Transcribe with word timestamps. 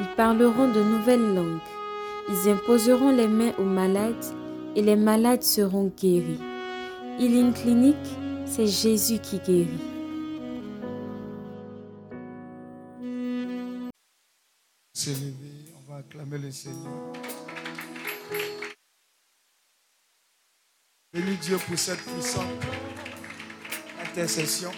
Ils 0.00 0.08
parleront 0.16 0.72
de 0.72 0.82
nouvelles 0.82 1.34
langues. 1.34 1.60
Ils 2.28 2.50
imposeront 2.50 3.10
les 3.10 3.28
mains 3.28 3.52
aux 3.58 3.64
malades 3.64 4.24
et 4.74 4.82
les 4.82 4.96
malades 4.96 5.42
seront 5.42 5.92
guéris. 5.96 6.40
Healing 7.18 7.52
Clinic, 7.52 7.96
c'est 8.46 8.66
Jésus 8.66 9.18
qui 9.20 9.38
guérit. 9.38 9.68
On 15.06 15.92
va 15.92 15.98
acclamer 15.98 16.38
le 16.38 16.50
Seigneur. 16.50 17.12
Bénis 21.12 21.36
Dieu 21.36 21.56
pour 21.58 21.78
cette 21.78 22.00
puissante 22.00 22.48
intercession. 24.02 24.72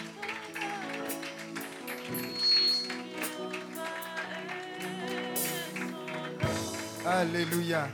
Alléluia. 7.09 7.87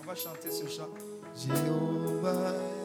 On 0.00 0.04
va 0.04 0.14
chanter 0.16 0.50
ce 0.50 0.66
chant. 0.66 0.88
Jéhovah. 1.36 1.52
Jéhovah 1.54 2.81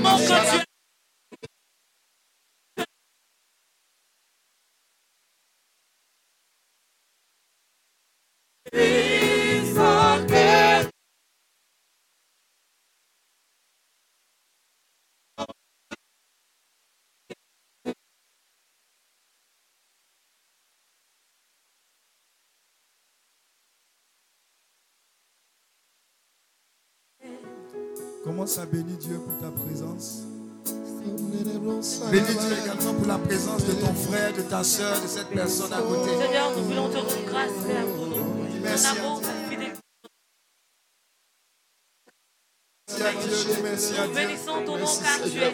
nous 0.00 0.04
proclamons 0.04 0.67
Commence 28.28 28.58
à 28.58 28.66
bénir 28.66 28.96
Dieu 28.98 29.18
pour 29.26 29.38
ta 29.40 29.50
présence. 29.50 30.18
Bénis-Dieu 32.10 32.56
également 32.62 32.92
pour 32.92 33.06
la 33.06 33.16
présence 33.16 33.64
de 33.64 33.72
ton 33.72 33.94
frère, 33.94 34.34
de 34.34 34.42
ta 34.42 34.62
soeur, 34.62 35.00
de 35.00 35.06
cette 35.06 35.28
personne 35.28 35.72
à 35.72 35.78
côté. 35.78 36.10
Seigneur, 36.10 36.50
nous 36.54 36.64
voulons 36.64 36.88
te 36.90 36.96
rendre 36.98 37.24
grâce, 37.26 37.52
Père, 37.66 37.86
pour 37.86 38.06
nous. 38.06 38.26
Merci 38.62 38.86
à 38.86 38.90
amour, 38.90 39.20
Dieu. 39.20 39.28
ta 39.28 39.50
fidélité. 39.50 39.78
Merci 42.90 43.02
à 43.02 43.12
Dieu, 43.12 43.30
dis 43.54 43.62
merci 43.62 43.96
à 43.96 44.06
Nous 44.06 44.12
Dieu. 44.12 44.20
bénissons 44.26 44.64
ton 44.66 44.76
nom 44.76 44.84
car 44.84 45.22
tu 45.22 45.38
es 45.38 45.50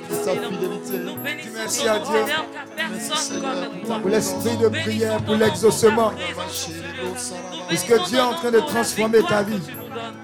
fidélité. 0.51 0.99
Nous 0.99 1.17
bénissons 1.23 1.85
ton 1.85 1.93
nom, 1.95 2.11
Dieu. 2.11 2.25
Seigneur, 2.25 2.47
car 2.53 2.67
personne 2.77 3.41
comme 3.41 3.87
toi. 3.87 3.99
Pour 4.01 4.11
l'esprit 4.11 4.57
de 4.57 4.69
prière, 4.69 5.25
pour 5.25 5.35
l'exaucement. 5.37 6.11
pour 6.11 6.19
ta 6.19 6.25
présence 6.25 6.53
sur 6.53 6.73
ce 6.73 6.79
lieu. 6.81 6.85
Nous 7.05 7.69
Pour 7.69 7.79
ce 7.79 7.85
que 7.85 7.93
bénissons 7.95 8.09
Dieu 8.09 8.19
est 8.19 8.21
en 8.23 8.35
train 8.35 8.51
de 8.51 8.61
transformer 8.61 9.23
ta 9.23 9.43
vie. 9.45 9.61
que 9.61 9.67
tu 9.71 9.77
nous 9.77 9.83
donnes. 9.95 10.15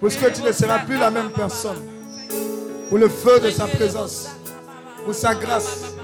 Pour 0.00 0.10
ce 0.10 0.16
que 0.16 0.30
tu 0.34 0.42
ne 0.42 0.52
seras 0.52 0.78
plus 0.80 0.96
la 0.96 1.10
même 1.10 1.30
personne. 1.32 1.97
Pour 2.88 2.98
le 2.98 3.08
feu 3.08 3.38
de 3.40 3.50
sa 3.50 3.66
présence. 3.66 4.28
Pour 5.04 5.14
sa 5.14 5.34
grâce. 5.34 5.94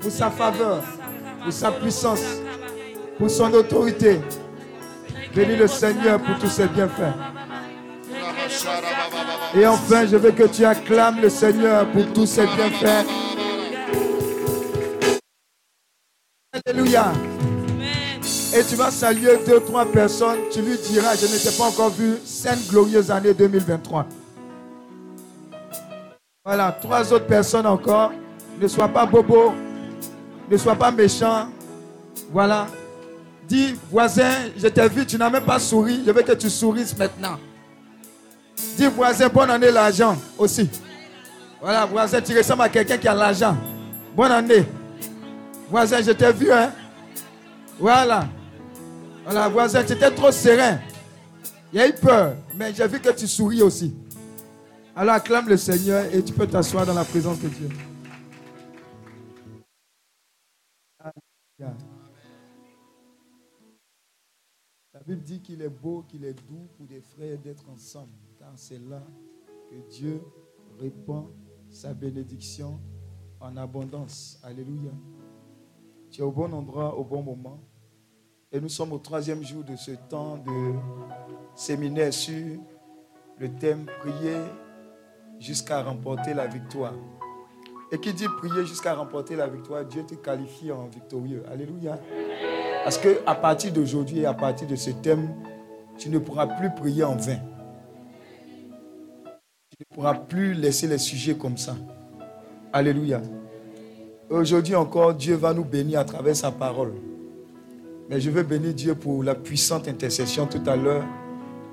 Pour 0.00 0.12
sa 0.12 0.30
faveur. 0.30 0.82
Pour 1.42 1.52
sa 1.52 1.72
puissance. 1.72 2.22
Pour 3.18 3.28
son 3.28 3.52
autorité. 3.52 4.20
Bénis 5.34 5.56
le 5.56 5.66
Seigneur 5.66 6.20
pour 6.20 6.38
tous 6.38 6.50
ses 6.50 6.68
bienfaits. 6.68 7.14
Et 9.54 9.66
enfin, 9.66 10.06
je 10.06 10.16
veux 10.16 10.30
que 10.30 10.44
tu 10.44 10.64
acclames 10.64 11.20
le 11.20 11.28
Seigneur 11.28 11.90
pour 11.90 12.12
tous 12.12 12.26
ses 12.26 12.46
bienfaits. 12.46 13.06
Alléluia. 16.66 17.12
Et 18.54 18.64
tu 18.64 18.76
vas 18.76 18.90
saluer 18.90 19.38
deux, 19.46 19.60
trois 19.60 19.86
personnes. 19.86 20.38
Tu 20.52 20.62
lui 20.62 20.76
diras, 20.78 21.16
je 21.16 21.26
ne 21.26 21.38
t'ai 21.38 21.56
pas 21.56 21.64
encore 21.64 21.90
vu. 21.90 22.14
Sainte 22.24 22.68
glorieuse 22.68 23.10
année 23.10 23.34
2023. 23.34 24.06
Voilà, 26.50 26.72
trois 26.72 27.12
autres 27.12 27.28
personnes 27.28 27.64
encore. 27.64 28.10
Ne 28.60 28.66
sois 28.66 28.88
pas 28.88 29.06
bobo. 29.06 29.54
Ne 30.50 30.56
sois 30.56 30.74
pas 30.74 30.90
méchant. 30.90 31.46
Voilà. 32.32 32.66
Dis, 33.48 33.76
voisin, 33.88 34.32
je 34.56 34.66
t'ai 34.66 34.88
vu, 34.88 35.06
tu 35.06 35.16
n'as 35.16 35.30
même 35.30 35.44
pas 35.44 35.60
souri. 35.60 36.02
Je 36.04 36.10
veux 36.10 36.22
que 36.22 36.32
tu 36.32 36.50
sourisses 36.50 36.98
maintenant. 36.98 37.38
Dis, 38.76 38.88
voisin, 38.88 39.28
bonne 39.28 39.48
année 39.48 39.70
l'argent 39.70 40.16
aussi. 40.36 40.68
Voilà, 41.60 41.86
voisin, 41.86 42.20
tu 42.20 42.36
ressembles 42.36 42.62
à 42.62 42.68
quelqu'un 42.68 42.98
qui 42.98 43.06
a 43.06 43.14
l'argent. 43.14 43.56
Bonne 44.16 44.32
année. 44.32 44.66
Voisin, 45.70 46.02
je 46.02 46.10
t'ai 46.10 46.32
vu, 46.32 46.50
hein. 46.50 46.72
Voilà. 47.78 48.26
Voilà, 49.24 49.48
voisin, 49.48 49.84
tu 49.84 49.92
étais 49.92 50.10
trop 50.10 50.32
serein. 50.32 50.80
Il 51.72 51.78
y 51.78 51.80
a 51.80 51.86
eu 51.86 51.92
peur, 51.92 52.34
mais 52.56 52.74
j'ai 52.74 52.88
vu 52.88 52.98
que 52.98 53.10
tu 53.10 53.28
souris 53.28 53.62
aussi. 53.62 53.94
Alors 55.00 55.14
acclame 55.14 55.48
le 55.48 55.56
Seigneur 55.56 56.14
et 56.14 56.22
tu 56.22 56.34
peux 56.34 56.46
t'asseoir 56.46 56.84
dans 56.84 56.92
la 56.92 57.06
présence 57.06 57.40
de 57.40 57.48
Dieu. 57.48 57.70
La 61.58 61.74
Bible 65.06 65.22
dit 65.22 65.40
qu'il 65.40 65.62
est 65.62 65.70
beau, 65.70 66.04
qu'il 66.06 66.22
est 66.26 66.34
doux 66.34 66.68
pour 66.76 66.84
des 66.84 67.00
frères 67.00 67.38
d'être 67.38 67.66
ensemble, 67.70 68.12
car 68.38 68.52
c'est 68.56 68.78
là 68.78 69.02
que 69.70 69.76
Dieu 69.88 70.20
répand 70.78 71.30
sa 71.70 71.94
bénédiction 71.94 72.78
en 73.40 73.56
abondance. 73.56 74.38
Alléluia. 74.42 74.92
Tu 76.10 76.20
es 76.20 76.24
au 76.24 76.30
bon 76.30 76.52
endroit, 76.52 76.94
au 76.94 77.04
bon 77.04 77.22
moment. 77.22 77.58
Et 78.52 78.60
nous 78.60 78.68
sommes 78.68 78.92
au 78.92 78.98
troisième 78.98 79.42
jour 79.42 79.64
de 79.64 79.76
ce 79.76 79.92
temps 80.10 80.36
de 80.36 80.74
séminaire 81.54 82.12
sur 82.12 82.58
le 83.38 83.48
thème 83.54 83.86
Prier 84.00 84.36
jusqu'à 85.40 85.82
remporter 85.82 86.34
la 86.34 86.46
victoire. 86.46 86.94
Et 87.90 87.98
qui 87.98 88.12
dit 88.12 88.26
prier 88.38 88.64
jusqu'à 88.64 88.94
remporter 88.94 89.34
la 89.34 89.48
victoire, 89.48 89.84
Dieu 89.84 90.04
te 90.04 90.14
qualifie 90.14 90.70
en 90.70 90.86
victorieux. 90.86 91.42
Alléluia. 91.50 91.98
Parce 92.84 92.98
que 92.98 93.20
à 93.26 93.34
partir 93.34 93.72
d'aujourd'hui 93.72 94.20
et 94.20 94.26
à 94.26 94.34
partir 94.34 94.68
de 94.68 94.76
ce 94.76 94.90
thème, 94.90 95.34
tu 95.98 96.08
ne 96.08 96.18
pourras 96.18 96.46
plus 96.46 96.70
prier 96.70 97.02
en 97.02 97.16
vain. 97.16 97.38
Tu 99.70 99.76
ne 99.80 99.94
pourras 99.94 100.14
plus 100.14 100.54
laisser 100.54 100.86
les 100.86 100.98
sujets 100.98 101.34
comme 101.34 101.56
ça. 101.56 101.74
Alléluia. 102.72 103.20
Aujourd'hui 104.28 104.76
encore, 104.76 105.14
Dieu 105.14 105.34
va 105.34 105.52
nous 105.52 105.64
bénir 105.64 105.98
à 105.98 106.04
travers 106.04 106.36
sa 106.36 106.52
parole. 106.52 106.94
Mais 108.08 108.20
je 108.20 108.30
veux 108.30 108.44
bénir 108.44 108.72
Dieu 108.72 108.94
pour 108.94 109.24
la 109.24 109.34
puissante 109.34 109.88
intercession 109.88 110.46
tout 110.46 110.62
à 110.66 110.76
l'heure. 110.76 111.04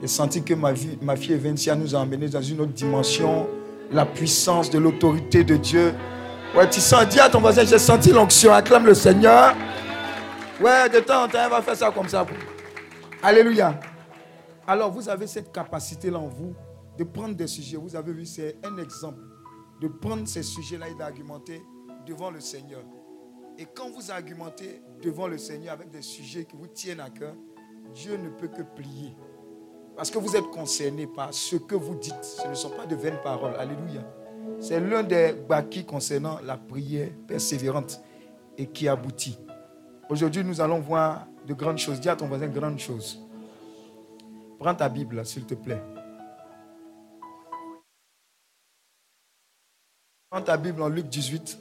J'ai 0.02 0.08
senti 0.08 0.44
que 0.44 0.56
ma, 0.56 0.72
vie, 0.72 0.98
ma 1.02 1.16
fille 1.16 1.34
Evencia 1.34 1.76
nous 1.76 1.96
a 1.96 2.00
emmenés 2.00 2.30
dans 2.30 2.42
une 2.42 2.62
autre 2.62 2.74
dimension. 2.74 3.48
La 3.92 4.06
puissance 4.06 4.70
de 4.70 4.80
l'autorité 4.80 5.44
de 5.44 5.56
Dieu. 5.56 5.94
Ouais, 6.56 6.70
tu 6.70 6.80
sens, 6.80 7.08
dis 7.08 7.20
à 7.20 7.30
ton 7.30 7.40
voisin, 7.40 7.64
j'ai 7.64 7.80
senti 7.80 8.12
l'onction, 8.12 8.52
acclame 8.52 8.86
le 8.86 8.94
Seigneur. 8.94 9.56
Ouais, 10.62 10.90
de 10.90 11.00
temps 11.00 11.24
en 11.24 11.28
temps, 11.28 11.40
elle 11.44 11.50
va 11.50 11.62
faire 11.62 11.76
ça 11.76 11.92
comme 11.92 12.10
ça. 12.10 12.26
Alléluia. 13.24 13.80
Alors, 14.66 14.92
vous 14.92 15.08
avez 15.08 15.28
cette 15.28 15.52
capacité-là 15.52 16.20
en 16.20 16.28
vous 16.28 16.54
de 16.98 17.04
prendre 17.04 17.36
des 17.36 17.48
sujets. 17.48 17.78
Vous 17.78 17.96
avez 17.96 18.12
vu, 18.12 18.26
c'est 18.26 18.58
un 18.66 18.78
exemple. 18.78 19.22
De 19.80 19.88
prendre 19.88 20.28
ces 20.28 20.44
sujets-là 20.44 20.90
et 20.90 20.96
d'argumenter 20.96 21.62
devant 22.06 22.32
le 22.32 22.40
Seigneur. 22.40 22.82
Et 23.58 23.66
quand 23.66 23.90
vous 23.90 24.12
argumentez 24.12 24.82
devant 25.02 25.28
le 25.28 25.38
Seigneur 25.38 25.74
avec 25.74 25.90
des 25.90 26.02
sujets 26.02 26.46
qui 26.46 26.56
vous 26.56 26.68
tiennent 26.68 27.00
à 27.00 27.10
cœur, 27.10 27.36
Dieu 27.94 28.18
ne 28.18 28.30
peut 28.30 28.50
que 28.50 28.62
plier. 28.62 29.16
Parce 29.98 30.12
que 30.12 30.20
vous 30.20 30.36
êtes 30.36 30.48
concerné 30.52 31.08
par 31.08 31.34
ce 31.34 31.56
que 31.56 31.74
vous 31.74 31.96
dites. 31.96 32.24
Ce 32.24 32.48
ne 32.48 32.54
sont 32.54 32.70
pas 32.70 32.86
de 32.86 32.96
vaines 32.96 33.20
paroles. 33.24 33.56
Alléluia. 33.56 34.02
C'est 34.60 34.80
l'un 34.80 35.02
des 35.02 35.34
bâquis 35.34 35.86
concernant 35.86 36.40
la 36.44 36.56
prière 36.56 37.10
persévérante 37.28 38.00
et 38.60 38.68
qui 38.68 38.88
aboutit. 38.88 39.40
Aujourd'hui, 40.08 40.44
nous 40.44 40.62
allons 40.62 40.80
voir 40.80 41.26
de 41.48 41.54
grandes 41.56 41.80
choses. 41.80 42.00
Dis 42.00 42.10
à 42.10 42.16
ton 42.16 42.28
voisin 42.28 42.48
grandes 42.48 42.78
choses. 42.78 43.20
Prends 44.60 44.76
ta 44.76 44.88
Bible, 44.88 45.26
s'il 45.26 45.46
te 45.46 45.56
plaît. 45.56 45.82
Prends 50.30 50.44
ta 50.44 50.58
Bible 50.58 50.84
en 50.84 50.90
Luc 50.90 51.08
18. 51.08 51.58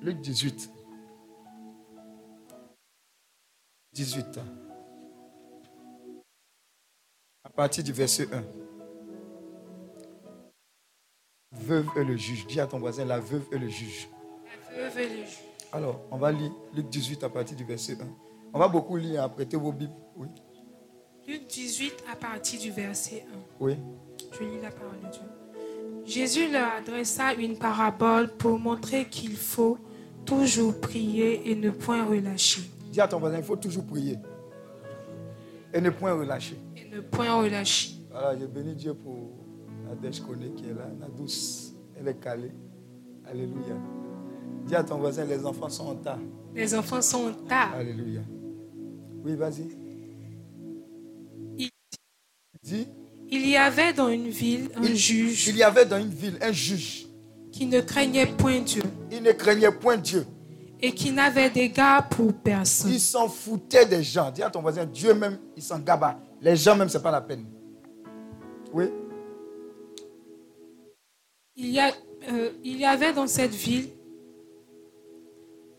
Luc 0.00 0.18
18. 0.22 0.70
18. 3.92 4.40
À 7.50 7.52
partir 7.64 7.82
du 7.82 7.92
verset 7.92 8.28
1. 8.32 8.42
Veuve 11.52 11.86
et 11.96 12.04
le 12.04 12.16
juge. 12.16 12.46
Dis 12.46 12.60
à 12.60 12.66
ton 12.66 12.78
voisin 12.78 13.04
la 13.04 13.18
veuve 13.18 13.42
et 13.50 13.58
le 13.58 13.68
juge. 13.68 14.08
Veuve 14.74 14.98
et 14.98 15.08
le 15.08 15.16
juge. 15.16 15.40
Alors, 15.72 16.00
on 16.12 16.16
va 16.16 16.30
lire 16.30 16.52
Luc 16.74 16.88
18 16.88 17.24
à 17.24 17.28
partir 17.28 17.56
du 17.56 17.64
verset 17.64 17.98
1. 18.00 18.06
On 18.54 18.58
va 18.58 18.68
beaucoup 18.68 18.96
lire, 18.96 19.24
apprêtez 19.24 19.56
vos 19.56 19.72
Bibles. 19.72 19.92
Oui. 20.16 20.28
Luc 21.26 21.48
18 21.48 22.04
à 22.10 22.16
partir 22.16 22.60
du 22.60 22.70
verset 22.70 23.26
1. 23.28 23.38
Oui. 23.58 23.76
Je 24.32 24.44
lis 24.44 24.60
la 24.62 24.70
parole 24.70 25.00
de 25.04 25.10
Dieu. 25.10 25.22
Jésus 26.06 26.50
leur 26.50 26.72
adressa 26.74 27.34
une 27.34 27.58
parabole 27.58 28.28
pour 28.36 28.60
montrer 28.60 29.08
qu'il 29.08 29.36
faut 29.36 29.76
toujours 30.24 30.80
prier 30.80 31.50
et 31.50 31.56
ne 31.56 31.70
point 31.70 32.04
relâcher. 32.04 32.62
Dis 32.92 33.00
à 33.00 33.08
ton 33.08 33.18
voisin, 33.18 33.38
il 33.38 33.44
faut 33.44 33.56
toujours 33.56 33.84
prier. 33.86 34.18
Et 35.72 35.80
ne 35.80 35.90
point 35.90 36.14
relâcher. 36.14 36.56
Ne 36.90 37.00
point 37.00 37.34
relâcher. 37.40 37.90
Voilà, 38.10 38.38
je 38.38 38.46
bénis 38.46 38.74
Dieu 38.74 38.94
pour 38.94 39.30
Nadège 39.88 40.20
Kone 40.20 40.54
qui 40.56 40.64
est 40.64 40.74
là, 40.74 40.88
la 41.00 41.06
douce. 41.08 41.72
Elle 41.98 42.08
est 42.08 42.14
calée. 42.20 42.52
Alléluia. 43.30 43.76
Dis 44.66 44.74
à 44.74 44.82
ton 44.82 44.98
voisin, 44.98 45.24
les 45.24 45.44
enfants 45.44 45.68
sont 45.68 45.86
en 45.86 45.94
tas. 45.94 46.18
Les 46.54 46.74
enfants 46.74 47.00
sont 47.02 47.28
en 47.28 47.32
tas. 47.48 47.70
Alléluia. 47.76 48.22
Oui, 49.24 49.36
vas-y. 49.36 49.68
Il- 51.58 51.70
Dis, 52.62 52.88
Il 53.30 53.48
y 53.48 53.56
avait 53.56 53.92
dans 53.92 54.08
une 54.08 54.28
ville 54.28 54.68
un 54.76 54.82
il, 54.82 54.96
juge 54.96 55.46
il 55.48 55.56
y 55.56 55.62
avait 55.62 55.86
dans 55.86 55.98
une 55.98 56.08
ville 56.10 56.36
un 56.42 56.52
juge. 56.52 57.06
qui 57.52 57.66
ne 57.66 57.80
craignait 57.80 58.26
point 58.26 58.60
Dieu 58.60 58.82
Il 59.12 59.22
ne 59.22 59.32
craignait 59.32 59.70
point 59.72 59.96
Dieu. 59.96 60.26
et 60.82 60.92
qui 60.92 61.12
n'avait 61.12 61.50
d'égard 61.50 62.08
pour 62.08 62.32
personne. 62.32 62.90
Il 62.90 63.00
s'en 63.00 63.28
foutait 63.28 63.86
des 63.86 64.02
gens. 64.02 64.30
Dis 64.30 64.42
à 64.42 64.50
ton 64.50 64.60
voisin, 64.62 64.84
Dieu 64.86 65.14
même, 65.14 65.38
il 65.56 65.62
s'en 65.62 65.78
gaba. 65.78 66.18
Les 66.42 66.56
gens 66.56 66.74
même, 66.76 66.88
ce 66.88 66.96
n'est 66.96 67.02
pas 67.02 67.10
la 67.10 67.20
peine. 67.20 67.44
Oui. 68.72 68.86
Il 71.56 71.66
y, 71.70 71.78
a, 71.78 71.92
euh, 72.30 72.50
il 72.64 72.78
y 72.78 72.84
avait 72.86 73.12
dans 73.12 73.26
cette 73.26 73.54
ville 73.54 73.90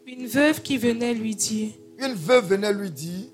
une 0.06 0.28
veuve 0.28 0.62
qui 0.62 0.78
venait 0.78 1.14
lui 1.14 1.36
dire, 1.36 1.72
Une 1.98 2.14
veuve 2.14 2.50
venait 2.50 2.74
lui 2.74 2.92
dire, 2.92 3.26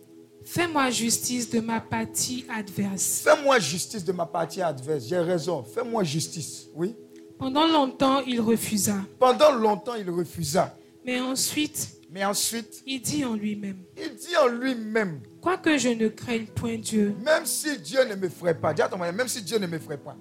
Fais-moi 0.46 0.90
justice 0.92 1.50
de 1.50 1.60
ma 1.60 1.82
partie 1.82 2.46
adverse. 2.50 3.22
fais-moi 3.24 3.60
justice 3.60 4.06
de 4.06 4.14
ma 4.14 4.26
partie 4.26 4.62
adverse. 4.62 5.06
J'ai 5.08 5.18
raison. 5.20 5.62
Fais-moi 5.64 6.04
justice. 6.06 6.68
Oui. 6.74 6.96
Pendant 7.38 7.68
longtemps, 7.68 8.22
il 8.22 8.40
refusa. 8.40 8.96
Pendant 9.20 9.52
longtemps, 9.52 9.96
il 9.96 10.10
refusa. 10.10 10.74
Mais 11.06 11.20
ensuite, 11.20 11.97
Mais 12.10 12.24
ensuite, 12.24 12.84
il 12.86 13.02
dit 13.02 13.26
en 13.26 13.36
lui-même, 13.36 13.84
il 13.98 14.16
dit 14.16 14.36
en 14.38 14.48
lui-même, 14.48 15.22
Quoique 15.42 15.78
je 15.78 15.90
ne 15.90 16.08
craigne 16.08 16.46
point 16.48 16.78
Dieu, 16.78 17.14
même 17.24 17.46
si 17.46 17.78
Dieu 17.80 18.04
ne 18.06 18.16
me 18.16 18.30
ferait 18.30 18.58
pas, 18.58 18.74
dis 18.74 18.82
à 18.82 18.88
ton 18.88 18.98
même 18.98 19.28
si 19.28 19.42
Dieu 19.42 19.58
ne 19.60 19.68
me 19.68 19.78
ferait 19.78 19.98
pas. 19.98 20.16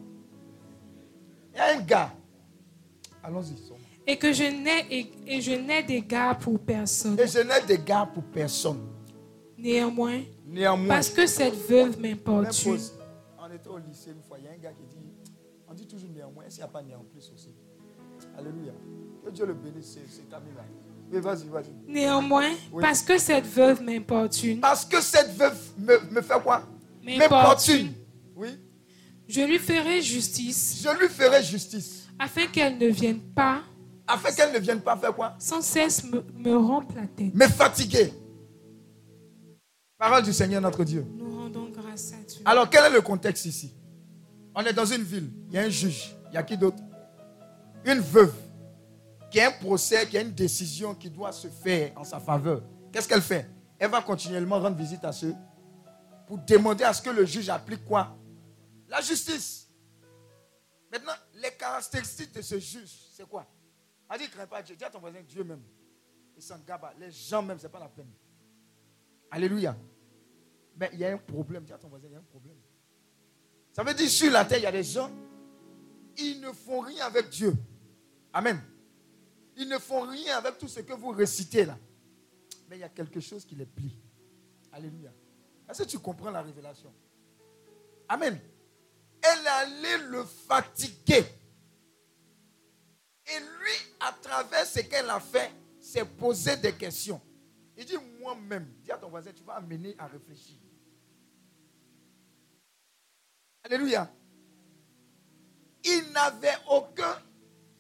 Il 1.55 1.59
y 1.59 1.61
a 1.61 1.76
un 1.76 1.81
gars, 1.81 2.12
Allons-y. 3.23 3.55
Et 4.07 4.16
que 4.19 4.33
je 4.33 4.45
n'ai 4.45 4.87
et, 5.00 5.12
et 5.26 5.40
je 5.40 5.52
n'ai 5.52 5.83
d'égard 5.83 6.38
pour 6.38 6.61
personne. 6.61 7.19
Et 7.19 7.26
je 7.26 7.38
n'ai 7.40 7.66
d'égard 7.66 8.12
pour 8.12 8.23
personne. 8.25 8.81
Néanmoins, 9.59 10.21
Néanmoins, 10.47 10.88
parce 10.88 11.11
que 11.11 11.26
cette 11.26 11.55
veuve 11.55 12.00
m'importune. 12.00 12.78
On 13.38 13.50
était 13.52 13.69
au 13.69 13.78
lycée 13.78 14.11
une 14.11 14.23
fois, 14.23 14.38
il 14.38 14.45
y 14.45 14.49
a 14.49 14.52
un 14.52 14.59
gars 14.59 14.73
qui 14.73 14.85
dit, 14.85 15.02
on 15.69 15.75
dit 15.75 15.87
toujours 15.87 16.11
néanmoins, 16.14 16.45
est-ce 16.45 16.57
qu'il 16.57 16.64
n'y 16.64 16.69
a 16.69 16.73
pas 16.73 16.83
néant 16.83 17.05
plus 17.11 17.31
aussi? 17.35 17.55
Alléluia. 18.38 18.73
Que 19.25 19.31
Dieu 19.31 19.47
le 19.47 19.55
bénisse, 19.55 19.87
c'est- 19.95 20.09
cet 20.23 20.33
ami-là. 20.33 20.64
Mais 21.11 21.21
vas-y, 21.21 21.47
vas-y. 21.49 21.73
Néanmoins, 21.87 22.51
Oui. 22.73 22.83
parce 22.83 23.03
que 23.03 23.19
cette 23.19 23.47
veuve 23.47 23.83
m'importune, 23.83 24.61
Parce 24.61 24.85
que 24.85 25.01
cette 25.01 25.35
veuve 25.37 25.57
me, 25.79 25.99
me 26.11 26.21
fait 26.23 26.41
quoi? 26.43 26.63
M'importune, 27.05 27.93
Oui. 28.35 28.49
je 29.29 29.41
lui 29.43 29.59
ferai 29.59 30.03
justice 30.03 30.81
Je 30.83 30.99
lui 30.99 31.09
ferai 31.09 31.43
justice. 31.43 32.09
afin 32.19 32.47
qu'elle 32.49 32.77
ne 32.79 32.89
vienne 32.89 33.21
pas 33.21 33.63
Afin 34.09 34.33
qu'elle 34.33 34.53
ne 34.53 34.59
vienne 34.59 34.81
pas 34.81 34.97
faire 34.97 35.15
quoi? 35.15 35.35
Sans 35.39 35.61
cesse 35.63 36.05
me, 36.05 36.23
me 36.37 36.57
rompre 36.57 36.95
la 36.97 37.07
tête. 37.07 37.35
Me 37.35 37.47
fatiguer. 37.49 38.13
Parole 39.99 40.23
du 40.23 40.33
Seigneur 40.33 40.61
notre 40.61 40.85
Dieu. 40.85 41.05
Nous 41.17 41.37
rendons 41.37 41.69
grâce 41.71 42.13
à 42.13 42.17
Dieu. 42.25 42.41
Alors, 42.45 42.69
quel 42.71 42.85
est 42.85 42.91
le 42.95 43.01
contexte 43.01 43.47
ici? 43.47 43.73
On 44.55 44.63
est 44.63 44.73
dans 44.73 44.85
une 44.85 45.03
ville. 45.03 45.31
Il 45.49 45.55
y 45.55 45.59
a 45.59 45.63
un 45.63 45.69
juge. 45.69 46.15
Il 46.31 46.35
y 46.35 46.37
a 46.37 46.43
qui 46.43 46.57
d'autre? 46.57 46.77
Une 47.85 47.99
veuve. 48.01 48.33
Qui 49.37 49.43
a 49.43 49.49
un 49.49 49.52
procès, 49.52 50.09
qui 50.09 50.16
a 50.16 50.23
une 50.23 50.33
décision 50.33 50.95
qui 50.95 51.11
doit 51.11 51.31
se 51.31 51.49
faire 51.49 51.93
en 51.95 52.05
sa 52.05 52.19
faveur. 52.19 52.62
Qu'est-ce 52.90 53.07
qu'elle 53.07 53.21
fait? 53.21 53.47
Elle 53.78 53.90
va 53.90 54.00
continuellement 54.00 54.59
rendre 54.59 54.78
visite 54.78 55.05
à 55.05 55.12
ceux 55.12 55.35
pour 56.26 56.38
demander 56.38 56.85
à 56.85 56.95
ce 56.95 57.02
que 57.02 57.11
le 57.11 57.26
juge 57.26 57.50
applique 57.50 57.85
quoi? 57.85 58.16
La 58.88 59.02
justice. 59.02 59.69
Maintenant, 60.90 61.12
les 61.35 61.50
caractéristiques 61.50 62.33
de 62.33 62.40
ce 62.40 62.59
juge, 62.59 62.88
c'est 63.12 63.28
quoi? 63.28 63.47
On 64.09 64.16
dit, 64.16 64.26
crains 64.31 64.47
pas 64.47 64.62
Dieu. 64.62 64.75
Dis 64.75 64.85
à 64.85 64.88
ton 64.88 65.00
voisin, 65.00 65.21
Dieu 65.28 65.45
même. 65.45 65.61
Il 66.35 66.43
s'en 66.43 66.59
gaba. 66.66 66.95
Les 66.99 67.11
gens 67.11 67.43
même, 67.43 67.59
ce 67.59 67.64
n'est 67.64 67.69
pas 67.69 67.81
la 67.81 67.90
peine. 67.90 68.11
Alléluia. 69.31 69.76
Mais 70.78 70.88
il 70.95 71.00
y 71.00 71.05
a 71.05 71.12
un 71.12 71.19
problème. 71.19 71.62
Dis 71.64 71.75
à 71.75 71.76
ton 71.76 71.88
voisin, 71.88 72.07
il 72.09 72.12
y 72.12 72.16
a 72.16 72.21
un 72.21 72.23
problème. 72.23 72.57
Ça 73.75 73.85
veut 73.85 73.93
dire 73.93 74.09
sur 74.09 74.33
la 74.33 74.47
terre, 74.47 74.61
il 74.61 74.64
y 74.64 74.66
a 74.66 74.73
des 74.73 74.83
gens, 74.83 75.11
ils 76.16 76.40
ne 76.40 76.52
font 76.52 76.81
rien 76.81 77.05
avec 77.05 77.28
Dieu. 77.28 77.55
Amen. 78.33 78.59
Ils 79.57 79.69
ne 79.69 79.79
font 79.79 80.03
rien 80.03 80.37
avec 80.37 80.59
tout 80.59 80.69
ce 80.69 80.81
que 80.81 80.93
vous 80.93 81.11
récitez 81.11 81.65
là. 81.65 81.79
Mais 82.69 82.77
il 82.77 82.81
y 82.81 82.85
a 82.85 82.89
quelque 82.89 83.21
chose 83.21 83.45
qui 83.45 83.55
les 83.55 83.67
plie. 83.67 83.97
Alléluia. 84.73 85.11
Est-ce 85.69 85.83
que 85.83 85.89
tu 85.89 85.99
comprends 85.99 86.31
la 86.31 86.43
révélation? 86.43 86.93
Amen. 88.09 88.39
Elle 89.23 89.47
allait 89.47 89.99
le 90.09 90.25
fatiguer. 90.25 91.25
Et 93.27 93.41
lui, 93.41 93.73
à 94.01 94.13
travers 94.13 94.67
ce 94.67 94.81
qu'elle 94.81 95.09
a 95.11 95.19
fait, 95.19 95.51
s'est 95.81 96.05
posé 96.05 96.57
des 96.57 96.75
questions. 96.75 97.21
Il 97.77 97.85
dit 97.85 97.97
moi-même, 98.21 98.67
dis 98.83 98.93
à 98.93 98.99
ton 98.99 99.09
voisin, 99.09 99.33
tu 99.33 99.43
vas 99.43 99.55
amener 99.55 99.95
à 99.99 100.07
réfléchir. 100.07 100.57
Alléluia. 103.65 104.11
Il 105.83 106.13
n'avait 106.13 106.57
aucun 106.69 107.17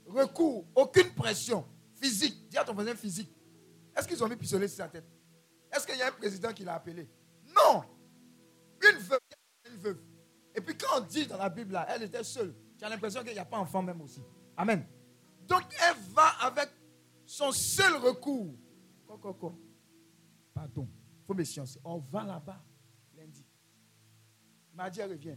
recours, 0.06 0.66
aucune 0.74 1.10
pression 1.12 1.64
physique. 1.94 2.48
Dis 2.48 2.58
à 2.58 2.64
ton 2.64 2.74
voisin 2.74 2.94
physique. 2.94 3.30
Est-ce 3.96 4.06
qu'ils 4.06 4.22
ont 4.22 4.28
mis 4.28 4.36
pistolet 4.36 4.68
sur 4.68 4.78
sa 4.78 4.88
tête? 4.88 5.06
Est-ce 5.72 5.86
qu'il 5.86 5.96
y 5.96 6.02
a 6.02 6.08
un 6.08 6.12
président 6.12 6.52
qui 6.52 6.64
l'a 6.64 6.74
appelé? 6.74 7.08
Non. 7.46 7.82
Une 8.82 8.98
veuve. 8.98 9.20
Une 9.70 9.76
veuve. 9.78 9.98
Et 10.54 10.60
puis 10.60 10.76
quand 10.76 10.98
on 10.98 11.00
dit 11.00 11.26
dans 11.26 11.38
la 11.38 11.48
Bible, 11.48 11.72
là, 11.72 11.86
elle 11.90 12.02
était 12.04 12.22
seule. 12.24 12.54
Tu 12.78 12.84
as 12.84 12.88
l'impression 12.88 13.22
qu'il 13.22 13.32
n'y 13.32 13.38
a 13.38 13.44
pas 13.44 13.56
d'enfant 13.56 13.82
même 13.82 14.00
aussi. 14.00 14.22
Amen. 14.56 14.86
Donc 15.46 15.62
elle 15.80 15.96
va 16.12 16.28
avec 16.40 16.70
son 17.24 17.52
seul 17.52 17.96
recours. 17.96 18.54
Pardon. 20.54 20.88
Faut 21.26 21.34
méfiance. 21.34 21.78
On 21.84 21.98
va 21.98 22.24
là-bas 22.24 22.62
lundi. 23.16 23.44
Mardi, 24.74 25.00
elle 25.00 25.10
revient. 25.10 25.36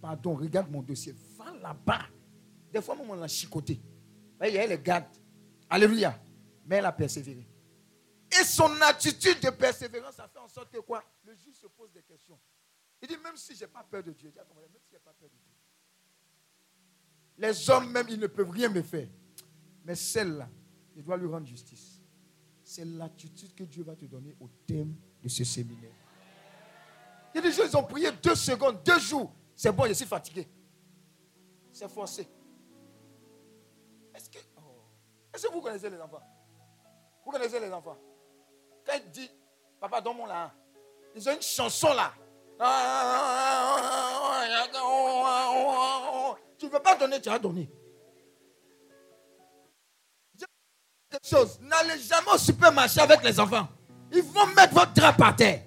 Pardon, 0.00 0.34
regarde 0.34 0.70
mon 0.70 0.82
dossier. 0.82 1.14
Va 1.36 1.52
là-bas. 1.60 2.06
Des 2.74 2.82
fois, 2.82 2.96
même 2.96 3.08
on 3.08 3.14
l'a 3.14 3.28
chicoté. 3.28 3.80
Il 4.44 4.52
y 4.52 4.58
a 4.58 4.66
les 4.66 4.78
garde. 4.78 5.04
Alléluia. 5.70 6.20
Mais 6.66 6.76
elle 6.76 6.86
a 6.86 6.92
persévéré. 6.92 7.46
Et 8.32 8.42
son 8.42 8.68
attitude 8.80 9.38
de 9.38 9.50
persévérance 9.50 10.18
a 10.18 10.26
fait 10.26 10.40
en 10.40 10.48
sorte 10.48 10.72
que 10.72 10.80
quoi? 10.80 11.04
Le 11.24 11.36
juge 11.36 11.54
se 11.54 11.68
pose 11.68 11.92
des 11.92 12.02
questions. 12.02 12.36
Il 13.00 13.06
dit, 13.06 13.16
même 13.22 13.36
si 13.36 13.54
je 13.54 13.60
n'ai 13.60 13.68
pas 13.68 13.84
peur 13.88 14.02
de 14.02 14.10
Dieu, 14.10 14.32
voisin, 14.34 14.68
même 14.72 14.82
si 14.82 14.92
je 14.92 14.98
pas 14.98 15.12
peur 15.12 15.28
de 15.28 15.36
Dieu, 15.36 15.52
les 17.38 17.70
hommes 17.70 17.92
même, 17.92 18.06
ils 18.08 18.18
ne 18.18 18.26
peuvent 18.26 18.50
rien 18.50 18.68
me 18.68 18.82
faire. 18.82 19.06
Mais 19.84 19.94
celle-là, 19.94 20.48
je 20.96 21.02
dois 21.02 21.16
lui 21.16 21.28
rendre 21.28 21.46
justice. 21.46 22.00
C'est 22.64 22.84
l'attitude 22.84 23.54
que 23.54 23.62
Dieu 23.62 23.84
va 23.84 23.94
te 23.94 24.06
donner 24.06 24.34
au 24.40 24.48
thème 24.66 24.96
de 25.22 25.28
ce 25.28 25.44
séminaire. 25.44 25.92
Il 27.32 27.36
y 27.36 27.38
a 27.38 27.42
des 27.42 27.52
gens, 27.52 27.62
ils 27.64 27.76
ont 27.76 27.84
prié 27.84 28.10
deux 28.20 28.34
secondes, 28.34 28.82
deux 28.82 28.98
jours. 28.98 29.32
C'est 29.54 29.70
bon, 29.70 29.86
je 29.86 29.92
suis 29.92 30.06
fatigué. 30.06 30.48
C'est 31.70 31.88
forcé. 31.88 32.26
Est-ce 34.14 34.30
que, 34.30 34.38
est-ce 34.38 35.46
que 35.46 35.52
vous 35.52 35.60
connaissez 35.60 35.90
les 35.90 36.00
enfants? 36.00 36.22
Vous 37.24 37.30
connaissez 37.30 37.58
les 37.58 37.72
enfants? 37.72 37.96
Quand 38.86 38.94
ils 38.94 39.10
disent, 39.10 39.34
papa, 39.80 40.00
donne-moi 40.00 40.28
là. 40.28 40.52
Ils 41.14 41.28
ont 41.28 41.34
une 41.34 41.42
chanson 41.42 41.92
là. 41.94 42.12
Tu 46.58 46.66
ne 46.66 46.70
veux 46.70 46.80
pas 46.80 46.96
donner, 46.96 47.20
tu 47.20 47.28
as 47.28 47.38
donné. 47.38 47.70
Chose. 51.22 51.60
N'allez 51.60 51.98
jamais 52.00 52.32
au 52.34 52.38
supermarché 52.38 53.00
avec 53.00 53.22
les 53.22 53.38
enfants. 53.38 53.68
Ils 54.12 54.22
vont 54.22 54.46
mettre 54.46 54.74
votre 54.74 54.92
drap 54.92 55.12
par 55.12 55.34
terre. 55.36 55.62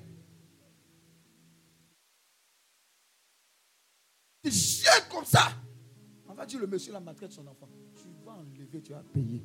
Tu 4.44 4.52
jettes 4.52 5.08
comme 5.10 5.26
ça. 5.26 5.48
On 6.28 6.34
va 6.34 6.46
dire 6.46 6.60
le 6.60 6.68
monsieur 6.68 6.92
la 6.94 7.00
maltraite 7.00 7.32
son 7.32 7.48
enfant. 7.48 7.70
Vas 8.28 8.34
enlever, 8.34 8.82
tu 8.82 8.92
vas 8.92 9.04
payer. 9.14 9.42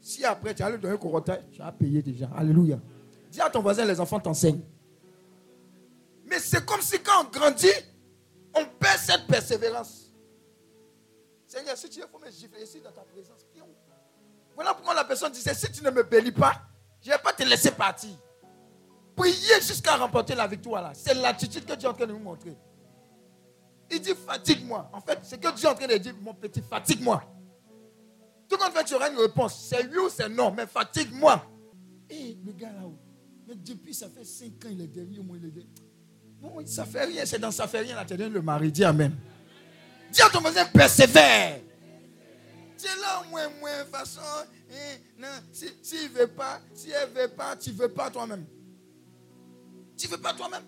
Si 0.00 0.24
après 0.24 0.54
tu 0.54 0.62
as 0.62 0.70
le 0.70 0.78
donner 0.78 0.94
un 0.94 0.96
corottail, 0.96 1.44
tu 1.52 1.60
as 1.60 1.70
payé 1.70 2.00
déjà. 2.00 2.30
Alléluia. 2.34 2.78
Dis 3.30 3.40
à 3.40 3.50
ton 3.50 3.60
voisin, 3.60 3.84
les 3.84 4.00
enfants 4.00 4.18
t'enseignent. 4.18 4.62
Mais 6.24 6.38
c'est 6.38 6.64
comme 6.64 6.80
si 6.80 6.98
quand 7.02 7.26
on 7.26 7.30
grandit, 7.30 7.66
on 8.54 8.64
perd 8.78 8.98
cette 8.98 9.26
persévérance. 9.26 10.10
Seigneur, 11.46 11.76
si 11.76 11.88
tu 11.90 12.00
il 12.00 12.06
faut 12.10 12.18
me 12.18 12.30
gifler 12.30 12.62
ici 12.62 12.80
dans 12.80 12.92
ta 12.92 13.02
présence. 13.02 13.46
Voilà 14.54 14.72
pourquoi 14.74 14.94
la 14.94 15.04
personne 15.04 15.32
disait, 15.32 15.54
si 15.54 15.70
tu 15.70 15.84
ne 15.84 15.90
me 15.90 16.02
bénis 16.02 16.32
pas, 16.32 16.62
je 17.02 17.10
ne 17.10 17.14
vais 17.14 17.22
pas 17.22 17.32
te 17.32 17.42
laisser 17.42 17.70
partir. 17.70 18.10
Priez 19.14 19.60
jusqu'à 19.60 19.96
remporter 19.96 20.34
la 20.34 20.46
victoire 20.46 20.82
là. 20.82 20.92
C'est 20.94 21.14
l'attitude 21.14 21.64
que 21.66 21.74
Dieu 21.74 21.88
est 21.88 21.92
en 21.92 21.94
train 21.94 22.06
de 22.06 22.12
nous 22.12 22.18
montrer. 22.18 22.56
Il 23.90 24.00
dit 24.00 24.14
fatigue-moi. 24.14 24.90
En 24.92 25.00
fait, 25.00 25.18
c'est 25.22 25.38
que 25.38 25.54
Dieu 25.54 25.66
est 25.66 25.70
en 25.70 25.74
train 25.74 25.86
de 25.86 25.96
dire, 25.98 26.14
mon 26.20 26.34
petit, 26.34 26.62
fatigue-moi. 26.62 27.22
Tout 28.48 28.56
compte 28.56 28.72
fait, 28.72 28.84
tu 28.84 28.94
auras 28.94 29.10
une 29.10 29.18
réponse. 29.18 29.66
C'est 29.68 29.86
oui 29.88 29.98
ou 29.98 30.08
c'est 30.08 30.28
non, 30.28 30.50
mais 30.50 30.66
fatigue-moi. 30.66 31.44
Et 32.10 32.38
le 32.44 32.52
gars 32.52 32.72
là-haut, 32.72 32.98
mais 33.46 33.54
depuis 33.54 33.92
ça 33.94 34.08
fait 34.08 34.24
5 34.24 34.46
ans, 34.64 34.68
il 34.70 34.80
est 34.80 34.86
derrière 34.86 35.22
moi, 35.22 35.36
il 35.38 35.46
est 35.46 35.50
derrière. 35.50 35.70
Bon, 36.40 36.64
ça 36.66 36.84
fait 36.84 37.04
rien, 37.04 37.26
c'est 37.26 37.38
dans 37.38 37.50
ça 37.50 37.66
fait 37.66 37.80
rien 37.80 37.96
là, 37.96 38.04
tu 38.04 38.16
donnes 38.16 38.32
le 38.32 38.40
mari. 38.42 38.72
Dis 38.72 38.84
Amen. 38.84 39.14
Dis 40.10 40.22
à 40.22 40.30
ton 40.30 40.40
voisin, 40.40 40.64
persévère. 40.66 41.60
Es 42.80 43.00
là, 43.00 43.24
moins, 43.28 43.48
moins, 43.60 43.84
façon. 43.86 44.20
hein, 44.20 44.96
non, 45.18 45.26
si, 45.52 45.68
si 45.82 46.08
veut 46.08 46.28
pas, 46.28 46.60
si 46.72 46.90
elle 46.90 47.10
veut 47.10 47.28
pas, 47.28 47.56
tu 47.56 47.72
veux 47.72 47.88
pas 47.88 48.08
toi-même. 48.08 48.46
Tu 49.96 50.06
veux 50.06 50.16
pas 50.16 50.32
toi-même. 50.32 50.62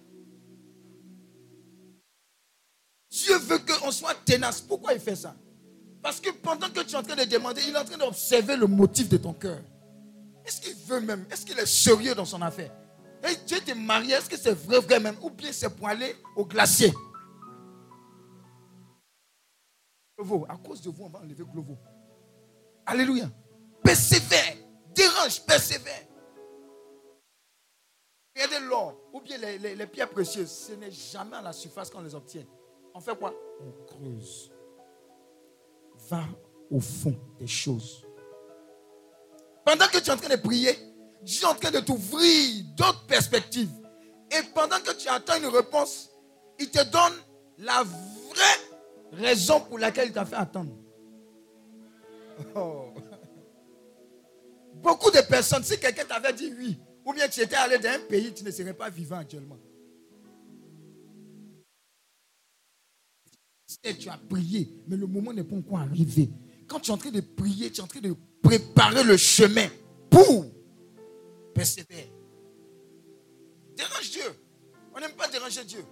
Dieu 3.10 3.38
veut 3.38 3.58
qu'on 3.58 3.90
soit 3.92 4.14
ténace. 4.24 4.60
Pourquoi 4.60 4.92
il 4.92 5.00
fait 5.00 5.14
ça? 5.16 5.36
Parce 6.02 6.20
que 6.20 6.30
pendant 6.30 6.68
que 6.70 6.80
tu 6.80 6.92
es 6.92 6.96
en 6.96 7.02
train 7.02 7.16
de 7.16 7.24
demander, 7.24 7.60
il 7.68 7.74
est 7.74 7.78
en 7.78 7.84
train 7.84 7.98
d'observer 7.98 8.56
le 8.56 8.66
motif 8.66 9.08
de 9.08 9.16
ton 9.18 9.32
cœur. 9.34 9.58
Est-ce 10.44 10.60
qu'il 10.60 10.74
veut 10.86 11.00
même 11.00 11.26
Est-ce 11.30 11.44
qu'il 11.44 11.58
est 11.58 11.66
sérieux 11.66 12.14
dans 12.14 12.24
son 12.24 12.40
affaire? 12.42 12.72
Et 13.28 13.36
Dieu 13.46 13.58
t'est 13.60 13.74
marié, 13.74 14.14
est-ce 14.14 14.30
que 14.30 14.36
c'est 14.38 14.54
vrai, 14.54 14.80
vrai 14.80 14.98
même? 14.98 15.16
Ou 15.22 15.28
bien 15.30 15.52
c'est 15.52 15.68
pour 15.68 15.86
aller 15.88 16.16
au 16.36 16.44
glacier? 16.46 16.90
Glovo, 20.18 20.46
à 20.48 20.56
cause 20.56 20.80
de 20.82 20.90
vous, 20.90 21.04
on 21.04 21.08
va 21.08 21.18
enlever 21.20 21.44
Glovo. 21.44 21.76
Alléluia. 22.86 23.30
Persévère. 23.82 24.56
Dérange, 24.94 25.42
persévère. 25.46 26.06
Regardez 28.34 28.66
l'or 28.66 28.96
ou 29.12 29.20
bien 29.20 29.36
les, 29.38 29.58
les- 29.58 29.74
les 29.74 29.86
pierres 29.86 30.08
précieuses. 30.10 30.50
Ce 30.50 30.72
n'est 30.72 30.90
jamais 30.90 31.36
à 31.36 31.42
la 31.42 31.52
surface 31.52 31.90
qu'on 31.90 32.00
les 32.00 32.14
obtient. 32.14 32.44
On 32.94 33.00
fait 33.00 33.16
quoi? 33.18 33.34
On 33.60 33.84
creuse. 33.86 34.50
Au 36.70 36.80
fond 36.80 37.16
des 37.38 37.46
choses. 37.46 38.06
Pendant 39.64 39.86
que 39.86 39.98
tu 39.98 40.08
es 40.08 40.10
en 40.10 40.16
train 40.16 40.34
de 40.34 40.40
prier, 40.40 40.76
Dieu 41.22 41.42
est 41.42 41.46
en 41.46 41.54
train 41.54 41.70
de 41.70 41.80
t'ouvrir 41.80 42.64
d'autres 42.76 43.06
perspectives. 43.06 43.70
Et 44.30 44.42
pendant 44.54 44.78
que 44.80 44.92
tu 44.92 45.08
attends 45.08 45.36
une 45.36 45.46
réponse, 45.46 46.10
il 46.58 46.70
te 46.70 46.82
donne 46.84 47.12
la 47.58 47.82
vraie 47.82 49.22
raison 49.24 49.60
pour 49.60 49.78
laquelle 49.78 50.08
il 50.08 50.12
t'a 50.12 50.24
fait 50.24 50.36
attendre. 50.36 50.72
Oh. 52.54 52.94
Beaucoup 54.74 55.10
de 55.10 55.20
personnes, 55.20 55.64
si 55.64 55.78
quelqu'un 55.78 56.04
t'avait 56.04 56.32
dit 56.32 56.52
oui, 56.56 56.78
ou 57.04 57.12
bien 57.12 57.28
tu 57.28 57.40
étais 57.40 57.56
allé 57.56 57.78
dans 57.78 57.90
un 57.90 57.98
pays, 58.08 58.32
tu 58.32 58.44
ne 58.44 58.50
serais 58.50 58.72
pas 58.72 58.88
vivant 58.88 59.18
actuellement. 59.18 59.58
Tu 63.82 64.08
as 64.08 64.18
prié, 64.18 64.68
mais 64.86 64.96
le 64.96 65.06
moment 65.06 65.32
n'est 65.32 65.44
pas 65.44 65.56
encore 65.56 65.78
arrivé. 65.78 66.30
Quand 66.66 66.80
tu 66.80 66.90
es 66.90 66.94
en 66.94 66.98
train 66.98 67.10
de 67.10 67.20
prier, 67.20 67.70
tu 67.70 67.80
es 67.80 67.84
en 67.84 67.86
train 67.86 68.00
de 68.00 68.14
préparer 68.42 69.02
le 69.04 69.16
chemin 69.16 69.68
pour 70.08 70.46
persévérer. 71.54 72.12
Dérange 73.76 74.10
Dieu. 74.10 74.22
On 74.94 75.00
n'aime 75.00 75.12
pas 75.12 75.28
déranger 75.28 75.64
Dieu. 75.64 75.84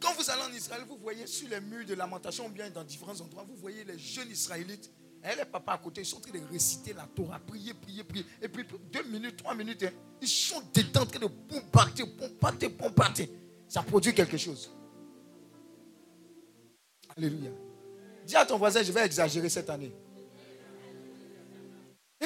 Quand 0.00 0.14
vous 0.14 0.30
allez 0.30 0.42
en 0.42 0.56
Israël, 0.56 0.82
vous 0.88 0.96
voyez 0.96 1.26
sur 1.26 1.48
les 1.48 1.60
murs 1.60 1.86
de 1.86 1.94
lamentation, 1.94 2.48
bien 2.48 2.70
dans 2.70 2.82
différents 2.82 3.20
endroits, 3.20 3.44
vous 3.48 3.56
voyez 3.56 3.84
les 3.84 3.98
jeunes 3.98 4.30
Israélites 4.30 4.90
et 5.22 5.36
les 5.36 5.44
papas 5.44 5.74
à 5.74 5.78
côté, 5.78 6.00
ils 6.00 6.06
sont 6.06 6.16
en 6.16 6.20
train 6.20 6.32
de 6.32 6.44
réciter 6.50 6.92
la 6.92 7.06
Torah, 7.14 7.38
prier, 7.38 7.74
prier, 7.74 8.02
prier. 8.02 8.24
Et 8.40 8.48
puis 8.48 8.64
deux 8.92 9.04
minutes, 9.04 9.36
trois 9.36 9.54
minutes, 9.54 9.84
hein, 9.84 9.92
ils 10.20 10.26
sont 10.26 10.60
dedans 10.74 11.02
en 11.02 11.06
train 11.06 11.20
de 11.20 11.26
bombarder, 11.26 12.04
bombarder, 12.04 12.68
bombarder. 12.68 13.30
Ça 13.68 13.82
produit 13.82 14.12
quelque 14.12 14.36
chose. 14.36 14.70
Alléluia. 17.16 17.50
Dis 18.26 18.36
à 18.36 18.44
ton 18.44 18.58
voisin, 18.58 18.82
je 18.82 18.92
vais 18.92 19.04
exagérer 19.04 19.48
cette 19.48 19.68
année. 19.70 19.92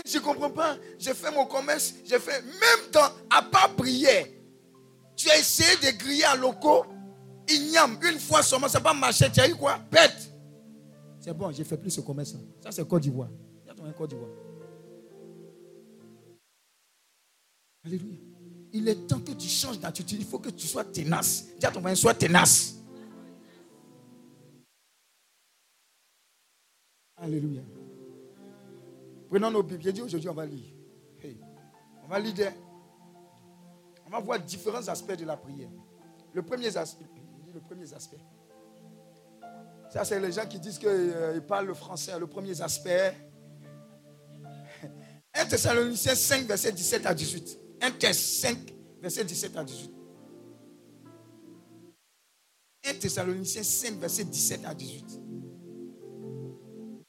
Je 0.05 0.19
ne 0.19 0.23
comprends 0.23 0.51
pas. 0.51 0.77
J'ai 0.99 1.15
fait 1.15 1.31
mon 1.31 1.47
commerce. 1.47 1.95
J'ai 2.05 2.19
fait, 2.19 2.43
même 2.43 2.91
dans, 2.93 3.09
à 3.31 3.43
part 3.43 3.75
prière, 3.75 4.27
tu 5.17 5.31
as 5.31 5.39
essayé 5.39 5.77
de 5.77 5.97
griller 5.97 6.25
à 6.25 6.37
locaux. 6.37 6.85
Ignam, 7.49 7.99
une 8.03 8.19
fois 8.19 8.43
seulement, 8.43 8.69
ça 8.69 8.79
n'a 8.79 8.85
pas 8.85 8.93
marché. 8.93 9.31
Tu 9.33 9.41
as 9.41 9.49
eu 9.49 9.55
quoi? 9.55 9.79
Bête. 9.91 10.33
C'est 11.21 11.33
bon, 11.33 11.51
j'ai 11.51 11.65
fait 11.65 11.77
plus 11.77 11.91
ce 11.91 12.01
commerce. 12.01 12.35
Ça, 12.63 12.71
c'est 12.71 12.87
Côte 12.87 13.03
d'Ivoire. 13.03 13.31
Y 13.67 13.71
a 13.71 13.75
ton 13.75 13.91
Côte 13.93 14.11
d'Ivoire. 14.11 14.31
Alléluia. 17.85 18.17
Il 18.73 18.89
est 18.89 19.07
temps 19.07 19.21
que 19.21 19.33
tu 19.33 19.49
changes 19.49 19.79
d'attitude. 19.79 20.19
Il 20.21 20.27
faut 20.27 20.39
que 20.39 20.51
tu 20.51 20.67
sois 20.67 20.85
tenace. 20.85 21.47
Dis 21.59 21.65
à 21.65 21.71
ton 21.71 21.81
voisin, 21.81 21.95
sois 21.95 22.15
tenace. 22.15 22.76
Alléluia. 27.27 27.63
Prenons 29.29 29.51
nos 29.51 29.65
Bibles. 29.65 29.83
J'ai 29.83 29.93
dit 29.93 30.01
aujourd'hui, 30.01 30.29
on 30.29 30.35
va 30.35 30.47
lire. 30.47 30.73
On 32.05 32.07
va 32.07 32.21
lire. 32.21 32.53
On 34.07 34.11
va 34.11 34.21
voir 34.21 34.39
différents 34.39 34.87
aspects 34.87 35.17
de 35.17 35.25
la 35.25 35.37
prière. 35.37 35.69
Le 36.33 36.43
premier 36.43 36.69
aspect. 36.77 37.05
Ça, 39.91 40.05
c'est 40.05 40.21
les 40.21 40.31
gens 40.31 40.47
qui 40.47 40.61
disent 40.61 40.79
qu'ils 40.79 40.89
euh, 40.89 41.41
parlent 41.41 41.67
le 41.67 41.75
français. 41.75 42.17
Le 42.17 42.29
premier 42.29 42.61
aspect. 42.61 43.13
1 45.35 45.47
Thessaloniciens 45.47 46.15
5, 46.15 46.47
verset 46.47 46.71
17 46.71 47.07
à 47.07 47.15
18. 47.15 47.59
1 47.83 47.91
Thessaloniciens 47.91 48.55
5, 48.55 48.59
verset 49.03 49.25
17 49.25 49.57
à 49.57 49.65
18. 49.65 49.91
1 52.85 52.95
Thessaloniciens 52.95 53.63
5, 53.65 53.95
verset 53.99 54.25
17 54.25 54.65
à 54.65 54.75
18. 54.75 55.26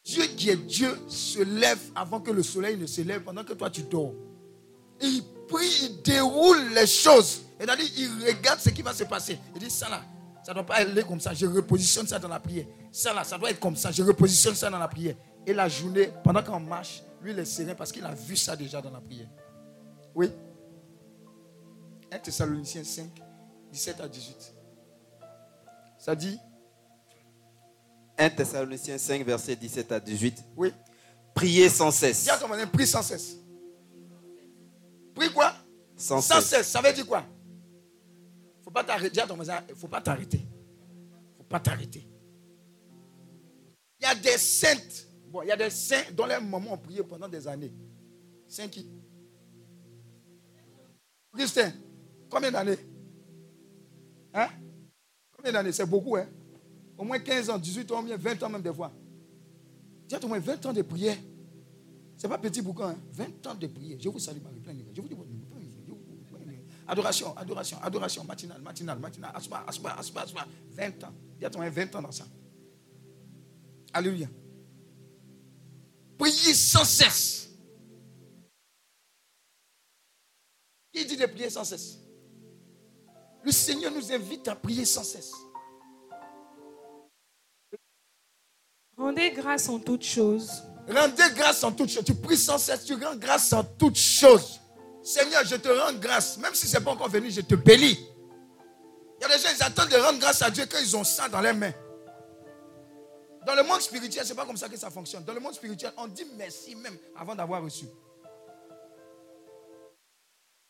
Dieu 0.07 0.23
qui 0.37 0.49
est 0.49 0.55
Dieu 0.55 0.97
se 1.09 1.43
lève 1.43 1.79
avant 1.93 2.21
que 2.21 2.31
le 2.31 2.41
soleil 2.41 2.77
ne 2.77 2.85
se 2.85 3.01
lève 3.01 3.23
pendant 3.23 3.43
que 3.43 3.51
toi 3.51 3.69
tu 3.69 3.83
dors. 3.83 4.13
il 5.01 5.21
prie, 5.49 5.67
il 5.83 6.01
déroule 6.01 6.69
les 6.73 6.87
choses. 6.87 7.41
C'est-à-dire, 7.59 7.85
il 7.97 8.25
regarde 8.25 8.59
ce 8.61 8.69
qui 8.69 8.81
va 8.81 8.93
se 8.93 9.03
passer. 9.03 9.37
Il 9.53 9.59
dit, 9.59 9.69
ça 9.69 9.89
là, 9.89 10.01
ça 10.45 10.51
ne 10.51 10.55
doit 10.55 10.65
pas 10.65 10.75
aller 10.75 11.03
comme 11.03 11.19
ça. 11.19 11.33
Je 11.33 11.45
repositionne 11.45 12.07
ça 12.07 12.19
dans 12.19 12.29
la 12.29 12.39
prière. 12.39 12.65
Ça 12.89 13.13
là, 13.13 13.25
ça 13.25 13.37
doit 13.37 13.51
être 13.51 13.59
comme 13.59 13.75
ça. 13.75 13.91
Je 13.91 14.01
repositionne 14.01 14.55
ça 14.55 14.69
dans 14.69 14.79
la 14.79 14.87
prière. 14.87 15.15
Et 15.45 15.53
la 15.53 15.67
journée, 15.67 16.09
pendant 16.23 16.41
qu'on 16.41 16.59
marche, 16.61 17.03
lui, 17.21 17.31
il 17.31 17.39
est 17.39 17.45
serein 17.45 17.75
parce 17.75 17.91
qu'il 17.91 18.05
a 18.05 18.13
vu 18.13 18.37
ça 18.37 18.55
déjà 18.55 18.81
dans 18.81 18.91
la 18.91 19.01
prière. 19.01 19.27
Oui. 20.15 20.31
1 22.13 22.19
Thessaloniciens 22.19 22.85
5, 22.85 23.09
17 23.73 23.99
à 23.99 24.07
18. 24.07 24.53
Ça 25.97 26.15
dit, 26.15 26.39
1 28.17 28.29
Thessaloniciens 28.31 28.97
5, 28.97 29.23
verset 29.25 29.55
17 29.55 29.91
à 29.91 29.99
18. 29.99 30.43
Oui. 30.55 30.73
Priez 31.33 31.69
sans 31.69 31.91
cesse. 31.91 32.23
Dis 32.23 32.29
à 32.29 32.37
ton 32.37 32.47
prie 32.71 32.87
sans 32.87 33.03
cesse. 33.03 33.37
Prie 35.13 35.31
quoi? 35.31 35.53
Sans, 35.95 36.21
cesse. 36.21 36.67
Ça 36.67 36.81
veut 36.81 36.93
dire 36.93 37.05
quoi? 37.05 37.23
Faut 38.63 38.71
pas 38.71 38.83
t'arrêter. 38.83 39.11
Dis 39.11 39.19
à 39.19 39.27
ton 39.27 39.35
voisin, 39.35 39.61
il 39.67 39.73
ne 39.73 39.77
faut 39.77 39.87
pas 39.87 40.01
t'arrêter. 40.01 40.39
Il 40.39 41.31
ne 41.31 41.37
faut 41.37 41.43
pas 41.43 41.59
t'arrêter. 41.59 42.07
Il 43.99 44.03
y 44.03 44.05
a 44.07 44.15
des 44.15 44.37
saintes. 44.37 45.07
Bon, 45.27 45.41
il 45.43 45.47
y 45.47 45.51
a 45.51 45.57
des 45.57 45.69
saints 45.69 46.11
dont 46.13 46.25
les 46.25 46.39
mamans 46.39 46.73
ont 46.73 46.77
prié 46.77 47.03
pendant 47.03 47.27
des 47.27 47.47
années. 47.47 47.73
Saints 48.47 48.69
qui? 48.69 48.89
Christian, 51.33 51.71
combien 52.29 52.51
d'années? 52.51 52.79
Hein? 54.33 54.47
Combien 55.35 55.51
d'années? 55.51 55.71
C'est 55.71 55.85
beaucoup, 55.85 56.15
hein? 56.15 56.27
Au 56.97 57.03
moins 57.03 57.19
15 57.19 57.49
ans, 57.49 57.57
18 57.57 57.91
ans, 57.91 58.03
20 58.03 58.43
ans 58.43 58.49
même 58.49 58.61
des 58.61 58.73
fois. 58.73 58.91
Dis 60.07 60.15
au 60.15 60.27
moins 60.27 60.39
20 60.39 60.65
ans 60.65 60.73
de 60.73 60.81
prière. 60.81 61.17
Ce 62.17 62.23
n'est 62.23 62.29
pas 62.29 62.37
petit 62.37 62.61
boucan, 62.61 62.89
hein? 62.89 62.97
20 63.11 63.47
ans 63.47 63.55
de 63.55 63.67
prière. 63.67 63.97
Je 64.01 64.09
vous 64.09 64.19
salue, 64.19 64.41
Marie. 64.41 64.61
Je 64.93 65.01
vous 65.01 65.07
dis, 65.07 65.15
adoration, 66.87 67.37
adoration, 67.37 67.77
adoration, 67.81 68.23
matinale, 68.23 68.61
matinale, 68.61 68.99
matinale, 68.99 69.31
aspa, 69.35 69.63
aspa, 69.67 69.91
aspa, 69.91 70.21
aspa. 70.21 70.47
20 70.71 71.03
ans. 71.03 71.13
Dis 71.37 71.45
à 71.45 71.49
toi 71.49 71.69
20 71.69 71.95
ans 71.95 72.01
dans 72.01 72.11
ça. 72.11 72.25
Alléluia. 73.93 74.27
Priez 76.17 76.53
sans 76.53 76.85
cesse. 76.85 77.49
Qui 80.91 81.05
dit 81.05 81.17
de 81.17 81.25
prier 81.27 81.49
sans 81.49 81.63
cesse? 81.63 81.99
Le 83.43 83.51
Seigneur 83.51 83.91
nous 83.93 84.11
invite 84.11 84.47
à 84.47 84.55
prier 84.55 84.85
sans 84.85 85.03
cesse. 85.03 85.31
Rendez 88.97 89.31
grâce 89.31 89.69
en 89.69 89.79
toutes 89.79 90.03
choses. 90.03 90.63
Rendez 90.89 91.23
grâce 91.35 91.63
en 91.63 91.71
toutes 91.71 91.89
choses. 91.89 92.03
Tu 92.03 92.15
pries 92.15 92.37
sans 92.37 92.57
cesse, 92.57 92.83
tu 92.83 92.95
rends 92.95 93.15
grâce 93.15 93.53
en 93.53 93.63
toutes 93.63 93.97
choses. 93.97 94.59
Seigneur, 95.03 95.45
je 95.45 95.55
te 95.55 95.67
rends 95.69 95.93
grâce. 95.93 96.37
Même 96.39 96.55
si 96.55 96.67
ce 96.67 96.77
n'est 96.77 96.83
pas 96.83 96.91
encore 96.91 97.09
venu, 97.09 97.29
je 97.29 97.41
te 97.41 97.55
bénis. 97.55 97.97
Il 99.19 99.21
y 99.21 99.25
a 99.25 99.35
des 99.35 99.41
gens, 99.41 99.49
ils 99.55 99.63
attendent 99.63 99.89
de 99.89 99.97
rendre 99.97 100.19
grâce 100.19 100.41
à 100.41 100.49
Dieu 100.49 100.65
quand 100.69 100.79
ils 100.81 100.97
ont 100.97 101.03
ça 101.03 101.29
dans 101.29 101.41
les 101.41 101.53
mains. 101.53 101.73
Dans 103.45 103.55
le 103.55 103.63
monde 103.63 103.81
spirituel, 103.81 104.25
ce 104.25 104.29
n'est 104.29 104.35
pas 104.35 104.45
comme 104.45 104.57
ça 104.57 104.67
que 104.67 104.77
ça 104.77 104.89
fonctionne. 104.89 105.23
Dans 105.23 105.33
le 105.33 105.39
monde 105.39 105.53
spirituel, 105.53 105.91
on 105.97 106.07
dit 106.07 106.25
merci 106.35 106.75
même 106.75 106.97
avant 107.15 107.35
d'avoir 107.35 107.63
reçu. 107.63 107.85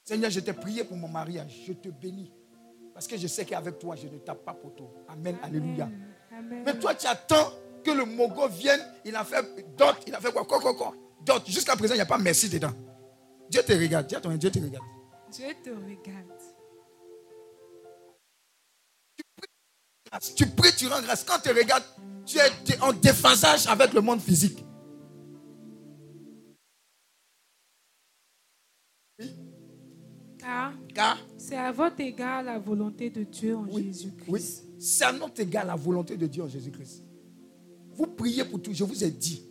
Seigneur, 0.04 0.30
je 0.30 0.42
t'ai 0.42 0.54
prié 0.54 0.84
pour 0.84 0.98
mon 0.98 1.08
mariage. 1.08 1.64
Je 1.66 1.74
te 1.74 1.90
bénis. 1.90 2.32
Parce 2.94 3.08
que 3.08 3.18
je 3.18 3.28
sais 3.28 3.46
qu'avec 3.46 3.80
toi, 3.80 3.96
je 3.96 4.08
ne 4.08 4.18
tape 4.20 4.44
pas 4.44 4.54
pour 4.54 4.76
toi. 4.76 4.90
Amen. 5.08 5.38
Alléluia. 5.42 5.90
Mais 6.66 6.78
toi, 6.78 6.94
tu 6.94 7.08
attends 7.08 7.52
que 7.88 7.92
le 7.92 8.04
mogo 8.04 8.50
vienne, 8.50 8.82
il 9.06 9.16
a 9.16 9.24
fait 9.24 9.42
d'autres, 9.78 10.02
il 10.08 10.14
a 10.14 10.20
fait 10.20 10.32
quoi, 10.34 10.44
quoi, 10.44 10.60
quoi, 10.60 10.76
quoi. 10.76 10.94
D'autres. 11.26 11.50
Jusqu'à 11.50 11.76
présent, 11.78 11.94
il 11.94 11.98
n'y 11.98 12.02
a 12.02 12.06
pas 12.06 12.18
merci 12.18 12.50
dedans. 12.50 12.74
Dieu 13.50 13.64
te 13.64 13.72
regarde. 13.72 14.08
Dieu 14.08 14.20
te 14.20 14.28
regarde. 14.28 14.40
Dieu 15.32 15.54
te 15.64 15.70
regarde. 15.70 16.28
Tu 20.36 20.46
pries, 20.48 20.76
tu 20.76 20.88
rends 20.88 21.02
grâce. 21.02 21.24
Quand 21.24 21.40
tu 21.40 21.50
regardes, 21.50 21.84
tu 22.26 22.38
es 22.40 22.82
en 22.82 22.92
déphasage 22.92 23.68
avec 23.68 23.94
le 23.94 24.02
monde 24.02 24.20
physique. 24.20 24.66
Oui. 29.20 29.34
Car, 30.94 31.18
c'est 31.38 31.56
à 31.56 31.72
votre 31.72 32.02
égard 32.02 32.44
la 32.44 32.60
volonté 32.60 33.10
de 33.10 33.24
Dieu 33.24 33.56
en 33.56 33.66
Jésus-Christ. 33.66 34.28
Oui, 34.28 34.42
c'est 34.80 35.06
à 35.06 35.14
notre 35.14 35.40
égard 35.40 35.66
la 35.66 35.76
volonté 35.76 36.18
de 36.18 36.28
Dieu 36.28 36.44
en 36.44 36.50
Jésus-Christ. 36.50 37.07
Vous 37.98 38.06
priez 38.06 38.46
pour 38.46 38.62
tout. 38.62 38.72
Je 38.74 38.84
vous 38.84 39.04
ai 39.04 39.10
dit, 39.10 39.44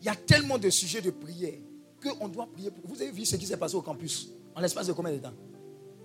il 0.00 0.06
y 0.06 0.08
a 0.08 0.14
tellement 0.14 0.58
de 0.58 0.70
sujets 0.70 1.00
de 1.00 1.10
prière 1.10 1.58
qu'on 2.00 2.28
doit 2.28 2.46
prier 2.46 2.70
pour. 2.70 2.88
Vous 2.88 3.02
avez 3.02 3.10
vu 3.10 3.26
ce 3.26 3.36
qui 3.36 3.46
s'est 3.46 3.56
passé 3.56 3.74
au 3.74 3.82
campus 3.82 4.30
en 4.54 4.60
l'espace 4.60 4.86
de 4.86 4.92
combien 4.92 5.12
de 5.12 5.18
temps? 5.18 5.34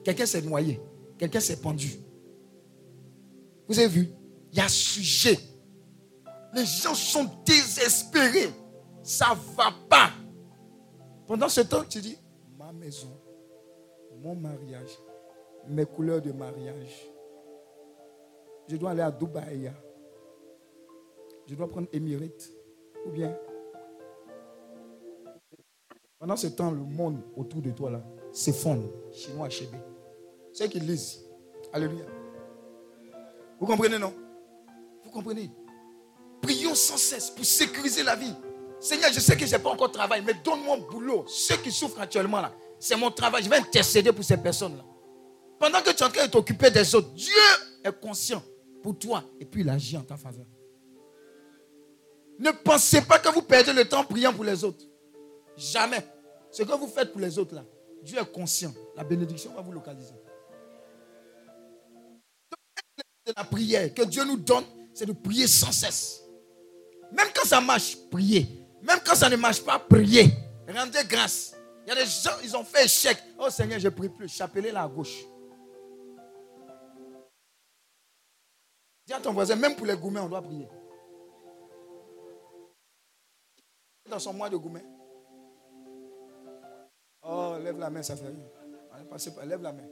Quelqu'un 0.03 0.25
s'est 0.25 0.41
noyé, 0.41 0.81
quelqu'un 1.17 1.39
s'est 1.39 1.57
pendu. 1.57 1.99
Vous 3.67 3.77
avez 3.77 3.87
vu? 3.87 4.09
Il 4.51 4.57
y 4.57 4.61
a 4.61 4.67
sujet. 4.67 5.37
Les 6.53 6.65
gens 6.65 6.95
sont 6.95 7.29
désespérés. 7.45 8.49
Ça 9.03 9.35
ne 9.35 9.55
va 9.55 9.71
pas. 9.87 10.11
Pendant 11.27 11.49
ce 11.49 11.61
temps, 11.61 11.83
tu 11.87 12.01
dis 12.01 12.17
ma 12.57 12.71
maison, 12.71 13.19
mon 14.23 14.35
mariage, 14.35 14.97
mes 15.67 15.85
couleurs 15.85 16.21
de 16.21 16.31
mariage. 16.31 17.07
Je 18.67 18.75
dois 18.77 18.91
aller 18.91 19.01
à 19.01 19.11
Dubaï 19.11 19.71
je 21.47 21.55
dois 21.55 21.67
prendre 21.67 21.87
Émirate. 21.91 22.51
Ou 23.05 23.11
bien, 23.11 23.35
pendant 26.19 26.35
ce 26.35 26.47
temps, 26.47 26.71
le 26.71 26.81
monde 26.81 27.21
autour 27.35 27.61
de 27.61 27.71
toi 27.71 27.91
là 27.91 28.03
s'effondre. 28.31 28.89
Chinois, 29.11 29.49
Chébé. 29.49 29.77
C'est 30.53 30.69
qu'ils 30.69 30.85
lisent. 30.85 31.23
Alléluia. 31.71 32.05
Vous 33.59 33.65
comprenez, 33.65 33.97
non? 33.97 34.13
Vous 35.03 35.11
comprenez? 35.11 35.51
Prions 36.41 36.75
sans 36.75 36.97
cesse 36.97 37.29
pour 37.29 37.45
sécuriser 37.45 38.03
la 38.03 38.15
vie. 38.15 38.33
Seigneur, 38.79 39.11
je 39.13 39.19
sais 39.19 39.35
que 39.37 39.45
je 39.45 39.55
n'ai 39.55 39.61
pas 39.61 39.69
encore 39.69 39.91
travail, 39.91 40.21
mais 40.25 40.33
donne-moi 40.43 40.77
un 40.77 40.91
boulot. 40.91 41.25
Ceux 41.27 41.57
qui 41.57 41.71
souffrent 41.71 42.01
actuellement 42.01 42.41
là, 42.41 42.53
c'est 42.79 42.95
mon 42.95 43.09
travail. 43.11 43.43
Je 43.43 43.49
vais 43.49 43.57
intercéder 43.57 44.11
pour 44.11 44.23
ces 44.23 44.37
personnes-là. 44.37 44.83
Pendant 45.59 45.81
que 45.81 45.91
tu 45.91 46.03
es 46.03 46.03
en 46.03 46.09
train 46.09 46.25
de 46.25 46.31
t'occuper 46.31 46.69
des 46.69 46.93
autres, 46.93 47.11
Dieu 47.13 47.33
est 47.83 47.99
conscient 47.99 48.43
pour 48.83 48.97
toi 48.97 49.23
et 49.39 49.45
puis 49.45 49.61
il 49.61 49.69
agit 49.69 49.97
en 49.97 50.03
ta 50.03 50.17
faveur. 50.17 50.45
Ne 52.39 52.51
pensez 52.51 53.01
pas 53.01 53.19
que 53.19 53.29
vous 53.29 53.41
perdez 53.41 53.73
le 53.73 53.85
temps 53.87 54.03
priant 54.03 54.33
pour 54.33 54.43
les 54.43 54.63
autres. 54.63 54.83
Jamais. 55.55 56.05
Ce 56.51 56.63
que 56.63 56.71
vous 56.77 56.87
faites 56.87 57.11
pour 57.11 57.21
les 57.21 57.37
autres 57.37 57.55
là, 57.55 57.63
Dieu 58.03 58.19
est 58.19 58.31
conscient. 58.31 58.73
La 58.95 59.03
bénédiction 59.03 59.53
va 59.53 59.61
vous 59.61 59.71
localiser. 59.71 60.13
La 63.35 63.43
prière 63.43 63.93
que 63.93 64.03
Dieu 64.03 64.23
nous 64.23 64.37
donne, 64.37 64.65
c'est 64.93 65.05
de 65.05 65.13
prier 65.13 65.47
sans 65.47 65.71
cesse. 65.71 66.21
Même 67.11 67.27
quand 67.33 67.47
ça 67.47 67.59
marche, 67.59 67.97
priez. 68.11 68.47
Même 68.81 68.99
quand 69.05 69.15
ça 69.15 69.29
ne 69.29 69.35
marche 69.35 69.61
pas, 69.61 69.79
priez. 69.79 70.31
Rendez 70.67 71.03
grâce. 71.07 71.55
Il 71.85 71.89
y 71.89 71.91
a 71.91 71.95
des 71.95 72.09
gens, 72.09 72.37
ils 72.43 72.55
ont 72.55 72.63
fait 72.63 72.85
échec. 72.85 73.17
Oh 73.39 73.49
Seigneur, 73.49 73.79
je 73.79 73.89
prie 73.89 74.09
plus. 74.09 74.27
Chapelez 74.27 74.71
là 74.71 74.83
à 74.83 74.87
gauche. 74.87 75.25
Dis 79.05 79.13
à 79.13 79.19
ton 79.19 79.33
voisin, 79.33 79.55
même 79.55 79.75
pour 79.75 79.85
les 79.85 79.95
gourmets, 79.95 80.19
on 80.19 80.29
doit 80.29 80.41
prier. 80.41 80.67
Dans 84.09 84.19
son 84.19 84.33
mois 84.33 84.49
de 84.49 84.57
gourmet. 84.57 84.85
Oh, 87.23 87.55
lève 87.63 87.79
la 87.79 87.89
main, 87.89 88.03
ça 88.03 88.15
fait 88.15 88.27
rien. 88.27 88.35
Allez, 88.93 89.05
passez 89.05 89.33
pas. 89.33 89.43
Lève 89.45 89.61
la 89.63 89.71
main. 89.73 89.87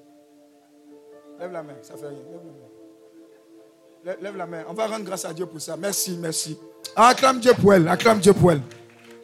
Lève 1.40 1.52
la 1.52 1.64
main, 1.64 1.74
ça 1.82 1.98
fait 1.98 2.08
rien. 2.08 2.20
Lève 2.20 2.42
la 2.46 4.14
main. 4.14 4.18
Lève 4.22 4.38
la 4.38 4.46
main. 4.46 4.66
On 4.70 4.74
va 4.74 4.86
rendre 4.86 5.06
grâce 5.06 5.26
à 5.26 5.34
Dieu 5.34 5.48
pour 5.48 5.60
ça. 5.60 5.76
Merci, 5.78 6.18
merci. 6.18 6.58
Acclame 6.96 7.40
Dieu 7.40 7.54
pour 7.60 7.74
elle. 7.74 7.88
Acclame 7.88 8.20
Dieu 8.20 8.34
pour 8.34 8.52
elle. 8.52 8.62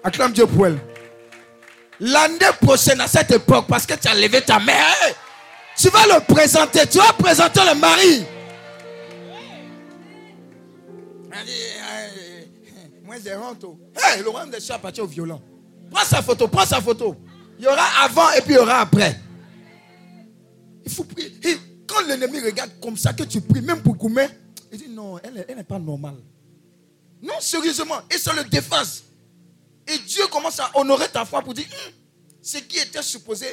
Acclame 0.04 0.32
Dieu 0.32 0.48
pour 0.48 0.66
elle. 0.66 0.80
L'année 2.00 2.40
prochaine, 2.60 3.00
à 3.02 3.08
cette 3.08 3.30
époque, 3.30 3.66
parce 3.68 3.86
que 3.86 3.94
tu 3.94 4.08
as 4.08 4.16
levé 4.16 4.42
ta 4.42 4.58
main, 4.58 4.74
tu 5.78 5.90
vas 5.90 6.08
le 6.08 6.34
présenter. 6.34 6.88
Tu 6.88 6.98
vas 6.98 7.14
présenter 7.14 7.60
le 7.60 7.76
mari. 7.80 8.26
J'ai 13.24 13.36
honte. 13.36 13.66
Hey, 13.96 14.22
le 14.24 14.30
royaume 14.30 14.52
des 14.52 14.60
chats 14.60 14.76
appartient 14.76 15.02
au 15.02 15.08
violent. 15.08 15.42
Prends 15.92 16.06
sa 16.06 16.22
photo, 16.22 16.48
prends 16.48 16.66
sa 16.66 16.82
photo. 16.82 17.16
Il 17.58 17.66
y 17.66 17.68
aura 17.68 17.86
avant 18.04 18.32
et 18.32 18.42
puis 18.42 18.54
il 18.54 18.58
y 18.58 18.60
aura 18.60 18.80
après. 18.82 19.20
Il 20.86 20.92
faut 20.92 21.04
prier. 21.04 21.32
Quand 21.88 22.02
l'ennemi 22.08 22.40
regarde 22.40 22.72
comme 22.82 22.96
ça 22.98 23.14
que 23.14 23.24
tu 23.24 23.42
pries, 23.42 23.62
même 23.62 23.82
pour 23.82 23.96
Goumé, 23.96 24.28
il 24.72 24.78
dit 24.78 24.90
non, 24.90 25.18
elle 25.20 25.46
n'est 25.56 25.64
pas 25.64 25.80
normale. 25.80 26.18
Non, 27.22 27.34
sérieusement. 27.40 28.02
Et 28.14 28.18
ça 28.18 28.34
le 28.34 28.44
défense. 28.44 29.04
Et 29.88 29.98
Dieu 30.08 30.28
commence 30.32 30.60
à 30.60 30.70
honorer 30.76 31.10
ta 31.10 31.26
foi 31.26 31.42
pour 31.42 31.54
dire 31.54 31.66
hum, 31.66 31.94
ce 32.42 32.60
qui 32.60 32.78
était 32.78 33.02
supposé 33.02 33.48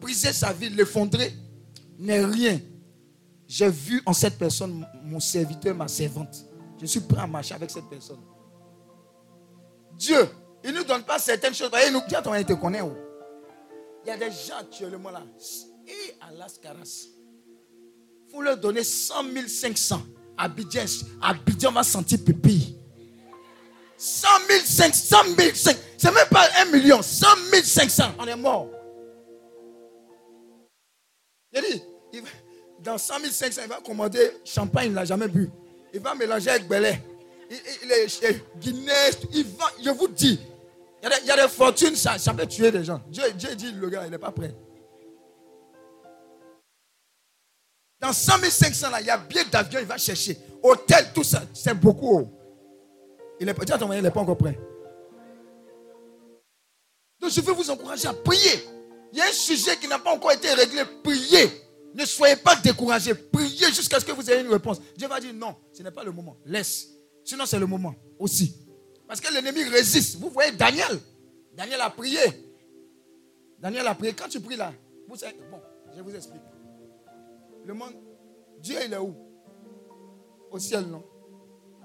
briser 0.00 0.32
sa 0.32 0.52
vie, 0.52 0.68
l'effondrer, 0.68 1.32
n'est 1.98 2.24
rien. 2.24 2.60
J'ai 3.48 3.70
vu 3.70 4.02
en 4.04 4.12
cette 4.12 4.36
personne 4.36 4.86
mon 5.04 5.20
serviteur, 5.20 5.74
ma 5.74 5.88
servante. 5.88 6.44
Je 6.80 6.86
suis 6.86 7.00
prêt 7.00 7.20
à 7.20 7.26
marcher 7.26 7.54
avec 7.54 7.70
cette 7.70 7.88
personne. 7.88 8.20
Dieu, 9.96 10.28
il 10.64 10.72
ne 10.72 10.78
nous 10.78 10.84
donne 10.84 11.02
pas 11.02 11.18
certaines 11.18 11.54
choses. 11.54 11.70
Il 11.86 11.92
nous 11.92 12.02
dit, 12.08 12.14
on 12.16 12.42
te 12.42 12.52
connaît 12.54 12.82
où 12.82 12.94
Il 14.04 14.08
y 14.08 14.10
a 14.10 14.16
des 14.16 14.30
gens 14.30 14.58
actuellement 14.60 15.10
là. 15.10 15.22
Et 15.86 16.14
à 16.20 16.32
Las 16.32 16.58
Caras. 16.58 17.06
Il 18.26 18.32
faut 18.32 18.42
leur 18.42 18.56
donner 18.56 18.82
100 18.82 19.14
500. 19.46 20.02
Abidjan, 20.36 20.84
Abidjan 21.22 21.72
va 21.72 21.82
sentir 21.82 22.18
pipi. 22.24 22.76
100 23.96 24.28
500, 24.64 24.92
100 24.92 25.36
500. 25.54 25.78
C'est 25.96 26.12
même 26.12 26.28
pas 26.30 26.46
1 26.62 26.64
million. 26.66 27.00
100 27.00 27.26
500. 27.62 28.04
On 28.18 28.26
est 28.26 28.36
mort. 28.36 28.68
Il 31.52 31.62
dit, 31.62 32.22
dans 32.80 32.98
100 32.98 33.14
500, 33.30 33.62
il 33.64 33.68
va 33.68 33.80
commander 33.80 34.32
champagne, 34.44 34.88
il 34.88 34.92
n'a 34.92 35.04
jamais 35.04 35.28
bu. 35.28 35.48
Il 35.94 36.00
va 36.00 36.14
mélanger 36.14 36.50
avec 36.50 36.68
Belay. 36.68 37.00
Il, 37.50 37.92
est 37.92 38.44
Guinness. 38.58 39.18
Il 39.32 39.44
va, 39.44 39.66
je 39.82 39.90
vous 39.90 40.08
dis, 40.08 40.40
il 41.02 41.26
y, 41.26 41.30
a 41.30 41.36
des, 41.36 41.48
fortunes, 41.48 41.94
ça, 41.94 42.18
ça, 42.18 42.34
peut 42.34 42.46
tuer 42.46 42.70
des 42.70 42.82
gens. 42.82 43.00
Dieu, 43.08 43.22
Dieu 43.34 43.54
dit, 43.54 43.72
le 43.72 43.88
gars, 43.88 44.02
il 44.04 44.10
n'est 44.10 44.18
pas 44.18 44.32
prêt. 44.32 44.54
Dans 48.00 48.12
100 48.12 48.32
500, 48.50 48.90
là, 48.90 49.00
il 49.00 49.06
y 49.06 49.10
a 49.10 49.18
bien 49.18 49.44
d'avion, 49.50 49.80
il 49.80 49.86
va 49.86 49.98
chercher. 49.98 50.36
Hôtel, 50.62 51.12
tout 51.14 51.24
ça, 51.24 51.42
c'est 51.54 51.74
beaucoup. 51.74 52.28
Il 53.40 53.48
est, 53.48 53.52
il 53.52 54.02
n'est 54.02 54.10
pas 54.10 54.20
encore 54.20 54.36
prêt. 54.36 54.58
Donc 57.20 57.30
je 57.30 57.40
veux 57.40 57.52
vous 57.52 57.70
encourager 57.70 58.08
à 58.08 58.12
prier. 58.12 58.64
Il 59.12 59.18
y 59.18 59.22
a 59.22 59.26
un 59.26 59.32
sujet 59.32 59.76
qui 59.76 59.88
n'a 59.88 59.98
pas 59.98 60.12
encore 60.12 60.32
été 60.32 60.52
réglé. 60.52 60.82
Priez. 61.02 61.50
Ne 61.94 62.04
soyez 62.04 62.36
pas 62.36 62.56
découragés. 62.56 63.14
Priez 63.14 63.68
jusqu'à 63.72 63.98
ce 63.98 64.04
que 64.04 64.12
vous 64.12 64.30
ayez 64.30 64.40
une 64.40 64.50
réponse. 64.50 64.80
Dieu 64.96 65.08
va 65.08 65.18
dire 65.20 65.32
non, 65.32 65.56
ce 65.72 65.82
n'est 65.82 65.90
pas 65.90 66.04
le 66.04 66.12
moment. 66.12 66.36
Laisse. 66.44 66.95
Sinon, 67.26 67.44
c'est 67.44 67.58
le 67.58 67.66
moment 67.66 67.92
aussi. 68.20 68.54
Parce 69.08 69.20
que 69.20 69.32
l'ennemi 69.32 69.64
résiste. 69.64 70.16
Vous 70.20 70.30
voyez 70.30 70.52
Daniel. 70.52 71.00
Daniel 71.52 71.80
a 71.80 71.90
prié. 71.90 72.20
Daniel 73.58 73.84
a 73.88 73.94
prié. 73.96 74.14
Quand 74.14 74.28
tu 74.28 74.40
pries 74.40 74.56
là, 74.56 74.72
vous 75.08 75.16
savez, 75.16 75.36
bon, 75.50 75.60
je 75.94 76.00
vous 76.00 76.14
explique. 76.14 76.42
Le 77.64 77.74
monde, 77.74 77.94
Dieu, 78.60 78.76
il 78.86 78.92
est 78.92 78.98
où? 78.98 79.12
Au 80.52 80.58
ciel, 80.60 80.86
non 80.86 81.02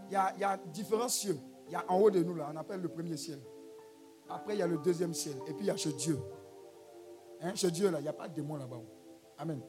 il 0.09 0.13
y, 0.13 0.15
a, 0.15 0.33
il 0.35 0.41
y 0.41 0.43
a 0.43 0.57
différents 0.71 1.09
cieux. 1.09 1.37
Il 1.67 1.73
y 1.73 1.75
a 1.75 1.83
en 1.89 1.97
haut 1.99 2.11
de 2.11 2.21
nous, 2.21 2.35
là, 2.35 2.51
on 2.53 2.57
appelle 2.57 2.81
le 2.81 2.89
premier 2.89 3.17
ciel. 3.17 3.39
Après, 4.29 4.53
il 4.55 4.59
y 4.59 4.61
a 4.61 4.67
le 4.67 4.77
deuxième 4.77 5.13
ciel. 5.13 5.35
Et 5.47 5.53
puis, 5.53 5.61
il 5.61 5.67
y 5.67 5.71
a 5.71 5.77
chez 5.77 5.93
Dieu. 5.93 6.19
Hein, 7.41 7.53
Dieu, 7.53 7.89
là, 7.89 7.99
il 7.99 8.03
n'y 8.03 8.09
a 8.09 8.13
pas 8.13 8.27
de 8.27 8.35
démon 8.35 8.57
là-bas. 8.57 8.81
Amen. 9.37 9.61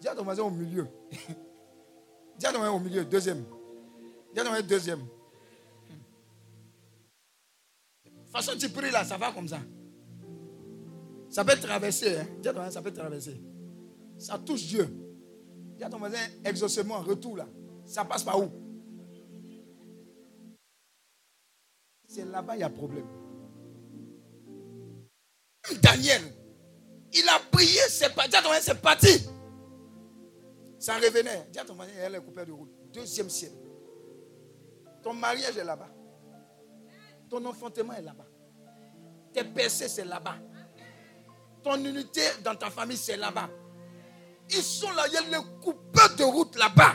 Dis 0.00 0.08
à 0.08 0.14
ton 0.14 0.26
au 0.26 0.50
milieu. 0.50 0.86
Dis 2.38 2.46
à 2.46 2.52
ton 2.52 2.66
au 2.66 2.78
milieu, 2.78 3.04
deuxième. 3.04 3.44
Voisin 4.34 4.62
deuxième. 4.62 5.00
De 8.04 8.10
toute 8.10 8.30
façon, 8.30 8.52
tu 8.58 8.68
pries 8.70 8.90
là, 8.90 9.04
ça 9.04 9.18
va 9.18 9.32
comme 9.32 9.48
ça. 9.48 9.60
Ça 11.28 11.44
peut 11.44 11.56
traverser. 11.56 12.16
Hein? 12.16 12.26
Voisin, 12.42 12.70
ça 12.70 12.82
peut 12.82 12.92
traverser. 12.92 13.40
Ça 14.18 14.38
touche 14.38 14.66
Dieu. 14.66 14.88
Dis 15.76 15.84
ton 15.90 15.98
voisin, 15.98 16.18
exaucement, 16.44 17.00
retour 17.00 17.36
là. 17.36 17.46
Ça 17.84 18.04
passe 18.04 18.22
par 18.22 18.40
où? 18.40 18.50
C'est 22.06 22.24
là-bas, 22.24 22.56
il 22.56 22.60
y 22.60 22.62
a 22.62 22.70
problème. 22.70 23.06
Daniel, 25.80 26.22
il 27.12 27.28
a 27.28 27.38
prié, 27.50 27.80
c'est 27.88 28.14
parti. 28.14 28.36
C'est 28.60 28.80
parti. 28.80 29.26
Ça 30.78 30.96
revenait. 30.96 31.48
Dis 31.52 31.58
ton 31.66 31.74
mari, 31.74 31.90
elle 31.98 32.16
est 32.16 32.20
coupée 32.20 32.44
de 32.44 32.52
route. 32.52 32.70
Deuxième 32.92 33.30
ciel. 33.30 33.52
Ton 35.02 35.14
mariage 35.14 35.56
est 35.56 35.64
là-bas. 35.64 35.88
Ton 37.28 37.44
enfantement 37.46 37.94
est 37.94 38.02
là-bas. 38.02 38.26
Tes 39.32 39.44
percées, 39.44 39.88
c'est 39.88 40.04
là-bas. 40.04 40.36
Ton 41.62 41.76
unité 41.84 42.22
dans 42.44 42.54
ta 42.54 42.70
famille, 42.70 42.96
c'est 42.96 43.16
là-bas. 43.16 43.48
Ils 44.50 44.62
sont 44.62 44.90
là, 44.92 45.04
il 45.08 45.14
y 45.14 45.16
a 45.16 45.20
les 45.22 45.44
coupeurs 45.62 46.14
de 46.16 46.24
route 46.24 46.56
là-bas. 46.56 46.94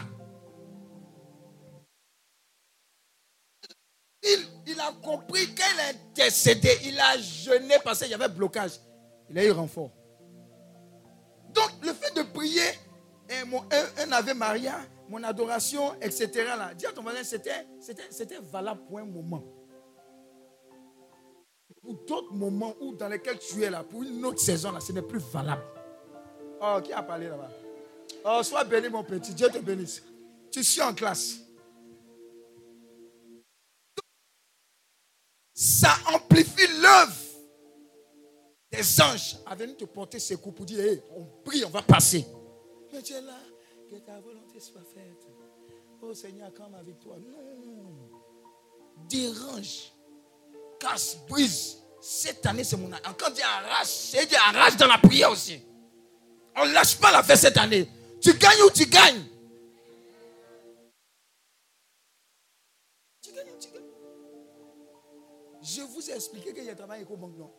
Il, 4.24 4.80
a 4.80 4.92
compris 5.02 5.54
qu'elle 5.56 5.80
a 5.80 5.88
intercédé. 5.90 6.70
Il 6.84 7.00
a 7.00 7.18
jeûné 7.18 7.76
parce 7.84 8.00
qu'il 8.00 8.10
y 8.10 8.14
avait 8.14 8.28
blocage. 8.28 8.74
Il 9.30 9.38
a 9.40 9.46
eu 9.46 9.52
renfort. 9.52 9.92
Donc, 11.54 11.72
le 11.82 11.94
fait 11.94 12.14
de 12.16 12.22
prier, 12.24 12.62
un, 13.30 14.04
un, 14.04 14.12
Ave 14.12 14.34
Maria, 14.34 14.80
mon 15.10 15.24
adoration, 15.24 15.94
etc. 16.02 16.30
Là, 16.58 16.74
dis 16.74 16.86
à 16.86 16.92
ton 16.92 17.02
voisin, 17.02 17.24
c'était 17.24 18.40
valable 18.42 18.82
pour 18.86 19.00
un 19.00 19.06
moment. 19.06 19.44
Pour 21.82 21.94
d'autres 22.06 22.34
moments 22.34 22.74
où, 22.82 22.96
dans 22.96 23.08
lesquels 23.08 23.40
tu 23.40 23.64
es 23.64 23.70
là, 23.70 23.84
pour 23.84 24.04
une 24.04 24.26
autre 24.26 24.40
saison, 24.40 24.72
là, 24.72 24.80
ce 24.80 24.92
n'est 24.92 25.02
plus 25.02 25.20
valable. 25.20 25.64
Oh, 26.62 26.80
qui 26.84 26.92
a 26.92 27.04
parlé 27.04 27.28
là-bas? 27.28 27.50
Oh, 28.26 28.42
sois 28.44 28.64
béni, 28.64 28.90
mon 28.90 29.04
petit. 29.04 29.34
Dieu 29.34 29.48
te 29.50 29.60
bénisse. 29.60 30.04
Tu 30.52 30.64
suis 30.64 30.82
en 30.82 30.94
classe. 30.94 31.38
Ça 35.54 35.90
amplifie 36.14 36.68
l'œuvre 36.82 37.16
des 38.72 39.02
anges 39.02 39.38
à 39.46 39.56
venir 39.56 39.78
te 39.78 39.86
porter 39.86 40.20
ses 40.20 40.36
coups 40.36 40.56
pour 40.56 40.66
dire 40.66 41.02
on 41.16 41.24
prie, 41.44 41.64
on 41.64 41.70
va 41.70 41.82
passer. 41.82 42.26
Mais 42.92 43.02
tu 43.02 43.14
es 43.14 43.22
là, 43.22 43.38
que 43.88 43.96
ta 43.98 44.20
volonté 44.20 44.60
soit 44.60 44.84
faite. 44.94 45.28
Oh 46.02 46.14
Seigneur, 46.14 46.52
quand 46.56 46.70
ma 46.70 46.84
victoire. 46.84 47.18
Non. 47.20 47.96
Dérange, 49.10 49.94
casse, 50.80 51.18
brise. 51.28 51.78
Cette 52.02 52.46
année, 52.46 52.64
c'est 52.64 52.78
mon 52.78 52.92
année. 52.92 53.02
Quand 53.18 53.32
tu 53.32 53.42
arrache, 53.42 53.88
c'est 53.88 54.26
dire 54.28 54.40
arrache 54.48 54.78
dans 54.78 54.88
la 54.88 54.98
prière 54.98 55.32
aussi. 55.32 55.60
On 56.56 56.66
ne 56.66 56.74
lâche 56.74 56.98
pas 57.00 57.12
la 57.12 57.24
fête 57.24 57.38
cette 57.38 57.58
année. 57.58 57.88
Tu 58.22 58.34
gagnes 58.34 58.62
ou 58.64 58.72
tu 58.72 58.86
gagnes? 58.86 59.24
Tu 63.22 63.32
gagnes 63.32 63.52
ou 63.52 63.60
tu 63.60 63.70
gagnes? 63.70 63.84
Je 65.62 65.82
vous 65.82 66.10
ai 66.10 66.14
expliqué 66.14 66.54
qu'il 66.54 66.64
y 66.64 66.70
a 66.70 66.76
travail 66.76 67.02
éco-banque, 67.04 67.38
non 67.38 67.52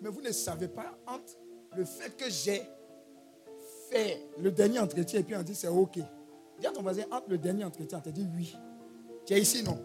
Mais 0.00 0.08
vous 0.08 0.20
ne 0.20 0.32
savez 0.32 0.68
pas 0.68 0.98
entre 1.06 1.34
le 1.76 1.84
fait 1.84 2.16
que 2.16 2.28
j'ai 2.28 2.62
fait 3.92 4.22
le 4.38 4.50
dernier 4.50 4.78
entretien 4.78 5.20
et 5.20 5.22
puis 5.22 5.36
on 5.36 5.42
dit 5.42 5.54
c'est 5.54 5.68
OK. 5.68 5.98
Dis 6.58 6.66
à 6.66 6.70
ton 6.70 6.82
voisin, 6.82 7.02
entre 7.10 7.28
le 7.28 7.38
dernier 7.38 7.64
entretien, 7.64 7.98
on 7.98 8.00
te 8.00 8.10
dit 8.10 8.26
oui. 8.36 8.56
Tu 9.26 9.34
es 9.34 9.40
ici, 9.40 9.62
non? 9.62 9.78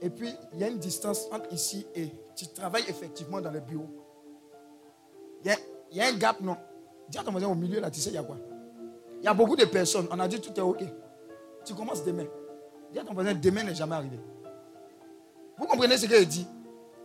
Et 0.00 0.10
puis, 0.10 0.30
il 0.52 0.60
y 0.60 0.64
a 0.64 0.68
une 0.68 0.78
distance 0.78 1.26
entre 1.32 1.52
ici 1.52 1.86
et 1.94 2.08
tu 2.34 2.46
travailles 2.48 2.84
effectivement 2.88 3.40
dans 3.40 3.50
le 3.50 3.60
bureau. 3.60 3.88
Il 5.42 5.50
y 5.50 5.54
a, 5.54 5.56
il 5.90 5.96
y 5.96 6.00
a 6.00 6.06
un 6.06 6.12
gap, 6.16 6.40
non? 6.40 6.56
Dis 7.08 7.18
à 7.18 7.22
ton 7.22 7.30
voisin, 7.30 7.48
au 7.48 7.54
milieu, 7.54 7.80
là, 7.80 7.90
tu 7.90 8.00
sais, 8.00 8.10
il 8.10 8.14
y 8.14 8.18
a 8.18 8.22
quoi? 8.22 8.36
Il 9.20 9.24
y 9.24 9.28
a 9.28 9.34
beaucoup 9.34 9.56
de 9.56 9.64
personnes. 9.64 10.06
On 10.10 10.18
a 10.18 10.28
dit 10.28 10.40
tout 10.40 10.52
est 10.54 10.60
OK. 10.60 10.84
Tu 11.64 11.74
commences 11.74 12.04
demain. 12.04 12.26
Dis 12.92 12.98
à 12.98 13.04
ton 13.04 13.14
voisin, 13.14 13.34
demain 13.34 13.64
n'est 13.64 13.74
jamais 13.74 13.94
arrivé. 13.94 14.20
Vous 15.56 15.66
comprenez 15.66 15.96
ce 15.96 16.06
que 16.06 16.18
je 16.18 16.24
dis? 16.24 16.46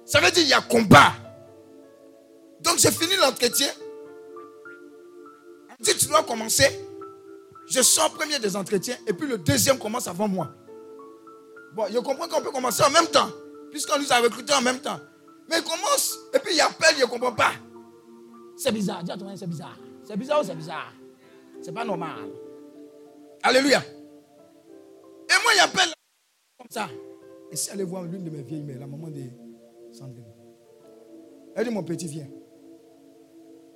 Ça 0.05 0.19
veut 0.19 0.31
dire 0.31 0.41
qu'il 0.41 0.49
y 0.49 0.53
a 0.53 0.61
combat. 0.61 1.13
Donc 2.61 2.77
j'ai 2.77 2.91
fini 2.91 3.15
l'entretien. 3.15 3.69
Dit 5.81 5.95
tu 5.97 6.07
dois 6.07 6.23
commencer. 6.23 6.65
Je 7.67 7.81
sors 7.81 8.11
premier 8.11 8.39
des 8.39 8.55
entretiens 8.55 8.97
et 9.07 9.13
puis 9.13 9.27
le 9.27 9.37
deuxième 9.37 9.77
commence 9.77 10.07
avant 10.07 10.27
moi. 10.27 10.53
Bon, 11.73 11.85
je 11.91 11.99
comprends 11.99 12.27
qu'on 12.27 12.41
peut 12.41 12.51
commencer 12.51 12.83
en 12.83 12.89
même 12.89 13.07
temps, 13.07 13.29
puisqu'on 13.71 13.97
nous 13.97 14.11
a 14.11 14.19
recrutés 14.19 14.53
en 14.53 14.61
même 14.61 14.79
temps. 14.79 14.99
Mais 15.49 15.57
il 15.59 15.63
commence 15.63 16.17
et 16.33 16.39
puis 16.39 16.53
il 16.53 16.61
appelle, 16.61 16.95
je 16.97 17.01
ne 17.01 17.07
comprends 17.07 17.31
pas. 17.33 17.53
C'est 18.57 18.71
bizarre, 18.71 19.03
dis 19.03 19.11
à 19.11 19.17
c'est 19.35 19.47
bizarre. 19.47 19.77
C'est 20.03 20.17
bizarre 20.17 20.41
ou 20.41 20.43
c'est 20.43 20.55
bizarre? 20.55 20.93
C'est 21.61 21.71
pas 21.71 21.85
normal. 21.85 22.29
Alléluia. 23.43 23.81
Et 23.81 25.43
moi, 25.43 25.53
il 25.55 25.59
appelle 25.61 25.93
comme 26.57 26.67
ça. 26.69 26.89
Et 27.51 27.55
si 27.55 27.69
allez 27.69 27.83
voir 27.83 28.03
l'une 28.03 28.23
de 28.23 28.29
mes 28.29 28.41
vieilles 28.41 28.63
mères, 28.63 28.79
la 28.79 28.87
maman 28.87 29.07
de 29.07 29.23
Sandrine. 29.91 30.25
Elle 31.55 31.67
dit, 31.67 31.73
mon 31.73 31.83
petit, 31.83 32.07
viens. 32.07 32.27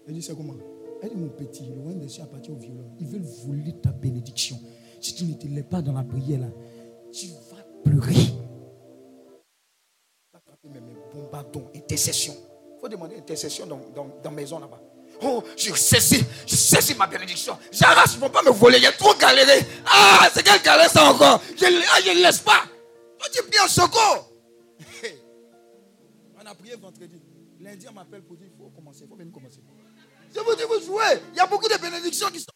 Elle 0.08 0.14
dit, 0.14 0.22
c'est 0.22 0.36
comment? 0.36 0.56
Elle 1.06 1.12
dit, 1.12 1.22
mon 1.22 1.30
petit, 1.30 1.64
le 1.66 1.82
roi 1.82 1.94
des 1.94 2.10
cieux 2.10 2.24
appartient 2.24 2.52
au 2.52 2.56
violon. 2.56 2.96
Ils 3.00 3.08
veulent 3.08 3.28
voler 3.46 3.74
ta 3.80 3.92
bénédiction. 3.92 4.60
Si 5.00 5.14
tu 5.14 5.26
ne 5.26 5.34
te 5.36 5.46
lèves 5.48 5.66
pas 5.66 5.82
dans 5.82 5.94
la 5.94 6.04
prière, 6.04 6.40
là, 6.40 6.48
tu 7.12 7.28
vas 7.28 7.64
pleurer. 7.84 8.16
Attraper 10.34 10.70
mes 10.70 10.82
bombardons, 11.14 11.70
intercession. 11.76 12.34
Il 12.76 12.82
faut 12.82 12.90
demander 12.90 13.18
intercession 13.18 13.68
dans, 13.68 13.80
dans, 13.96 14.08
dans 14.24 14.32
maison 14.32 14.58
là-bas. 14.60 14.82
Oh, 15.22 15.44
je 15.56 15.74
saisis, 15.74 16.26
je 16.48 16.56
saisis 16.56 16.96
ma 16.96 17.06
bénédiction. 17.06 17.56
J'arrache, 17.72 18.14
ils 18.14 18.16
ne 18.16 18.22
vont 18.22 18.30
pas 18.30 18.42
me 18.42 18.50
voler. 18.50 18.84
A 18.86 18.92
trop 18.92 19.14
galéré. 19.16 19.66
Ah, 19.86 20.28
c'est 20.34 20.44
quelle 20.44 20.62
galère 20.62 20.90
ça 20.90 21.10
encore? 21.12 21.40
Je 21.56 21.66
ah, 21.66 22.14
ne 22.16 22.22
laisse 22.22 22.40
pas. 22.40 22.64
Toi, 23.20 23.28
tu 23.32 23.44
pries 23.44 23.60
en 23.64 23.68
secours. 23.68 24.32
On 26.42 26.46
a 26.46 26.56
prié 26.56 26.76
vendredi. 26.76 27.22
Lundi, 27.60 27.88
on 27.90 27.94
m'appelle 27.94 28.22
pour 28.22 28.36
dire 28.36 28.48
il 28.52 28.58
faut 28.58 28.70
commencer, 28.70 29.04
il 29.04 29.08
faut 29.08 29.16
venir 29.16 29.32
commencer. 29.32 29.62
Je 30.36 30.42
vous 30.42 30.56
dis, 30.56 30.64
vous 30.64 30.86
jouez. 30.86 31.22
Il 31.32 31.38
y 31.38 31.40
a 31.40 31.48
beaucoup 31.48 31.70
de 31.70 31.78
bénédictions 31.78 32.30
qui 32.30 32.42
sont. 32.42 32.52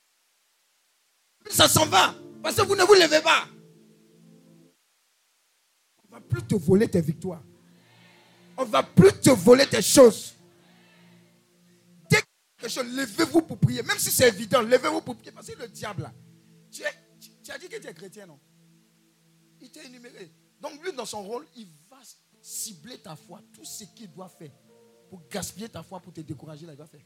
Ça 1.50 1.70
s'en 1.70 1.86
va. 1.86 2.14
Parce 2.44 2.56
que 2.56 2.62
vous 2.64 2.76
ne 2.76 2.84
vous 2.84 2.94
levez 2.94 3.22
pas. 3.22 3.48
On 6.04 6.08
ne 6.08 6.12
va 6.12 6.22
plus 6.22 6.44
te 6.44 6.56
voler 6.56 6.90
tes 6.90 7.00
victoires. 7.00 7.42
On 8.58 8.66
ne 8.66 8.70
va 8.70 8.84
plus 8.84 9.14
te 9.14 9.30
voler 9.30 9.66
tes 9.66 9.82
choses. 9.82 10.34
Dès 12.10 12.22
que 12.22 12.28
quelque 12.58 12.72
chose, 12.72 12.86
levez-vous 12.86 13.42
pour 13.44 13.58
prier. 13.58 13.82
Même 13.84 13.98
si 13.98 14.12
c'est 14.12 14.28
évident, 14.28 14.62
levez-vous 14.62 15.02
pour 15.02 15.16
prier. 15.16 15.32
Parce 15.32 15.48
que 15.48 15.58
le 15.58 15.70
diable, 15.70 16.12
tu, 16.70 16.84
as 16.84 17.58
dit 17.58 17.70
que 17.70 17.78
tu 17.78 17.88
es 17.88 17.94
chrétien, 17.94 18.26
non? 18.26 18.40
Il 19.62 19.72
t'a 19.72 19.84
énuméré. 19.84 20.34
Donc 20.60 20.84
lui, 20.84 20.92
dans 20.92 21.06
son 21.06 21.24
rôle, 21.24 21.46
il 21.56 21.68
va 21.90 22.00
cibler 22.42 22.98
ta 22.98 23.16
foi. 23.16 23.42
Tout 23.54 23.64
ce 23.64 23.86
qu'il 23.86 24.12
doit 24.12 24.28
faire 24.28 24.52
pour 25.10 25.22
gaspiller 25.30 25.70
ta 25.70 25.82
foi, 25.82 26.02
pour 26.02 26.12
te 26.12 26.20
décourager, 26.20 26.66
là, 26.66 26.74
il 26.74 26.78
doit 26.78 26.86
faire. 26.86 27.06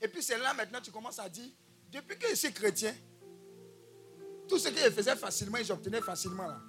Et 0.00 0.08
puis 0.08 0.22
c'est 0.22 0.38
là 0.38 0.54
maintenant, 0.54 0.80
tu 0.80 0.90
commences 0.90 1.18
à 1.18 1.28
dire, 1.28 1.48
depuis 1.90 2.16
que 2.18 2.28
je 2.28 2.34
suis 2.34 2.52
chrétien, 2.52 2.94
tout 4.48 4.58
ce 4.58 4.68
que 4.68 4.78
je 4.78 4.90
faisais 4.90 5.16
facilement 5.16 5.58
et 5.58 5.64
j'obtenais 5.64 6.00
facilement 6.00 6.46
là, 6.46 6.60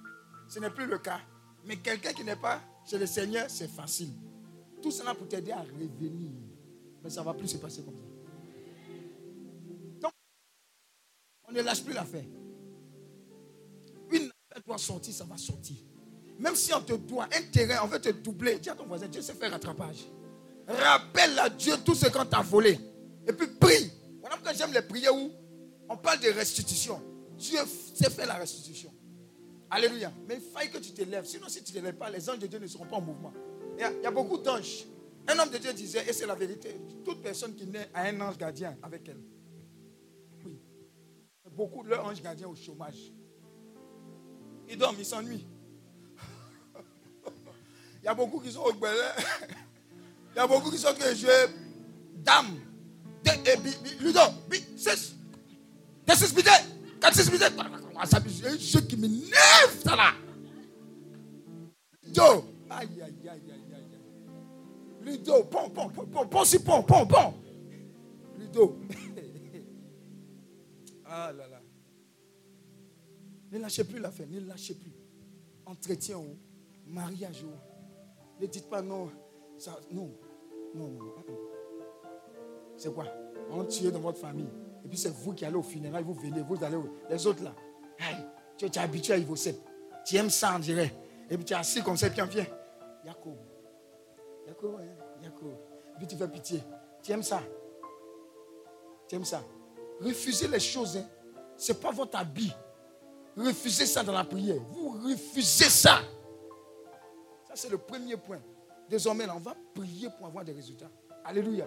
ce 0.48 0.58
n'est 0.58 0.70
plus 0.70 0.86
le 0.86 0.98
cas. 0.98 1.20
Mais 1.64 1.76
quelqu'un 1.76 2.12
qui 2.12 2.24
n'est 2.24 2.36
pas 2.36 2.60
chez 2.84 2.98
le 2.98 3.06
Seigneur, 3.06 3.48
c'est 3.48 3.68
facile. 3.68 4.10
Tout 4.82 4.90
cela 4.90 5.14
pour 5.14 5.28
t'aider 5.28 5.52
à 5.52 5.60
revenir. 5.60 6.30
Mais 7.02 7.10
ça 7.10 7.20
ne 7.20 7.26
va 7.26 7.34
plus 7.34 7.48
se 7.48 7.56
passer 7.56 7.82
comme 7.82 7.96
ça. 7.96 8.04
Donc, 10.00 10.12
on 11.48 11.52
ne 11.52 11.62
lâche 11.62 11.82
plus 11.82 11.94
l'affaire. 11.94 12.24
Une 14.10 14.30
affaire 14.50 14.62
doit 14.66 14.78
sortir, 14.78 15.14
ça 15.14 15.24
va 15.24 15.36
sortir. 15.36 15.76
Même 16.38 16.56
si 16.56 16.74
on 16.74 16.80
te 16.80 16.94
doit 16.94 17.24
un 17.24 17.42
terrain, 17.52 17.84
on 17.84 17.86
veut 17.86 18.00
te 18.00 18.08
doubler. 18.08 18.58
Dis 18.58 18.70
à 18.70 18.74
ton 18.74 18.86
voisin, 18.86 19.06
Dieu 19.06 19.22
sait 19.22 19.34
faire 19.34 19.52
rattrapage. 19.52 20.04
Rappelle 20.66 21.38
à 21.38 21.48
Dieu 21.48 21.74
tout 21.84 21.94
ce 21.94 22.06
qu'on 22.06 22.24
t'a 22.24 22.42
volé. 22.42 22.78
Et 23.26 23.32
puis 23.32 23.46
prie. 23.46 23.90
Voilà 24.20 24.36
pourquoi 24.36 24.52
j'aime 24.52 24.72
les 24.72 24.82
prières 24.82 25.14
où 25.14 25.30
on 25.88 25.96
parle 25.96 26.20
de 26.20 26.30
restitution. 26.30 27.00
Dieu 27.36 27.60
sait 27.94 28.10
faire 28.10 28.26
la 28.26 28.34
restitution. 28.34 28.92
Alléluia. 29.70 30.12
Mais 30.28 30.36
il 30.36 30.40
faille 30.40 30.70
que 30.70 30.78
tu 30.78 30.92
te 30.92 31.02
lèves. 31.02 31.24
Sinon, 31.24 31.48
si 31.48 31.62
tu 31.62 31.72
ne 31.72 31.80
te 31.80 31.84
lèves 31.84 31.96
pas, 31.96 32.10
les 32.10 32.28
anges 32.28 32.38
de 32.38 32.46
Dieu 32.46 32.58
ne 32.58 32.66
seront 32.66 32.86
pas 32.86 32.96
en 32.96 33.00
mouvement. 33.00 33.32
Il 33.78 33.80
y 33.80 34.06
a, 34.06 34.10
beaucoup 34.10 34.38
d'anges. 34.38 34.84
Un 35.26 35.38
homme 35.38 35.50
de 35.50 35.58
Dieu 35.58 35.72
disait, 35.72 36.04
et 36.08 36.12
c'est 36.12 36.26
la 36.26 36.34
vérité, 36.34 36.78
toute 37.04 37.22
personne 37.22 37.54
qui 37.54 37.66
naît 37.66 37.88
a 37.94 38.02
un 38.02 38.20
ange 38.20 38.36
gardien 38.36 38.76
avec 38.82 39.08
elle. 39.08 39.20
Oui. 40.44 40.60
Beaucoup 41.50 41.82
de 41.82 41.88
leurs 41.88 42.04
anges 42.04 42.20
gardiens 42.20 42.48
au 42.48 42.54
chômage. 42.54 43.12
Ils 44.68 44.76
dorment, 44.76 44.96
ils 44.98 45.06
s'ennuient. 45.06 45.46
Il 48.02 48.04
y 48.04 48.08
a 48.08 48.14
beaucoup 48.14 48.40
qui 48.40 48.52
sont 48.52 48.60
au. 48.60 48.72
Il 50.34 50.36
y 50.36 50.38
a 50.38 50.46
beaucoup 50.46 50.70
qui 50.70 50.78
sont 50.78 50.94
que 50.94 51.14
jouer 51.14 51.46
dame. 52.16 52.58
Ludo, 54.00 54.20
que 58.20 58.28
c'est 58.28 58.46
un 58.46 58.58
jeu 58.58 58.80
qui 58.80 58.96
là. 59.84 60.14
Ludo. 62.02 62.44
Aïe, 62.70 63.02
aïe, 63.02 63.02
aïe, 63.02 63.28
aïe, 63.28 63.74
aïe. 63.74 63.84
Ludo, 65.02 65.44
pom, 65.44 65.70
pom, 65.72 65.92
pom, 65.92 66.06
pom, 66.06 66.28
pom, 66.28 66.44
pom, 66.64 66.84
pom, 66.84 67.08
pom. 67.08 67.34
Ludo. 68.38 68.78
ah 71.04 71.32
là 71.32 71.48
là. 71.48 71.60
Ne 73.50 73.58
lâchez 73.58 73.84
plus 73.84 74.00
l'affaire, 74.00 74.26
ne 74.28 74.40
lâchez 74.40 74.74
plus. 74.74 74.92
Entretien 75.66 76.18
ou 76.18 76.36
mariage 76.86 77.44
ou. 77.44 77.52
Ne 78.40 78.46
dites 78.46 78.68
pas 78.68 78.82
non. 78.82 79.10
Ça, 79.58 79.78
non. 79.90 80.10
Non, 80.74 80.88
non. 80.88 81.51
C'est 82.82 82.92
quoi? 82.92 83.04
On 83.48 83.64
tue 83.64 83.92
dans 83.92 84.00
votre 84.00 84.18
famille. 84.18 84.48
Et 84.84 84.88
puis 84.88 84.98
c'est 84.98 85.14
vous 85.14 85.32
qui 85.32 85.44
allez 85.44 85.54
au 85.54 85.62
funérail, 85.62 86.02
vous 86.02 86.14
venez, 86.14 86.42
vous 86.42 86.64
allez. 86.64 86.76
Les 87.08 87.26
autres 87.28 87.44
là. 87.44 87.54
Tu 88.56 88.64
es 88.64 88.78
habitué 88.78 89.14
à 89.14 89.18
Ivosep. 89.18 89.56
Tu 90.04 90.16
aimes 90.16 90.30
ça, 90.30 90.54
on 90.56 90.58
dirait. 90.58 90.92
Et 91.30 91.36
puis 91.36 91.44
tu 91.44 91.52
es 91.52 91.56
assis 91.56 91.80
comme 91.80 91.96
ça, 91.96 92.10
puis 92.10 92.20
on 92.20 92.26
vient. 92.26 92.44
Yako. 93.04 93.36
Yako, 94.48 94.78
hein? 94.78 95.22
Yako. 95.22 95.46
Et 95.94 95.98
puis 95.98 96.06
tu 96.08 96.16
fais 96.16 96.26
pitié. 96.26 96.60
Tu 97.04 97.12
aimes 97.12 97.22
ça? 97.22 97.40
Tu 99.06 99.14
aimes 99.14 99.24
ça? 99.24 99.44
Refusez 100.00 100.48
les 100.48 100.58
choses. 100.58 100.96
Hein. 100.96 101.06
Ce 101.56 101.70
n'est 101.70 101.78
pas 101.78 101.92
votre 101.92 102.18
habit. 102.18 102.52
Refusez 103.36 103.86
ça 103.86 104.02
dans 104.02 104.12
la 104.12 104.24
prière. 104.24 104.60
Vous 104.72 104.98
refusez 105.04 105.70
ça. 105.70 106.00
Ça, 107.46 107.54
c'est 107.54 107.70
le 107.70 107.78
premier 107.78 108.16
point. 108.16 108.40
Désormais, 108.88 109.28
on 109.30 109.38
va 109.38 109.54
prier 109.72 110.08
pour 110.18 110.26
avoir 110.26 110.44
des 110.44 110.52
résultats. 110.52 110.90
Alléluia. 111.24 111.66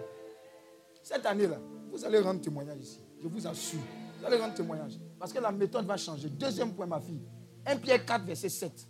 Cette 1.06 1.24
année-là, 1.24 1.60
vous 1.92 2.04
allez 2.04 2.18
rendre 2.18 2.40
témoignage 2.40 2.80
ici. 2.80 2.98
Je 3.22 3.28
vous 3.28 3.46
assure. 3.46 3.78
Vous 4.18 4.26
allez 4.26 4.38
rendre 4.38 4.54
témoignage. 4.54 4.94
Parce 5.20 5.32
que 5.32 5.38
la 5.38 5.52
méthode 5.52 5.86
va 5.86 5.96
changer. 5.96 6.28
Deuxième 6.28 6.74
point, 6.74 6.84
ma 6.84 6.98
fille. 7.00 7.20
1 7.64 7.76
Pierre 7.76 8.04
4, 8.04 8.24
verset 8.24 8.48
7. 8.48 8.88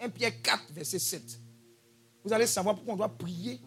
1 0.00 0.08
Pierre 0.10 0.42
4, 0.42 0.72
verset 0.72 0.98
7. 0.98 1.38
Vous 2.24 2.32
allez 2.32 2.48
savoir 2.48 2.74
pourquoi 2.74 2.94
on 2.94 2.96
doit 2.96 3.16
prier 3.16 3.60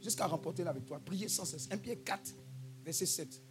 jusqu'à 0.00 0.26
remporter 0.26 0.64
la 0.64 0.72
victoire. 0.72 1.00
Prier 1.02 1.28
sans 1.28 1.44
cesse. 1.44 1.68
1 1.70 1.76
Pierre 1.76 1.98
4, 2.02 2.32
verset 2.82 3.04
7. 3.04 3.42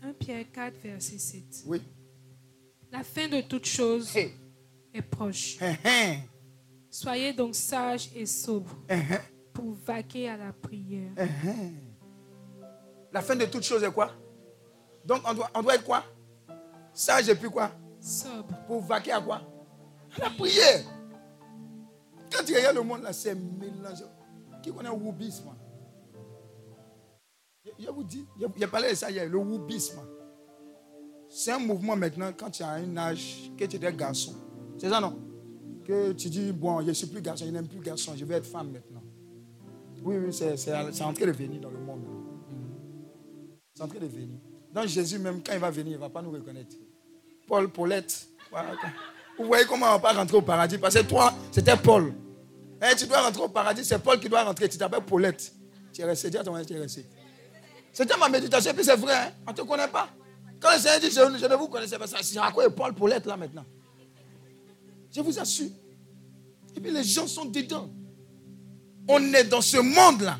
1 0.00 0.12
Pierre 0.14 0.50
4, 0.50 0.74
verset 0.82 1.18
7. 1.18 1.64
Oui. 1.66 1.82
La 2.90 3.04
fin 3.04 3.28
de 3.28 3.42
toute 3.42 3.66
chose 3.66 4.16
Hey. 4.16 4.32
est 4.94 5.02
proche. 5.02 5.58
Hein, 5.60 5.76
hein, 5.84 6.16
Soyez 6.88 7.34
donc 7.34 7.54
sages 7.54 8.10
et 8.14 8.24
sobres 8.24 8.74
hein, 8.88 9.02
pour 9.52 9.72
vaquer 9.72 10.28
à 10.28 10.36
la 10.36 10.52
prière. 10.52 11.10
hein. 11.18 11.26
La 13.12 13.20
fin 13.20 13.36
de 13.36 13.44
toute 13.46 13.62
chose 13.62 13.82
est 13.82 13.92
quoi? 13.92 14.10
Donc 15.04 15.20
on 15.28 15.34
doit, 15.34 15.50
on 15.54 15.62
doit 15.62 15.74
être 15.74 15.84
quoi? 15.84 16.02
Sage 16.94 17.28
et 17.28 17.34
puis 17.34 17.50
quoi? 17.50 17.70
Sobre. 18.00 18.54
Pour 18.66 18.80
vaquer 18.82 19.12
à 19.12 19.20
quoi? 19.20 19.42
À 20.16 20.24
la 20.24 20.30
prière. 20.30 20.84
Quand 22.30 22.44
tu 22.44 22.54
regardes 22.54 22.76
le 22.76 22.82
monde 22.82 23.02
là, 23.02 23.12
c'est 23.12 23.34
mélangé. 23.34 24.04
Qui 24.62 24.72
connaît 24.72 24.88
le 24.90 24.94
wubisme 24.96 25.50
Je- 27.78 27.90
vous 27.90 28.04
dis, 28.04 28.26
a 28.62 28.68
parlé 28.68 28.90
de 28.90 28.94
ça 28.94 29.10
hier, 29.10 29.28
le 29.28 29.38
wubisme. 29.38 30.00
C'est 31.28 31.52
un 31.52 31.58
mouvement 31.58 31.96
maintenant 31.96 32.30
quand 32.36 32.50
tu 32.50 32.62
as 32.62 32.70
un 32.70 32.96
âge, 32.96 33.50
que 33.56 33.64
tu 33.64 33.76
es 33.84 33.92
garçon. 33.92 34.34
C'est 34.78 34.88
ça 34.88 35.00
non? 35.00 35.18
Que 35.84 36.12
tu 36.12 36.28
dis, 36.30 36.52
bon, 36.52 36.80
je 36.82 36.88
ne 36.88 36.92
suis 36.92 37.06
plus 37.06 37.20
garçon, 37.20 37.44
je 37.44 37.50
n'aime 37.50 37.66
plus 37.66 37.80
garçon, 37.80 38.12
je 38.16 38.24
vais 38.24 38.36
être 38.36 38.46
femme 38.46 38.70
maintenant. 38.70 39.02
Oui, 40.04 40.16
oui, 40.16 40.32
c'est 40.32 41.02
en 41.04 41.12
train 41.12 41.26
de 41.26 41.32
venir 41.32 41.60
dans 41.60 41.70
le 41.70 41.78
monde. 41.78 42.04
C'est 43.74 43.82
en 43.82 43.88
train 43.88 44.00
de 44.00 44.06
venir. 44.06 44.38
Dans 44.72 44.86
Jésus, 44.86 45.18
même 45.18 45.42
quand 45.42 45.52
il 45.52 45.58
va 45.58 45.70
venir, 45.70 45.92
il 45.92 45.96
ne 45.96 46.00
va 46.00 46.08
pas 46.08 46.22
nous 46.22 46.30
reconnaître. 46.30 46.76
Paul, 47.46 47.68
Paulette. 47.68 48.28
Vous 49.38 49.46
voyez 49.46 49.64
comment 49.66 49.86
on 49.86 49.92
va 49.92 49.98
pas 49.98 50.12
rentrer 50.12 50.36
au 50.36 50.42
paradis? 50.42 50.78
Parce 50.78 50.94
que 50.94 51.02
toi, 51.02 51.32
c'était 51.50 51.76
Paul. 51.76 52.12
Eh, 52.82 52.96
tu 52.96 53.06
dois 53.06 53.22
rentrer 53.22 53.42
au 53.42 53.48
paradis, 53.48 53.84
c'est 53.84 53.98
Paul 53.98 54.18
qui 54.18 54.28
doit 54.28 54.42
rentrer. 54.42 54.68
Tu 54.68 54.76
t'appelles 54.76 55.04
Paulette. 55.04 55.52
Tu 55.92 56.00
es 56.00 56.04
resté, 56.04 56.30
dis 56.30 56.38
à 56.38 56.44
ton 56.44 56.52
mari, 56.52 56.66
tu 56.66 56.74
es 56.74 56.78
resté. 56.78 57.06
C'était 57.92 58.16
ma 58.16 58.28
méditation, 58.28 58.72
puis 58.72 58.84
c'est 58.84 58.96
vrai, 58.96 59.14
hein. 59.14 59.32
on 59.46 59.50
ne 59.50 59.56
te 59.56 59.62
connaît 59.62 59.88
pas. 59.88 60.08
Quand 60.58 60.72
le 60.72 60.78
Seigneur 60.78 61.00
dit, 61.00 61.10
je, 61.10 61.38
je 61.38 61.46
ne 61.46 61.54
vous 61.56 61.68
connaissais 61.68 61.98
pas, 61.98 62.06
c'est 62.06 62.38
à 62.38 62.50
quoi 62.50 62.64
est 62.64 62.70
Paul 62.70 62.94
Paulette 62.94 63.26
là 63.26 63.36
maintenant? 63.36 63.64
Je 65.14 65.20
vous 65.20 65.38
assure. 65.38 65.68
Et 66.74 66.80
puis 66.80 66.90
les 66.90 67.04
gens 67.04 67.26
sont 67.26 67.44
dedans. 67.44 67.90
On 69.08 69.32
est 69.34 69.44
dans 69.44 69.60
ce 69.60 69.78
monde-là. 69.78 70.38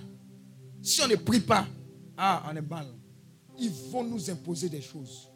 Si 0.82 1.00
on 1.02 1.08
ne 1.08 1.16
prie 1.16 1.40
pas, 1.40 1.66
ah, 2.16 2.44
on 2.50 2.56
est 2.56 2.60
mal. 2.60 2.86
Ils 3.58 3.70
vont 3.70 4.04
nous 4.04 4.30
imposer 4.30 4.68
des 4.68 4.80
choses. 4.80 5.28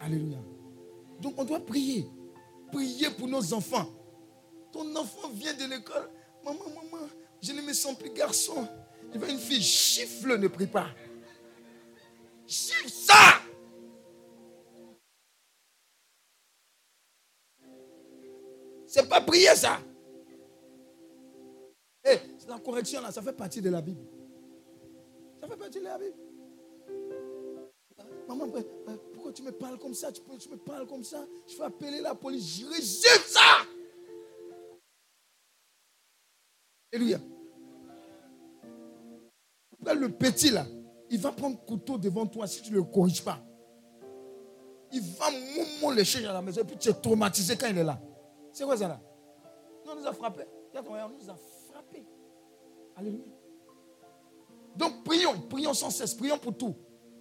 Alléluia. 0.00 0.38
Donc 1.20 1.34
on 1.38 1.44
doit 1.44 1.64
prier. 1.64 2.06
Prier 2.72 3.10
pour 3.10 3.28
nos 3.28 3.54
enfants. 3.54 3.88
Ton 4.72 4.94
enfant 4.96 5.28
vient 5.30 5.54
de 5.54 5.64
l'école. 5.64 6.10
Maman, 6.44 6.58
maman, 6.68 7.06
je 7.40 7.52
ne 7.52 7.62
me 7.62 7.72
sens 7.72 7.96
plus 7.96 8.12
garçon. 8.12 8.68
Il 9.12 9.20
va 9.20 9.28
une 9.28 9.38
fille, 9.38 9.62
chiffle, 9.62 10.38
ne 10.38 10.48
prie 10.48 10.66
pas. 10.66 10.88
Chiffle 12.46 12.90
ça. 12.90 13.40
C'est 18.86 19.08
pas 19.08 19.20
prier 19.20 19.54
ça. 19.56 19.80
Eh, 22.04 22.18
la 22.48 22.58
correction 22.58 23.00
là, 23.00 23.10
ça 23.10 23.22
fait 23.22 23.32
partie 23.32 23.62
de 23.62 23.70
la 23.70 23.80
Bible. 23.80 24.04
Ça 25.40 25.48
fait 25.48 25.56
partie 25.56 25.78
de 25.78 25.84
la 25.84 25.98
Bible. 25.98 26.14
Maman, 28.28 28.46
pourquoi 29.12 29.32
tu 29.32 29.42
me 29.42 29.52
parles 29.52 29.78
comme 29.78 29.94
ça? 29.94 30.12
Tu, 30.12 30.20
me 30.50 30.56
parles 30.56 30.86
comme 30.86 31.04
ça? 31.04 31.24
Je 31.46 31.56
vais 31.56 31.64
appeler 31.64 32.00
la 32.00 32.14
police. 32.14 32.60
Je 32.60 32.66
rejette 32.66 33.26
ça. 33.26 33.40
Alléluia. 36.92 37.18
Le 39.84 40.08
petit 40.08 40.50
là, 40.50 40.66
il 41.10 41.20
va 41.20 41.32
prendre 41.32 41.62
couteau 41.64 41.98
devant 41.98 42.26
toi 42.26 42.46
si 42.46 42.62
tu 42.62 42.70
ne 42.70 42.76
le 42.76 42.84
corriges 42.84 43.22
pas. 43.22 43.38
Il 44.92 45.00
va 45.00 45.26
moumou 45.30 45.90
lécher 45.92 46.24
à 46.26 46.32
la 46.32 46.42
maison 46.42 46.62
et 46.62 46.64
puis 46.64 46.76
tu 46.78 46.88
es 46.88 46.94
traumatisé 46.94 47.56
quand 47.56 47.66
il 47.68 47.78
est 47.78 47.84
là. 47.84 48.00
C'est 48.52 48.64
quoi 48.64 48.76
ça 48.76 48.88
là? 48.88 49.00
On 49.86 49.96
nous 49.96 50.06
a 50.06 50.12
frappé. 50.12 50.44
On 50.74 51.08
nous 51.08 51.30
a 51.30 51.34
frappé. 51.34 51.63
Alléluia. 52.96 53.24
Donc 54.76 55.04
prions, 55.04 55.40
prions 55.48 55.74
sans 55.74 55.90
cesse, 55.90 56.14
prions 56.14 56.38
pour 56.38 56.56
tout. 56.56 56.74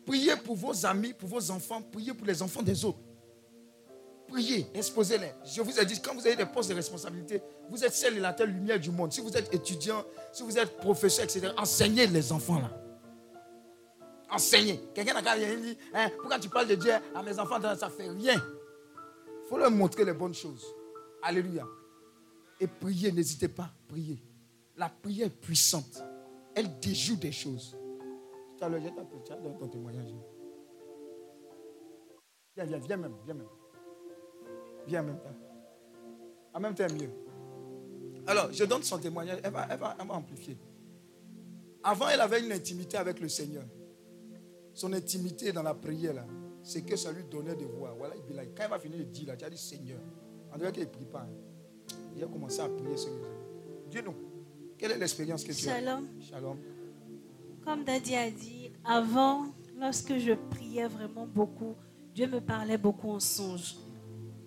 Priez 0.05 0.35
pour 0.35 0.55
vos 0.55 0.85
amis, 0.85 1.13
pour 1.13 1.29
vos 1.29 1.51
enfants, 1.51 1.81
priez 1.81 2.13
pour 2.13 2.27
les 2.27 2.41
enfants 2.41 2.61
des 2.61 2.83
autres. 2.83 2.99
Priez, 4.27 4.67
exposez-les. 4.73 5.31
Je 5.45 5.61
vous 5.61 5.79
ai 5.79 5.85
dit, 5.85 6.01
quand 6.01 6.15
vous 6.15 6.25
avez 6.25 6.35
des 6.35 6.45
postes 6.45 6.69
de 6.69 6.75
responsabilité, 6.75 7.41
vous 7.69 7.83
êtes 7.83 7.93
celle 7.93 8.17
et 8.17 8.19
la 8.19 8.33
telle 8.33 8.49
lumière 8.49 8.79
du 8.79 8.89
monde. 8.89 9.13
Si 9.13 9.21
vous 9.21 9.35
êtes 9.37 9.53
étudiant, 9.53 10.03
si 10.31 10.43
vous 10.43 10.57
êtes 10.57 10.77
professeur, 10.77 11.25
etc., 11.25 11.53
enseignez 11.57 12.07
les 12.07 12.31
enfants 12.31 12.59
là. 12.59 12.71
Enseignez. 14.31 14.79
Quelqu'un 14.95 15.13
n'a 15.13 15.21
qu'à 15.21 15.33
rien 15.33 15.55
dit, 15.55 15.77
hein, 15.93 16.09
pourquoi 16.17 16.39
tu 16.39 16.49
parles 16.49 16.67
de 16.67 16.75
Dieu 16.75 16.93
à 17.13 17.21
mes 17.21 17.37
enfants, 17.37 17.61
ça 17.61 17.87
ne 17.87 17.91
fait 17.91 18.09
rien. 18.09 18.35
Il 18.35 19.49
faut 19.49 19.57
leur 19.57 19.69
montrer 19.69 20.03
les 20.03 20.13
bonnes 20.13 20.33
choses. 20.33 20.65
Alléluia. 21.21 21.67
Et 22.59 22.65
priez, 22.65 23.11
n'hésitez 23.11 23.47
pas, 23.47 23.69
priez. 23.87 24.19
La 24.77 24.89
prière 24.89 25.27
est 25.27 25.29
puissante. 25.29 26.03
Elle 26.55 26.79
déjoue 26.79 27.15
des 27.15 27.31
choses. 27.31 27.77
Tout 28.57 28.65
à 28.65 28.69
l'heure, 28.69 28.81
j'ai 28.81 28.91
dans 28.91 29.53
ton 29.53 29.67
témoignage. 29.67 30.13
Viens, 32.55 32.65
viens, 32.65 32.77
viens 32.77 32.97
même, 32.97 33.15
viens 33.25 33.33
même. 33.33 33.47
Viens 34.87 35.01
en 35.01 35.05
même 35.05 35.19
temps. 35.19 35.35
En 36.53 36.59
même 36.59 36.75
temps, 36.75 36.85
mieux. 36.93 37.09
Alors, 38.27 38.51
je 38.51 38.63
donne 38.63 38.83
son 38.83 38.99
témoignage. 38.99 39.39
Elle 39.43 39.51
va, 39.51 39.67
elle 39.69 39.79
va, 39.79 39.95
amplifier. 40.09 40.57
Avant, 41.83 42.07
elle 42.09 42.21
avait 42.21 42.41
une 42.41 42.51
intimité 42.51 42.97
avec 42.97 43.19
le 43.19 43.27
Seigneur. 43.27 43.63
Son 44.73 44.93
intimité 44.93 45.51
dans 45.51 45.63
la 45.63 45.73
prière, 45.73 46.13
là, 46.13 46.25
c'est 46.61 46.83
que 46.83 46.95
ça 46.95 47.11
lui 47.11 47.23
donnait 47.25 47.55
de 47.55 47.65
voix. 47.65 47.93
Voilà, 47.97 48.15
quand 48.55 48.63
elle 48.63 48.69
va 48.69 48.79
finir 48.79 48.99
de 48.99 49.03
dire, 49.03 49.27
là, 49.27 49.35
tu 49.35 49.45
as 49.45 49.49
dit 49.49 49.57
Seigneur. 49.57 49.99
En 50.53 50.57
dirait 50.57 50.71
qu'elle 50.71 50.85
ne 50.85 50.89
prie 50.89 51.05
pas. 51.05 51.21
Hein. 51.21 51.95
Il 52.15 52.23
a 52.23 52.27
commencé 52.27 52.59
à 52.59 52.69
prier 52.69 52.95
Seigneur. 52.97 53.29
Dieu 53.89 54.01
nous. 54.01 54.32
Quelle 54.83 54.91
est 54.91 54.97
l'expérience 54.97 55.45
que 55.45 55.53
tu 55.53 55.69
as 55.69 55.75
Shalom. 55.79 56.09
Shalom. 56.29 56.57
Comme 57.63 57.85
Daddy 57.85 58.17
a 58.17 58.29
dit, 58.29 58.69
avant, 58.83 59.45
lorsque 59.79 60.17
je 60.17 60.33
priais 60.33 60.89
vraiment 60.89 61.25
beaucoup, 61.25 61.75
Dieu 62.13 62.27
me 62.27 62.41
parlait 62.41 62.77
beaucoup 62.77 63.09
en 63.11 63.21
songe. 63.21 63.77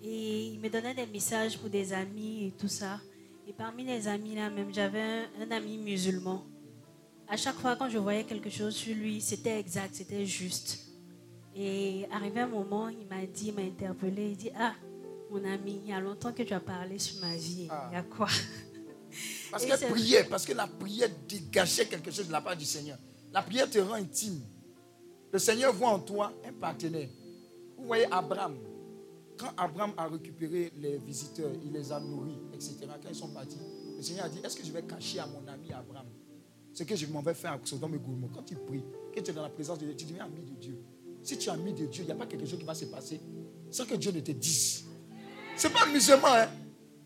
Et 0.03 0.49
il 0.49 0.59
me 0.59 0.69
donnait 0.69 0.93
des 0.93 1.07
messages 1.07 1.57
pour 1.57 1.71
des 1.71 1.91
amis 1.91 2.49
et 2.49 2.51
tout 2.51 2.67
ça. 2.67 2.99
Et 3.47 3.51
parmi 3.51 3.83
les 3.83 4.07
amis 4.07 4.35
là 4.35 4.51
même, 4.51 4.71
j'avais 4.71 5.25
un, 5.41 5.49
ami 5.49 5.79
musulman. 5.79 6.45
À 7.27 7.35
chaque 7.35 7.55
fois 7.55 7.75
quand 7.75 7.89
je 7.89 7.97
voyais 7.97 8.23
quelque 8.23 8.51
chose 8.51 8.75
sur 8.75 8.95
lui, 8.95 9.19
c'était 9.21 9.59
exact, 9.59 9.95
c'était 9.95 10.27
juste. 10.27 10.91
Et 11.55 12.05
arrivé 12.11 12.41
un 12.41 12.47
moment, 12.47 12.89
il 12.89 13.07
m'a 13.07 13.25
dit, 13.25 13.47
il 13.47 13.55
m'a 13.55 13.61
interpellé, 13.61 14.29
il 14.29 14.37
dit, 14.37 14.51
ah, 14.55 14.75
mon 15.31 15.43
ami, 15.43 15.81
il 15.83 15.89
y 15.89 15.93
a 15.93 15.99
longtemps 15.99 16.31
que 16.31 16.43
tu 16.43 16.53
as 16.53 16.59
parlé 16.59 16.99
sur 16.99 17.19
ma 17.21 17.35
vie. 17.35 17.67
Il 17.89 17.93
y 17.93 17.95
a 17.95 18.03
quoi 18.03 18.27
Parce 19.51 19.65
que 19.65 19.85
prière, 19.91 20.27
parce 20.29 20.45
que 20.45 20.53
la 20.53 20.67
prière 20.67 21.09
dégageait 21.27 21.85
quelque 21.85 22.11
chose 22.11 22.27
de 22.27 22.31
la 22.31 22.41
part 22.41 22.57
du 22.57 22.65
Seigneur. 22.65 22.97
La 23.33 23.41
prière 23.41 23.69
te 23.69 23.79
rend 23.79 23.93
intime. 23.93 24.41
Le 25.31 25.39
Seigneur 25.39 25.73
voit 25.73 25.89
en 25.89 25.99
toi 25.99 26.31
un 26.47 26.53
partenaire. 26.53 27.09
Vous 27.77 27.85
voyez 27.85 28.05
Abraham, 28.11 28.55
quand 29.37 29.51
Abraham 29.55 29.93
a 29.97 30.07
récupéré 30.07 30.71
les 30.77 30.97
visiteurs, 30.97 31.51
il 31.63 31.71
les 31.71 31.91
a 31.91 31.99
nourris, 31.99 32.39
etc., 32.53 32.75
quand 33.01 33.09
ils 33.09 33.15
sont 33.15 33.29
partis, 33.29 33.57
le 33.95 34.01
Seigneur 34.01 34.25
a 34.25 34.29
dit, 34.29 34.39
est-ce 34.43 34.55
que 34.55 34.65
je 34.65 34.71
vais 34.71 34.81
cacher 34.83 35.19
à 35.19 35.27
mon 35.27 35.47
ami 35.47 35.71
Abraham 35.71 36.07
ce 36.73 36.83
que 36.83 36.95
je 36.95 37.07
m'en 37.07 37.21
vais 37.21 37.33
faire 37.33 37.53
à 37.53 37.59
Sodome 37.63 37.95
et 37.95 37.97
Gomorrhe 37.97 38.31
Quand 38.33 38.43
tu 38.43 38.55
pries, 38.55 38.83
que 39.13 39.19
tu 39.19 39.31
es 39.31 39.33
dans 39.33 39.41
la 39.41 39.49
présence 39.49 39.79
de 39.79 39.85
Dieu, 39.85 39.95
tu 39.95 40.05
deviens 40.05 40.25
ami 40.25 40.43
de 40.45 40.53
Dieu. 40.55 40.77
Si 41.23 41.37
tu 41.37 41.49
es 41.49 41.51
ami 41.51 41.73
de 41.73 41.87
Dieu, 41.87 42.03
il 42.03 42.05
n'y 42.05 42.11
a 42.11 42.15
pas 42.15 42.27
quelque 42.27 42.45
chose 42.45 42.59
qui 42.59 42.65
va 42.65 42.75
se 42.75 42.85
passer 42.85 43.19
sans 43.71 43.85
que 43.85 43.95
Dieu 43.95 44.11
ne 44.11 44.19
te 44.19 44.31
dise. 44.31 44.85
Ce 45.55 45.67
n'est 45.67 45.73
pas 45.73 45.83
amusement. 45.83 46.17
Hein? 46.25 46.47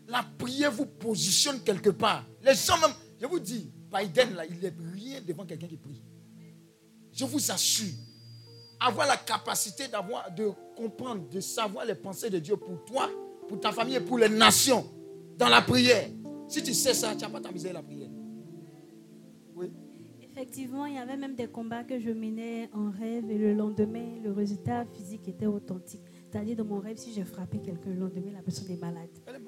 La 0.08 0.24
prière 0.38 0.72
vous 0.72 0.86
positionne 0.86 1.60
quelque 1.62 1.90
part. 1.90 2.24
Les 2.42 2.54
gens 2.54 2.78
même, 2.78 2.94
je 3.20 3.26
vous 3.26 3.40
dis, 3.40 3.70
Biden, 3.92 4.34
là, 4.34 4.44
il 4.46 4.58
n'est 4.58 4.74
rien 4.94 5.20
devant 5.20 5.44
quelqu'un 5.44 5.68
qui 5.68 5.76
prie. 5.76 6.02
Je 7.12 7.24
vous 7.24 7.50
assure 7.50 7.92
avoir 8.80 9.06
la 9.06 9.16
capacité 9.16 9.88
d'avoir, 9.88 10.32
de 10.34 10.50
comprendre, 10.76 11.28
de 11.28 11.40
savoir 11.40 11.84
les 11.84 11.94
pensées 11.94 12.30
de 12.30 12.38
Dieu 12.38 12.56
pour 12.56 12.84
toi, 12.84 13.08
pour 13.48 13.60
ta 13.60 13.70
famille 13.72 13.96
et 13.96 14.00
pour 14.00 14.18
les 14.18 14.28
nations 14.28 14.84
dans 15.36 15.48
la 15.48 15.62
prière. 15.62 16.08
Si 16.48 16.62
tu 16.62 16.74
sais 16.74 16.94
ça, 16.94 17.14
tu 17.14 17.22
n'as 17.22 17.30
pas 17.30 17.40
t'amuser 17.40 17.72
la 17.72 17.82
prière. 17.82 18.10
Oui. 19.54 19.70
Effectivement, 20.20 20.86
il 20.86 20.94
y 20.94 20.98
avait 20.98 21.16
même 21.16 21.34
des 21.34 21.46
combats 21.46 21.84
que 21.84 22.00
je 22.00 22.10
menais 22.10 22.68
en 22.72 22.90
rêve 22.90 23.30
et 23.30 23.38
le 23.38 23.54
lendemain, 23.54 24.20
le 24.22 24.32
résultat 24.32 24.84
physique 24.86 25.28
était 25.28 25.46
authentique. 25.46 26.02
C'est-à-dire, 26.30 26.56
dans 26.56 26.64
mon 26.64 26.80
rêve, 26.80 26.96
si 26.96 27.12
je 27.12 27.22
frappais 27.22 27.58
quelqu'un 27.58 27.90
le 27.90 28.00
lendemain, 28.00 28.32
la 28.32 28.42
personne 28.42 28.70
est 28.70 28.80
malade. 28.80 29.10
Elle 29.26 29.36
est 29.36 29.38
malade. 29.38 29.41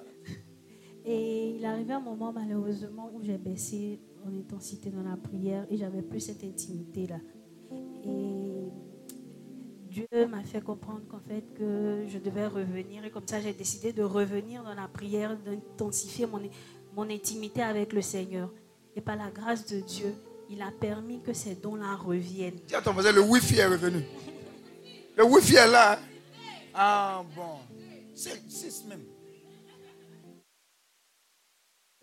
Et 1.05 1.57
il 1.57 1.65
arrivait 1.65 1.93
un 1.93 2.01
moment, 2.01 2.33
malheureusement, 2.33 3.11
où 3.15 3.23
j'ai 3.23 3.37
baissé 3.37 4.01
en 4.27 4.35
intensité 4.35 4.91
dans 4.91 5.03
la 5.03 5.17
prière 5.17 5.67
et 5.71 5.77
j'avais 5.77 6.03
plus 6.03 6.21
cette 6.21 6.43
intimité-là. 6.43 7.19
Et 8.05 8.69
Dieu 9.91 10.07
m'a 10.29 10.43
fait 10.43 10.63
comprendre 10.63 11.03
qu'en 11.09 11.21
fait 11.21 11.45
que 11.55 12.05
je 12.09 12.19
devais 12.19 12.47
revenir 12.47 13.05
et 13.05 13.11
comme 13.11 13.27
ça 13.27 13.41
j'ai 13.41 13.53
décidé 13.53 13.93
de 13.93 14.03
revenir 14.03 14.65
dans 14.65 14.75
la 14.75 14.89
prière, 14.89 15.37
d'intensifier 15.37 16.27
mon, 16.27 16.41
mon 16.97 17.09
intimité 17.11 17.63
avec 17.63 17.93
le 17.93 18.01
Seigneur. 18.03 18.51
Et 18.97 19.01
par 19.01 19.17
la 19.17 19.31
grâce 19.31 19.67
de 19.67 19.81
Dieu, 19.81 20.15
il 20.49 20.63
a 20.63 20.71
permis 20.71 21.21
que 21.21 21.33
ces 21.33 21.55
dons-là 21.55 21.97
reviennent. 21.97 22.59
À 22.73 22.81
ton 22.81 22.93
voisin, 22.93 23.13
le 23.13 23.21
wifi 23.21 23.59
est 23.59 23.67
revenu. 23.67 24.03
Le 25.17 25.25
wifi 25.25 25.57
est 25.57 25.71
là. 25.71 25.99
Ah 26.75 27.23
bon. 27.35 27.59
C'est 28.15 28.41
même. 28.89 29.03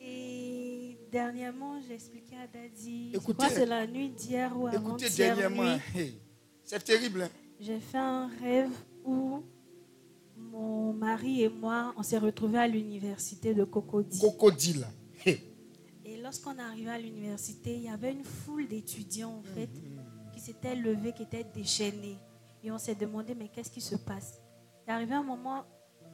Et 0.03 0.97
dernièrement, 1.11 1.79
j'ai 1.87 1.93
expliqué 1.93 2.35
à 2.35 2.47
Daddy. 2.47 3.11
Écoutez, 3.13 3.45
c'est 3.49 3.65
la 3.65 3.85
nuit 3.85 4.09
d'hier 4.09 4.51
ou 4.59 4.67
avant 4.67 4.97
Écoutez, 4.97 5.09
dernièrement, 5.15 5.77
c'est 6.63 6.83
terrible. 6.83 7.23
Hein. 7.23 7.29
J'ai 7.59 7.79
fait 7.79 7.97
un 7.97 8.27
rêve 8.41 8.71
où 9.05 9.43
mon 10.35 10.93
mari 10.93 11.43
et 11.43 11.49
moi, 11.49 11.93
on 11.97 12.03
s'est 12.03 12.17
retrouvés 12.17 12.59
à 12.59 12.67
l'université 12.67 13.53
de 13.53 13.63
Cocody. 13.63 14.19
Cocody, 14.19 14.81
Et 15.25 16.17
lorsqu'on 16.17 16.55
est 16.57 16.61
arrivé 16.61 16.89
à 16.89 16.97
l'université, 16.97 17.75
il 17.75 17.83
y 17.83 17.89
avait 17.89 18.11
une 18.11 18.23
foule 18.23 18.67
d'étudiants, 18.67 19.39
en 19.39 19.43
fait, 19.43 19.69
qui 20.33 20.39
s'étaient 20.39 20.75
levés, 20.75 21.13
qui 21.13 21.23
étaient 21.23 21.45
déchaînés. 21.53 22.17
Et 22.63 22.71
on 22.71 22.77
s'est 22.77 22.95
demandé, 22.95 23.35
mais 23.35 23.49
qu'est-ce 23.49 23.71
qui 23.71 23.81
se 23.81 23.95
passe? 23.95 24.41
Il 24.87 24.89
est 24.89 24.93
arrivé 24.93 25.13
un 25.13 25.23
moment, 25.23 25.63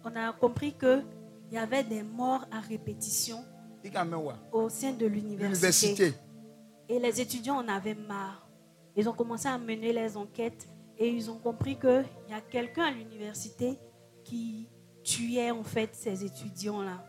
on 0.04 0.14
a 0.16 0.34
compris 0.34 0.76
que 0.76 1.02
il 1.50 1.56
y 1.56 1.58
avait 1.58 1.84
des 1.84 2.04
morts 2.04 2.46
à 2.52 2.60
répétition 2.60 3.44
Au 4.52 4.70
sein 4.70 4.94
de 4.94 5.06
l'université. 5.06 5.88
L'université. 5.88 6.14
Et 6.90 7.00
les 7.00 7.22
étudiants 7.22 7.58
en 7.58 7.68
avaient 7.68 7.96
marre. 7.96 8.48
Ils 8.96 9.08
ont 9.08 9.14
commencé 9.14 9.48
à 9.48 9.58
mener 9.58 9.94
les 9.94 10.18
enquêtes 10.18 10.68
et 10.98 11.08
ils 11.08 11.30
ont 11.30 11.38
compris 11.38 11.78
qu'il 11.78 12.06
y 12.30 12.34
a 12.34 12.42
quelqu'un 12.42 12.86
à 12.86 12.92
l'université 12.92 13.78
qui 14.24 14.68
tuait 15.04 15.52
en 15.52 15.64
fait 15.64 15.94
ces 15.94 16.26
étudiants-là. 16.26 17.04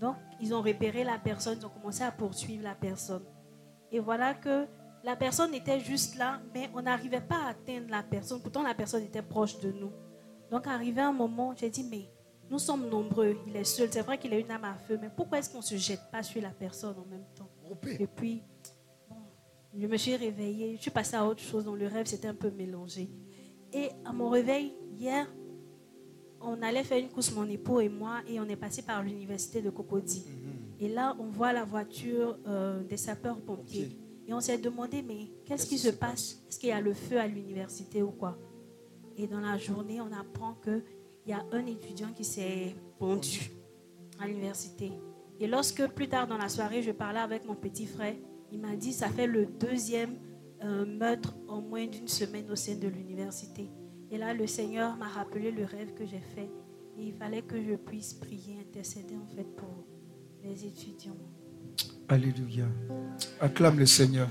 Donc, 0.00 0.16
ils 0.40 0.52
ont 0.52 0.62
repéré 0.62 1.04
la 1.04 1.18
personne, 1.18 1.58
ils 1.60 1.64
ont 1.64 1.70
commencé 1.70 2.02
à 2.02 2.10
poursuivre 2.10 2.64
la 2.64 2.74
personne. 2.74 3.22
Et 3.92 4.00
voilà 4.00 4.34
que 4.34 4.66
la 5.04 5.16
personne 5.16 5.54
était 5.54 5.78
juste 5.78 6.16
là, 6.16 6.40
mais 6.52 6.68
on 6.74 6.82
n'arrivait 6.82 7.20
pas 7.20 7.44
à 7.46 7.48
atteindre 7.50 7.86
la 7.88 8.02
personne. 8.02 8.40
Pourtant, 8.42 8.62
la 8.62 8.74
personne 8.74 9.02
était 9.02 9.22
proche 9.22 9.60
de 9.60 9.70
nous. 9.70 9.92
Donc, 10.50 10.66
arrivé 10.66 11.00
un 11.00 11.12
moment, 11.12 11.54
j'ai 11.56 11.70
dit, 11.70 11.84
mais 11.88 12.11
nous 12.52 12.58
sommes 12.58 12.86
nombreux, 12.90 13.34
il 13.46 13.56
est 13.56 13.64
seul. 13.64 13.88
C'est 13.90 14.02
vrai 14.02 14.18
qu'il 14.18 14.32
a 14.34 14.38
une 14.38 14.50
âme 14.50 14.64
à 14.64 14.74
feu, 14.74 14.98
mais 15.00 15.08
pourquoi 15.16 15.38
est-ce 15.38 15.50
qu'on 15.50 15.58
ne 15.58 15.62
se 15.62 15.76
jette 15.76 16.02
pas 16.12 16.22
sur 16.22 16.42
la 16.42 16.50
personne 16.50 16.94
en 16.98 17.06
même 17.06 17.24
temps? 17.34 17.48
Et 17.98 18.06
puis, 18.06 18.42
bon, 19.08 19.16
je 19.74 19.86
me 19.86 19.96
suis 19.96 20.14
réveillée, 20.14 20.76
je 20.76 20.82
suis 20.82 20.90
passée 20.90 21.16
à 21.16 21.26
autre 21.26 21.40
chose. 21.40 21.64
Dans 21.64 21.74
le 21.74 21.86
rêve, 21.86 22.04
c'était 22.06 22.28
un 22.28 22.34
peu 22.34 22.50
mélangé. 22.50 23.08
Et 23.72 23.88
à 24.04 24.12
mon 24.12 24.28
réveil, 24.28 24.74
hier, 24.98 25.26
on 26.42 26.60
allait 26.60 26.84
faire 26.84 26.98
une 26.98 27.08
course, 27.08 27.32
mon 27.32 27.48
époux 27.48 27.80
et 27.80 27.88
moi, 27.88 28.20
et 28.28 28.38
on 28.38 28.44
est 28.44 28.56
passé 28.56 28.82
par 28.82 29.02
l'université 29.02 29.62
de 29.62 29.70
Cocody. 29.70 30.26
Et 30.78 30.90
là, 30.90 31.16
on 31.18 31.28
voit 31.30 31.54
la 31.54 31.64
voiture 31.64 32.36
euh, 32.46 32.82
des 32.82 32.98
sapeurs-pompiers. 32.98 33.96
Et 34.28 34.34
on 34.34 34.40
s'est 34.40 34.58
demandé, 34.58 35.00
mais 35.00 35.30
qu'est-ce 35.46 35.66
qui 35.66 35.78
se 35.78 35.88
passe? 35.88 36.42
Est-ce 36.46 36.58
qu'il 36.58 36.68
y 36.68 36.72
a 36.72 36.82
le 36.82 36.92
feu 36.92 37.18
à 37.18 37.26
l'université 37.26 38.02
ou 38.02 38.10
quoi? 38.10 38.36
Et 39.16 39.26
dans 39.26 39.40
la 39.40 39.56
journée, 39.56 40.02
on 40.02 40.12
apprend 40.12 40.54
qu'il 41.22 41.32
y 41.32 41.34
a 41.34 41.44
un 41.52 41.66
étudiant 41.66 42.12
qui 42.12 42.24
s'est 42.24 42.74
pendu 42.98 43.50
à 44.18 44.26
l'université. 44.26 44.92
Et 45.40 45.46
lorsque 45.46 45.86
plus 45.88 46.08
tard 46.08 46.26
dans 46.26 46.38
la 46.38 46.48
soirée, 46.48 46.82
je 46.82 46.92
parlais 46.92 47.20
avec 47.20 47.44
mon 47.44 47.54
petit 47.54 47.86
frère, 47.86 48.14
il 48.50 48.60
m'a 48.60 48.76
dit, 48.76 48.92
ça 48.92 49.08
fait 49.08 49.26
le 49.26 49.46
deuxième 49.46 50.16
euh, 50.62 50.84
meurtre 50.84 51.34
en 51.48 51.60
moins 51.60 51.86
d'une 51.86 52.08
semaine 52.08 52.50
au 52.50 52.56
sein 52.56 52.76
de 52.76 52.86
l'université. 52.86 53.70
Et 54.10 54.18
là, 54.18 54.34
le 54.34 54.46
Seigneur 54.46 54.96
m'a 54.96 55.08
rappelé 55.08 55.50
le 55.50 55.64
rêve 55.64 55.94
que 55.94 56.04
j'ai 56.04 56.20
fait. 56.20 56.50
Il 56.98 57.14
fallait 57.14 57.42
que 57.42 57.60
je 57.60 57.74
puisse 57.74 58.12
prier, 58.12 58.58
intercéder 58.60 59.16
en 59.16 59.26
fait 59.34 59.46
pour 59.56 59.86
les 60.44 60.66
étudiants. 60.66 61.16
Alléluia. 62.08 62.66
Acclame 63.40 63.78
le 63.78 63.86
Seigneur. 63.86 64.28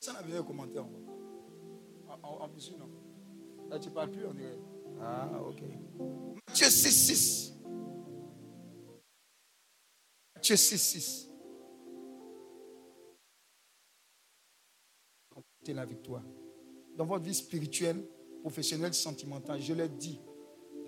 Ça 0.00 0.14
n'a 0.14 0.22
besoin 0.22 0.40
de 0.40 0.46
commentaire. 0.46 0.84
En, 2.08 2.18
en, 2.22 2.44
en 2.44 2.48
plus, 2.48 2.72
non. 2.78 2.88
Là, 3.68 3.78
tu 3.78 3.90
ne 3.90 3.94
parles 3.94 4.10
plus, 4.10 4.26
on 4.26 4.32
dirait. 4.32 4.58
Ah, 5.00 5.28
ok. 5.46 5.62
Matthieu 6.48 6.70
6, 6.70 6.90
6. 6.90 7.54
Matthieu 10.34 10.56
6, 10.56 10.78
6. 10.78 11.28
Remportez 15.34 15.74
la 15.74 15.84
victoire. 15.84 16.22
Dans 16.96 17.04
votre 17.04 17.24
vie 17.24 17.34
spirituelle, 17.34 18.02
professionnelle, 18.40 18.94
sentimentale, 18.94 19.60
je 19.60 19.74
l'ai 19.74 19.88
dit, 19.88 20.18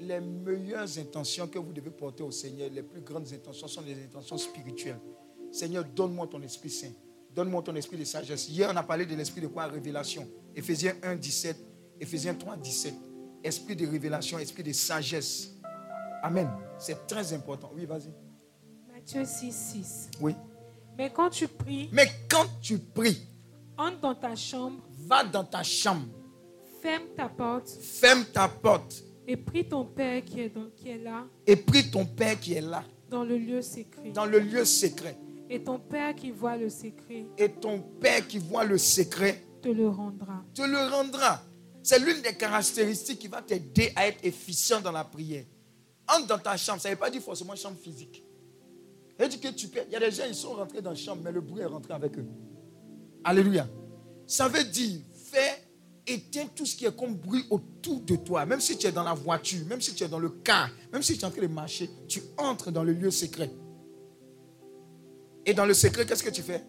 les 0.00 0.20
meilleures 0.20 0.98
intentions 0.98 1.46
que 1.46 1.58
vous 1.58 1.72
devez 1.72 1.90
porter 1.90 2.22
au 2.22 2.30
Seigneur, 2.30 2.70
les 2.70 2.82
plus 2.82 3.02
grandes 3.02 3.30
intentions 3.32 3.68
sont 3.68 3.82
les 3.82 4.02
intentions 4.02 4.38
spirituelles. 4.38 5.00
Seigneur, 5.50 5.84
donne-moi 5.84 6.26
ton 6.26 6.40
Esprit 6.42 6.70
Saint. 6.70 6.92
Donne-moi 7.34 7.62
ton 7.62 7.74
esprit 7.76 7.96
de 7.96 8.04
sagesse. 8.04 8.48
Hier, 8.48 8.70
on 8.72 8.76
a 8.76 8.82
parlé 8.82 9.06
de 9.06 9.14
l'esprit 9.14 9.40
de 9.40 9.46
quoi? 9.46 9.66
Révélation. 9.66 10.28
Éphésiens 10.54 10.94
1, 11.02 11.16
17. 11.16 11.56
Éphésiens 12.00 12.34
3, 12.34 12.56
17. 12.56 12.94
Esprit 13.42 13.74
de 13.74 13.86
révélation, 13.86 14.38
esprit 14.38 14.62
de 14.62 14.72
sagesse. 14.72 15.52
Amen. 16.22 16.48
C'est 16.78 17.06
très 17.06 17.32
important. 17.32 17.70
Oui, 17.74 17.86
vas-y. 17.86 18.12
Matthieu 18.92 19.24
6, 19.24 19.52
6. 19.52 20.08
Oui. 20.20 20.34
Mais 20.96 21.10
quand 21.10 21.30
tu 21.30 21.48
pries, 21.48 21.88
Mais 21.92 22.06
quand 22.28 22.46
tu 22.60 22.78
pries, 22.78 23.26
entre 23.78 24.00
dans 24.00 24.14
ta 24.14 24.36
chambre, 24.36 24.82
va 25.06 25.24
dans 25.24 25.44
ta 25.44 25.62
chambre, 25.62 26.06
ferme 26.82 27.04
ta 27.16 27.28
porte 27.28 27.68
ferme 27.80 28.24
ta 28.26 28.46
porte 28.48 29.02
et 29.26 29.36
prie 29.36 29.66
ton 29.66 29.84
Père 29.86 30.22
qui 30.24 30.40
est, 30.40 30.48
dans- 30.50 30.68
qui 30.76 30.90
est 30.90 30.98
là, 30.98 31.24
et 31.46 31.56
prie 31.56 31.90
ton 31.90 32.04
Père 32.04 32.38
qui 32.38 32.52
est 32.54 32.60
là, 32.60 32.84
dans 33.08 33.24
le 33.24 33.38
lieu 33.38 33.62
secret. 33.62 34.10
dans 34.10 34.26
le 34.26 34.38
lieu 34.38 34.64
secret. 34.64 35.16
Et 35.52 35.62
ton 35.62 35.78
Père 35.78 36.14
qui 36.14 36.30
voit 36.30 36.56
le 36.56 36.70
secret 36.70 37.26
Et 37.36 37.50
ton 37.50 37.78
Père 38.00 38.26
qui 38.26 38.38
voit 38.38 38.64
le 38.64 38.78
secret 38.78 39.44
te 39.60 39.68
le 39.68 39.86
rendra. 39.86 40.42
te 40.54 40.62
le 40.62 40.90
rendra. 40.90 41.42
C'est 41.82 41.98
l'une 41.98 42.22
des 42.22 42.34
caractéristiques 42.34 43.18
qui 43.18 43.28
va 43.28 43.42
t'aider 43.42 43.92
à 43.94 44.08
être 44.08 44.24
efficient 44.24 44.80
dans 44.80 44.92
la 44.92 45.04
prière. 45.04 45.44
Entre 46.08 46.26
dans 46.26 46.38
ta 46.38 46.56
chambre, 46.56 46.80
ça 46.80 46.88
ne 46.88 46.94
veut 46.94 46.98
pas 46.98 47.10
dire 47.10 47.20
forcément 47.20 47.54
chambre 47.54 47.76
physique. 47.76 48.24
Et 49.18 49.28
dit 49.28 49.38
que 49.38 49.48
tu 49.48 49.68
peux. 49.68 49.80
Il 49.88 49.92
y 49.92 49.96
a 49.96 50.00
des 50.00 50.10
gens, 50.10 50.24
ils 50.26 50.34
sont 50.34 50.54
rentrés 50.54 50.80
dans 50.80 50.90
la 50.90 50.96
chambre, 50.96 51.20
mais 51.22 51.30
le 51.30 51.42
bruit 51.42 51.60
est 51.60 51.66
rentré 51.66 51.92
avec 51.92 52.16
eux. 52.18 52.26
Alléluia. 53.22 53.68
Ça 54.26 54.48
veut 54.48 54.64
dire, 54.64 55.00
fais, 55.30 55.68
éteins 56.06 56.46
tout 56.56 56.64
ce 56.64 56.74
qui 56.74 56.86
est 56.86 56.96
comme 56.96 57.14
bruit 57.14 57.44
autour 57.50 58.00
de 58.00 58.16
toi. 58.16 58.46
Même 58.46 58.60
si 58.60 58.78
tu 58.78 58.86
es 58.86 58.92
dans 58.92 59.04
la 59.04 59.14
voiture, 59.14 59.66
même 59.66 59.82
si 59.82 59.94
tu 59.94 60.02
es 60.02 60.08
dans 60.08 60.18
le 60.18 60.30
car, 60.30 60.70
même 60.90 61.02
si 61.02 61.18
tu 61.18 61.20
es 61.20 61.24
en 61.26 61.30
train 61.30 61.42
de 61.42 61.46
marcher, 61.46 61.90
tu 62.08 62.22
entres 62.38 62.72
dans 62.72 62.84
le 62.84 62.94
lieu 62.94 63.10
secret. 63.10 63.50
Et 65.44 65.54
dans 65.54 65.66
le 65.66 65.74
secret, 65.74 66.06
qu'est-ce 66.06 66.22
que 66.22 66.30
tu 66.30 66.42
fais? 66.42 66.62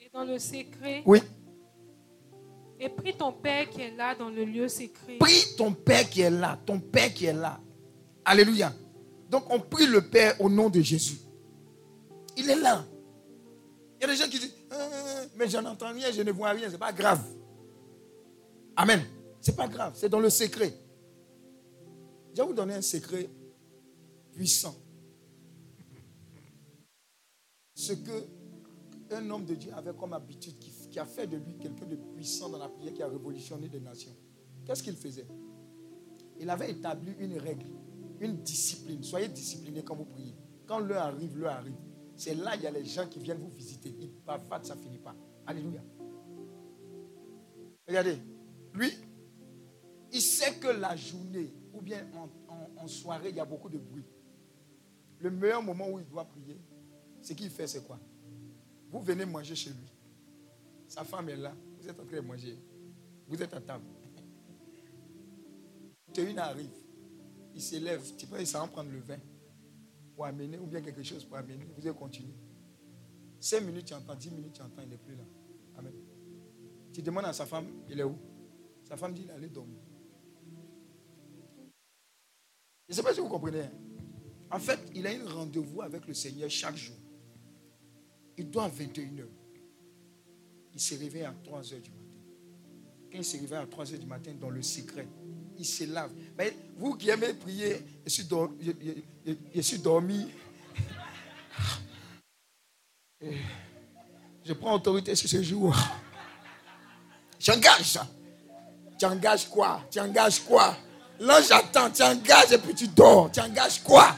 Et 0.00 0.10
dans 0.12 0.24
le 0.24 0.38
secret, 0.38 1.02
Oui. 1.06 1.20
et 2.80 2.88
prie 2.88 3.16
ton 3.16 3.32
Père 3.32 3.70
qui 3.70 3.80
est 3.82 3.92
là, 3.96 4.14
dans 4.14 4.28
le 4.30 4.44
lieu 4.44 4.68
secret. 4.68 5.18
Prie 5.18 5.54
ton 5.56 5.72
Père 5.72 6.08
qui 6.10 6.20
est 6.22 6.30
là, 6.30 6.58
ton 6.66 6.80
Père 6.80 7.12
qui 7.14 7.26
est 7.26 7.32
là. 7.32 7.60
Alléluia. 8.24 8.72
Donc 9.30 9.44
on 9.50 9.60
prie 9.60 9.86
le 9.86 10.02
Père 10.02 10.40
au 10.40 10.48
nom 10.50 10.68
de 10.68 10.80
Jésus. 10.80 11.18
Il 12.36 12.50
est 12.50 12.56
là. 12.60 12.84
Il 14.00 14.02
y 14.02 14.04
a 14.04 14.12
des 14.12 14.16
gens 14.16 14.28
qui 14.28 14.38
disent, 14.40 14.54
Ah, 14.70 14.88
mais 15.36 15.48
je 15.48 15.58
n'entends 15.58 15.92
rien, 15.92 16.10
je 16.10 16.22
ne 16.22 16.32
vois 16.32 16.50
rien, 16.50 16.66
ce 16.66 16.72
n'est 16.72 16.78
pas 16.78 16.92
grave. 16.92 17.22
Amen. 18.76 19.02
Ce 19.40 19.50
n'est 19.50 19.56
pas 19.56 19.68
grave, 19.68 19.92
c'est 19.96 20.08
dans 20.08 20.20
le 20.20 20.30
secret. 20.30 20.72
Je 22.34 22.40
vais 22.40 22.46
vous 22.46 22.54
donner 22.54 22.74
un 22.74 22.82
secret 22.82 23.28
puissant. 24.32 24.74
Ce 27.74 27.92
que 27.94 28.26
un 29.14 29.28
homme 29.30 29.44
de 29.44 29.54
Dieu 29.54 29.72
avait 29.74 29.92
comme 29.94 30.12
habitude, 30.14 30.58
qui, 30.58 30.98
a 30.98 31.04
fait 31.04 31.26
de 31.26 31.36
lui 31.36 31.56
quelqu'un 31.58 31.86
de 31.86 31.96
puissant 31.96 32.48
dans 32.48 32.58
la 32.58 32.68
prière, 32.68 32.94
qui 32.94 33.02
a 33.02 33.08
révolutionné 33.08 33.68
des 33.68 33.80
nations. 33.80 34.12
Qu'est-ce 34.64 34.82
qu'il 34.82 34.96
faisait? 34.96 35.26
Il 36.38 36.48
avait 36.48 36.70
établi 36.70 37.12
une 37.18 37.36
règle, 37.38 37.66
une 38.20 38.36
discipline. 38.38 39.02
Soyez 39.02 39.28
disciplinés 39.28 39.82
quand 39.82 39.96
vous 39.96 40.04
priez. 40.06 40.34
Quand 40.66 40.78
l'heure 40.78 41.02
arrive, 41.02 41.38
l'heure 41.38 41.52
arrive. 41.52 41.76
C'est 42.16 42.34
là 42.34 42.56
il 42.56 42.62
y 42.62 42.66
a 42.66 42.70
les 42.70 42.84
gens 42.84 43.06
qui 43.06 43.18
viennent 43.18 43.38
vous 43.38 43.50
visiter. 43.50 43.94
Ils 44.00 44.12
bavardent, 44.24 44.64
ça 44.64 44.76
finit 44.76 44.98
pas. 44.98 45.14
Alléluia. 45.46 45.82
Regardez, 47.86 48.16
lui, 48.74 48.90
il 50.12 50.20
sait 50.20 50.54
que 50.58 50.68
la 50.68 50.94
journée 50.96 51.52
ou 51.72 51.80
bien 51.82 52.06
en, 52.14 52.28
en- 52.52 52.84
en 52.84 52.86
soirée, 52.86 53.30
il 53.30 53.36
y 53.36 53.40
a 53.40 53.44
beaucoup 53.44 53.68
de 53.68 53.78
bruit. 53.78 54.04
Le 55.18 55.30
meilleur 55.30 55.62
moment 55.62 55.88
où 55.90 55.98
il 55.98 56.06
doit 56.06 56.24
prier, 56.24 56.58
ce 57.22 57.32
qu'il 57.32 57.50
fait, 57.50 57.66
c'est 57.66 57.84
quoi? 57.86 57.98
Vous 58.90 59.00
venez 59.00 59.24
manger 59.24 59.54
chez 59.54 59.70
lui. 59.70 59.90
Sa 60.88 61.04
femme 61.04 61.28
est 61.28 61.36
là. 61.36 61.54
Vous 61.78 61.88
êtes 61.88 61.98
en 61.98 62.04
train 62.04 62.16
de 62.16 62.26
manger. 62.26 62.58
Vous 63.26 63.42
êtes 63.42 63.54
à 63.54 63.60
table. 63.60 63.84
une 66.18 66.38
arrive. 66.38 66.70
Il 67.54 67.62
s'élève. 67.62 68.02
Tu 68.16 68.26
essayer 68.36 68.64
de 68.66 68.70
prendre 68.70 68.90
le 68.90 69.00
vin 69.00 69.18
pour 70.14 70.26
amener 70.26 70.58
ou 70.58 70.66
bien 70.66 70.82
quelque 70.82 71.02
chose 71.02 71.24
pour 71.24 71.36
amener. 71.36 71.64
Vous 71.76 71.86
allez 71.86 71.96
continuer. 71.96 72.34
5 73.40 73.60
minutes, 73.62 73.86
tu 73.86 73.94
entends. 73.94 74.14
10 74.14 74.30
minutes, 74.30 74.52
tu 74.52 74.62
entends. 74.62 74.82
Il 74.82 74.88
n'est 74.88 74.98
plus 74.98 75.16
là. 75.16 75.24
Amen. 75.76 75.94
Tu 76.92 77.00
demandes 77.00 77.24
à 77.24 77.32
sa 77.32 77.46
femme, 77.46 77.66
il 77.88 77.98
est 77.98 78.04
où? 78.04 78.16
Sa 78.84 78.96
femme 78.96 79.14
dit, 79.14 79.22
il 79.24 79.30
allé 79.30 79.48
dormir. 79.48 79.80
Je 82.88 82.92
ne 82.92 82.94
sais 82.94 83.02
pas 83.02 83.14
si 83.14 83.20
vous 83.20 83.28
comprenez. 83.28 83.62
hein. 83.62 83.72
En 84.50 84.58
fait, 84.58 84.78
il 84.94 85.06
a 85.06 85.10
un 85.10 85.26
rendez-vous 85.26 85.80
avec 85.80 86.06
le 86.06 86.12
Seigneur 86.12 86.50
chaque 86.50 86.76
jour. 86.76 86.96
Il 88.38 88.50
doit 88.50 88.64
à 88.64 88.68
21h. 88.68 89.24
Il 90.74 90.80
se 90.80 90.94
réveille 90.94 91.24
à 91.24 91.34
3h 91.44 91.80
du 91.82 91.90
matin. 91.90 92.16
Quand 93.12 93.18
il 93.18 93.24
se 93.24 93.36
réveille 93.36 93.58
à 93.58 93.66
3h 93.66 93.98
du 93.98 94.06
matin 94.06 94.32
dans 94.40 94.48
le 94.50 94.62
secret, 94.62 95.06
il 95.58 95.66
se 95.66 95.84
lave. 95.84 96.10
Vous 96.78 96.94
qui 96.94 97.10
aimez 97.10 97.34
prier, 97.34 97.76
je 98.06 98.10
suis, 98.10 98.24
dor- 98.24 98.52
je- 98.60 99.32
je- 99.54 99.60
suis 99.60 99.78
dormi. 99.78 100.28
Je 104.44 104.52
prends 104.54 104.74
autorité 104.74 105.14
sur 105.14 105.28
ce 105.28 105.42
jour. 105.42 105.72
J'engage 107.38 107.92
ça. 107.92 108.06
Tu 108.98 109.04
engages 109.06 109.48
quoi? 109.48 109.82
Tu 109.90 110.00
engages 110.00 110.40
quoi? 110.40 110.76
Là, 111.20 111.40
j'attends. 111.40 111.90
Tu 111.90 112.02
engages 112.02 112.52
et 112.52 112.58
puis 112.58 112.74
tu 112.74 112.88
dors. 112.88 113.30
Tu 113.30 113.40
engages 113.40 113.80
quoi? 113.82 114.16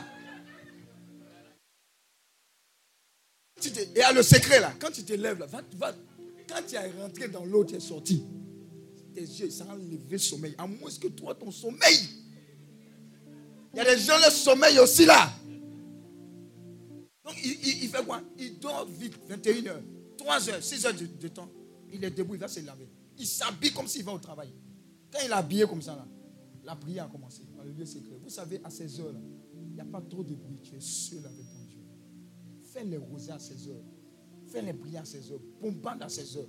Tu 3.64 3.72
te- 3.72 3.98
et 3.98 4.02
à 4.02 4.12
le 4.12 4.22
secret 4.22 4.60
là, 4.60 4.72
quand 4.78 4.90
tu 4.90 5.02
te 5.04 5.12
lèves 5.12 5.38
là, 5.38 5.46
va, 5.46 5.62
va- 5.76 5.94
quand 6.48 6.60
tu 6.66 6.74
es 6.74 6.90
rentré 7.00 7.28
dans 7.28 7.44
l'eau, 7.44 7.64
tu 7.64 7.74
es 7.74 7.80
sorti. 7.80 8.22
Tes 9.14 9.20
yeux, 9.22 9.50
ça 9.50 9.64
a 9.68 9.74
enlevé 9.74 9.98
le 10.10 10.18
sommeil. 10.18 10.54
À 10.58 10.66
moins 10.66 10.90
que 11.00 11.08
toi, 11.08 11.34
ton 11.34 11.50
sommeil. 11.50 11.98
Il 13.72 13.76
y 13.78 13.80
a 13.80 13.84
des 13.84 14.00
gens, 14.00 14.16
le 14.24 14.30
sommeil 14.30 14.78
aussi 14.78 15.04
là. 15.06 15.32
Donc, 17.24 17.34
il, 17.44 17.52
il- 17.52 17.84
il 17.84 17.88
fait 17.88 18.04
quoi? 18.04 18.20
Il 18.38 18.58
dort 18.58 18.86
vite, 18.86 19.14
21h, 19.28 19.80
3h, 20.18 20.60
6h 20.62 20.92
de, 20.98 21.06
de 21.20 21.28
temps. 21.28 21.48
Il 21.92 22.02
est 22.04 22.10
debout, 22.10 22.34
il 22.34 22.40
va 22.40 22.48
se 22.48 22.60
laver. 22.60 22.88
Il 23.18 23.26
s'habille 23.26 23.72
comme 23.72 23.86
s'il 23.88 24.04
va 24.04 24.12
au 24.12 24.18
travail. 24.18 24.52
Quand 25.12 25.20
il 25.24 25.30
est 25.30 25.32
habillé 25.32 25.64
comme 25.66 25.80
ça, 25.82 25.94
là, 25.94 26.06
la 26.64 26.74
prière 26.76 27.04
a 27.04 27.08
commencé 27.08 27.42
dans 27.56 27.62
le 27.62 27.70
lieu 27.72 27.84
secret. 27.86 28.18
Vous 28.22 28.30
savez, 28.30 28.60
à 28.64 28.70
ces 28.70 29.00
heures-là, 29.00 29.20
il 29.54 29.74
n'y 29.74 29.80
a 29.80 29.84
pas 29.84 30.00
trop 30.02 30.22
de 30.24 30.34
bruit. 30.34 30.58
Tu 30.62 30.74
es 30.76 30.80
seul 30.80 31.18
avec. 31.24 31.44
Fais 32.74 32.82
les 32.82 32.96
rosées 32.96 33.30
à 33.30 33.38
ces 33.38 33.68
heures. 33.68 33.84
Fais 34.48 34.60
les 34.60 34.72
prières 34.72 35.02
à 35.02 35.04
ces 35.04 35.30
heures. 35.30 35.38
Bombande 35.60 36.02
à 36.02 36.08
ces 36.08 36.36
heures. 36.36 36.48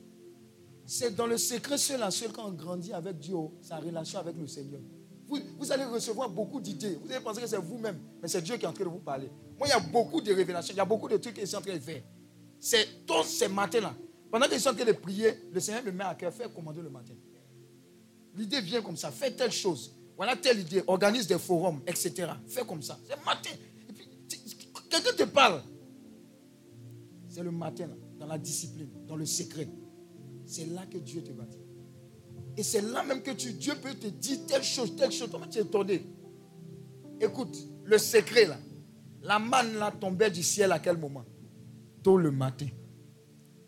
C'est 0.84 1.16
dans 1.16 1.28
le 1.28 1.38
secret 1.38 1.78
seul 1.78 2.02
à 2.02 2.10
seul 2.10 2.32
quand 2.32 2.48
on 2.48 2.52
grandit 2.52 2.94
avec 2.94 3.20
Dieu, 3.20 3.36
sa 3.62 3.78
relation 3.78 4.20
avec 4.20 4.36
le 4.36 4.48
Seigneur. 4.48 4.82
Vous, 5.28 5.72
allez 5.72 5.86
recevoir 5.86 6.30
beaucoup 6.30 6.60
d'idées. 6.60 6.98
Vous 7.04 7.12
allez 7.12 7.24
penser 7.24 7.42
que 7.42 7.48
c'est 7.48 7.58
vous-même, 7.58 8.00
mais 8.22 8.28
c'est 8.28 8.42
Dieu 8.42 8.58
qui 8.58 8.66
est 8.66 8.68
en 8.68 8.74
train 8.74 8.84
de 8.86 8.90
vous 8.90 9.00
parler. 9.00 9.30
Moi, 9.58 9.68
il 9.68 9.70
y 9.70 9.74
a 9.74 9.80
beaucoup 9.80 10.20
de 10.20 10.34
révélations, 10.34 10.74
il 10.74 10.78
y 10.78 10.80
a 10.80 10.86
beaucoup 10.86 11.08
de 11.08 11.18
trucs 11.18 11.36
que 11.36 11.46
suis 11.46 11.56
en 11.56 11.62
train 11.62 11.74
de 11.76 11.80
faire. 11.80 12.02
C'est 12.60 13.06
tous 13.06 13.24
ces 13.24 13.48
matins-là. 13.48 13.94
Pendant 14.32 14.48
je 14.52 14.58
suis 14.58 14.70
en 14.70 14.74
train 14.76 14.86
de 14.86 14.92
prier, 14.94 15.32
le 15.52 15.60
Seigneur 15.60 15.84
me 15.84 15.92
met 15.92 16.04
à 16.04 16.16
cœur, 16.16 16.34
fais 16.34 16.50
commander 16.50 16.82
le 16.82 16.90
matin. 16.90 17.14
L'idée 18.36 18.62
vient 18.62 18.82
comme 18.82 18.98
ça, 18.98 19.12
fais 19.12 19.32
telle 19.32 19.52
chose. 19.52 19.94
Voilà 20.18 20.36
telle 20.36 20.60
idée, 20.60 20.84
organise 20.88 21.28
des 21.28 21.40
forums, 21.40 21.82
etc. 21.86 22.30
Fais 22.48 22.66
comme 22.66 22.82
ça. 22.82 22.98
C'est 23.08 23.24
matin. 23.26 23.52
Et 23.90 23.94
puis, 23.94 24.08
quelqu'un 24.90 25.14
te 25.14 25.24
parle. 25.24 25.62
C'est 27.36 27.44
le 27.44 27.52
matin, 27.52 27.90
dans 28.18 28.28
la 28.28 28.38
discipline, 28.38 28.88
dans 29.10 29.18
le 29.18 29.26
secret. 29.26 29.68
C'est 30.46 30.68
là 30.68 30.86
que 30.86 30.98
Dieu 30.98 31.22
te 31.22 31.34
bâtit. 31.34 31.60
Et 32.56 32.64
c'est 32.64 32.80
là 32.80 33.04
même 33.04 33.22
que 33.22 33.32
Dieu 33.32 33.74
peut 33.76 33.94
te 33.94 34.08
dire 34.08 34.38
telle 34.48 34.64
chose, 34.64 34.96
telle 34.96 35.12
chose. 35.12 35.28
Comment 35.30 35.46
tu 35.46 35.58
es 35.58 35.64
étonné 35.64 36.06
Écoute, 37.20 37.58
le 37.84 37.98
secret 37.98 38.46
là, 38.46 38.58
la 39.22 39.38
manne 39.38 39.74
là 39.74 39.92
tombait 39.92 40.32
du 40.32 40.42
ciel 40.44 40.72
à 40.72 40.80
quel 40.80 40.98
moment? 40.98 41.26
Tôt 42.02 42.16
le 42.16 42.32
matin. 42.32 42.68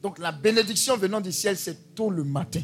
Donc 0.01 0.17
la 0.17 0.31
bénédiction 0.31 0.95
venant 0.95 1.19
du 1.19 1.33
ciel, 1.33 1.57
c'est 1.57 1.93
tôt 1.93 2.09
le 2.09 2.23
matin. 2.23 2.61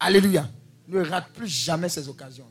Alléluia. 0.00 0.48
Ne 0.88 1.00
rate 1.00 1.34
plus 1.34 1.48
jamais 1.48 1.90
ces 1.90 2.08
occasions. 2.08 2.48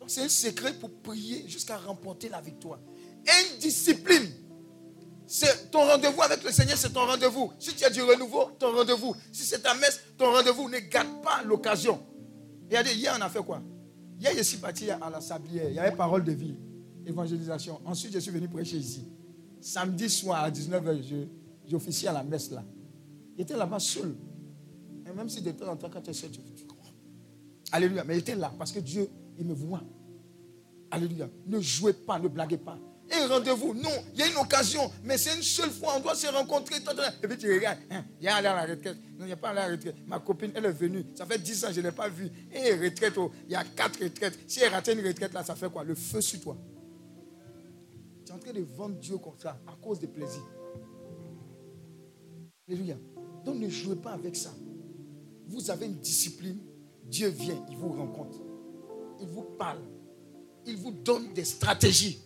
Donc 0.00 0.10
c'est 0.10 0.22
un 0.22 0.28
secret 0.28 0.74
pour 0.74 0.90
prier 1.02 1.46
jusqu'à 1.46 1.76
remporter 1.76 2.28
la 2.28 2.40
victoire. 2.40 2.80
Indiscipline. 3.54 4.24
C'est 4.24 4.45
ton 5.70 5.80
rendez-vous 5.86 6.22
avec 6.22 6.42
le 6.44 6.52
Seigneur, 6.52 6.76
c'est 6.78 6.92
ton 6.92 7.06
rendez-vous. 7.06 7.52
Si 7.58 7.74
tu 7.74 7.84
as 7.84 7.90
du 7.90 8.02
renouveau, 8.02 8.50
ton 8.58 8.72
rendez-vous. 8.74 9.14
Si 9.32 9.42
c'est 9.44 9.60
ta 9.60 9.74
messe, 9.74 10.00
ton 10.16 10.32
rendez-vous. 10.32 10.68
Ne 10.68 10.78
gâte 10.78 11.20
pas 11.22 11.42
l'occasion. 11.44 12.00
Regardez, 12.66 12.94
hier, 12.94 13.14
on 13.18 13.20
a 13.22 13.28
fait 13.28 13.42
quoi? 13.42 13.60
Hier, 14.20 14.32
je 14.36 14.42
suis 14.42 14.58
parti 14.58 14.90
à 14.90 15.10
la 15.10 15.20
sablière. 15.20 15.68
Il 15.68 15.74
y 15.74 15.78
avait 15.78 15.94
parole 15.96 16.24
de 16.24 16.32
vie, 16.32 16.56
évangélisation. 17.04 17.80
Ensuite, 17.84 18.12
je 18.14 18.18
suis 18.20 18.30
venu 18.30 18.48
prêcher 18.48 18.76
ici. 18.76 19.04
Samedi 19.60 20.08
soir 20.08 20.44
à 20.44 20.50
19h, 20.50 21.02
je- 21.02 21.26
j'officiais 21.68 22.08
à 22.08 22.12
la 22.12 22.22
messe 22.22 22.50
là. 22.50 22.62
J'étais 23.36 23.56
là-bas 23.56 23.78
seul. 23.80 24.14
Et 25.06 25.12
même 25.12 25.28
si 25.28 25.42
de 25.42 25.50
temps 25.52 25.68
en 25.70 25.76
temps, 25.76 25.90
quand 25.92 26.00
tu 26.00 26.10
es 26.10 26.12
seul, 26.12 26.30
tu 26.30 26.40
tu. 26.40 26.64
Alléluia. 27.72 28.04
Mais 28.04 28.14
j'étais 28.14 28.36
là 28.36 28.52
parce 28.56 28.70
que 28.72 28.78
Dieu, 28.78 29.08
il 29.38 29.44
me 29.44 29.52
voit. 29.54 29.82
Alléluia. 30.90 31.28
Ne 31.46 31.60
jouez 31.60 31.92
pas, 31.92 32.18
ne 32.18 32.28
blaguez 32.28 32.58
pas. 32.58 32.78
Et 33.16 33.26
rendez-vous, 33.26 33.74
non, 33.74 33.90
il 34.12 34.20
y 34.20 34.22
a 34.22 34.28
une 34.28 34.36
occasion, 34.36 34.90
mais 35.04 35.16
c'est 35.16 35.34
une 35.34 35.42
seule 35.42 35.70
fois, 35.70 35.94
on 35.96 36.00
doit 36.00 36.14
se 36.14 36.26
rencontrer. 36.26 36.76
Et 37.22 37.28
puis 37.28 37.38
tu 37.38 37.52
regardes, 37.52 37.78
hein, 37.90 38.04
il 38.20 38.24
y 38.24 38.28
a 38.28 38.36
à 38.36 38.42
la 38.42 38.62
retraite. 38.66 38.96
Non, 39.18 39.24
il 39.24 39.26
n'y 39.26 39.32
a 39.32 39.36
pas 39.36 39.50
à 39.50 39.54
la 39.54 39.68
retraite. 39.68 39.96
Ma 40.06 40.18
copine, 40.20 40.52
elle 40.54 40.66
est 40.66 40.72
venue. 40.72 41.06
Ça 41.14 41.24
fait 41.24 41.38
10 41.38 41.64
ans, 41.64 41.68
je 41.72 41.80
ne 41.80 41.86
l'ai 41.86 41.92
pas 41.92 42.08
vue. 42.08 42.30
Et 42.52 42.74
retraite, 42.74 43.14
oh, 43.16 43.30
il 43.46 43.52
y 43.52 43.54
a 43.54 43.64
4 43.64 44.02
retraites. 44.02 44.38
Si 44.46 44.60
elle 44.60 44.72
rate 44.72 44.88
une 44.88 45.06
retraite, 45.06 45.32
là, 45.32 45.44
ça 45.44 45.54
fait 45.54 45.70
quoi? 45.70 45.84
Le 45.84 45.94
feu 45.94 46.20
sur 46.20 46.40
toi. 46.40 46.56
Tu 48.24 48.32
es 48.32 48.34
en 48.34 48.38
train 48.38 48.52
de 48.52 48.60
vendre 48.60 48.96
Dieu 48.96 49.18
comme 49.18 49.38
ça, 49.38 49.58
à 49.66 49.72
cause 49.80 50.00
de 50.00 50.06
plaisir. 50.06 50.42
Alléluia. 52.68 52.96
Donc 53.44 53.56
ne 53.56 53.68
jouez 53.68 53.96
pas 53.96 54.10
avec 54.10 54.34
ça. 54.36 54.52
Vous 55.46 55.70
avez 55.70 55.86
une 55.86 56.00
discipline. 56.00 56.58
Dieu 57.04 57.28
vient, 57.28 57.64
il 57.70 57.76
vous 57.76 57.90
rencontre. 57.90 58.38
Il 59.20 59.28
vous 59.28 59.44
parle. 59.56 59.80
Il 60.66 60.76
vous 60.76 60.90
donne 60.90 61.32
des 61.32 61.44
stratégies. 61.44 62.20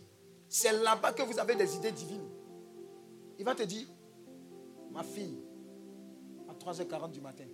C'est 0.52 0.72
là-bas 0.72 1.12
que 1.12 1.22
vous 1.22 1.38
avez 1.38 1.54
des 1.54 1.76
idées 1.76 1.92
divines. 1.92 2.28
Il 3.38 3.44
va 3.44 3.54
te 3.54 3.62
dire, 3.62 3.86
ma 4.90 5.04
fille, 5.04 5.38
à 6.48 6.52
3h40 6.52 7.12
du 7.12 7.20
matin, 7.20 7.44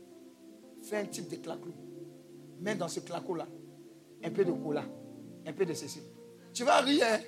fais 0.81 0.97
un 0.97 1.05
type 1.05 1.29
de 1.29 1.37
clacou. 1.37 1.75
Mets 2.59 2.75
dans 2.75 2.89
ce 2.89 3.01
clacot-là 3.01 3.47
un 4.25 4.31
peu 4.31 4.47
de 4.47 4.53
cola, 4.53 4.83
un 5.47 5.53
peu 5.53 5.67
de 5.67 5.75
ceci. 5.75 6.01
Tu 6.55 6.65
vas 6.65 6.81
rire, 6.81 7.05
hein? 7.07 7.21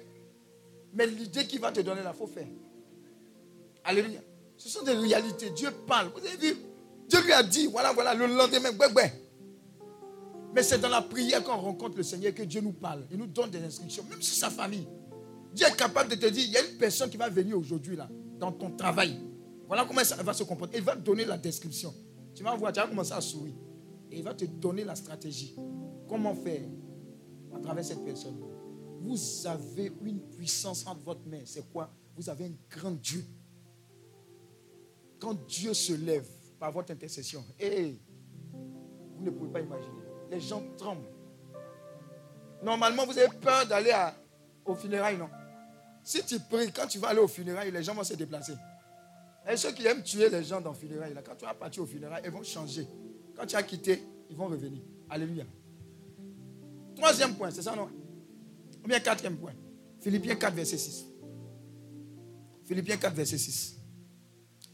mais 0.95 1.07
l'idée 1.07 1.47
qu'il 1.47 1.61
va 1.61 1.71
te 1.71 1.81
donner 1.81 2.03
là, 2.03 2.12
il 2.14 2.19
faut 2.19 2.27
faire. 2.27 2.49
Alléluia. 3.85 4.21
Ce 4.57 4.71
sont 4.71 4.85
des 4.85 4.93
réalités. 4.93 5.51
Dieu 5.51 5.71
parle. 5.87 6.11
Vous 6.16 6.27
avez 6.27 6.37
vu? 6.39 6.57
Dieu 7.09 7.21
lui 7.23 7.33
a 7.33 7.43
dit, 7.43 7.66
voilà, 7.66 7.93
voilà, 7.93 8.14
le 8.14 8.27
lendemain, 8.27 8.71
ouais, 8.71 8.93
ouais. 8.95 9.12
Mais 10.55 10.62
c'est 10.62 10.79
dans 10.79 10.89
la 10.89 11.03
prière 11.03 11.45
qu'on 11.45 11.59
rencontre 11.59 11.99
le 11.99 12.03
Seigneur 12.03 12.33
que 12.33 12.43
Dieu 12.43 12.62
nous 12.62 12.73
parle. 12.73 13.05
Il 13.11 13.19
nous 13.19 13.27
donne 13.27 13.51
des 13.51 13.62
instructions, 13.62 14.05
même 14.09 14.23
sur 14.23 14.35
sa 14.35 14.49
famille. 14.49 14.89
Dieu 15.55 15.66
est 15.66 15.76
capable 15.76 16.11
de 16.11 16.14
te 16.14 16.26
dire, 16.26 16.44
il 16.44 16.53
y 16.53 16.57
a 16.57 16.64
une 16.64 16.78
personne 16.78 17.11
qui 17.11 17.16
va 17.16 17.28
venir 17.28 17.59
aujourd'hui 17.59 17.96
là, 17.96 18.09
dans 18.38 18.53
ton 18.53 18.70
travail. 18.76 19.20
Voilà 19.66 19.84
comment 19.84 20.05
ça 20.05 20.22
va 20.22 20.32
se 20.32 20.44
comporter. 20.44 20.78
Il 20.78 20.84
va 20.84 20.96
te 20.96 21.01
donner 21.01 21.24
la 21.24 21.36
description. 21.36 21.94
Tu 22.34 22.42
vas 22.42 22.55
voir, 22.57 22.72
tu 22.72 22.80
vas 22.80 22.86
commencer 22.86 23.12
à 23.12 23.20
sourire. 23.20 23.55
Et 24.11 24.18
il 24.18 24.24
va 24.24 24.34
te 24.34 24.44
donner 24.44 24.84
la 24.84 24.94
stratégie. 24.94 25.55
Comment 26.09 26.34
faire 26.34 26.62
à 27.55 27.59
travers 27.59 27.84
cette 27.84 28.05
personne. 28.05 28.36
Vous 29.01 29.46
avez 29.46 29.92
une 30.05 30.20
puissance 30.20 30.86
entre 30.86 31.03
votre 31.03 31.26
main. 31.26 31.40
C'est 31.44 31.70
quoi? 31.70 31.90
Vous 32.16 32.28
avez 32.28 32.46
un 32.46 32.53
grand 32.70 32.92
Dieu. 32.92 33.24
Quand 35.18 35.34
Dieu 35.46 35.74
se 35.74 35.92
lève 35.92 36.28
par 36.59 36.72
votre 36.72 36.92
intercession, 36.92 37.44
hé, 37.59 38.01
vous 39.16 39.24
ne 39.24 39.30
pouvez 39.30 39.51
pas 39.51 39.61
imaginer. 39.61 40.03
Les 40.30 40.40
gens 40.40 40.62
tremblent. 40.76 41.09
Normalement, 42.62 43.07
vous 43.07 43.16
avez 43.16 43.36
peur 43.38 43.66
d'aller 43.66 43.94
au 44.64 44.74
funérailles, 44.74 45.16
non? 45.16 45.28
Si 46.09 46.25
tu 46.25 46.41
pries, 46.41 46.73
quand 46.73 46.87
tu 46.87 46.99
vas 46.99 47.09
aller 47.09 47.21
au 47.21 47.29
funérailles, 47.29 47.71
les 47.71 47.83
gens 47.83 47.93
vont 47.93 48.03
se 48.03 48.15
déplacer. 48.15 48.55
Et 49.47 49.59
ceux 49.59 49.73
qui 49.73 49.87
aiment 49.87 50.03
tuer 50.03 50.31
les 50.31 50.43
gens 50.43 50.59
dans 50.59 50.71
le 50.71 50.75
funérailles, 50.75 51.13
là, 51.13 51.21
quand 51.21 51.35
tu 51.37 51.45
vas 51.45 51.53
partir 51.53 51.83
au 51.83 51.87
funérailles, 51.87 52.23
ils 52.25 52.31
vont 52.31 52.43
changer. 52.43 52.89
Quand 53.37 53.45
tu 53.45 53.55
as 53.55 53.63
quitté, 53.63 54.03
ils 54.31 54.35
vont 54.35 54.47
revenir. 54.47 54.81
Alléluia. 55.11 55.45
Troisième 56.97 57.35
point, 57.35 57.51
c'est 57.51 57.61
ça, 57.61 57.77
non? 57.77 57.91
Ou 58.83 58.89
bien 58.89 59.01
quatrième 59.01 59.37
point. 59.37 59.53
Philippiens 60.01 60.37
4, 60.37 60.55
verset 60.55 60.79
6. 60.79 61.05
Philippiens 62.65 62.97
4, 62.97 63.15
verset 63.15 63.37
6. 63.37 63.77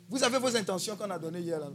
Vous 0.08 0.22
avez 0.22 0.38
vos 0.38 0.56
intentions 0.56 0.94
qu'on 0.94 1.10
a 1.10 1.18
données 1.18 1.40
hier, 1.40 1.58
là, 1.58 1.72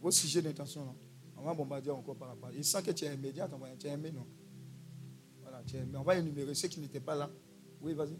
Vos 0.00 0.10
sujets 0.10 0.40
d'intention, 0.40 0.86
non? 0.86 0.96
On 1.36 1.42
va 1.42 1.52
bombarder 1.52 1.90
encore 1.90 2.16
par 2.16 2.28
rapport. 2.28 2.48
Il 2.56 2.64
sent 2.64 2.82
que 2.82 2.92
tu 2.92 3.04
es 3.04 3.12
immédiat, 3.12 3.46
tu 3.78 3.86
es 3.88 3.90
aimé, 3.90 4.10
non? 4.10 4.26
Voilà, 5.42 5.62
tu 5.66 5.76
es 5.76 5.80
aimé. 5.80 5.98
On 5.98 6.02
va 6.02 6.16
énumérer 6.16 6.54
ceux 6.54 6.68
qui 6.68 6.80
n'étaient 6.80 6.98
pas 6.98 7.14
là. 7.14 7.28
Oui, 7.82 7.92
vas-y. 7.92 8.16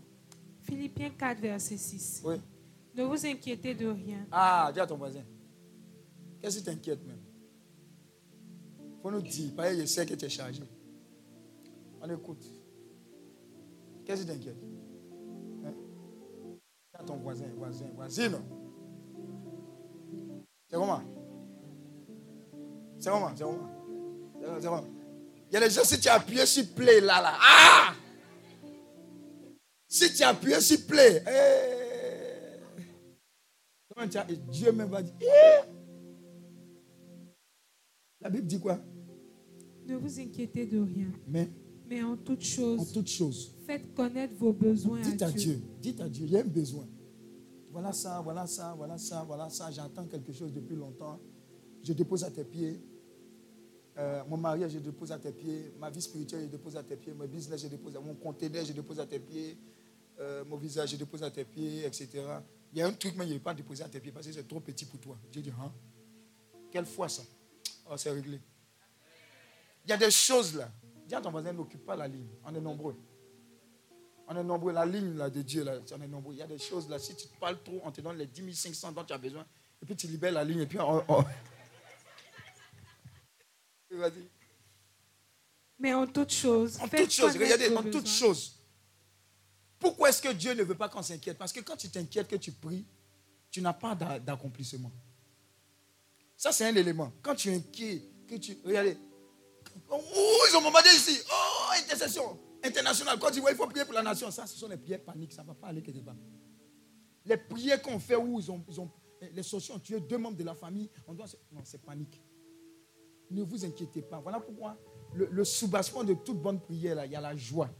Philippiens 0.62 1.10
4, 1.10 1.40
verset 1.40 1.76
6. 1.76 2.22
Oui. 2.24 2.36
Ne 2.94 3.04
vous 3.04 3.26
inquiétez 3.26 3.74
de 3.74 3.86
rien. 3.86 4.26
Ah, 4.30 4.70
dis 4.72 4.80
à 4.80 4.86
ton 4.86 4.96
voisin. 4.96 5.22
Qu'est-ce 6.40 6.58
qui 6.58 6.64
t'inquiète 6.64 7.04
même? 7.06 7.20
Faut 9.02 9.10
nous 9.10 9.22
dire, 9.22 9.52
parce 9.56 9.70
que 9.70 9.80
je 9.80 9.86
sais 9.86 10.06
que 10.06 10.14
tu 10.14 10.24
es 10.24 10.28
chargé. 10.28 10.62
On 12.00 12.10
écoute. 12.10 12.44
Qu'est-ce 14.04 14.22
qui 14.22 14.28
t'inquiète? 14.28 14.56
Hein? 15.64 15.72
Dis 16.92 17.00
à 17.00 17.04
ton 17.04 17.16
voisin, 17.16 17.46
voisin, 17.56 17.86
voisine. 17.94 18.38
C'est 20.68 20.76
comment? 20.76 21.02
C'est 22.98 23.10
comment? 23.10 23.32
C'est 23.34 23.44
comment? 23.44 23.66
C'est 24.60 24.66
comment? 24.66 24.84
Il 25.50 25.54
y 25.54 25.56
a 25.56 25.60
des 25.60 25.70
gens, 25.70 25.84
si 25.84 25.98
tu 25.98 26.08
appuyé 26.08 26.46
sur 26.46 26.66
play 26.74 27.00
là, 27.00 27.20
là. 27.20 27.32
Ah 27.40 27.94
Si 30.00 30.14
tu 30.14 30.22
as 30.22 30.28
appuyé 30.30 30.58
sur 30.62 30.80
play, 30.86 31.22
eh, 31.28 32.58
comment 33.86 34.08
tu 34.08 34.16
as, 34.16 34.30
et 34.30 34.36
Dieu 34.50 34.72
même 34.72 34.88
va 34.88 35.02
dire, 35.02 35.12
eh. 35.20 35.68
La 38.22 38.30
Bible 38.30 38.46
dit 38.46 38.58
quoi? 38.58 38.80
Ne 39.86 39.96
vous 39.96 40.18
inquiétez 40.18 40.64
de 40.64 40.80
rien. 40.80 41.12
Mais 41.28 41.50
Mais 41.86 42.02
en 42.02 42.16
toute 42.16 42.38
en 42.38 42.42
chose, 42.42 42.92
toute 42.94 43.08
chose, 43.08 43.54
faites 43.66 43.92
connaître 43.92 44.32
vos 44.38 44.54
besoins 44.54 45.02
dites 45.02 45.20
à 45.20 45.26
à 45.26 45.30
Dieu. 45.32 45.56
Dieu, 45.56 45.62
dites 45.82 46.00
à 46.00 46.08
Dieu, 46.08 46.24
il 46.24 46.32
y 46.32 46.36
a 46.38 46.40
un 46.40 46.44
besoin. 46.44 46.88
Voilà 47.70 47.92
ça, 47.92 48.22
voilà 48.22 48.46
ça, 48.46 48.72
voilà 48.74 48.96
ça, 48.96 49.22
voilà 49.26 49.50
ça. 49.50 49.70
J'attends 49.70 50.06
quelque 50.06 50.32
chose 50.32 50.50
depuis 50.50 50.76
longtemps. 50.76 51.20
Je 51.82 51.92
dépose 51.92 52.24
à 52.24 52.30
tes 52.30 52.44
pieds. 52.44 52.80
Euh, 53.98 54.22
mon 54.30 54.38
mariage, 54.38 54.72
je 54.72 54.78
dépose 54.78 55.12
à 55.12 55.18
tes 55.18 55.32
pieds. 55.32 55.74
Ma 55.78 55.90
vie 55.90 56.00
spirituelle, 56.00 56.44
je 56.44 56.46
dépose 56.48 56.74
à 56.74 56.82
tes 56.82 56.96
pieds. 56.96 57.12
Mon 57.12 57.26
business, 57.26 57.60
je 57.60 57.68
dépose 57.68 57.94
à 57.96 58.00
mon 58.00 58.14
conteneur, 58.14 58.64
je 58.64 58.72
dépose 58.72 58.98
à 58.98 59.04
tes 59.04 59.18
pieds. 59.18 59.58
Euh, 60.20 60.44
mon 60.44 60.56
visage, 60.56 60.90
je 60.90 60.96
dépose 60.96 61.22
à 61.22 61.30
tes 61.30 61.44
pieds, 61.44 61.86
etc. 61.86 62.08
Il 62.72 62.78
y 62.78 62.82
a 62.82 62.86
un 62.86 62.92
truc, 62.92 63.14
mais 63.16 63.26
il 63.26 63.32
n'est 63.32 63.38
pas 63.38 63.54
déposé 63.54 63.82
à 63.82 63.88
tes 63.88 64.00
pieds 64.00 64.12
parce 64.12 64.26
que 64.26 64.32
c'est 64.32 64.46
trop 64.46 64.60
petit 64.60 64.84
pour 64.84 65.00
toi. 65.00 65.18
Dieu 65.32 65.40
dit, 65.40 65.50
hein? 65.58 65.72
Quelle 66.70 66.84
foi 66.84 67.08
ça? 67.08 67.22
Oh, 67.90 67.96
c'est 67.96 68.10
réglé. 68.10 68.38
Il 69.84 69.90
y 69.90 69.92
a 69.92 69.96
des 69.96 70.10
choses 70.10 70.54
là. 70.54 70.70
Dis 71.06 71.14
à 71.14 71.20
ton 71.20 71.30
voisin, 71.30 71.52
n'occupe 71.52 71.84
pas 71.84 71.96
la 71.96 72.06
ligne. 72.06 72.28
On 72.44 72.54
est 72.54 72.60
nombreux. 72.60 72.96
On 74.28 74.36
est 74.36 74.44
nombreux. 74.44 74.72
La 74.72 74.84
ligne 74.84 75.16
là, 75.16 75.30
de 75.30 75.40
Dieu, 75.42 75.64
là, 75.64 75.78
on 75.90 76.02
est 76.02 76.06
nombreux. 76.06 76.34
Il 76.34 76.38
y 76.38 76.42
a 76.42 76.46
des 76.46 76.58
choses 76.58 76.88
là. 76.88 76.98
Si 76.98 77.16
tu 77.16 77.26
te 77.26 77.36
parles 77.38 77.60
trop, 77.62 77.80
on 77.82 77.90
te 77.90 78.00
donne 78.02 78.18
les 78.18 78.26
10 78.26 78.54
500 78.54 78.92
dont 78.92 79.04
tu 79.04 79.14
as 79.14 79.18
besoin. 79.18 79.44
Et 79.82 79.86
puis 79.86 79.96
tu 79.96 80.06
libères 80.06 80.32
la 80.32 80.44
ligne. 80.44 80.60
Et 80.60 80.66
puis 80.66 80.78
on. 80.78 81.02
Vas-y. 83.90 84.28
Mais 85.78 85.94
en 85.94 86.06
toute 86.06 86.30
chose. 86.30 86.78
En 86.78 86.86
toute 86.86 87.10
chose. 87.10 87.32
Regardez, 87.36 87.74
en 87.74 87.82
toute 87.82 88.06
chose. 88.06 88.59
Pourquoi 89.80 90.10
est-ce 90.10 90.20
que 90.20 90.32
Dieu 90.32 90.52
ne 90.52 90.62
veut 90.62 90.76
pas 90.76 90.90
qu'on 90.90 91.02
s'inquiète? 91.02 91.38
Parce 91.38 91.52
que 91.52 91.60
quand 91.60 91.76
tu 91.76 91.88
t'inquiètes, 91.88 92.28
que 92.28 92.36
tu 92.36 92.52
pries, 92.52 92.86
tu 93.50 93.62
n'as 93.62 93.72
pas 93.72 93.94
d'accomplissement. 93.94 94.92
Ça, 96.36 96.52
c'est 96.52 96.66
un 96.66 96.74
élément. 96.76 97.12
Quand 97.22 97.34
tu 97.34 97.50
es 97.50 97.56
inquiet, 97.56 98.02
que 98.28 98.36
tu. 98.36 98.58
Regardez. 98.64 98.96
Oh, 99.90 99.98
ils 100.50 100.56
ont 100.56 100.62
bombardé 100.62 100.90
ici. 100.90 101.18
Oh, 101.30 101.72
intercession 101.82 102.38
internationale. 102.62 103.18
Quand 103.18 103.30
tu 103.30 103.40
vois, 103.40 103.50
il 103.50 103.56
faut 103.56 103.66
prier 103.66 103.84
pour 103.84 103.94
la 103.94 104.02
nation. 104.02 104.30
Ça, 104.30 104.46
ce 104.46 104.56
sont 104.56 104.68
les 104.68 104.76
prières 104.76 105.02
paniques. 105.02 105.32
Ça 105.32 105.42
ne 105.42 105.48
va 105.48 105.54
pas 105.54 105.68
aller 105.68 105.82
quelque 105.82 106.00
part. 106.00 106.14
Les 107.24 107.38
prières 107.38 107.80
qu'on 107.80 107.98
fait 107.98 108.16
où 108.16 108.38
ils 108.38 108.50
ont, 108.50 108.62
ils 108.68 108.80
ont, 108.80 108.90
les 109.32 109.42
sociaux 109.42 109.74
ont 109.74 109.78
tué 109.78 109.98
deux 110.00 110.18
membres 110.18 110.36
de 110.36 110.44
la 110.44 110.54
famille. 110.54 110.90
On 111.06 111.14
doit, 111.14 111.26
non, 111.52 111.62
c'est 111.64 111.82
panique. 111.82 112.22
Ne 113.30 113.42
vous 113.42 113.64
inquiétez 113.64 114.02
pas. 114.02 114.20
Voilà 114.20 114.40
pourquoi 114.40 114.78
le, 115.14 115.26
le 115.26 115.44
soubassement 115.44 116.04
de 116.04 116.14
toute 116.14 116.40
bonne 116.40 116.60
prière, 116.60 116.96
là, 116.96 117.06
il 117.06 117.12
y 117.12 117.16
a 117.16 117.20
la 117.20 117.34
joie. 117.34 117.70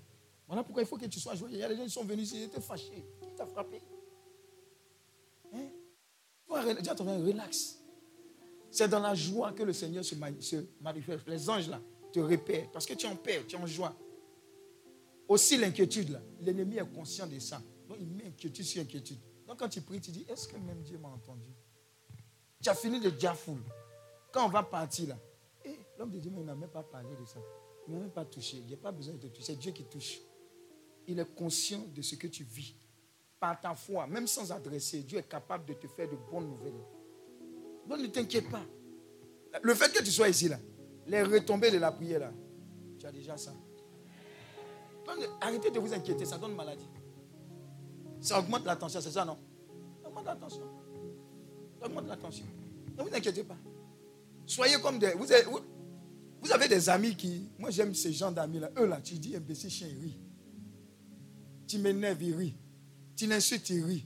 Voilà 0.51 0.65
pourquoi 0.65 0.83
il 0.83 0.87
faut 0.87 0.97
que 0.97 1.07
tu 1.07 1.21
sois 1.21 1.37
joyeux. 1.37 1.55
Il 1.55 1.61
y 1.61 1.63
a 1.63 1.69
des 1.69 1.77
gens 1.77 1.85
qui 1.85 1.91
sont 1.91 2.03
venus 2.03 2.27
ici, 2.27 2.39
ils 2.39 2.43
étaient 2.47 2.61
fâchés. 2.61 3.07
Qui 3.23 3.35
t'a 3.37 3.47
frappé 3.47 3.81
hein? 5.53 6.75
Dis 6.83 6.89
à 6.89 6.95
ton 6.97 7.05
relax. 7.05 7.79
C'est 8.69 8.89
dans 8.89 8.99
la 8.99 9.15
joie 9.15 9.53
que 9.53 9.63
le 9.63 9.73
Seigneur 9.73 10.05
se, 10.05 10.17
manifeste. 10.17 11.29
Les 11.29 11.49
anges 11.49 11.69
là 11.69 11.81
te 12.13 12.19
repèrent 12.19 12.69
parce 12.73 12.85
que 12.85 12.95
tu 12.95 13.07
es 13.07 13.09
en 13.09 13.15
paix, 13.15 13.45
tu 13.47 13.55
es 13.55 13.59
en 13.61 13.67
joie. 13.69 13.95
Aussi 15.29 15.57
l'inquiétude 15.57 16.11
là, 16.11 16.21
l'ennemi 16.41 16.79
est 16.79 16.93
conscient 16.93 17.29
de 17.29 17.39
ça. 17.39 17.63
Donc 17.89 17.99
il 18.01 18.09
met 18.09 18.27
inquiétude 18.27 18.65
sur 18.65 18.83
inquiétude. 18.83 19.21
Donc 19.47 19.57
quand 19.57 19.69
tu 19.69 19.81
pries, 19.83 20.01
tu 20.01 20.11
dis, 20.11 20.27
est-ce 20.29 20.49
que 20.49 20.57
même 20.57 20.83
Dieu 20.83 20.99
m'a 20.99 21.11
entendu? 21.11 21.55
Tu 22.61 22.69
as 22.69 22.75
fini 22.75 22.99
de 22.99 23.11
dire 23.11 23.37
full. 23.37 23.63
Quand 24.33 24.47
on 24.47 24.49
va 24.51 24.65
partir 24.65 25.11
là, 25.11 25.19
eh, 25.65 25.79
l'homme 25.97 26.11
de 26.11 26.19
Dieu 26.19 26.33
n'a 26.33 26.57
même 26.57 26.71
pas 26.71 26.83
parlé 26.83 27.11
de 27.15 27.25
ça. 27.25 27.39
Il 27.87 27.95
n'a 27.95 28.01
même 28.01 28.11
pas 28.11 28.25
touché. 28.25 28.57
Il 28.57 28.67
n'y 28.67 28.75
a 28.75 28.79
pas 28.79 28.91
besoin 28.91 29.15
de 29.15 29.21
te 29.21 29.27
toucher. 29.29 29.45
C'est 29.45 29.57
Dieu 29.57 29.71
qui 29.71 29.85
touche. 29.85 30.19
Il 31.07 31.19
est 31.19 31.35
conscient 31.35 31.85
de 31.95 32.03
ce 32.03 32.15
que 32.15 32.27
tu 32.27 32.45
vis. 32.45 32.75
Par 33.39 33.61
ta 33.61 33.75
foi, 33.75 34.07
même 34.07 34.27
sans 34.27 34.53
adresser, 34.53 35.03
Dieu 35.03 35.19
est 35.19 35.29
capable 35.29 35.65
de 35.65 35.75
te 35.75 35.87
faire 35.87 36.09
de 36.09 36.17
bonnes 36.31 36.49
nouvelles. 36.49 36.75
Donc 37.89 37.99
ne 37.99 38.07
t'inquiète 38.07 38.51
pas. 38.51 38.63
Le 39.63 39.75
fait 39.75 39.93
que 39.93 40.03
tu 40.03 40.11
sois 40.11 40.29
ici, 40.29 40.49
là, 40.49 40.59
les 41.07 41.23
retombées 41.23 41.71
de 41.71 41.79
la 41.79 41.91
prière, 41.91 42.21
là, 42.21 42.33
tu 42.99 43.07
as 43.07 43.13
déjà 43.13 43.37
ça. 43.37 43.53
arrêtez 45.41 45.71
de 45.71 45.79
vous 45.81 45.93
inquiéter, 45.93 46.25
ça 46.25 46.39
donne 46.39 46.55
maladie. 46.55 46.89
Ça 48.21 48.39
augmente 48.39 48.65
la 48.67 48.77
tension, 48.77 49.01
c'est 49.01 49.11
ça, 49.11 49.25
non? 49.25 49.39
Ça 50.03 50.09
augmente 50.09 50.27
la 50.27 50.37
tension. 50.37 50.63
Ça 51.81 51.87
augmente 51.87 52.07
la. 52.07 52.17
Ne 52.17 53.09
vous 53.09 53.17
inquiétez 53.17 53.45
pas. 53.45 53.57
Soyez 54.47 54.81
comme 54.81 54.99
des. 54.99 55.15
Vous 55.15 56.53
avez, 56.53 56.69
des 56.69 56.89
amis 56.89 57.17
qui. 57.17 57.51
Moi, 57.59 57.71
j'aime 57.71 57.95
ces 57.95 58.13
gens 58.13 58.31
d'amis-là. 58.31 58.71
Eux, 58.79 58.87
là, 58.87 59.01
tu 59.01 59.15
dis 59.15 59.35
imbécile, 59.35 59.71
chien. 59.71 59.89
Tu 61.71 61.79
m'énerves, 61.79 62.21
il 62.21 62.35
rit. 62.35 62.55
Tu 63.15 63.27
l'insultes, 63.27 63.71
il 63.71 63.85
rit. 63.85 64.05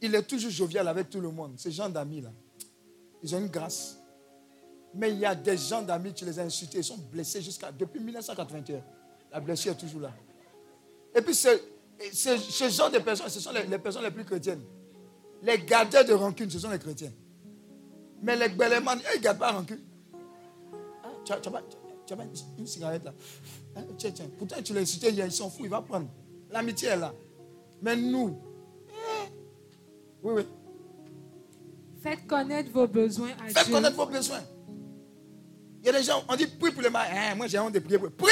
Il 0.00 0.14
est 0.14 0.22
toujours 0.22 0.52
jovial 0.52 0.86
avec 0.86 1.10
tout 1.10 1.20
le 1.20 1.32
monde. 1.32 1.58
Ces 1.58 1.72
gens 1.72 1.88
d'amis-là. 1.88 2.30
Ils 3.24 3.34
ont 3.34 3.40
une 3.40 3.48
grâce. 3.48 3.98
Mais 4.94 5.10
il 5.10 5.18
y 5.18 5.26
a 5.26 5.34
des 5.34 5.56
gens 5.56 5.82
d'amis, 5.82 6.12
tu 6.14 6.24
les 6.24 6.38
as 6.38 6.42
insultés, 6.42 6.78
ils 6.78 6.84
sont 6.84 6.98
blessés 6.98 7.42
jusqu'à. 7.42 7.72
Depuis 7.72 7.98
1981. 7.98 8.84
La 9.32 9.40
blessure 9.40 9.72
est 9.72 9.76
toujours 9.76 10.02
là. 10.02 10.12
Et 11.12 11.22
puis, 11.22 11.34
ce, 11.34 12.68
genre 12.70 12.90
de 12.90 12.98
personnes, 12.98 13.28
ce 13.28 13.40
sont 13.40 13.50
les, 13.50 13.78
personnes 13.78 14.04
les 14.04 14.10
plus 14.12 14.24
chrétiennes. 14.24 14.62
Les 15.42 15.58
gardeurs 15.58 16.04
de 16.04 16.12
rancune, 16.12 16.50
ce 16.50 16.60
sont 16.60 16.70
les 16.70 16.78
chrétiens. 16.78 17.12
Mais 18.22 18.36
les 18.36 18.50
belles-mans, 18.50 18.92
ils 18.92 19.18
ne 19.18 19.22
gardent 19.22 19.38
pas 19.40 19.50
rancune. 19.50 19.80
Tu, 21.24 21.32
as, 21.32 21.40
tu, 21.40 22.14
une 22.58 22.66
cigarette 22.66 23.02
là. 23.02 23.12
Tiens, 23.98 24.12
tiens. 24.12 24.30
Pourtant, 24.38 24.62
tu 24.62 24.72
l'as 24.72 24.82
insulté, 24.82 25.08
il 25.08 25.32
s'en 25.32 25.50
fout, 25.50 25.62
il 25.64 25.70
va 25.70 25.82
prendre. 25.82 26.08
L'amitié 26.52 26.88
est 26.90 26.96
là. 26.96 27.14
Mais 27.80 27.96
nous, 27.96 28.38
oui, 30.22 30.32
oui. 30.36 30.46
Faites 32.00 32.26
connaître 32.26 32.70
vos 32.70 32.86
besoins 32.86 33.30
à 33.40 33.48
Faites 33.48 33.70
connaître 33.70 33.96
vos 33.96 34.06
besoins. 34.06 34.42
Il 35.80 35.86
y 35.86 35.88
a 35.88 35.92
des 35.92 36.02
gens, 36.02 36.22
on 36.28 36.36
dit 36.36 36.46
prie 36.46 36.70
pour 36.70 36.82
le 36.82 36.90
mal. 36.90 37.08
Hein, 37.12 37.34
moi, 37.34 37.46
j'ai 37.48 37.58
honte 37.58 37.72
de 37.74 37.80
prier 37.80 37.98
pour. 37.98 38.10
Prie 38.12 38.30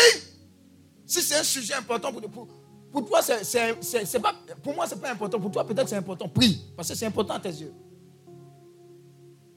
Si 1.05 1.21
c'est 1.21 1.37
un 1.37 1.43
sujet 1.43 1.75
important 1.75 2.13
pour, 2.13 2.23
pour, 2.31 2.49
pour 2.93 3.07
toi, 3.07 3.21
c'est 3.23 4.21
pas. 4.21 4.35
Pour 4.63 4.75
moi, 4.75 4.87
c'est 4.87 5.01
pas 5.01 5.11
important. 5.11 5.41
Pour 5.41 5.51
toi, 5.51 5.67
peut-être 5.67 5.89
c'est 5.89 5.97
important. 5.97 6.29
Prie. 6.29 6.73
Parce 6.77 6.89
que 6.89 6.95
c'est 6.95 7.07
important 7.07 7.35
à 7.35 7.41
tes 7.41 7.49
yeux. 7.49 7.73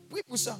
Prie 0.09 0.23
pour 0.25 0.37
ça. 0.37 0.59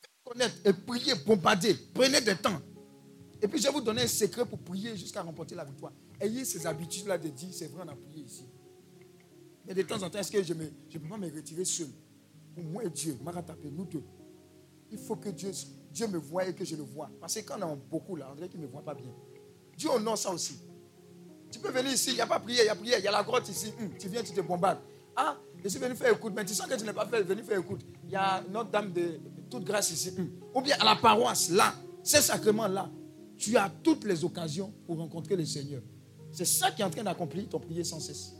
Faites 0.00 0.10
connaître 0.24 0.56
et 0.64 0.72
prier, 0.72 1.14
bombarder. 1.26 1.74
Prenez 1.92 2.20
du 2.20 2.34
temps. 2.36 2.60
Et 3.42 3.48
puis, 3.48 3.58
je 3.58 3.64
vais 3.64 3.72
vous 3.72 3.80
donner 3.80 4.02
un 4.02 4.06
secret 4.06 4.44
pour 4.44 4.58
prier 4.58 4.96
jusqu'à 4.96 5.22
remporter 5.22 5.54
la 5.54 5.64
victoire. 5.64 5.92
Ayez 6.20 6.44
ces 6.44 6.66
habitudes-là 6.66 7.18
de 7.18 7.28
dire 7.28 7.48
c'est 7.52 7.66
vrai, 7.66 7.82
on 7.84 7.88
a 7.88 7.96
prié 7.96 8.24
ici. 8.24 8.44
Mais 9.66 9.74
de 9.74 9.82
temps 9.82 10.02
en 10.02 10.10
temps, 10.10 10.18
est-ce 10.18 10.30
que 10.30 10.42
je 10.42 10.54
ne 10.54 10.64
je 10.88 10.98
peux 10.98 11.08
pas 11.08 11.16
me 11.16 11.26
retirer 11.34 11.64
seul? 11.64 11.88
Pour 12.54 12.64
moi 12.64 12.84
et 12.84 12.90
Dieu, 12.90 13.16
m'a 13.22 13.32
rattrapé, 13.32 13.70
nous 13.70 13.84
deux. 13.84 14.02
Il 14.90 14.98
faut 14.98 15.16
que 15.16 15.30
Dieu, 15.30 15.50
Dieu 15.90 16.06
me 16.06 16.18
voie 16.18 16.46
et 16.46 16.54
que 16.54 16.64
je 16.64 16.76
le 16.76 16.82
vois. 16.82 17.10
Parce 17.20 17.34
que 17.34 17.40
quand 17.40 17.58
on 17.58 17.72
a 17.72 17.76
beaucoup 17.76 18.14
là, 18.14 18.28
on 18.30 18.34
dirait 18.34 18.48
qu'il 18.48 18.60
ne 18.60 18.66
me 18.66 18.70
voit 18.70 18.82
pas 18.82 18.94
bien. 18.94 19.10
Dieu 19.76 19.90
honore 19.90 20.18
ça 20.18 20.30
aussi. 20.30 20.58
Tu 21.50 21.58
peux 21.58 21.70
venir 21.70 21.92
ici, 21.92 22.10
il 22.10 22.14
n'y 22.14 22.20
a 22.20 22.26
pas 22.26 22.38
prié, 22.38 22.62
il 22.62 22.66
y 22.66 22.68
a 22.68 22.74
prié, 22.74 22.94
il 22.98 23.04
y 23.04 23.08
a 23.08 23.12
la 23.12 23.22
grotte 23.22 23.48
ici. 23.48 23.72
Hum, 23.80 23.90
tu 23.98 24.08
viens, 24.08 24.22
tu 24.22 24.32
te 24.32 24.40
bombardes. 24.40 24.80
Ah, 25.16 25.36
je 25.62 25.68
suis 25.68 25.78
venu 25.78 25.94
faire 25.94 26.12
écoute, 26.12 26.32
mais 26.34 26.44
tu 26.44 26.54
sens 26.54 26.66
que 26.66 26.74
tu 26.74 26.84
n'es 26.84 26.92
pas 26.92 27.06
fait, 27.06 27.22
venu 27.22 27.42
faire 27.42 27.58
écoute. 27.58 27.80
Il 28.04 28.10
y 28.10 28.16
a 28.16 28.42
notre 28.50 28.70
dame 28.70 28.92
de 28.92 29.20
toute 29.50 29.64
grâce 29.64 29.90
ici. 29.90 30.12
Hum. 30.18 30.30
Ou 30.54 30.60
bien 30.60 30.76
à 30.78 30.84
la 30.84 30.96
paroisse, 30.96 31.50
là, 31.50 31.74
ces 32.02 32.20
sacrements-là, 32.20 32.90
tu 33.36 33.56
as 33.56 33.70
toutes 33.82 34.04
les 34.04 34.24
occasions 34.24 34.72
pour 34.86 34.98
rencontrer 34.98 35.36
le 35.36 35.44
Seigneur. 35.44 35.82
C'est 36.32 36.44
ça 36.44 36.70
qui 36.70 36.82
est 36.82 36.84
en 36.84 36.90
train 36.90 37.04
d'accomplir 37.04 37.48
ton 37.48 37.60
prière 37.60 37.86
sans 37.86 38.00
cesse. 38.00 38.34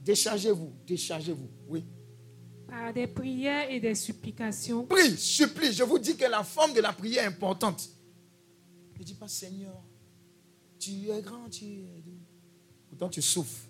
Déchargez-vous, 0.00 0.72
déchargez-vous. 0.86 1.48
Oui. 1.68 1.84
Par 2.68 2.92
des 2.92 3.06
prières 3.06 3.70
et 3.70 3.80
des 3.80 3.94
supplications. 3.94 4.86
Prie, 4.86 5.16
supplie. 5.16 5.72
Je 5.72 5.82
vous 5.82 5.98
dis 5.98 6.16
que 6.16 6.24
la 6.24 6.44
forme 6.44 6.74
de 6.74 6.80
la 6.80 6.92
prière 6.92 7.24
est 7.24 7.26
importante. 7.26 7.88
Ne 8.98 9.04
dis 9.04 9.14
pas 9.14 9.28
Seigneur, 9.28 9.82
tu 10.78 11.10
es 11.10 11.22
grand, 11.22 11.48
tu 11.48 11.64
es 11.64 12.02
doux. 12.04 12.20
Pourtant, 12.88 13.08
tu 13.08 13.22
souffres. 13.22 13.66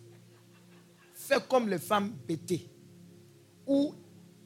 Fais 1.14 1.40
comme 1.48 1.68
les 1.68 1.78
femmes 1.78 2.12
bêtées. 2.26 2.68
Ou 3.66 3.94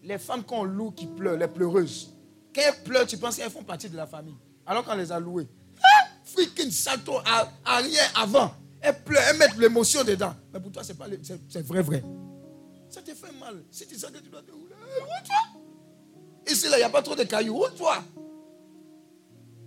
les 0.02 0.18
femmes 0.18 0.44
qu'on 0.44 0.64
loue 0.64 0.92
qui 0.92 1.06
pleurent, 1.06 1.36
les 1.36 1.48
pleureuses. 1.48 2.10
Quand 2.54 2.62
elles 2.62 2.82
pleurent, 2.82 3.06
tu 3.06 3.18
penses 3.18 3.36
qu'elles 3.36 3.50
font 3.50 3.64
partie 3.64 3.88
de 3.88 3.96
la 3.96 4.06
famille. 4.06 4.36
Alors 4.70 4.84
qu'on 4.84 4.94
les 4.94 5.10
a 5.10 5.18
louées. 5.18 5.48
Ah, 5.82 6.06
freaking 6.22 6.70
salto 6.70 7.14
rien 7.66 8.04
avant. 8.14 8.54
Elles 8.80 9.02
pleurent, 9.02 9.24
elles 9.28 9.36
mettent 9.36 9.56
l'émotion 9.56 10.04
dedans. 10.04 10.32
Mais 10.54 10.60
pour 10.60 10.70
toi, 10.70 10.84
c'est 10.84 10.94
pas 10.94 11.06
c'est 11.48 11.66
vrai, 11.66 11.82
vrai. 11.82 12.04
Ça 12.88 13.02
te 13.02 13.12
fait 13.12 13.32
mal. 13.32 13.64
Si 13.68 13.84
tu 13.84 13.96
sens 13.98 14.12
que 14.12 14.18
tu 14.18 14.28
dois 14.28 14.42
te 14.42 14.52
rouler, 14.52 14.76
toi 15.24 15.34
Ici, 16.48 16.68
là, 16.68 16.76
il 16.76 16.82
n'y 16.82 16.84
a 16.84 16.88
pas 16.88 17.02
trop 17.02 17.16
de 17.16 17.24
cailloux. 17.24 17.56
Roule-toi. 17.56 18.04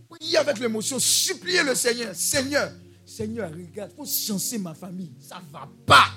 Priez 0.07 0.37
avec 0.37 0.57
l'émotion. 0.59 0.97
Suppliez 0.99 1.63
le 1.63 1.75
Seigneur. 1.75 2.15
Seigneur, 2.15 2.71
Seigneur, 3.05 3.51
regarde, 3.51 3.91
il 3.91 3.97
faut 3.97 4.05
chancer 4.05 4.57
ma 4.57 4.73
famille. 4.73 5.11
Ça 5.19 5.41
ne 5.45 5.51
va 5.51 5.69
pas. 5.85 6.11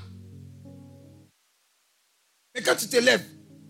Mais 2.54 2.62
quand 2.62 2.76
tu 2.76 2.86
te 2.86 2.98
lèves, 2.98 3.26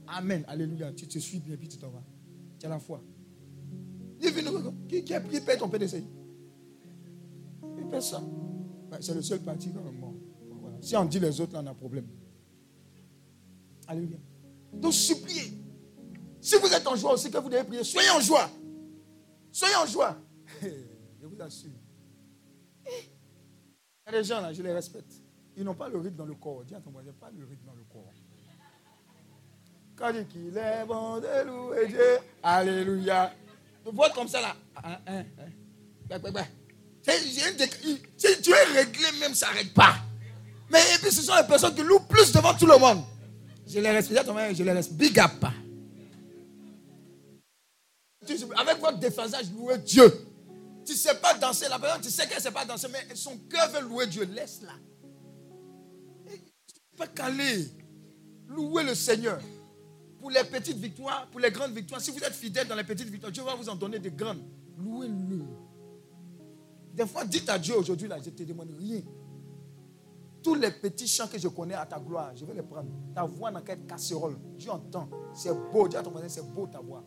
Amen, 0.09 0.45
Alléluia, 0.47 0.93
tu 0.93 1.09
te 1.09 1.19
suis 1.19 1.39
bien, 1.39 1.57
puis 1.57 1.69
tu 1.69 1.79
t'en 1.79 1.89
vas. 1.89 2.05
Tu 2.61 2.67
as 2.67 2.69
la 2.69 2.79
foi. 2.79 3.03
Qui, 4.89 5.05
qui 5.05 5.15
a 5.15 5.21
pris 5.21 5.41
paye 5.41 5.59
ton 5.59 5.69
PDC 5.69 6.03
Il 7.79 7.87
paye 7.89 8.03
ça. 8.03 8.23
C'est 9.01 9.15
le 9.15 9.23
seul 9.23 9.41
parti 9.41 9.73
quand 9.73 9.83
même. 9.83 10.03
Si 10.81 10.97
on 10.97 11.05
dit 11.05 11.21
les 11.21 11.41
autres, 11.41 11.53
là, 11.53 11.61
on 11.63 11.67
a 11.67 11.71
un 11.71 11.75
problème. 11.75 12.07
Alléluia. 13.87 14.19
Donc 14.73 14.93
suppliez. 14.93 15.53
Si 16.41 16.57
vous 16.59 16.73
êtes 16.73 16.87
en 16.87 16.97
joie 16.97 17.15
aussi 17.15 17.31
que 17.31 17.39
vous 17.39 17.49
devez 17.49 17.65
prier, 17.65 17.83
soyez 17.85 18.11
en 18.11 18.21
joie. 18.21 18.49
Soyez 19.53 19.75
en 19.77 19.87
joie. 19.87 20.17
Je 20.63 21.27
vous 21.27 21.41
assure. 21.41 21.71
Il 24.13 24.23
gens 24.23 24.41
là, 24.41 24.53
je 24.53 24.63
les 24.63 24.73
respecte. 24.73 25.13
Ils 25.57 25.65
n'ont 25.65 25.75
pas 25.75 25.89
le 25.89 25.99
rythme 25.99 26.17
dans 26.17 26.27
le 26.27 26.35
corps. 26.35 26.63
Dis 26.65 26.75
à 26.75 26.81
ton 26.81 26.91
voisin, 26.91 27.13
pas 27.19 27.31
le 27.37 27.45
rythme 27.45 27.67
dans 27.67 27.75
le 27.75 27.83
corps. 27.91 28.13
Quand 29.97 30.11
il 30.11 30.25
dit 30.25 30.27
qu'il 30.27 30.57
est 30.57 30.87
bon 30.87 31.19
de 31.19 31.47
louer 31.47 31.89
Dieu, 31.89 32.19
Alléluia. 32.43 33.33
Voir 33.93 34.13
comme 34.13 34.29
ça 34.29 34.41
là. 34.41 34.57
Hein, 34.83 34.99
hein, 35.07 35.25
hein. 35.39 36.45
Si 37.07 38.43
tu 38.43 38.51
es 38.51 38.65
réglé, 38.75 39.05
même 39.21 39.35
ça 39.35 39.47
n'arrête 39.49 39.73
pas. 39.73 39.97
Mais 40.71 40.81
et 40.95 40.99
puis 40.99 41.13
ce 41.13 41.23
sont 41.23 41.37
les 41.37 41.47
personnes 41.47 41.75
qui 41.75 41.83
louent 41.83 42.01
plus 42.01 42.33
devant 42.33 42.55
tout 42.55 42.67
le 42.67 42.77
monde. 42.79 43.05
Je 43.67 43.79
les 43.79 43.91
respecte, 43.91 44.27
je 44.55 44.63
les 44.63 44.73
respecte. 44.73 44.99
Big 44.99 45.19
up. 45.21 45.45
Avec 48.57 48.81
votre 48.81 48.99
déphasage, 48.99 49.47
louez 49.53 49.79
Dieu. 49.79 50.13
Tu 50.85 50.93
ne 50.93 50.97
sais 50.97 51.15
pas 51.17 51.35
danser, 51.35 51.69
la 51.69 51.79
personne, 51.79 52.01
tu 52.01 52.11
sais 52.11 52.27
qu'elle 52.27 52.39
ne 52.39 52.43
sait 52.43 52.51
pas 52.51 52.65
danser, 52.65 52.89
mais 52.91 53.15
son 53.15 53.39
cœur 53.51 53.71
veut 53.71 53.81
louer 53.81 54.07
Dieu. 54.07 54.25
Laisse-la. 54.25 54.73
Pas 56.97 57.07
caler. 57.09 57.69
Louez 58.49 58.85
le 58.85 58.95
Seigneur. 58.95 59.41
Pour 60.27 60.33
les 60.33 60.43
petites 60.43 60.79
victoires, 60.79 61.29
pour 61.31 61.39
les 61.39 61.53
grandes 61.53 61.71
victoires. 61.71 62.01
Si 62.01 62.11
vous 62.11 62.19
êtes 62.19 62.33
fidèle 62.33 62.67
dans 62.67 62.75
les 62.75 62.83
petites 62.83 63.09
victoires, 63.09 63.31
Dieu 63.31 63.45
va 63.45 63.55
vous 63.55 63.69
en 63.69 63.77
donner 63.77 64.01
des 64.01 64.11
grandes. 64.11 64.43
Louez-le. 64.77 65.45
Des 66.93 67.07
fois, 67.07 67.25
dites 67.25 67.49
à 67.49 67.57
Dieu 67.61 67.77
aujourd'hui, 67.77 68.09
là, 68.09 68.19
je 68.21 68.31
ne 68.31 68.35
te 68.35 68.43
demande 68.43 68.73
rien. 68.77 69.03
Tous 70.43 70.57
les 70.57 70.73
petits 70.73 71.07
chants 71.07 71.29
que 71.29 71.39
je 71.39 71.47
connais 71.47 71.75
à 71.75 71.87
ta 71.87 72.01
gloire, 72.01 72.35
je 72.35 72.45
vais 72.45 72.55
les 72.55 72.65
prendre. 72.65 72.91
Ta 73.15 73.23
voix 73.23 73.53
dans 73.53 73.61
quelle 73.61 73.87
casserole. 73.87 74.37
Dieu 74.59 74.69
entend. 74.69 75.09
C'est 75.33 75.55
beau. 75.71 75.87
Dis 75.87 75.97
à 75.97 76.03
ton 76.03 76.13
c'est 76.27 76.45
beau 76.53 76.67
ta 76.67 76.81
voix. 76.81 77.05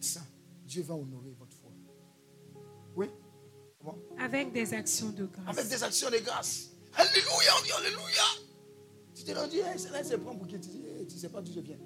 Ça, 0.00 0.20
Dieu 0.66 0.82
va 0.82 0.96
honorer 0.96 1.30
votre 1.30 1.54
foi. 1.54 1.61
Avec 4.18 4.52
des 4.52 4.72
actions 4.74 5.10
de 5.10 5.26
grâce. 5.26 5.58
Avec 5.58 5.68
des 5.68 5.82
actions 5.82 6.10
de 6.10 6.18
grâce. 6.18 6.70
Alléluia, 6.94 7.76
alléluia. 7.78 8.22
Tu 9.14 9.24
t'es 9.24 9.34
rendu, 9.34 9.56
hey, 9.56 9.78
c'est 9.78 9.90
là, 9.90 10.02
c'est 10.04 10.18
pour 10.18 10.46
qui 10.46 10.60
tu 10.60 10.68
dis, 10.68 10.82
tu 11.08 11.14
ne 11.14 11.20
sais 11.20 11.28
pas 11.28 11.40
d'où 11.40 11.52
je 11.52 11.60
viens. 11.60 11.78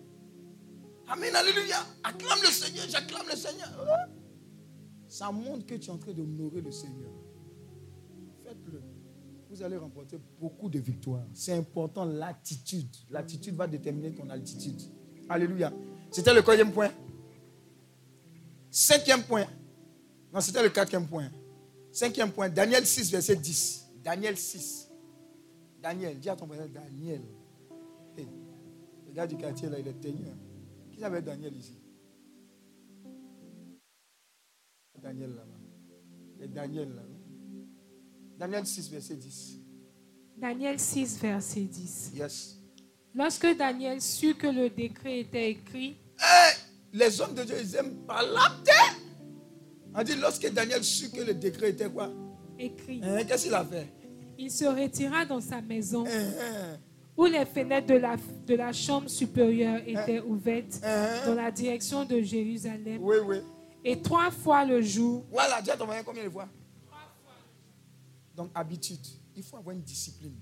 Amen, 1.08 1.34
alléluia. 1.34 1.86
Acclame 2.02 2.38
le 2.42 2.48
Seigneur, 2.48 2.84
j'acclame 2.88 3.26
le 3.28 3.36
Seigneur. 3.36 4.08
Ça 5.08 5.30
montre 5.30 5.66
que 5.66 5.74
tu 5.76 5.88
es 5.88 5.90
en 5.90 5.98
train 5.98 6.12
d'honorer 6.12 6.60
le 6.60 6.72
Seigneur. 6.72 7.10
Faites-le. 8.44 8.82
Vous 9.48 9.62
allez 9.62 9.76
remporter 9.76 10.18
beaucoup 10.40 10.68
de 10.68 10.80
victoires. 10.80 11.24
C'est 11.32 11.52
important, 11.52 12.04
l'attitude. 12.04 12.94
L'attitude 13.10 13.54
va 13.54 13.66
déterminer 13.66 14.12
ton 14.12 14.28
altitude. 14.28 14.80
Alléluia. 15.28 15.72
C'était 16.10 16.34
le 16.34 16.42
quatrième 16.42 16.72
point. 16.72 16.90
Cinquième 18.70 19.22
point. 19.22 19.46
Non, 20.32 20.40
c'était 20.40 20.62
le 20.62 20.70
quatrième 20.70 21.06
point. 21.06 21.30
Cinquième 21.96 22.30
point. 22.30 22.50
Daniel 22.50 22.86
6, 22.86 23.10
verset 23.10 23.36
10. 23.36 23.86
Daniel 24.04 24.36
6. 24.36 24.90
Daniel. 25.82 26.20
Dis 26.20 26.28
à 26.28 26.36
ton 26.36 26.46
frère 26.46 26.68
Daniel. 26.68 27.22
le 28.18 29.12
gars 29.14 29.26
du 29.26 29.38
quartier, 29.38 29.70
là, 29.70 29.78
il 29.78 29.88
est 29.88 29.98
teigneux. 29.98 30.36
Qui 30.92 31.02
avait 31.02 31.22
Daniel 31.22 31.56
ici? 31.56 31.80
Daniel 35.00 35.30
là-bas. 35.30 36.44
Et 36.44 36.48
Daniel 36.48 36.94
là. 36.94 37.02
Daniel 38.38 38.66
6, 38.66 38.90
verset 38.90 39.16
10. 39.16 39.58
Daniel 40.36 40.78
6, 40.78 41.18
verset 41.18 41.60
10. 41.62 42.10
Yes. 42.14 42.58
Lorsque 43.14 43.56
Daniel 43.56 44.02
sut 44.02 44.36
que 44.36 44.48
le 44.48 44.68
décret 44.68 45.20
était 45.20 45.52
écrit. 45.52 45.96
les 46.92 47.22
hommes 47.22 47.32
de 47.32 47.42
Dieu, 47.42 47.56
ils 47.58 47.74
aiment 47.74 48.04
parler. 48.04 48.36
On 49.98 50.02
dit 50.02 50.14
lorsque 50.16 50.52
Daniel 50.52 50.84
sut 50.84 51.10
que 51.10 51.22
le 51.22 51.32
décret 51.32 51.70
était 51.70 51.88
quoi? 51.88 52.12
Écrit. 52.58 53.00
Hein, 53.02 53.24
qu'est-ce 53.24 53.44
qu'il 53.44 53.54
a 53.54 53.64
fait? 53.64 53.86
Il 54.38 54.50
se 54.50 54.66
retira 54.66 55.24
dans 55.24 55.40
sa 55.40 55.62
maison. 55.62 56.04
Hein, 56.06 56.30
hein. 56.38 56.78
où 57.16 57.24
les 57.24 57.46
fenêtres 57.46 57.86
de 57.86 57.94
la, 57.94 58.16
de 58.46 58.54
la 58.54 58.72
chambre 58.72 59.08
supérieure 59.08 59.80
étaient 59.86 60.20
ouvertes 60.20 60.80
dans 61.24 61.34
la 61.34 61.50
direction 61.50 62.04
de 62.04 62.20
Jérusalem. 62.20 62.98
Oui, 63.00 63.16
oui. 63.24 63.36
Et 63.82 64.02
trois 64.02 64.30
fois 64.30 64.64
le 64.66 64.82
jour. 64.82 65.24
Voilà, 65.30 65.62
Dieu 65.62 65.72
t'a 65.78 66.02
combien 66.04 66.24
de 66.24 66.30
fois? 66.30 66.48
Donc, 68.34 68.50
habitude. 68.54 69.00
Il 69.34 69.42
faut 69.42 69.56
avoir 69.56 69.74
une 69.74 69.82
discipline. 69.82 70.34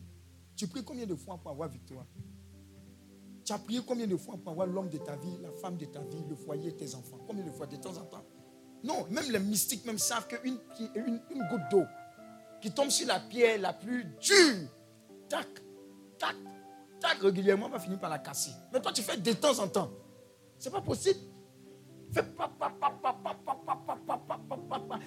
Tu 0.57 0.67
pries 0.67 0.83
combien 0.83 1.07
de 1.07 1.15
fois 1.15 1.39
pour 1.39 1.53
avoir 1.53 1.69
victoire? 1.69 2.07
Tu 3.45 3.53
as 3.53 3.59
prié 3.59 3.81
combien 3.87 4.07
de 4.07 4.17
fois 4.17 4.37
pour 4.37 4.51
avoir 4.51 4.67
l'homme 4.67 4.89
de 4.89 4.99
ta 4.99 5.15
vie, 5.17 5.37
la 5.43 5.53
femme 5.53 5.77
de 5.77 5.85
ta 5.85 6.01
vie, 6.01 6.25
le 6.29 6.35
foyer, 6.35 6.73
tes 6.73 6.93
enfants? 6.95 7.19
Combien 7.27 7.45
de 7.45 7.51
fois? 7.51 7.67
De 7.67 7.77
temps 7.77 7.97
en 7.97 8.05
temps 8.05 8.25
Non, 8.85 9.07
même 9.11 9.31
les 9.31 9.39
mystiques 9.39 9.85
même 9.87 9.99
savent 9.99 10.27
qu'une 10.29 10.59
une, 10.95 11.21
une 11.31 11.49
goutte 11.49 11.69
d'eau 11.71 11.85
qui 12.61 12.71
tombe 12.71 12.91
sur 12.91 13.07
la 13.07 13.19
pierre 13.19 13.59
la 13.59 13.73
plus 13.73 14.05
dure, 14.21 14.69
tac, 15.29 15.49
tac, 16.19 16.37
tac, 17.01 17.19
régulièrement 17.21 17.69
va 17.69 17.79
finir 17.79 17.99
par 17.99 18.11
la 18.11 18.19
casser. 18.19 18.53
Mais 18.73 18.81
toi, 18.81 18.93
tu 18.93 19.03
fais 19.03 19.17
de 19.17 19.33
temps 19.33 19.59
en 19.59 19.69
temps. 19.69 19.91
C'est 20.59 20.71
pas 20.71 20.83
possible. 20.83 21.19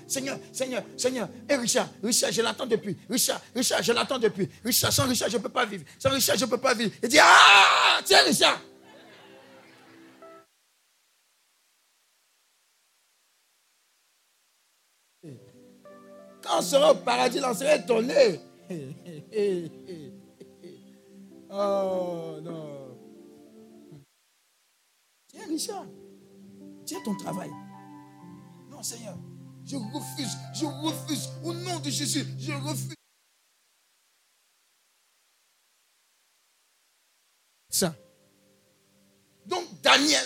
Seigneur, 0.08 0.40
Seigneur, 0.52 0.84
Seigneur. 0.96 1.30
Et 1.48 1.56
Richard, 1.56 1.88
Richard, 2.04 2.32
je 2.32 2.42
l'attends 2.42 2.66
depuis. 2.66 2.98
Richard, 3.10 3.42
Richard, 3.56 3.84
je 3.84 3.92
l'attends 3.92 4.20
depuis. 4.20 4.50
Richard, 4.64 4.92
sans 4.92 5.08
Richard, 5.08 5.30
je 5.30 5.38
ne 5.38 5.42
peux 5.44 5.50
pas 5.50 5.66
vivre. 5.66 5.84
Sans 6.00 6.10
Richard, 6.10 6.36
je 6.38 6.46
ne 6.46 6.50
peux 6.50 6.58
pas 6.58 6.74
vivre. 6.74 6.92
Il 7.04 7.10
dit, 7.10 7.20
ah, 7.22 8.00
tiens 8.04 8.24
Richard. 8.26 8.60
On 16.58 16.62
sera 16.62 16.92
au 16.92 16.96
paradis, 16.96 17.40
on 17.44 17.54
sera 17.54 17.76
étonné. 17.76 18.40
Oh 21.50 22.40
non. 22.42 23.00
Tiens 25.28 25.48
Richard. 25.48 25.86
Tiens 26.86 27.02
ton 27.06 27.16
travail. 27.16 27.50
Non, 28.70 28.84
Seigneur. 28.84 29.18
Je 29.64 29.78
refuse. 29.78 30.38
Je 30.54 30.66
refuse. 30.66 31.30
Au 31.46 31.54
nom 31.54 31.80
de 31.80 31.90
Jésus, 31.90 32.26
je 32.38 32.52
refuse. 32.52 32.96
Ça. 37.70 37.96
Donc, 39.46 39.82
Daniel, 39.82 40.26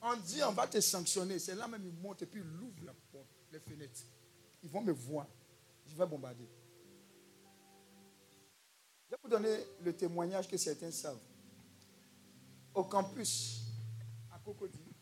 on 0.00 0.16
dit 0.16 0.42
on 0.42 0.52
va 0.52 0.66
te 0.66 0.80
sanctionner. 0.80 1.38
C'est 1.38 1.54
là 1.54 1.68
même, 1.68 1.84
il 1.84 1.92
monte 1.92 2.22
et 2.22 2.26
puis 2.26 2.40
il 2.40 2.62
ouvre 2.62 2.84
la 2.86 2.94
porte, 3.12 3.28
les 3.52 3.60
fenêtres. 3.60 4.00
Ils 4.62 4.70
vont 4.70 4.80
me 4.80 4.92
voir. 4.92 5.26
Je 5.90 5.96
vais 5.96 6.06
bombarder. 6.06 6.48
Je 9.06 9.10
vais 9.10 9.20
vous 9.22 9.28
donner 9.28 9.56
le 9.80 9.92
témoignage 9.92 10.48
que 10.48 10.56
certains 10.56 10.92
savent. 10.92 11.18
Au 12.72 12.84
campus, 12.84 13.64
à 14.32 14.38
Cocody, 14.38 14.94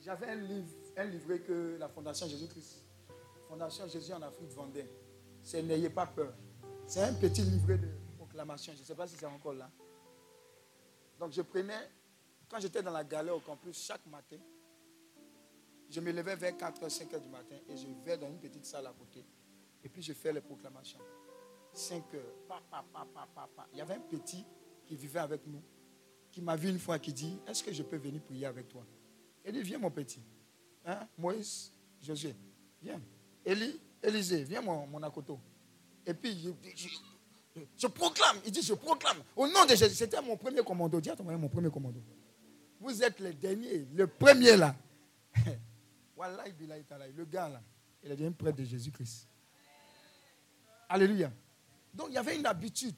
j'avais 0.00 0.26
un 0.26 0.34
livre, 0.34 0.68
un 0.96 1.04
livret 1.04 1.40
que 1.40 1.76
la 1.78 1.88
Fondation 1.88 2.28
Jésus-Christ, 2.28 2.84
Fondation 3.48 3.88
Jésus 3.88 4.12
en 4.12 4.20
Afrique 4.20 4.50
vendait. 4.50 4.90
C'est 5.42 5.62
N'ayez 5.62 5.88
pas 5.88 6.06
peur. 6.06 6.34
C'est 6.86 7.00
un 7.00 7.14
petit 7.14 7.42
livret 7.42 7.78
de 7.78 7.88
proclamation. 8.18 8.74
Je 8.74 8.80
ne 8.80 8.84
sais 8.84 8.94
pas 8.94 9.06
si 9.06 9.16
c'est 9.16 9.24
encore 9.24 9.54
là. 9.54 9.70
Donc 11.18 11.32
je 11.32 11.40
prenais, 11.40 11.90
quand 12.48 12.60
j'étais 12.60 12.82
dans 12.82 12.90
la 12.90 13.04
galère 13.04 13.36
au 13.36 13.40
campus, 13.40 13.82
chaque 13.82 14.04
matin, 14.06 14.38
je 15.88 16.00
me 16.00 16.12
levais 16.12 16.36
vers 16.36 16.52
4h, 16.52 16.88
5h 16.88 17.22
du 17.22 17.28
matin 17.30 17.56
et 17.66 17.76
je 17.76 17.86
vais 18.04 18.18
dans 18.18 18.28
une 18.28 18.38
petite 18.38 18.66
salle 18.66 18.86
à 18.86 18.92
côté. 18.92 19.24
Et 19.84 19.88
puis 19.88 20.02
je 20.02 20.12
fais 20.12 20.32
les 20.32 20.40
proclamations. 20.40 21.00
5 21.72 22.02
h 22.12 22.18
Il 23.72 23.78
y 23.78 23.80
avait 23.80 23.94
un 23.94 24.00
petit 24.00 24.44
qui 24.86 24.96
vivait 24.96 25.20
avec 25.20 25.46
nous, 25.46 25.62
qui 26.30 26.40
m'a 26.40 26.56
vu 26.56 26.68
une 26.68 26.78
fois 26.78 26.98
qui 26.98 27.12
dit, 27.12 27.38
est-ce 27.46 27.62
que 27.62 27.72
je 27.72 27.82
peux 27.82 27.96
venir 27.96 28.22
prier 28.22 28.46
avec 28.46 28.68
toi? 28.68 28.84
Il 29.44 29.52
dit, 29.52 29.62
viens 29.62 29.78
mon 29.78 29.90
petit. 29.90 30.22
Hein? 30.84 31.06
Moïse, 31.16 31.72
Josué, 32.00 32.34
viens. 32.82 33.00
Élie, 33.44 33.80
Élisée, 34.02 34.44
viens 34.44 34.60
mon, 34.60 34.86
mon 34.86 35.02
akoto. 35.02 35.38
Et 36.06 36.14
puis, 36.14 36.54
je, 37.76 37.86
proclame, 37.86 38.38
il 38.44 38.52
dit, 38.52 38.62
je 38.62 38.74
proclame. 38.74 39.18
Au 39.36 39.46
nom 39.46 39.64
de 39.64 39.74
Jésus, 39.74 39.94
c'était 39.94 40.20
mon 40.22 40.36
premier 40.36 40.62
commando. 40.62 41.00
Dis 41.00 41.10
à 41.10 41.16
ton 41.16 41.24
mon 41.24 41.48
premier 41.48 41.70
commando. 41.70 42.00
Vous 42.80 43.02
êtes 43.02 43.20
les 43.20 43.32
derniers, 43.32 43.86
le 43.92 44.06
premier 44.06 44.56
là. 44.56 44.74
le 47.14 47.24
gars 47.24 47.48
là, 47.48 47.62
il 48.02 48.10
est 48.10 48.16
devenu 48.16 48.32
prêtre 48.32 48.56
de 48.56 48.64
Jésus-Christ. 48.64 49.28
Alléluia. 50.88 51.32
Donc 51.92 52.08
il 52.10 52.14
y 52.14 52.18
avait 52.18 52.36
une 52.36 52.46
habitude. 52.46 52.96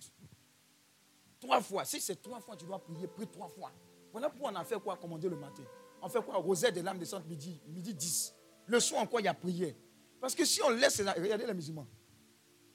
Trois 1.40 1.60
fois. 1.60 1.84
Si 1.84 2.00
c'est 2.00 2.20
trois 2.20 2.40
fois, 2.40 2.56
tu 2.56 2.66
dois 2.66 2.78
prier, 2.82 3.08
prie 3.08 3.26
trois 3.26 3.48
fois. 3.48 3.72
Voilà 4.12 4.28
pourquoi 4.28 4.52
on 4.52 4.56
a 4.56 4.64
fait 4.64 4.78
quoi 4.80 4.96
commander 4.96 5.28
le 5.28 5.36
matin. 5.36 5.62
On 6.02 6.08
fait 6.08 6.22
quoi? 6.22 6.36
Rosette 6.36 6.74
de 6.74 6.80
l'âme 6.80 6.98
descente 6.98 7.26
midi, 7.26 7.60
midi 7.66 7.94
10. 7.94 8.34
Le 8.66 8.80
soir 8.80 9.02
encore, 9.02 9.20
il 9.20 9.24
y 9.24 9.28
a 9.28 9.34
prière. 9.34 9.74
Parce 10.20 10.34
que 10.34 10.44
si 10.44 10.62
on 10.62 10.70
laisse, 10.70 11.00
regardez 11.00 11.46
les 11.46 11.54
musulmans. 11.54 11.86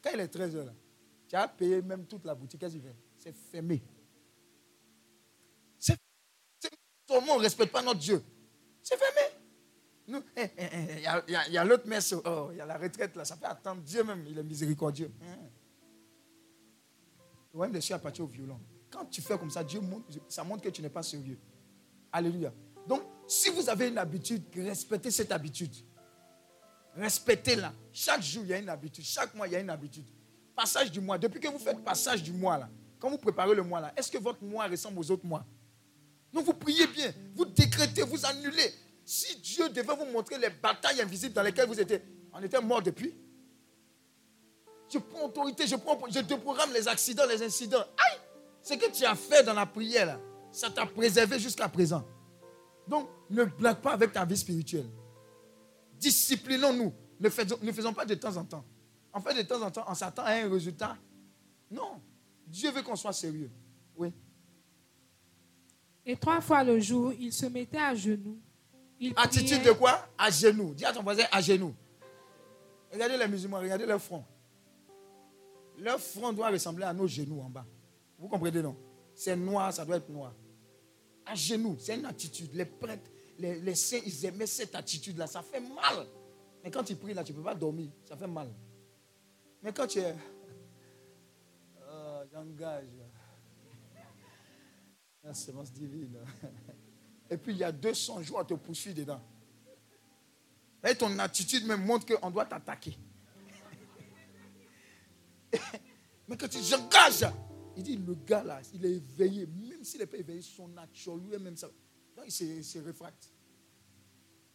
Quand 0.01 0.11
il 0.13 0.20
est 0.20 0.34
13h, 0.34 0.74
tu 1.28 1.36
as 1.36 1.47
payé 1.47 1.82
même 1.82 2.05
toute 2.05 2.26
la 2.26 2.36
boutique. 2.36 2.59
Qu'est-ce 2.59 2.74
qu'il 2.74 2.82
fait 2.82 2.95
C'est 3.18 3.34
fermé. 3.34 3.84
C'est 5.78 5.97
Comment 7.07 7.34
on 7.34 7.38
ne 7.38 7.43
respecte 7.43 7.72
pas 7.72 7.82
notre 7.82 7.99
Dieu 7.99 8.24
C'est 8.82 8.97
fermé. 8.97 9.34
Nous, 10.08 10.22
eh, 10.36 10.49
eh, 10.58 10.70
eh, 10.72 11.03
il 11.28 11.53
y 11.53 11.58
a, 11.58 11.64
l'autre 11.64 11.88
messe, 11.88 12.14
oh, 12.14 12.49
il 12.51 12.58
y 12.58 12.62
a 12.62 12.66
la 12.66 12.78
retraite 12.78 13.16
là, 13.16 13.26
ça 13.26 13.36
fait 13.36 13.45
attendre 13.45 13.82
Dieu 13.82 14.03
même, 14.03 14.24
il 14.28 14.38
est 14.38 14.43
miséricordieux. 14.43 15.12
Le 17.53 17.58
royaume 17.58 17.74
des 17.74 17.82
cieux 17.82 17.95
au 18.20 18.28
violent. 18.28 18.60
Quand 18.91 19.06
tu 19.06 19.22
fais 19.22 19.38
comme 19.38 19.49
ça, 19.49 19.64
Dieu 19.64 19.80
montre, 19.80 20.06
ça 20.28 20.43
montre 20.43 20.62
que 20.62 20.70
tu 20.70 20.82
n'es 20.82 20.89
pas 20.89 21.03
sérieux. 21.03 21.39
Alléluia. 22.12 22.53
Donc, 22.88 23.01
Si 23.28 23.49
vous 23.49 23.68
avez 23.70 23.88
une 23.88 23.97
habitude, 23.97 24.43
respectez 24.56 25.10
cette 25.10 25.32
habitude. 25.32 25.74
Respectez-la. 26.95 27.74
Chaque 27.91 28.22
jour, 28.22 28.43
il 28.43 28.49
y 28.49 28.53
a 28.53 28.60
une 28.60 28.70
habitude. 28.70 29.03
Chaque 29.03 29.34
mois, 29.34 29.47
il 29.47 29.53
y 29.53 29.56
a 29.56 29.60
une 29.60 29.70
habitude. 29.70 30.06
Passage 30.56 30.91
du 30.91 31.01
mois. 31.01 31.18
Depuis 31.18 31.39
que 31.39 31.47
vous 31.47 31.60
faites 31.60 31.84
passage 31.84 32.22
du 32.22 32.32
mois, 32.32 32.58
là, 32.58 32.70
quand 32.99 33.10
vous 33.10 33.18
préparez 33.18 33.56
le 33.56 33.64
mois, 33.64 33.82
là, 33.82 33.93
est-ce 33.97 34.12
que 34.12 34.18
votre 34.18 34.43
mois 34.43 34.68
ressemble 34.68 34.99
aux 34.99 35.12
autres 35.12 35.26
mois? 35.26 35.45
Non, 36.32 36.41
vous 36.41 36.53
priez 36.53 36.88
bien. 36.88 37.14
Vous 37.36 37.45
décrétez, 37.45 38.03
vous 38.03 38.26
annulez. 38.26 38.74
Si 39.06 39.39
Dieu 39.39 39.70
devait 39.70 39.95
vous 39.95 40.12
montrer 40.12 40.39
les 40.39 40.49
batailles 40.49 40.99
invisibles 40.99 41.34
dans 41.34 41.43
lesquelles 41.43 41.68
vous 41.68 41.80
étiez, 41.80 42.01
on 42.34 42.41
était 42.41 42.60
mort 42.60 42.82
depuis. 42.82 43.14
Je 44.91 44.97
prends 44.97 45.26
autorité, 45.26 45.68
je, 45.68 45.76
prends, 45.76 45.99
je 46.10 46.20
déprogramme 46.20 46.74
les 46.74 46.88
accidents, 46.88 47.26
les 47.28 47.41
incidents. 47.43 47.78
Aïe 47.97 48.20
Ce 48.62 48.74
que 48.74 48.91
tu 48.91 49.06
as 49.06 49.16
fait 49.16 49.43
dans 49.43 49.53
la 49.53 49.68
prière, 49.68 50.20
ça 50.51 50.72
t'a 50.72 50.86
préservé 50.88 51.38
jusqu'à 51.39 51.70
présent. 51.70 52.03
Donc, 52.88 53.08
ne 53.30 53.43
blague 53.43 53.82
pas 53.82 53.93
avec 53.93 54.12
ta 54.12 54.26
vie 54.26 54.38
spirituelle. 54.38 54.89
Disciplinons-nous. 55.99 56.93
Ne 57.20 57.30
faisons, 57.30 57.58
ne 57.62 57.72
faisons 57.72 57.93
pas 57.93 58.06
de 58.06 58.16
temps 58.16 58.36
en 58.36 58.43
temps. 58.43 58.66
En 59.14 59.22
fait, 59.22 59.34
de 59.34 59.41
temps 59.43 59.62
en 59.62 59.72
temps, 59.72 59.86
on 59.88 59.93
s'attend 59.93 60.24
à 60.24 60.32
un 60.32 60.49
résultat. 60.49 60.97
Non. 61.72 62.01
Dieu 62.47 62.72
veut 62.72 62.82
qu'on 62.82 62.95
soit 62.95 63.14
sérieux. 63.14 63.51
Oui. 63.95 64.12
Et 66.06 66.18
trois 66.18 66.41
fois 66.41 66.64
le 66.64 66.80
jour, 66.80 67.14
il 67.14 67.32
se 67.32 67.45
mettait 67.45 67.78
à 67.78 67.95
genoux. 67.95 68.39
Attitude 69.16 69.64
de 69.64 69.72
quoi? 69.72 70.08
À 70.18 70.30
genoux. 70.30 70.74
Dis 70.74 70.86
à 70.86 70.93
ton 70.93 71.04
voisin 71.04 71.24
à 71.32 71.41
genoux. 71.41 71.76
Regardez 72.91 73.18
les 73.18 73.28
musulmans, 73.28 73.60
regardez 73.60 73.86
leur 73.86 74.02
front. 74.02 74.24
Leur 75.78 76.00
front 76.00 76.32
doit 76.32 76.50
ressembler 76.50 76.86
à 76.86 76.93
nos 76.93 77.08
genoux 77.08 77.41
en 77.41 77.50
bas. 77.50 77.66
Vous 78.18 78.28
comprenez, 78.30 78.62
non? 78.62 78.76
C'est 79.14 79.36
noir, 79.36 79.74
ça 79.74 79.84
doit 79.84 79.98
être 79.98 80.10
noir. 80.10 80.34
À 81.26 81.36
genoux, 81.36 81.76
c'est 81.80 81.96
une 81.96 82.06
attitude. 82.06 82.54
Les 82.54 82.66
prêtres, 82.66 83.10
les, 83.38 83.60
les 83.60 83.76
saints, 83.76 84.00
ils 84.06 84.26
aimaient 84.26 84.48
cette 84.48 84.76
attitude-là. 84.76 85.28
Ça 85.28 85.41
fait 85.41 85.60
mal. 85.60 86.06
Mais 86.64 86.72
quand 86.72 86.84
tu 86.84 86.96
pries 86.96 87.14
là, 87.14 87.24
tu 87.24 87.34
ne 87.34 87.38
peux 87.38 87.43
pas 87.43 87.56
dormir. 87.56 87.89
Ça 88.06 88.16
fait 88.16 88.28
mal. 88.28 88.50
Mais 89.62 89.74
quand 89.74 89.88
tu 89.88 90.00
es. 90.00 90.16
Oh, 91.89 92.22
J'engage. 92.32 92.86
La 95.24 95.34
sémence 95.34 95.72
divine. 95.72 96.18
Et 97.30 97.38
puis 97.38 97.53
il 97.53 97.57
y 97.59 97.63
a 97.63 97.71
200 97.71 98.21
jours 98.23 98.39
à 98.39 98.45
te 98.45 98.53
poursuivre 98.53 98.95
dedans. 98.95 99.21
Et 100.88 100.95
ton 100.95 101.17
attitude 101.17 101.65
me 101.65 101.76
montre 101.76 102.05
qu'on 102.05 102.30
doit 102.30 102.45
t'attaquer. 102.45 102.97
Mais 106.28 106.38
quand 106.38 106.47
tu 106.47 106.59
j'engage, 106.61 107.26
il 107.76 107.84
dit, 107.84 107.97
le 107.97 108.13
gars 108.13 108.43
là, 108.43 108.61
il 108.73 108.86
est 108.86 108.93
éveillé. 108.93 109.47
Même 109.47 109.84
s'il 109.84 109.99
n'est 109.99 110.05
pas 110.05 110.17
éveillé, 110.17 110.41
son 110.41 110.67
nature 110.67 111.17
lui-même, 111.17 111.57
ça. 111.57 111.69
Il 112.26 112.32
se 112.63 112.80
réfracte. 112.80 113.32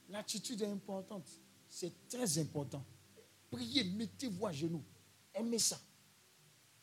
L'attitude 0.08 0.62
est 0.62 0.70
importante. 0.70 1.28
C'est 1.68 2.08
très 2.08 2.38
important. 2.38 2.84
Priez, 3.50 3.84
mettez-vous 3.84 4.46
à 4.46 4.52
genoux. 4.52 4.84
Aimez 5.34 5.58
ça. 5.58 5.78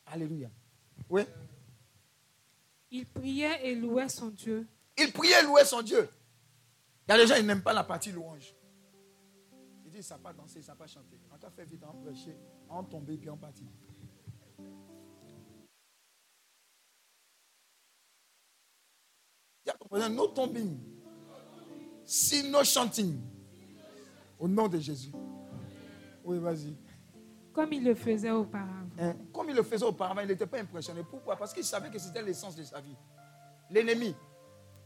Alléluia. 0.05 0.49
Oui. 1.09 1.23
Il 2.91 3.05
priait 3.05 3.67
et 3.67 3.75
louait 3.75 4.09
son 4.09 4.29
Dieu. 4.29 4.67
Il 4.97 5.11
priait, 5.11 5.43
louait 5.43 5.65
son 5.65 5.81
Dieu. 5.81 6.09
Il 7.07 7.11
y 7.11 7.13
a 7.13 7.17
des 7.17 7.27
gens, 7.27 7.35
ils 7.35 7.45
n'aiment 7.45 7.61
pas 7.61 7.73
la 7.73 7.83
partie 7.83 8.11
louange. 8.11 8.53
Ils 9.85 9.91
disent, 9.91 10.07
ça 10.07 10.15
n'a 10.15 10.21
pas 10.21 10.33
dansé, 10.33 10.61
ça 10.61 10.73
n'a 10.73 10.75
pas 10.77 10.87
chanté. 10.87 11.19
On 11.33 11.37
t'a 11.37 11.49
fait 11.49 11.65
vite, 11.65 11.83
on 11.87 11.93
prêché, 12.03 12.37
on 12.69 12.83
tombé, 12.83 13.17
puis 13.17 13.29
on 13.29 13.37
partit. 13.37 13.67
Dis 19.63 19.71
à 19.71 19.73
ton 19.73 19.87
voisin, 19.89 20.09
no 20.09 20.27
tombing. 20.27 20.77
Si 22.03 22.49
no 22.49 22.63
chanting. 22.63 23.21
Au 24.39 24.47
nom 24.47 24.67
de 24.67 24.79
Jésus. 24.79 25.11
Oui, 26.23 26.39
vas-y. 26.39 26.75
Comme 27.53 27.73
il 27.73 27.83
le 27.83 27.95
faisait 27.95 28.31
auparavant. 28.31 28.87
Hein, 28.99 29.15
Comme 29.33 29.49
il 29.49 29.55
le 29.55 29.63
faisait 29.63 29.85
auparavant, 29.85 30.21
il 30.21 30.27
n'était 30.27 30.45
pas 30.45 30.59
impressionné. 30.59 31.03
Pourquoi? 31.09 31.35
Parce 31.35 31.53
qu'il 31.53 31.63
savait 31.63 31.89
que 31.89 31.97
c'était 31.99 32.21
l'essence 32.21 32.55
de 32.55 32.63
sa 32.63 32.79
vie. 32.81 32.95
L'ennemi, 33.69 34.15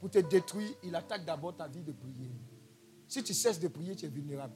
pour 0.02 0.10
te 0.10 0.18
détruire, 0.18 0.72
il 0.82 0.96
attaque 0.96 1.24
d'abord 1.24 1.56
ta 1.56 1.68
vie 1.68 1.84
de 1.84 1.92
prière. 1.92 2.32
Si 3.08 3.24
tu 3.24 3.36
cesses 3.36 3.60
de 3.60 3.68
prier, 3.68 3.96
tu 3.96 4.08
es 4.08 4.10
vulnérable. 4.10 4.56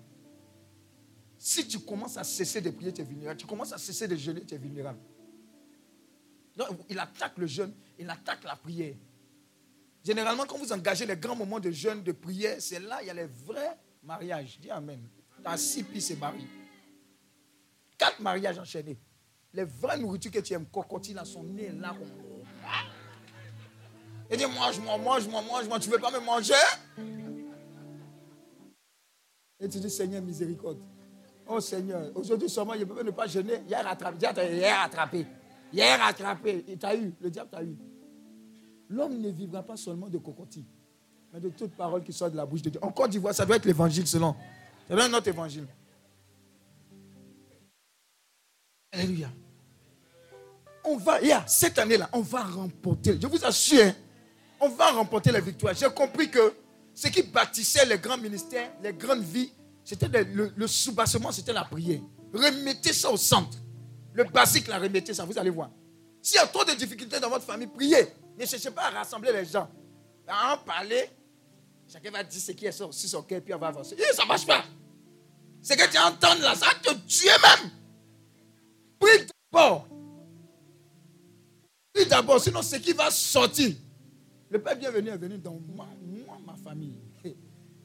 Si 1.38 1.68
tu 1.68 1.78
commences 1.80 2.18
à 2.18 2.24
cesser 2.24 2.62
de 2.62 2.72
prier, 2.72 2.92
tu 2.92 3.02
es 3.02 3.04
vulnérable. 3.04 3.40
Tu 3.40 3.46
commences 3.46 3.72
à 3.72 3.78
cesser 3.78 4.08
de 4.08 4.16
jeûner, 4.16 4.42
tu 4.44 4.56
es 4.56 4.58
vulnérable. 4.58 4.98
Donc, 6.56 6.80
il 6.90 6.98
attaque 6.98 7.38
le 7.38 7.46
jeûne, 7.46 7.72
il 8.00 8.10
attaque 8.10 8.44
la 8.44 8.56
prière. 8.56 8.96
Généralement, 10.04 10.46
quand 10.48 10.58
vous 10.58 10.74
engagez 10.74 11.06
les 11.06 11.16
grands 11.16 11.36
moments 11.36 11.60
de 11.60 11.70
jeûne, 11.70 12.02
de 12.02 12.12
prière, 12.12 12.56
c'est 12.60 12.80
là 12.80 13.04
il 13.04 13.08
y 13.08 13.10
a 13.12 13.14
les 13.14 13.28
vrais 13.28 13.78
mariages. 14.02 14.60
Dis 14.60 14.72
Amen. 14.72 15.08
Dans 15.44 15.58
six 15.58 15.84
puis 15.84 16.02
c'est 16.02 16.16
marié. 16.16 16.48
Quatre 18.00 18.20
mariages 18.20 18.58
enchaînés. 18.58 18.98
Les 19.54 19.64
vraies 19.64 20.00
nourritures 20.00 20.32
que 20.32 20.40
tu 20.40 20.54
aimes, 20.54 20.66
cocotine 20.66 21.20
à 21.20 21.26
son 21.26 21.44
nez 21.44 21.70
là. 21.70 21.96
Il 24.32 24.38
dit 24.38 24.46
mange-moi, 24.46 24.98
mange-moi, 24.98 25.42
mange-moi. 25.42 25.80
Tu 25.80 25.90
ne 25.90 25.96
veux 25.96 26.02
pas 26.02 26.12
me 26.12 26.20
manger? 26.20 26.54
Et 29.60 29.70
tu 29.70 29.80
dis 29.80 29.90
Seigneur, 29.90 30.22
miséricorde. 30.22 30.82
Oh 31.48 31.60
Seigneur, 31.60 32.12
aujourd'hui 32.16 32.50
seulement, 32.50 32.74
je 32.78 32.84
peux 32.84 33.04
ne 33.04 33.12
pas 33.12 33.28
jeûner. 33.28 33.62
Hier 33.68 33.84
rattrapé. 33.84 34.18
Hier 34.18 34.78
rattrapé. 34.78 35.28
Hier 35.72 36.00
rattrapé. 36.00 36.66
Il 36.68 36.78
t'a 36.78 36.96
eu. 36.96 37.14
Le 37.22 37.30
diable 37.30 37.50
t'a 37.52 37.64
eu. 37.64 37.78
L'homme 38.90 39.20
ne 39.20 39.30
vivra 39.30 39.64
pas 39.64 39.78
seulement 39.78 40.08
de 40.08 40.18
cocotiers, 40.20 40.66
mais 41.34 41.40
de 41.40 41.50
toute 41.50 41.76
parole 41.76 42.04
qui 42.04 42.14
sort 42.14 42.30
de 42.30 42.38
la 42.38 42.46
bouche 42.46 42.62
de 42.62 42.70
Dieu. 42.70 42.80
En 42.84 42.92
Côte 42.92 43.10
d'Ivoire, 43.10 43.34
ça 43.34 43.46
doit 43.46 43.56
être 43.56 43.66
l'évangile 43.66 44.06
selon. 44.06 44.36
Doit 44.88 45.06
être 45.06 45.12
notre 45.12 45.28
évangile. 45.28 45.66
Alléluia. 48.92 49.30
On 50.84 50.98
va, 50.98 51.20
yeah, 51.22 51.44
cette 51.48 51.80
année-là, 51.80 52.10
on 52.14 52.22
va 52.22 52.44
remporter. 52.44 53.18
Je 53.20 53.26
vous 53.26 53.44
assure, 53.44 53.86
hein, 53.86 53.94
on 54.60 54.70
va 54.70 54.92
remporter 54.92 55.32
la 55.32 55.40
victoire. 55.40 55.74
J'ai 55.74 55.90
compris 55.90 56.30
que 56.30 56.54
ce 56.94 57.08
qui 57.08 57.24
bâtissait 57.24 57.86
les 57.86 57.98
grands 57.98 58.18
ministères, 58.18 58.72
les 58.82 58.94
grandes 58.94 59.24
vies, 59.24 59.52
c'était 59.84 60.08
le, 60.24 60.68
soubassement, 60.68 61.32
c'était 61.32 61.54
la 61.54 61.64
prière. 61.64 62.00
Remettez 62.34 62.94
ça 62.94 63.12
au 63.12 63.18
centre. 63.18 63.58
Le 64.14 64.24
basique, 64.24 64.68
là, 64.68 64.80
remettez 64.80 65.14
ça, 65.14 65.26
vous 65.26 65.38
allez 65.38 65.50
voir. 65.50 65.70
S'il 66.22 66.38
y 66.38 66.40
a 66.40 66.48
trop 66.48 66.64
de 66.64 66.72
difficultés 66.72 67.20
dans 67.20 67.30
votre 67.30 67.46
famille, 67.46 67.68
priez. 67.68 68.08
Ne 68.38 68.46
cherchez 68.46 68.72
pas 68.72 68.86
à 68.86 68.90
rassembler 68.90 69.32
les 69.32 69.46
gens. 69.46 69.70
À 70.28 70.54
en 70.54 70.58
parler, 70.58 71.10
chacun 71.92 72.10
va 72.10 72.24
dire 72.24 72.42
ce 72.42 72.52
qui 72.54 72.66
est 72.66 72.72
sur, 72.72 72.92
son 72.94 73.22
cœur, 73.22 73.42
puis 73.42 73.54
on 73.54 73.60
va 73.60 73.68
avancer. 73.68 73.96
Ça 74.14 74.24
ne 74.24 74.28
marche 74.28 74.46
pas. 74.46 74.64
Ce 75.62 75.74
que 75.74 75.92
tu 75.92 75.98
entends 75.98 76.36
là, 76.42 76.56
ça 76.56 76.68
te 76.82 76.94
tuer 77.08 77.30
même. 77.30 77.72
Prie 79.00 79.28
d'abord. 79.52 79.88
Prie 81.94 82.06
d'abord, 82.06 82.42
sinon 82.42 82.62
ce 82.62 82.78
qui 82.78 82.94
va 82.94 83.12
sortir. 83.12 83.76
Le 84.50 84.62
Père 84.62 84.78
bienvenu 84.78 85.10
est 85.10 85.18
venu 85.18 85.38
dans 85.38 85.60
moi, 85.60 85.88
ma 86.46 86.56
famille. 86.56 87.00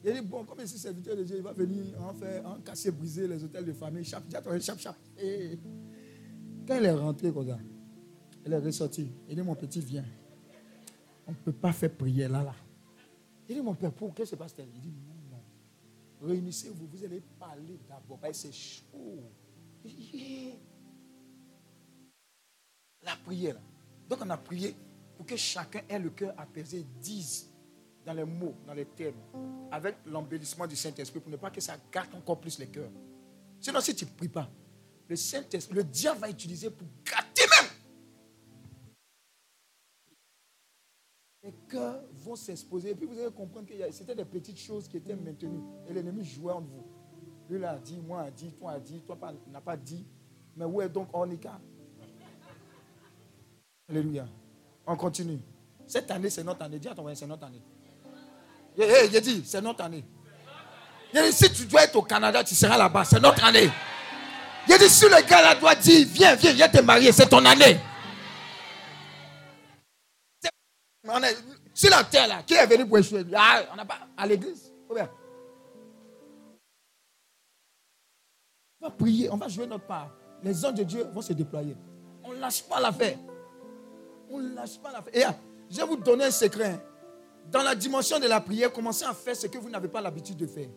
Il 0.03 0.13
dit, 0.13 0.21
bon, 0.21 0.43
comme 0.45 0.59
ici, 0.61 0.77
serviteur 0.79 1.15
de 1.15 1.23
Dieu, 1.23 1.37
il 1.37 1.43
va 1.43 1.53
venir 1.53 1.85
en 2.01 2.13
faire, 2.13 2.45
en 2.45 2.59
casser, 2.59 2.91
briser 2.91 3.27
les 3.27 3.43
hôtels 3.43 3.65
de 3.65 3.73
famille. 3.73 4.03
Chap, 4.03 4.23
chap, 4.31 4.79
chap. 4.79 4.95
Et 5.19 5.59
quand 6.67 6.75
il 6.77 6.85
est 6.85 6.91
rentré 6.91 7.31
comme 7.31 7.47
est 8.53 8.57
ressorti. 8.57 9.11
Il 9.29 9.35
dit, 9.35 9.41
mon 9.41 9.55
petit, 9.55 9.79
viens. 9.79 10.05
On 11.27 11.31
ne 11.31 11.35
peut 11.35 11.51
pas 11.51 11.71
faire 11.71 11.91
prière 11.91 12.29
là, 12.29 12.43
là. 12.43 12.55
Il 13.47 13.55
dit, 13.55 13.61
mon 13.61 13.75
père, 13.75 13.91
pour 13.91 14.13
qu'est-ce 14.13 14.31
qui 14.31 14.35
se 14.35 14.39
passe 14.39 14.55
Il 14.57 14.81
dit, 14.81 14.89
non, 15.07 15.37
non. 15.37 16.27
Réunissez-vous, 16.27 16.87
vous 16.87 17.05
allez 17.05 17.21
parler 17.39 17.79
d'abord. 17.87 18.19
que 18.21 18.33
C'est 18.33 18.51
chaud. 18.51 19.23
La 23.03 23.15
prière. 23.23 23.55
là. 23.55 23.61
Donc 24.09 24.19
on 24.23 24.29
a 24.29 24.37
prié 24.37 24.75
pour 25.21 25.27
que 25.27 25.35
chacun 25.35 25.81
ait 25.87 25.99
le 25.99 26.09
cœur 26.09 26.33
apaisé, 26.35 26.83
dise 26.99 27.47
dans 28.03 28.13
les 28.13 28.23
mots, 28.23 28.55
dans 28.65 28.73
les 28.73 28.87
termes, 28.87 29.21
avec 29.71 29.97
l'embellissement 30.07 30.65
du 30.65 30.75
Saint-Esprit, 30.75 31.19
pour 31.19 31.29
ne 31.29 31.37
pas 31.37 31.51
que 31.51 31.61
ça 31.61 31.77
gâte 31.91 32.11
encore 32.15 32.41
plus 32.41 32.57
les 32.57 32.65
cœurs. 32.65 32.89
Sinon, 33.59 33.81
si 33.81 33.93
tu 33.93 34.05
ne 34.05 34.09
pries 34.09 34.29
pas, 34.29 34.49
le 35.07 35.15
Saint-Esprit, 35.15 35.75
le 35.75 35.83
diable 35.83 36.21
va 36.21 36.29
utiliser 36.31 36.71
pour 36.71 36.87
gâter 37.05 37.43
même. 37.51 37.69
Les 41.43 41.53
cœurs 41.69 42.03
vont 42.13 42.35
s'exposer. 42.35 42.89
Et 42.89 42.95
puis 42.95 43.05
vous 43.05 43.19
allez 43.19 43.31
comprendre 43.31 43.67
que 43.67 43.91
c'était 43.91 44.15
des 44.15 44.25
petites 44.25 44.57
choses 44.57 44.87
qui 44.87 44.97
étaient 44.97 45.15
maintenues. 45.15 45.61
Et 45.87 45.93
l'ennemi 45.93 46.25
jouait 46.25 46.53
entre 46.53 46.65
vous. 46.65 46.87
Lui 47.47 47.59
là 47.59 47.73
a 47.73 47.77
dit, 47.77 47.99
moi 47.99 48.21
a 48.21 48.31
dit, 48.31 48.51
toi 48.53 48.71
a 48.71 48.79
dit, 48.79 48.99
toi 49.01 49.15
n'a 49.51 49.61
pas 49.61 49.77
dit. 49.77 50.03
Mais 50.55 50.65
où 50.65 50.81
est 50.81 50.89
donc 50.89 51.09
Ornica? 51.13 51.61
Alléluia. 53.87 54.27
On 54.85 54.95
continue. 54.95 55.39
Cette 55.87 56.09
année, 56.11 56.29
c'est 56.29 56.43
notre 56.43 56.63
année. 56.63 56.79
Dis 56.79 56.87
à 56.87 56.95
ton 56.95 57.03
voisin, 57.03 57.19
c'est 57.19 57.27
notre 57.27 57.45
année. 57.45 57.61
Hé, 58.77 59.09
j'ai 59.11 59.21
dit, 59.21 59.43
c'est 59.45 59.61
notre 59.61 59.83
année. 59.83 60.03
J'ai 61.13 61.23
dit, 61.23 61.33
si 61.33 61.51
tu 61.51 61.65
dois 61.65 61.83
être 61.83 61.95
au 61.95 62.01
Canada, 62.01 62.43
tu 62.43 62.55
seras 62.55 62.77
là-bas. 62.77 63.05
C'est 63.05 63.19
notre 63.19 63.43
année. 63.43 63.69
J'ai 64.67 64.77
dit, 64.77 64.89
si 64.89 65.05
le 65.05 65.27
gars 65.27 65.41
là 65.41 65.55
doit 65.55 65.75
dire, 65.75 66.07
viens, 66.09 66.35
viens, 66.35 66.53
viens 66.53 66.69
te 66.69 66.81
marier, 66.81 67.11
c'est 67.11 67.27
ton 67.27 67.43
année. 67.45 67.79
Est 71.03 71.37
sur 71.73 71.89
la 71.89 72.03
terre 72.03 72.27
là. 72.27 72.43
Qui 72.43 72.53
est 72.53 72.67
venu 72.67 72.87
pour 72.87 72.99
échouer? 72.99 73.25
Ah, 73.35 73.63
on 73.73 73.75
n'a 73.75 73.85
pas 73.85 73.99
à 74.15 74.25
l'église. 74.25 74.71
On 74.89 74.95
va 78.85 78.91
prier, 78.91 79.29
on 79.29 79.37
va 79.37 79.47
jouer 79.47 79.67
notre 79.67 79.85
part. 79.85 80.09
Les 80.43 80.65
anges 80.65 80.75
de 80.75 80.83
Dieu 80.83 81.05
vont 81.13 81.21
se 81.21 81.33
déployer. 81.33 81.75
On 82.23 82.33
ne 82.33 82.39
lâche 82.39 82.63
pas 82.63 82.79
l'affaire. 82.79 83.17
On 84.31 84.39
ne 84.39 84.55
lâche 84.55 84.79
pas 84.79 84.91
l'affaire. 84.91 85.13
Et 85.13 85.23
ah, 85.23 85.35
je 85.69 85.77
vais 85.77 85.85
vous 85.85 85.97
donner 85.97 86.25
un 86.25 86.31
secret. 86.31 86.79
Dans 87.49 87.63
la 87.63 87.75
dimension 87.75 88.19
de 88.19 88.27
la 88.27 88.39
prière, 88.39 88.71
commencez 88.71 89.03
à 89.03 89.13
faire 89.13 89.35
ce 89.35 89.47
que 89.47 89.57
vous 89.57 89.69
n'avez 89.69 89.87
pas 89.87 89.99
l'habitude 90.01 90.37
de 90.37 90.47
faire. 90.47 90.69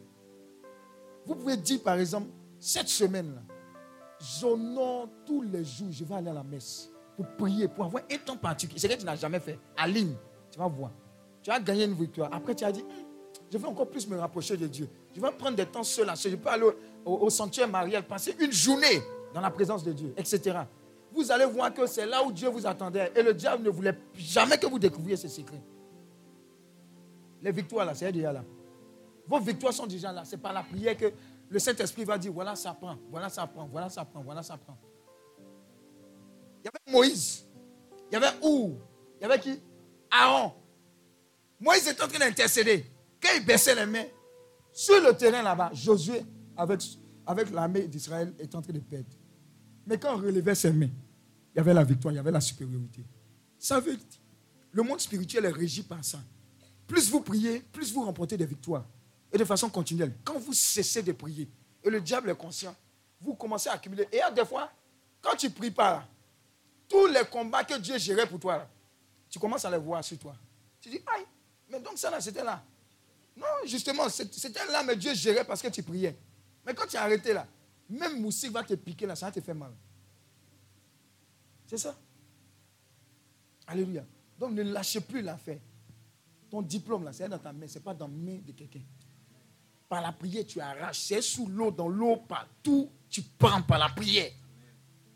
Vous 1.24 1.34
pouvez 1.36 1.56
dire, 1.56 1.82
par 1.82 1.98
exemple, 1.98 2.28
cette 2.58 2.88
semaine-là, 2.88 3.42
j'honore 4.20 5.08
tous 5.24 5.42
les 5.42 5.64
jours, 5.64 5.88
je 5.90 6.04
vais 6.04 6.14
aller 6.14 6.30
à 6.30 6.34
la 6.34 6.42
messe 6.42 6.90
pour 7.16 7.26
prier, 7.36 7.68
pour 7.68 7.84
avoir 7.84 8.02
un 8.10 8.18
temps 8.18 8.36
particulier. 8.36 8.80
C'est 8.80 8.88
ce 8.88 8.94
que 8.94 9.00
tu 9.00 9.06
n'as 9.06 9.16
jamais 9.16 9.40
fait. 9.40 9.58
À 9.76 9.86
ligne, 9.86 10.14
tu 10.50 10.58
vas 10.58 10.66
voir. 10.66 10.90
Tu 11.42 11.50
vas 11.50 11.60
gagner 11.60 11.84
une 11.84 11.94
victoire. 11.94 12.30
Après, 12.32 12.54
tu 12.54 12.64
as 12.64 12.72
dit, 12.72 12.82
hum, 12.82 13.04
je 13.52 13.58
vais 13.58 13.66
encore 13.68 13.88
plus 13.88 14.08
me 14.08 14.18
rapprocher 14.18 14.56
de 14.56 14.66
Dieu. 14.66 14.88
Je 15.14 15.20
vais 15.20 15.30
prendre 15.30 15.56
des 15.56 15.66
temps 15.66 15.84
seul. 15.84 16.10
Je 16.16 16.36
peux 16.36 16.48
aller 16.48 16.66
au, 17.04 17.30
sanctuaire 17.30 17.68
marial, 17.68 18.02
passer 18.02 18.34
une 18.40 18.52
journée 18.52 19.02
dans 19.32 19.40
la 19.40 19.50
présence 19.50 19.84
de 19.84 19.92
Dieu, 19.92 20.12
etc. 20.16 20.58
Vous 21.14 21.30
allez 21.30 21.46
voir 21.46 21.72
que 21.72 21.86
c'est 21.86 22.06
là 22.06 22.24
où 22.24 22.32
Dieu 22.32 22.48
vous 22.48 22.66
attendait. 22.66 23.12
Et 23.14 23.22
le 23.22 23.32
diable 23.32 23.62
ne 23.62 23.70
voulait 23.70 23.96
jamais 24.14 24.58
que 24.58 24.66
vous 24.66 24.78
découvriez 24.78 25.16
ce 25.16 25.28
secret. 25.28 25.62
Les 27.40 27.52
victoires, 27.52 27.86
là, 27.86 27.94
c'est 27.94 28.10
déjà 28.10 28.32
là. 28.32 28.44
Vos 29.26 29.38
victoires 29.38 29.72
sont 29.72 29.86
déjà 29.86 30.12
là. 30.12 30.24
C'est 30.24 30.36
par 30.36 30.52
la 30.52 30.62
prière 30.62 30.96
que 30.96 31.12
le 31.48 31.58
Saint-Esprit 31.58 32.04
va 32.04 32.18
dire 32.18 32.32
voilà, 32.32 32.56
ça 32.56 32.74
prend, 32.74 32.96
voilà, 33.10 33.28
ça 33.28 33.46
prend, 33.46 33.66
voilà, 33.66 33.88
ça 33.88 34.04
prend, 34.04 34.22
voilà, 34.22 34.42
ça 34.42 34.56
prend. 34.56 34.76
Il 36.62 36.66
y 36.66 36.68
avait 36.68 36.92
Moïse, 36.92 37.46
il 38.10 38.14
y 38.14 38.16
avait 38.16 38.34
où? 38.42 38.76
Il 39.20 39.22
y 39.22 39.24
avait 39.24 39.38
qui? 39.38 39.60
Aaron. 40.10 40.52
Moïse 41.60 41.86
est 41.86 42.02
en 42.02 42.08
train 42.08 42.18
d'intercéder. 42.18 42.84
Quand 43.22 43.30
il 43.36 43.44
baissait 43.44 43.74
les 43.74 43.86
mains, 43.86 44.06
sur 44.72 45.00
le 45.00 45.14
terrain 45.16 45.42
là-bas, 45.42 45.70
Josué, 45.72 46.24
avec, 46.56 46.80
avec 47.26 47.50
l'armée 47.50 47.86
d'Israël, 47.86 48.34
est 48.38 48.54
en 48.54 48.60
train 48.60 48.72
de 48.72 48.80
perdre. 48.80 49.08
Mais 49.86 49.98
quand 49.98 50.14
on 50.14 50.18
relevait 50.18 50.54
ses 50.54 50.72
mains, 50.72 50.90
il 51.54 51.58
y 51.58 51.60
avait 51.60 51.74
la 51.74 51.84
victoire, 51.84 52.12
il 52.12 52.16
y 52.16 52.18
avait 52.18 52.32
la 52.32 52.40
supériorité. 52.40 53.04
Ça 53.58 53.78
veut 53.78 53.96
dire, 53.96 54.06
le 54.72 54.82
monde 54.82 55.00
spirituel 55.00 55.44
est 55.44 55.50
régi 55.50 55.82
par 55.82 56.04
ça. 56.04 56.18
Plus 56.86 57.08
vous 57.10 57.20
priez, 57.20 57.60
plus 57.60 57.92
vous 57.92 58.04
remportez 58.04 58.36
des 58.36 58.46
victoires. 58.46 58.84
Et 59.32 59.38
de 59.38 59.44
façon 59.44 59.68
continuelle. 59.70 60.14
Quand 60.24 60.38
vous 60.38 60.52
cessez 60.52 61.02
de 61.02 61.12
prier, 61.12 61.48
et 61.82 61.90
le 61.90 62.00
diable 62.00 62.30
est 62.30 62.36
conscient, 62.36 62.74
vous 63.20 63.34
commencez 63.34 63.68
à 63.68 63.72
accumuler. 63.74 64.08
Et 64.10 64.20
à 64.20 64.30
des 64.30 64.44
fois, 64.44 64.70
quand 65.20 65.36
tu 65.36 65.46
ne 65.46 65.52
pries 65.52 65.70
pas, 65.70 66.06
tous 66.88 67.06
les 67.06 67.24
combats 67.30 67.64
que 67.64 67.78
Dieu 67.78 67.98
gérait 67.98 68.26
pour 68.26 68.40
toi, 68.40 68.68
tu 69.28 69.38
commences 69.38 69.64
à 69.64 69.70
les 69.70 69.78
voir 69.78 70.02
sur 70.04 70.18
toi. 70.18 70.36
Tu 70.80 70.90
dis, 70.90 71.00
aïe, 71.14 71.24
mais 71.70 71.80
donc 71.80 71.98
ça 71.98 72.10
là, 72.10 72.20
c'était 72.20 72.44
là. 72.44 72.62
Non, 73.36 73.46
justement, 73.64 74.08
c'était 74.08 74.66
là, 74.66 74.82
mais 74.82 74.96
Dieu 74.96 75.14
gérait 75.14 75.44
parce 75.44 75.62
que 75.62 75.68
tu 75.68 75.82
priais. 75.82 76.16
Mais 76.64 76.74
quand 76.74 76.86
tu 76.86 76.96
as 76.96 77.02
arrêté 77.02 77.32
là, 77.32 77.46
même 77.88 78.20
Moussi 78.20 78.48
va 78.48 78.62
te 78.62 78.74
piquer 78.74 79.06
là, 79.06 79.16
ça 79.16 79.26
va 79.26 79.32
te 79.32 79.40
faire 79.40 79.54
mal. 79.54 79.72
C'est 81.66 81.78
ça. 81.78 81.96
Alléluia. 83.66 84.04
Donc 84.38 84.52
ne 84.52 84.62
lâchez 84.62 85.00
plus 85.00 85.22
l'affaire. 85.22 85.60
Ton 86.50 86.62
diplôme 86.62 87.04
là, 87.04 87.12
c'est 87.12 87.28
dans 87.28 87.38
ta 87.38 87.52
main, 87.52 87.66
ce 87.66 87.74
n'est 87.74 87.84
pas 87.84 87.94
dans 87.94 88.06
la 88.06 88.12
main 88.12 88.38
de 88.44 88.52
quelqu'un. 88.52 88.82
Par 89.88 90.00
la 90.02 90.12
prière, 90.12 90.44
tu 90.46 90.60
arraches. 90.60 91.00
C'est 91.00 91.22
sous 91.22 91.46
l'eau, 91.46 91.70
dans 91.70 91.88
l'eau, 91.88 92.16
partout. 92.16 92.90
Tu 93.08 93.22
prends 93.22 93.62
par 93.62 93.78
la 93.78 93.88
prière. 93.88 94.32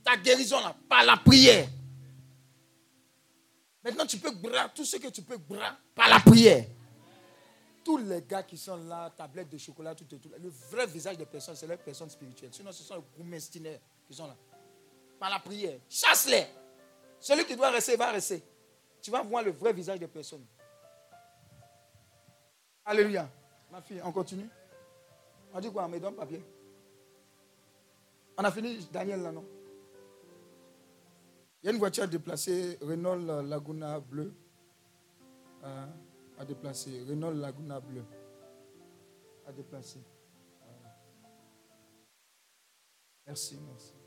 Ta 0.05 0.17
guérison, 0.17 0.61
là, 0.61 0.75
par 0.89 1.05
la 1.05 1.17
prière. 1.17 1.69
Maintenant, 3.83 4.07
tu 4.07 4.19
peux 4.19 4.31
bras 4.31 4.69
tout 4.69 4.85
ce 4.85 4.97
que 4.97 5.09
tu 5.09 5.23
peux 5.23 5.39
bras 5.39 5.77
par 5.95 6.09
la 6.09 6.21
prière. 6.21 6.67
Tous 7.85 7.97
les 7.97 8.23
gars 8.23 8.43
qui 8.43 8.59
sont 8.59 8.77
là, 8.77 9.11
tablette 9.17 9.49
de 9.51 9.57
chocolat, 9.57 9.95
tout 9.95 10.05
et 10.15 10.19
tout. 10.19 10.31
Le 10.39 10.51
vrai 10.71 10.87
visage 10.87 11.17
des 11.17 11.25
personnes, 11.25 11.57
c'est 11.57 11.67
les 11.67 11.77
personnes 11.77 12.11
spirituelles. 12.11 12.51
Sinon, 12.53 12.71
ce 12.71 12.83
sont 12.83 12.97
les 12.97 13.03
gourmestinaires 13.17 13.81
qui 14.07 14.15
sont 14.15 14.27
là. 14.27 14.37
Par 15.19 15.31
la 15.31 15.39
prière. 15.39 15.79
Chasse-les. 15.89 16.47
Celui 17.21 17.45
qui 17.45 17.57
doit 17.57 17.71
rester, 17.71 17.97
va 17.97 18.11
rester. 18.11 18.43
Tu 19.01 19.11
vas 19.11 19.23
voir 19.23 19.43
le 19.43 19.51
vrai 19.51 19.73
visage 19.73 19.99
des 19.99 20.07
personnes. 20.07 20.47
Alléluia. 22.85 23.29
Ma 23.71 23.83
fille, 23.83 24.01
on 24.05 24.13
continue. 24.13 24.49
On 25.53 25.61
dit 25.61 25.71
quoi? 25.71 25.85
On 25.85 25.99
donne 25.99 26.15
papier. 26.15 26.43
On 28.37 28.45
a 28.45 28.51
fini 28.51 28.79
Daniel 28.93 29.23
là, 29.23 29.33
non? 29.33 29.45
Il 31.63 31.67
y 31.67 31.69
a 31.69 31.73
une 31.73 31.79
voiture 31.79 32.07
déplacée, 32.07 32.79
Renault 32.81 33.43
Laguna 33.43 33.99
bleu. 33.99 34.33
Euh, 35.65 35.87
à 36.39 36.45
déplacer. 36.45 37.05
Renault 37.09 37.33
Laguna 37.33 37.81
bleu. 37.81 38.05
À 39.47 39.53
déplacer. 39.53 40.01
Merci, 43.27 43.59
merci. 43.69 43.98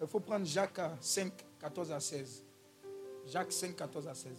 Il 0.00 0.06
faut 0.06 0.20
prendre 0.20 0.46
Jacques 0.46 0.80
5, 1.00 1.32
14 1.58 1.92
à 1.92 2.00
16. 2.00 2.44
Jacques 3.26 3.52
5, 3.52 3.76
14 3.76 4.08
à 4.08 4.14
16. 4.14 4.32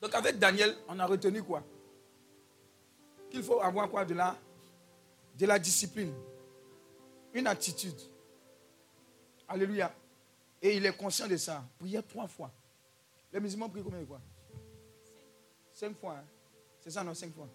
Donc 0.00 0.14
avec 0.14 0.38
Daniel, 0.38 0.74
on 0.88 0.98
a 0.98 1.06
retenu 1.06 1.42
quoi? 1.42 1.62
Qu'il 3.30 3.42
faut 3.42 3.60
avoir 3.60 3.90
quoi 3.90 4.04
de 4.04 4.14
la, 4.14 4.36
de 5.36 5.46
la 5.46 5.58
discipline, 5.58 6.14
une 7.34 7.46
attitude. 7.46 8.00
Alléluia. 9.48 9.94
Et 10.62 10.76
il 10.76 10.86
est 10.86 10.96
conscient 10.96 11.28
de 11.28 11.36
ça. 11.36 11.62
Prier 11.78 12.02
trois 12.02 12.26
fois. 12.26 12.50
Les 13.32 13.40
musulmans 13.40 13.68
prient 13.68 13.82
combien 13.82 14.00
de 14.00 14.06
fois? 14.06 14.20
Cinq 15.72 15.96
fois. 15.98 16.14
Hein? 16.14 16.24
C'est 16.80 16.90
ça, 16.90 17.04
non? 17.04 17.14
Cinq 17.14 17.34
fois. 17.34 17.48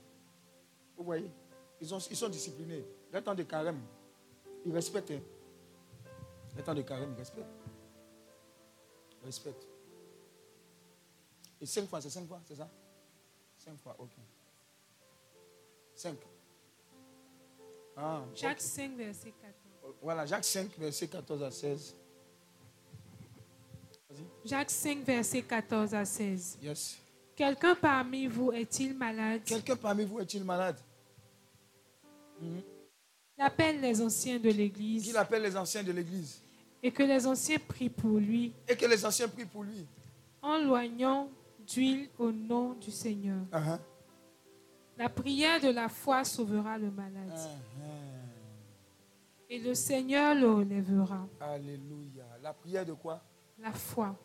Vous 0.96 1.04
voyez? 1.04 1.30
Ils, 1.82 1.88
ils 2.10 2.16
sont 2.16 2.30
disciplinés. 2.30 2.86
Le 3.12 3.22
temps 3.22 3.36
de 3.36 3.44
carême, 3.44 3.82
ils 4.66 4.72
respectent. 4.72 5.12
Hein? 5.12 5.22
Le 6.56 6.64
temps 6.64 6.76
de 6.76 6.82
carême, 6.82 7.14
ils 7.16 7.20
respectent. 7.20 7.48
Ils 9.22 9.26
respectent. 9.26 9.68
Et 11.60 11.66
cinq 11.66 11.88
fois, 11.88 12.02
c'est 12.02 12.10
cinq 12.10 12.28
fois, 12.28 12.42
c'est 12.46 12.56
ça? 12.56 12.70
Cinq 13.58 13.78
fois, 13.78 13.96
ok. 14.00 14.12
Cinq. 15.94 16.18
Ah, 17.96 18.24
Jacques 18.34 18.62
5, 18.62 18.96
verset 18.96 19.32
14. 19.32 19.96
Voilà, 20.02 20.26
Jacques 20.26 20.46
5, 20.46 20.78
verset 20.78 21.08
14 21.08 21.44
à 21.44 21.52
16. 21.52 21.96
Jacques 24.46 24.72
5, 24.72 25.04
verset 25.04 25.42
14 25.44 25.94
à 25.94 26.06
16. 26.06 26.58
Yes. 26.62 26.98
Quelqu'un 27.36 27.76
parmi 27.76 28.28
vous 28.28 28.52
est-il 28.52 28.98
malade? 28.98 29.42
Quelqu'un 29.46 29.76
parmi 29.76 30.06
vous 30.06 30.20
est-il 30.20 30.44
malade? 30.44 30.80
Il 32.42 33.44
appelle 33.44 33.82
les 33.82 34.02
anciens 34.02 34.40
de 34.40 34.50
l'église. 34.50 35.08
Il 35.08 35.18
appelle 35.18 35.44
les 35.44 35.56
anciens 35.56 35.84
de 35.84 35.92
l'église. 35.92 36.42
Et 36.84 36.92
que 36.92 37.04
les 37.04 37.26
anciens 37.28 37.60
prient 37.60 37.90
pour 37.90 38.18
lui. 38.18 38.54
Et 38.68 38.76
que 38.76 38.86
les 38.86 39.06
anciens 39.06 39.28
prient 39.28 39.46
pour 39.46 39.64
lui. 39.64 39.86
En 40.42 40.58
loignant 40.58 41.30
d'huile 41.68 42.10
au 42.18 42.32
nom 42.32 42.74
du 42.74 42.92
Seigneur. 42.92 43.40
Uh-huh. 43.52 43.80
La 44.98 45.10
prière 45.10 45.62
de 45.62 45.70
la 45.70 45.90
foi 45.90 46.24
sauvera 46.24 46.78
le 46.78 46.90
malade. 46.92 47.32
Uh-huh. 47.32 47.82
Et 49.50 49.60
le 49.60 49.74
Seigneur 49.74 50.34
le 50.34 50.50
relèvera. 50.50 51.28
Alléluia. 51.40 52.26
La 52.42 52.54
prière 52.54 52.86
de 52.86 52.94
quoi? 52.94 53.22
La 53.60 53.74
foi. 53.74 54.16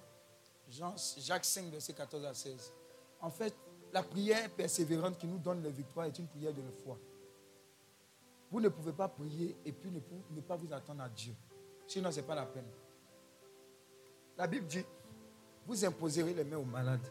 Jean, 0.70 0.94
Jacques 1.18 1.44
5, 1.44 1.66
verset 1.70 1.92
14 1.92 2.24
à 2.24 2.34
16. 2.34 2.72
En 3.20 3.30
fait, 3.30 3.54
la 3.92 4.02
prière 4.02 4.48
persévérante 4.50 5.18
qui 5.18 5.26
nous 5.26 5.38
donne 5.38 5.62
la 5.62 5.70
victoire 5.70 6.06
est 6.06 6.18
une 6.18 6.26
prière 6.26 6.52
de 6.52 6.62
la 6.62 6.70
foi. 6.84 6.98
Vous 8.56 8.62
ne 8.62 8.70
pouvez 8.70 8.92
pas 8.94 9.06
prier 9.06 9.54
et 9.66 9.70
puis 9.70 9.90
ne, 9.90 10.00
ne 10.34 10.40
pas 10.40 10.56
vous 10.56 10.72
attendre 10.72 11.02
à 11.02 11.10
Dieu. 11.10 11.34
Sinon, 11.86 12.10
ce 12.10 12.20
n'est 12.20 12.26
pas 12.26 12.34
la 12.34 12.46
peine. 12.46 12.64
La 14.38 14.46
Bible 14.46 14.66
dit, 14.66 14.82
vous 15.66 15.84
imposerez 15.84 16.32
les 16.32 16.42
mains 16.42 16.56
aux 16.56 16.64
malades 16.64 17.06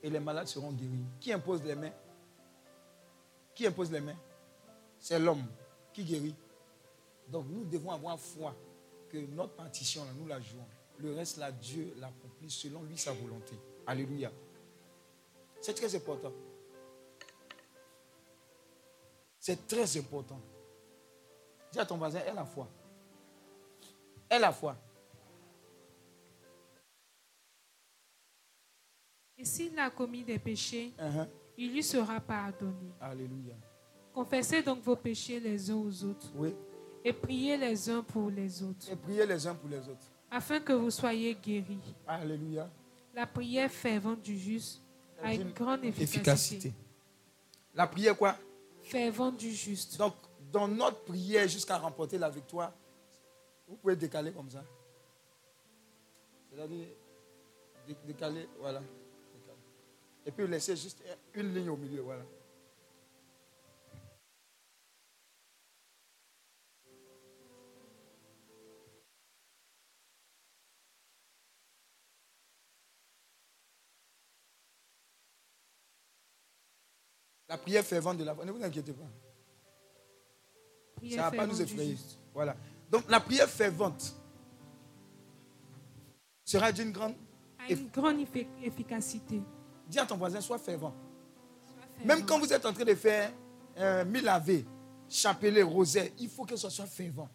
et 0.00 0.08
les 0.08 0.20
malades 0.20 0.46
seront 0.46 0.70
guéris. 0.70 1.04
Qui 1.18 1.32
impose 1.32 1.64
les 1.64 1.74
mains? 1.74 1.90
Qui 3.52 3.66
impose 3.66 3.90
les 3.90 4.00
mains? 4.00 4.14
C'est 5.00 5.18
l'homme 5.18 5.42
qui 5.92 6.04
guérit. 6.04 6.36
Donc 7.26 7.46
nous 7.48 7.64
devons 7.64 7.90
avoir 7.90 8.16
foi 8.16 8.54
que 9.08 9.18
notre 9.18 9.54
partition, 9.54 10.02
nous 10.20 10.28
la 10.28 10.40
jouons. 10.40 10.68
Le 10.98 11.14
reste, 11.14 11.38
là, 11.38 11.50
Dieu 11.50 11.94
l'accomplit 11.98 12.48
selon 12.48 12.84
lui 12.84 12.96
sa 12.96 13.12
volonté. 13.12 13.56
Alléluia. 13.88 14.30
C'est 15.60 15.74
très 15.74 15.92
important. 15.96 16.30
C'est 19.40 19.66
très 19.66 19.96
important. 19.96 20.38
Dis 21.72 21.78
à 21.78 21.86
ton 21.86 21.96
voisin, 21.96 22.20
elle 22.26 22.36
a 22.36 22.44
foi. 22.44 22.68
Elle 24.28 24.44
a 24.44 24.52
foi. 24.52 24.76
Et 29.38 29.44
s'il 29.46 29.78
a 29.78 29.88
commis 29.88 30.22
des 30.22 30.38
péchés, 30.38 30.92
uh-huh. 30.98 31.26
il 31.56 31.72
lui 31.72 31.82
sera 31.82 32.20
pardonné. 32.20 32.92
Alléluia. 33.00 33.54
Confessez 34.12 34.62
donc 34.62 34.82
vos 34.82 34.96
péchés 34.96 35.40
les 35.40 35.70
uns 35.70 35.76
aux 35.76 36.04
autres. 36.04 36.30
Oui. 36.34 36.54
Et 37.02 37.14
priez 37.14 37.56
les 37.56 37.88
uns 37.88 38.02
pour 38.02 38.28
les 38.28 38.62
autres. 38.62 38.92
Et 38.92 38.96
priez 38.96 39.24
les 39.24 39.46
uns 39.46 39.54
pour 39.54 39.70
les 39.70 39.88
autres. 39.88 40.06
Afin 40.30 40.60
que 40.60 40.74
vous 40.74 40.90
soyez 40.90 41.34
guéris. 41.34 41.94
Alléluia. 42.06 42.70
La 43.14 43.26
prière 43.26 43.70
fervente 43.70 44.20
du 44.20 44.38
juste 44.38 44.82
a 45.22 45.32
une 45.32 45.50
grande 45.52 45.84
efficacité. 45.84 46.18
efficacité. 46.18 46.72
La 47.74 47.86
prière 47.86 48.16
quoi? 48.16 48.36
Donc, 49.98 50.14
dans 50.50 50.68
notre 50.68 51.02
prière 51.02 51.46
jusqu'à 51.48 51.78
remporter 51.78 52.18
la 52.18 52.30
victoire, 52.30 52.72
vous 53.68 53.76
pouvez 53.76 53.96
décaler 53.96 54.32
comme 54.32 54.50
ça. 54.50 54.64
C'est-à-dire, 56.50 56.86
décaler, 58.06 58.48
voilà. 58.58 58.82
Et 60.26 60.30
puis 60.32 60.46
laisser 60.46 60.76
juste 60.76 61.02
une 61.34 61.54
ligne 61.54 61.70
au 61.70 61.76
milieu, 61.76 62.02
voilà. 62.02 62.22
La 77.50 77.58
prière 77.58 77.84
fervente 77.84 78.16
de 78.16 78.22
la 78.22 78.32
foi. 78.32 78.44
Ne 78.44 78.52
vous 78.52 78.62
inquiétez 78.62 78.92
pas. 78.92 79.08
Ça 81.10 81.16
ne 81.16 81.16
va 81.16 81.30
pas 81.32 81.46
nous 81.48 81.60
effrayer. 81.60 81.96
Voilà. 82.32 82.54
Donc 82.88 83.10
la 83.10 83.18
prière 83.18 83.48
fervente 83.48 84.14
sera 86.44 86.70
d'une 86.70 86.92
grande, 86.92 87.14
une 87.68 87.88
grande 87.88 88.24
efficacité. 88.62 89.42
Dis 89.88 89.98
à 89.98 90.06
ton 90.06 90.16
voisin, 90.16 90.40
sois 90.40 90.58
fervent. 90.58 90.94
Même 92.04 92.24
quand 92.24 92.38
vous 92.38 92.52
êtes 92.52 92.64
en 92.64 92.72
train 92.72 92.84
de 92.84 92.94
faire 92.94 93.32
euh, 93.78 94.04
mille 94.04 94.30
chapelet, 95.08 95.62
rosaire, 95.62 96.08
il 96.20 96.28
faut 96.28 96.44
que 96.44 96.54
ce 96.54 96.68
soit 96.68 96.86
fervent. 96.86 97.28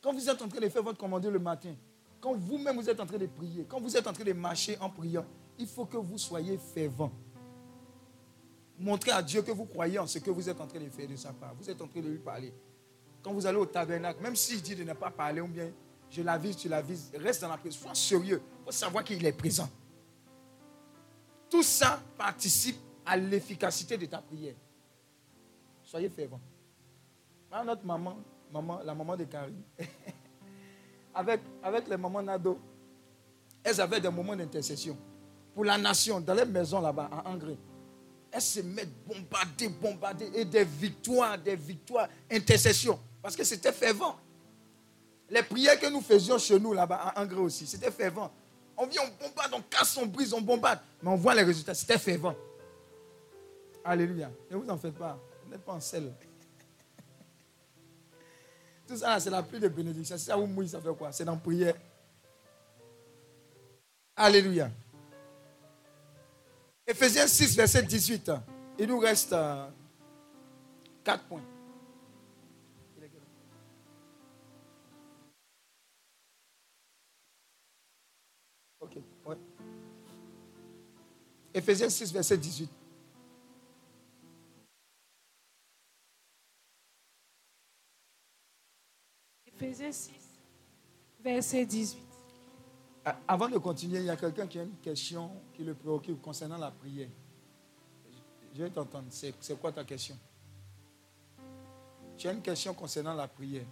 Quand 0.00 0.12
vous 0.12 0.30
êtes 0.30 0.40
en 0.40 0.46
train 0.46 0.60
de 0.60 0.68
faire 0.68 0.84
votre 0.84 0.98
commandeur 0.98 1.32
le 1.32 1.40
matin, 1.40 1.74
quand 2.20 2.34
vous-même 2.36 2.76
vous 2.76 2.88
êtes 2.88 3.00
en 3.00 3.06
train 3.06 3.18
de 3.18 3.26
prier, 3.26 3.66
quand 3.68 3.80
vous 3.80 3.96
êtes 3.96 4.06
en 4.06 4.12
train 4.12 4.22
de 4.22 4.32
marcher 4.32 4.78
en 4.78 4.90
priant, 4.90 5.26
il 5.58 5.66
faut 5.66 5.86
que 5.86 5.96
vous 5.96 6.18
soyez 6.18 6.56
fervent. 6.56 7.10
Montrez 8.80 9.10
à 9.10 9.22
Dieu 9.22 9.42
que 9.42 9.50
vous 9.52 9.66
croyez 9.66 9.98
en 9.98 10.06
ce 10.06 10.18
que 10.18 10.30
vous 10.30 10.48
êtes 10.48 10.58
en 10.58 10.66
train 10.66 10.80
de 10.80 10.88
faire 10.88 11.06
de 11.06 11.14
sa 11.14 11.34
part. 11.34 11.54
Vous 11.54 11.68
êtes 11.68 11.80
en 11.82 11.86
train 11.86 12.00
de 12.00 12.08
lui 12.08 12.18
parler. 12.18 12.52
Quand 13.22 13.34
vous 13.34 13.44
allez 13.46 13.58
au 13.58 13.66
tabernacle, 13.66 14.22
même 14.22 14.34
s'il 14.34 14.62
dit 14.62 14.74
de 14.74 14.84
ne 14.84 14.94
pas 14.94 15.10
parler 15.10 15.42
ou 15.42 15.46
bien 15.46 15.70
je 16.08 16.22
l'avise, 16.22 16.56
tu 16.56 16.68
l'avises, 16.68 17.12
reste 17.14 17.42
dans 17.42 17.48
la 17.48 17.58
présence. 17.58 17.78
Sois 17.82 17.94
sérieux. 17.94 18.42
Il 18.60 18.64
faut 18.64 18.72
savoir 18.72 19.04
qu'il 19.04 19.24
est 19.24 19.32
présent. 19.32 19.68
Tout 21.50 21.62
ça 21.62 22.00
participe 22.16 22.78
à 23.04 23.18
l'efficacité 23.18 23.98
de 23.98 24.06
ta 24.06 24.18
prière. 24.18 24.54
Soyez 25.82 26.08
fervent. 26.08 26.40
notre 27.66 27.84
maman, 27.84 28.16
maman, 28.50 28.80
la 28.82 28.94
maman 28.94 29.16
de 29.16 29.24
Karine, 29.24 29.62
avec, 31.14 31.40
avec 31.62 31.86
les 31.86 31.98
mamans 31.98 32.22
Nado, 32.22 32.58
elles 33.62 33.78
avaient 33.78 34.00
des 34.00 34.08
moments 34.08 34.36
d'intercession 34.36 34.96
pour 35.54 35.64
la 35.66 35.76
nation, 35.76 36.18
dans 36.20 36.32
les 36.32 36.46
maisons 36.46 36.80
là-bas, 36.80 37.10
en 37.12 37.34
Hongrie 37.34 37.58
elles 38.32 38.42
se 38.42 38.60
mettent 38.60 39.04
bombarder, 39.06 39.68
bombarder, 39.68 40.30
et 40.34 40.44
des 40.44 40.64
victoires, 40.64 41.38
des 41.38 41.56
victoires, 41.56 42.08
intercession. 42.30 42.98
Parce 43.22 43.36
que 43.36 43.44
c'était 43.44 43.72
fervent. 43.72 44.16
Les 45.28 45.42
prières 45.42 45.78
que 45.78 45.86
nous 45.86 46.00
faisions 46.00 46.38
chez 46.38 46.58
nous 46.58 46.72
là-bas, 46.72 47.12
en 47.16 47.22
Angré 47.22 47.40
aussi, 47.40 47.66
c'était 47.66 47.90
fervent. 47.90 48.32
On 48.76 48.86
vient, 48.86 49.02
on 49.02 49.24
bombarde, 49.28 49.52
on 49.54 49.62
casse, 49.62 49.96
on 49.96 50.06
brise, 50.06 50.32
on 50.32 50.40
bombarde. 50.40 50.80
Mais 51.02 51.10
on 51.10 51.16
voit 51.16 51.34
les 51.34 51.42
résultats, 51.42 51.74
c'était 51.74 51.98
fervent. 51.98 52.34
Alléluia. 53.84 54.30
Ne 54.50 54.56
vous 54.56 54.68
en 54.68 54.78
faites 54.78 54.94
pas. 54.94 55.18
Vous 55.44 55.50
n'êtes 55.50 55.64
pas 55.64 55.72
en 55.72 55.80
sel. 55.80 56.12
Tout 58.86 58.96
ça, 58.96 59.18
c'est 59.20 59.30
la 59.30 59.42
pluie 59.42 59.60
de 59.60 59.68
bénédiction. 59.68 60.16
Si 60.18 60.24
ça 60.24 60.36
vous 60.36 60.46
mouille, 60.46 60.68
ça 60.68 60.80
fait 60.80 60.94
quoi? 60.96 61.12
C'est 61.12 61.24
dans 61.24 61.32
la 61.32 61.38
prière. 61.38 61.74
Alléluia. 64.16 64.70
Ephésiens 66.90 67.28
6, 67.28 67.54
verset 67.54 67.84
18. 67.84 68.32
Il 68.76 68.88
nous 68.88 68.98
reste 68.98 69.30
4 69.30 69.70
euh, 71.08 71.28
points. 71.28 71.44
Ok, 78.80 78.98
ouais. 79.24 79.36
Ephésiens 81.54 81.88
6, 81.88 82.12
verset 82.12 82.36
18. 82.36 82.68
Ephésiens 89.46 89.92
6, 89.92 90.10
verset 91.22 91.66
18. 91.66 92.09
Avant 93.04 93.48
de 93.48 93.56
continuer, 93.58 94.00
il 94.00 94.04
y 94.04 94.10
a 94.10 94.16
quelqu'un 94.16 94.46
qui 94.46 94.58
a 94.58 94.62
une 94.62 94.76
question 94.76 95.30
qui 95.54 95.64
le 95.64 95.74
préoccupe 95.74 96.20
concernant 96.20 96.58
la 96.58 96.70
prière. 96.70 97.08
Je 98.54 98.62
vais 98.62 98.70
t'entendre. 98.70 99.06
C'est 99.10 99.60
quoi 99.60 99.72
ta 99.72 99.84
question? 99.84 100.18
Tu 102.16 102.28
as 102.28 102.32
une 102.32 102.42
question 102.42 102.74
concernant 102.74 103.14
la 103.14 103.26
prière. 103.26 103.64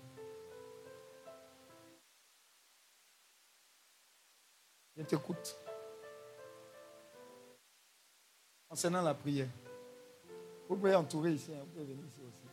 Je 4.96 5.02
t'écoute. 5.02 5.56
Concernant 8.68 9.02
la 9.02 9.14
prière. 9.14 9.48
Vous 10.68 10.76
pouvez 10.76 10.94
entourer 10.94 11.32
ici. 11.32 11.52
Hein, 11.52 11.60
vous 11.60 11.66
pouvez 11.66 11.84
venir 11.84 12.04
ici 12.04 12.20
aussi. 12.26 12.48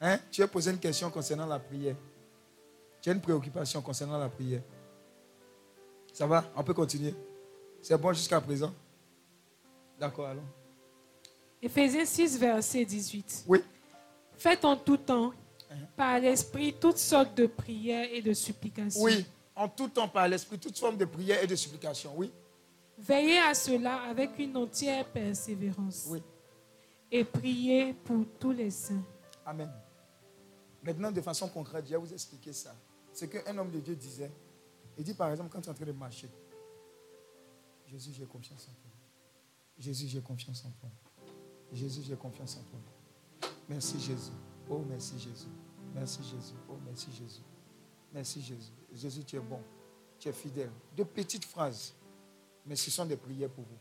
Hein? 0.00 0.18
Tu 0.30 0.42
as 0.42 0.48
posé 0.48 0.70
une 0.70 0.78
question 0.78 1.10
concernant 1.10 1.46
la 1.46 1.58
prière. 1.58 1.96
Tu 3.00 3.08
as 3.08 3.12
une 3.12 3.20
préoccupation 3.20 3.80
concernant 3.80 4.18
la 4.18 4.28
prière. 4.28 4.62
Ça 6.12 6.26
va? 6.26 6.44
On 6.56 6.62
peut 6.62 6.74
continuer 6.74 7.14
C'est 7.80 7.96
bon 7.96 8.12
jusqu'à 8.12 8.40
présent 8.40 8.72
D'accord, 9.98 10.26
allons. 10.26 10.44
Éphésiens 11.62 12.04
6, 12.04 12.38
verset 12.38 12.84
18. 12.84 13.44
Oui. 13.46 13.62
Faites 14.32 14.64
en 14.64 14.76
tout 14.76 14.96
temps, 14.96 15.30
uh-huh. 15.30 15.74
par 15.94 16.18
l'esprit, 16.18 16.74
toutes 16.80 16.96
sortes 16.96 17.36
de 17.36 17.46
prières 17.46 18.08
et 18.10 18.22
de 18.22 18.32
supplications. 18.32 19.02
Oui, 19.02 19.26
en 19.54 19.68
tout 19.68 19.88
temps, 19.88 20.08
par 20.08 20.26
l'esprit, 20.26 20.58
toutes 20.58 20.78
formes 20.78 20.96
de 20.96 21.04
prières 21.04 21.42
et 21.42 21.46
de 21.46 21.54
supplications. 21.54 22.12
Oui. 22.16 22.32
Veillez 22.98 23.38
à 23.40 23.52
cela 23.52 24.02
avec 24.08 24.38
une 24.38 24.56
entière 24.56 25.04
persévérance. 25.06 26.06
Oui. 26.08 26.22
Et 27.12 27.24
priez 27.24 27.92
pour 27.92 28.24
tous 28.38 28.52
les 28.52 28.70
saints. 28.70 29.04
Amen. 29.44 29.70
Maintenant, 30.82 31.12
de 31.12 31.20
façon 31.20 31.48
concrète, 31.48 31.84
je 31.86 31.90
vais 31.90 31.98
vous 31.98 32.12
expliquer 32.12 32.54
ça 32.54 32.74
ce 33.12 33.24
qu'un 33.26 33.56
homme 33.58 33.70
de 33.70 33.80
Dieu 33.80 33.96
disait. 33.96 34.32
Il 34.96 35.04
dit 35.04 35.14
par 35.14 35.30
exemple, 35.30 35.50
quand 35.50 35.60
tu 35.60 35.68
es 35.68 35.70
en 35.70 35.74
train 35.74 35.86
de 35.86 35.92
marcher, 35.92 36.28
Jésus, 37.86 38.12
j'ai 38.12 38.26
confiance 38.26 38.68
en 38.68 38.72
toi. 38.72 38.90
Jésus, 39.78 40.06
j'ai 40.08 40.20
confiance 40.20 40.64
en 40.64 40.70
toi. 40.70 40.90
Jésus, 41.72 42.02
j'ai 42.02 42.16
confiance 42.16 42.56
en 42.56 42.62
toi. 42.62 43.50
Merci 43.68 43.98
Jésus. 44.00 44.32
Oh, 44.68 44.84
merci 44.88 45.18
Jésus. 45.18 45.48
Merci 45.94 46.22
Jésus. 46.22 46.54
Oh, 46.68 46.76
merci 46.84 47.10
Jésus. 47.12 47.42
Merci 48.12 48.42
Jésus. 48.42 48.72
Jésus, 48.92 49.24
tu 49.24 49.36
es 49.36 49.40
bon. 49.40 49.60
Tu 50.18 50.28
es 50.28 50.32
fidèle. 50.32 50.70
De 50.96 51.02
petites 51.02 51.44
phrases, 51.44 51.94
mais 52.66 52.76
ce 52.76 52.90
sont 52.90 53.06
des 53.06 53.16
prières 53.16 53.50
pour 53.50 53.64
vous. 53.64 53.78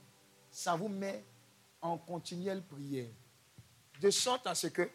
Ça 0.50 0.76
vous 0.76 0.88
met 0.88 1.24
en 1.82 1.98
continuelle 1.98 2.64
prière. 2.64 3.10
De 4.00 4.10
sorte 4.10 4.48
à 4.48 4.56
ce 4.56 4.68
que 4.68 4.90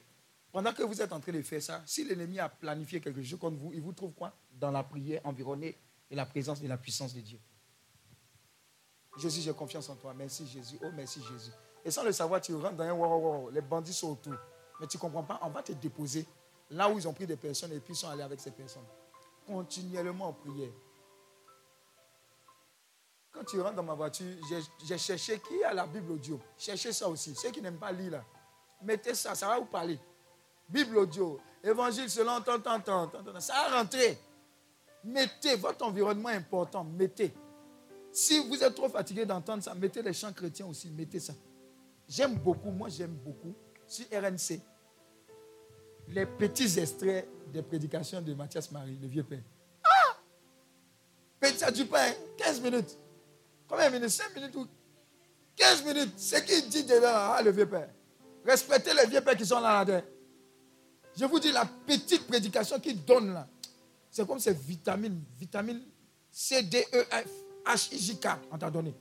pendant 0.55 0.73
que 0.73 0.85
vous 0.85 1.03
êtes 1.03 1.13
en 1.13 1.19
train 1.19 1.33
de 1.33 1.43
faire 1.43 1.61
ça, 1.61 1.83
si 1.85 2.05
l'ennemi 2.05 2.39
a 2.39 2.49
planifié 2.49 3.01
quelque 3.01 3.21
chose 3.25 3.41
contre 3.41 3.57
vous, 3.57 3.73
il 3.73 3.83
vous 3.83 3.93
trouve 3.93 4.13
quoi? 4.13 4.33
Dans 4.53 4.71
la 4.71 4.85
prière, 4.85 5.21
environné 5.25 5.77
de 6.09 6.15
la 6.15 6.25
présence 6.27 6.63
et 6.63 6.69
la 6.69 6.77
puissance 6.79 7.13
de 7.13 7.21
Dieu. 7.21 7.41
Jésus, 9.17 9.41
j'ai 9.41 9.53
confiance 9.53 9.89
en 9.89 9.97
toi. 9.97 10.15
Merci 10.15 10.47
Jésus. 10.47 10.79
Oh, 10.81 10.91
merci 10.95 11.21
Jésus. 11.25 11.51
Et 11.85 11.91
sans 11.91 12.05
le 12.05 12.13
savoir, 12.13 12.41
tu 12.41 12.55
rentres 12.55 12.77
dans 12.77 12.85
un 12.85 12.93
wow, 12.93 13.51
Les 13.51 13.63
bandits 13.63 13.93
sont 13.93 14.13
autour. 14.13 14.37
Mais 14.81 14.87
tu 14.87 14.97
ne 14.97 15.01
comprends 15.01 15.25
pas? 15.25 15.41
On 15.43 15.51
va 15.51 15.61
te 15.61 15.73
déposer 15.73 16.25
là 16.71 16.89
où 16.89 17.01
ils 17.01 17.09
ont 17.09 17.13
pris 17.13 17.27
des 17.27 17.37
personnes 17.37 17.73
et 17.73 17.81
puis 17.81 17.95
ils 17.95 17.97
sont 17.97 18.09
allés 18.09 18.23
avec 18.23 18.39
ces 18.39 18.53
personnes. 18.53 18.87
Continuellement 19.45 20.29
en 20.29 20.33
prière. 20.35 20.71
Quand 23.33 23.43
tu 23.43 23.61
rentres 23.61 23.75
dans 23.75 23.83
ma 23.83 23.95
voiture, 23.95 24.37
j'ai 24.85 24.99
cherché 24.99 25.41
qui 25.41 25.65
a 25.65 25.75
la 25.75 25.85
Bible 25.85 26.13
audio. 26.13 26.41
Cherchez 26.57 26.93
ça 26.93 27.09
aussi. 27.09 27.35
Ceux 27.35 27.51
qui 27.51 27.61
n'aiment 27.61 27.77
pas 27.77 27.91
lire 27.91 28.13
là. 28.13 28.25
Mettez 28.81 29.17
ça, 29.17 29.35
ça 29.35 29.49
va 29.49 29.59
vous 29.59 29.65
parler. 29.65 29.99
Bible 30.69 30.99
audio, 30.99 31.41
évangile 31.63 32.09
selon 32.09 32.41
tant, 32.41 32.59
tant, 32.59 32.81
tant, 32.81 33.09
tant, 33.09 33.41
Ça 33.41 33.55
a 33.55 33.79
rentré. 33.79 34.19
Mettez 35.05 35.57
votre 35.57 35.85
environnement 35.85 36.31
important, 36.31 36.85
mettez. 36.85 37.33
Si 38.11 38.39
vous 38.49 38.63
êtes 38.63 38.75
trop 38.75 38.89
fatigué 38.89 39.27
d'entendre 39.27 39.63
ça, 39.63 39.75
mettez 39.75 40.01
les 40.03 40.13
chants 40.13 40.33
chrétiens 40.33 40.67
aussi, 40.67 40.91
mettez 40.91 41.21
ça. 41.21 41.35
J'aime 42.09 42.35
beaucoup, 42.35 42.71
moi 42.71 42.89
j'aime 42.89 43.15
beaucoup, 43.15 43.55
sur 43.87 44.07
RNC, 44.11 44.61
les 46.09 46.27
petits 46.27 46.79
extraits 46.79 47.29
des 47.53 47.63
prédications 47.63 48.23
de 48.23 48.35
Mathias 48.35 48.71
Marie, 48.71 48.99
le 49.01 49.09
vieux 49.09 49.25
père. 49.25 49.43
Ah 49.85 50.17
Petit, 51.41 51.73
du 51.73 51.85
pain, 51.87 52.13
15 52.39 52.61
minutes. 52.61 52.99
Combien 53.69 53.91
de 53.91 53.97
minutes? 53.97 54.11
5 54.11 54.35
minutes 54.35 54.57
ou 54.57 54.67
15 55.57 55.85
minutes? 55.85 56.15
C'est 56.17 56.45
qui 56.45 56.63
dit 56.69 56.85
dedans, 56.85 57.09
ah, 57.13 57.41
le 57.43 57.51
vieux 57.51 57.69
père? 57.69 57.91
Respectez 58.45 58.95
les 58.95 59.07
vieux 59.07 59.21
pères 59.21 59.37
qui 59.37 59.47
sont 59.47 59.61
là, 59.61 59.85
là 59.85 60.03
Je 61.17 61.25
vous 61.25 61.39
dis, 61.39 61.53
la 61.53 61.65
petite 61.65 62.27
prédication 62.27 62.81
qu'il 62.81 63.05
donne 63.05 63.33
là, 63.33 63.49
c'est 64.11 64.27
comme 64.27 64.39
ces 64.39 64.53
vitamines, 64.53 65.23
vitamines 65.39 65.83
C, 66.31 66.63
D, 66.63 66.85
E, 66.93 67.05
F, 67.05 67.31
H, 67.67 67.95
I, 67.95 67.99
J, 67.99 68.19
K, 68.19 68.29
on 68.51 68.59
t'a 68.59 68.71
donné. 68.71 68.95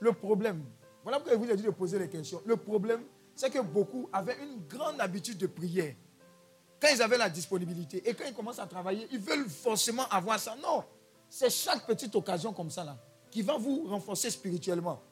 Le 0.00 0.12
problème, 0.12 0.64
voilà 1.02 1.18
pourquoi 1.18 1.34
je 1.34 1.44
vous 1.44 1.50
ai 1.50 1.56
dit 1.56 1.62
de 1.62 1.70
poser 1.70 1.98
les 1.98 2.08
questions. 2.08 2.42
Le 2.46 2.56
problème, 2.56 3.02
c'est 3.34 3.50
que 3.50 3.60
beaucoup 3.60 4.08
avaient 4.12 4.36
une 4.42 4.66
grande 4.66 5.00
habitude 5.00 5.38
de 5.38 5.46
prière. 5.46 5.94
Quand 6.80 6.88
ils 6.92 7.02
avaient 7.02 7.18
la 7.18 7.30
disponibilité 7.30 8.06
et 8.08 8.14
quand 8.14 8.24
ils 8.26 8.34
commencent 8.34 8.58
à 8.58 8.66
travailler, 8.66 9.06
ils 9.10 9.18
veulent 9.18 9.48
forcément 9.48 10.06
avoir 10.08 10.38
ça. 10.38 10.56
Non, 10.56 10.84
c'est 11.28 11.50
chaque 11.50 11.86
petite 11.86 12.14
occasion 12.14 12.52
comme 12.52 12.70
ça 12.70 12.84
là 12.84 12.98
qui 13.30 13.42
va 13.42 13.56
vous 13.56 13.88
renforcer 13.88 14.30
spirituellement. 14.30 15.02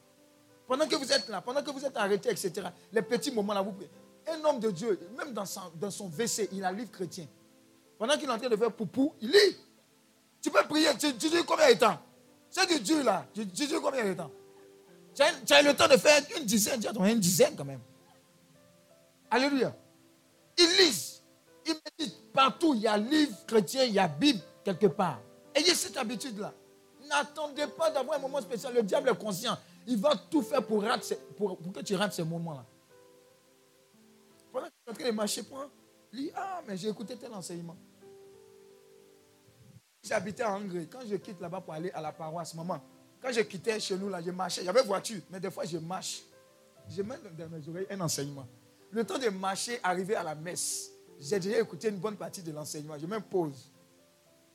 Pendant 0.73 0.87
que 0.87 0.95
vous 0.95 1.13
êtes 1.13 1.29
là, 1.29 1.39
pendant 1.39 1.61
que 1.61 1.69
vous 1.69 1.85
êtes 1.85 1.95
arrêté, 1.95 2.31
etc., 2.31 2.51
les 2.91 3.03
petits 3.03 3.29
moments 3.29 3.53
là, 3.53 3.61
vous 3.61 3.73
priez. 3.73 3.91
Un 4.27 4.43
homme 4.43 4.59
de 4.59 4.71
Dieu, 4.71 4.99
même 5.15 5.31
dans 5.31 5.45
son, 5.45 5.61
dans 5.75 5.91
son 5.91 6.07
WC, 6.07 6.49
il 6.51 6.65
a 6.65 6.71
livre 6.71 6.89
chrétien. 6.89 7.27
Pendant 7.99 8.15
qu'il 8.17 8.27
est 8.27 8.31
en 8.31 8.39
train 8.39 8.49
de 8.49 8.55
faire 8.55 8.71
poupou, 8.71 9.13
il 9.21 9.29
lit. 9.29 9.55
Tu 10.41 10.49
peux 10.49 10.63
prier, 10.63 10.87
tu, 10.97 11.13
dis 11.13 11.29
combien 11.45 11.71
de 11.71 11.77
temps? 11.77 11.99
C'est 12.49 12.65
du 12.67 12.79
Dieu 12.79 13.03
là, 13.03 13.23
tu, 13.35 13.45
dis 13.45 13.71
combien 13.83 14.03
de 14.03 14.15
temps? 14.15 14.31
Tu 15.13 15.53
as, 15.53 15.61
le 15.61 15.75
temps 15.75 15.87
de 15.87 15.95
faire 15.95 16.23
une 16.39 16.45
dizaine, 16.45 16.79
tu 16.79 16.87
as 16.87 17.11
une 17.11 17.19
dizaine 17.19 17.55
quand 17.55 17.65
même. 17.65 17.81
Alléluia. 19.29 19.75
Ils 20.57 20.77
lisent, 20.79 21.21
ils 21.67 21.75
méditent 21.99 22.33
partout. 22.33 22.73
Il 22.73 22.81
y 22.81 22.87
a 22.87 22.97
livre 22.97 23.45
chrétien, 23.45 23.83
il 23.83 23.93
y 23.93 23.99
a 23.99 24.07
Bible 24.07 24.41
quelque 24.65 24.87
part. 24.87 25.19
Ayez 25.53 25.75
cette 25.75 25.97
habitude-là. 25.97 26.51
N'attendez 27.07 27.67
pas 27.67 27.91
d'avoir 27.91 28.17
un 28.17 28.21
moment 28.21 28.41
spécial. 28.41 28.73
Le 28.73 28.81
diable 28.81 29.09
est 29.09 29.15
conscient. 29.19 29.55
Il 29.87 29.97
va 29.97 30.15
tout 30.15 30.41
faire 30.41 30.65
pour, 30.65 30.83
pour, 31.35 31.57
que 31.73 31.81
tu 31.81 31.95
rates 31.95 32.13
ces 32.13 32.23
moments-là. 32.23 32.65
Pendant 34.51 34.67
que 34.67 34.71
tu 34.71 34.87
es 34.87 34.91
en 34.91 34.93
train 34.93 35.09
de 35.09 35.15
marcher, 35.15 35.43
prends, 35.43 35.65
lis. 36.11 36.31
Ah, 36.35 36.61
mais 36.67 36.77
j'ai 36.77 36.89
écouté 36.89 37.17
tel 37.17 37.33
enseignement. 37.33 37.75
J'habitais 40.03 40.43
en 40.43 40.61
Hongrie. 40.61 40.87
Quand 40.87 40.99
je 41.05 41.15
quitte 41.15 41.39
là-bas 41.39 41.61
pour 41.61 41.73
aller 41.73 41.91
à 41.91 42.01
la 42.01 42.11
paroisse, 42.11 42.53
maman, 42.53 42.81
quand 43.21 43.31
je 43.31 43.41
quittais 43.41 43.79
chez 43.79 43.97
nous, 43.97 44.09
là, 44.09 44.21
je 44.21 44.31
marchais. 44.31 44.63
J'avais 44.63 44.83
voiture, 44.83 45.21
mais 45.29 45.39
des 45.39 45.49
fois, 45.49 45.65
je 45.65 45.77
marche. 45.77 46.23
Je 46.89 47.01
mets 47.01 47.15
dans 47.37 47.49
mes 47.49 47.67
oreilles 47.69 47.87
un 47.89 48.01
enseignement. 48.01 48.45
Le 48.91 49.03
temps 49.05 49.17
de 49.17 49.29
marcher, 49.29 49.79
arriver 49.81 50.15
à 50.15 50.23
la 50.23 50.35
messe, 50.35 50.91
j'ai 51.19 51.39
déjà 51.39 51.59
écouté 51.59 51.89
une 51.89 51.97
bonne 51.97 52.17
partie 52.17 52.43
de 52.43 52.51
l'enseignement. 52.51 52.97
Je 52.99 53.05
me 53.05 53.19
pose. 53.19 53.71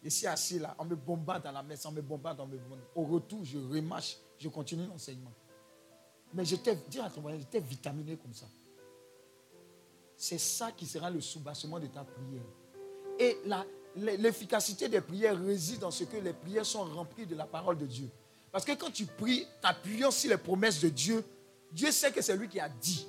Je 0.02 0.10
suis 0.10 0.26
assis 0.26 0.58
là, 0.58 0.76
on 0.78 0.84
me 0.84 0.94
bombarde 0.94 1.46
à 1.46 1.52
la 1.52 1.62
messe, 1.62 1.84
on 1.86 1.92
me 1.92 2.02
bombarde, 2.02 2.38
on 2.40 2.46
me 2.46 2.56
bombarde. 2.56 2.82
Au 2.94 3.04
retour, 3.04 3.44
je 3.44 3.58
remarche, 3.58 4.16
je 4.38 4.48
continue 4.48 4.86
l'enseignement. 4.86 5.32
Mais 6.34 6.44
j'étais, 6.44 6.76
dis 6.88 7.00
à 7.00 7.10
ton 7.10 7.22
j'étais 7.38 7.60
vitaminé 7.60 8.16
comme 8.16 8.34
ça. 8.34 8.46
C'est 10.16 10.38
ça 10.38 10.72
qui 10.72 10.86
sera 10.86 11.10
le 11.10 11.20
soubassement 11.20 11.78
de 11.78 11.86
ta 11.86 12.04
prière. 12.04 12.42
Et 13.18 13.38
l'efficacité 13.96 14.88
des 14.88 15.00
prières 15.00 15.38
réside 15.40 15.80
dans 15.80 15.90
ce 15.90 16.04
que 16.04 16.16
les 16.16 16.32
prières 16.32 16.66
sont 16.66 16.84
remplies 16.84 17.26
de 17.26 17.34
la 17.34 17.46
parole 17.46 17.78
de 17.78 17.86
Dieu. 17.86 18.10
Parce 18.50 18.64
que 18.64 18.72
quand 18.72 18.90
tu 18.90 19.06
pries, 19.06 19.46
t'appuyant 19.60 20.10
sur 20.10 20.30
les 20.30 20.36
promesses 20.36 20.80
de 20.80 20.88
Dieu, 20.88 21.24
Dieu 21.72 21.90
sait 21.92 22.10
que 22.10 22.20
c'est 22.20 22.36
lui 22.36 22.48
qui 22.48 22.60
a 22.60 22.68
dit. 22.68 23.06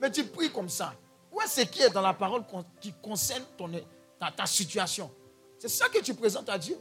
Mais 0.00 0.10
tu 0.10 0.24
pries 0.24 0.50
comme 0.50 0.68
ça. 0.68 0.94
Où 1.32 1.40
est-ce 1.40 1.62
qui 1.62 1.82
est 1.82 1.90
dans 1.90 2.02
la 2.02 2.14
parole 2.14 2.44
qui 2.80 2.92
concerne 3.02 3.44
ton, 3.56 3.70
ta, 4.18 4.46
situation? 4.46 5.10
C'est 5.58 5.68
ça 5.68 5.88
que 5.88 6.00
tu 6.00 6.14
présentes 6.14 6.48
à 6.48 6.58
Dieu. 6.58 6.76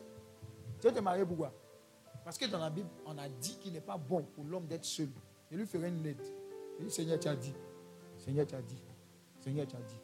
Tu 0.82 0.92
te 0.92 1.00
marier 1.00 1.26
pourquoi 1.26 1.54
Parce 2.24 2.38
que 2.38 2.46
dans 2.46 2.60
la 2.60 2.70
Bible, 2.70 2.90
on 3.06 3.18
a 3.18 3.28
dit 3.28 3.58
qu'il 3.60 3.74
n'est 3.74 3.82
pas 3.82 3.98
bon 3.98 4.24
pour 4.36 4.44
l'homme 4.46 4.68
d'être 4.68 4.86
seul. 4.86 5.10
Je 5.52 5.58
lui 5.58 5.66
ferai 5.66 5.90
une 5.90 6.04
lettre. 6.04 6.24
Je 6.78 6.84
lui 6.84 6.92
Seigneur, 6.92 7.20
tu 7.20 7.28
as 7.28 7.36
dit. 7.36 7.54
Seigneur, 8.18 8.46
tu 8.46 8.56
as 8.56 8.62
dit. 8.62 8.82
Seigneur, 9.40 9.68
tu 9.68 9.76
as 9.76 9.80
dit. 9.80 10.00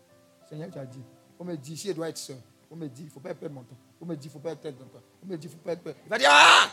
Seigneur, 0.49 0.71
tu 0.71 0.79
as 0.79 0.85
dit. 0.85 1.03
On 1.39 1.45
me 1.45 1.55
dit, 1.55 1.77
si 1.77 1.89
elle 1.89 1.95
doit 1.95 2.09
être 2.09 2.17
seul. 2.17 2.37
On 2.71 2.75
me 2.75 2.87
dit, 2.87 3.03
il 3.03 3.05
ne 3.05 3.11
faut 3.11 3.19
pas 3.19 3.33
perdre 3.35 3.55
mon 3.55 3.63
temps. 3.63 3.77
On 4.01 4.05
me 4.05 4.15
dit, 4.15 4.25
il 4.25 4.29
ne 4.29 4.33
faut 4.33 4.39
pas 4.39 4.51
être 4.51 4.61
tel 4.61 4.75
On 5.23 5.27
me 5.27 5.37
dit, 5.37 5.47
il 5.47 5.49
ne 5.49 5.55
faut 5.55 5.61
pas 5.63 5.73
être 5.73 5.83
peur. 5.83 5.95
Il 6.03 6.09
va 6.09 6.17
dire, 6.17 6.29
ah 6.31 6.71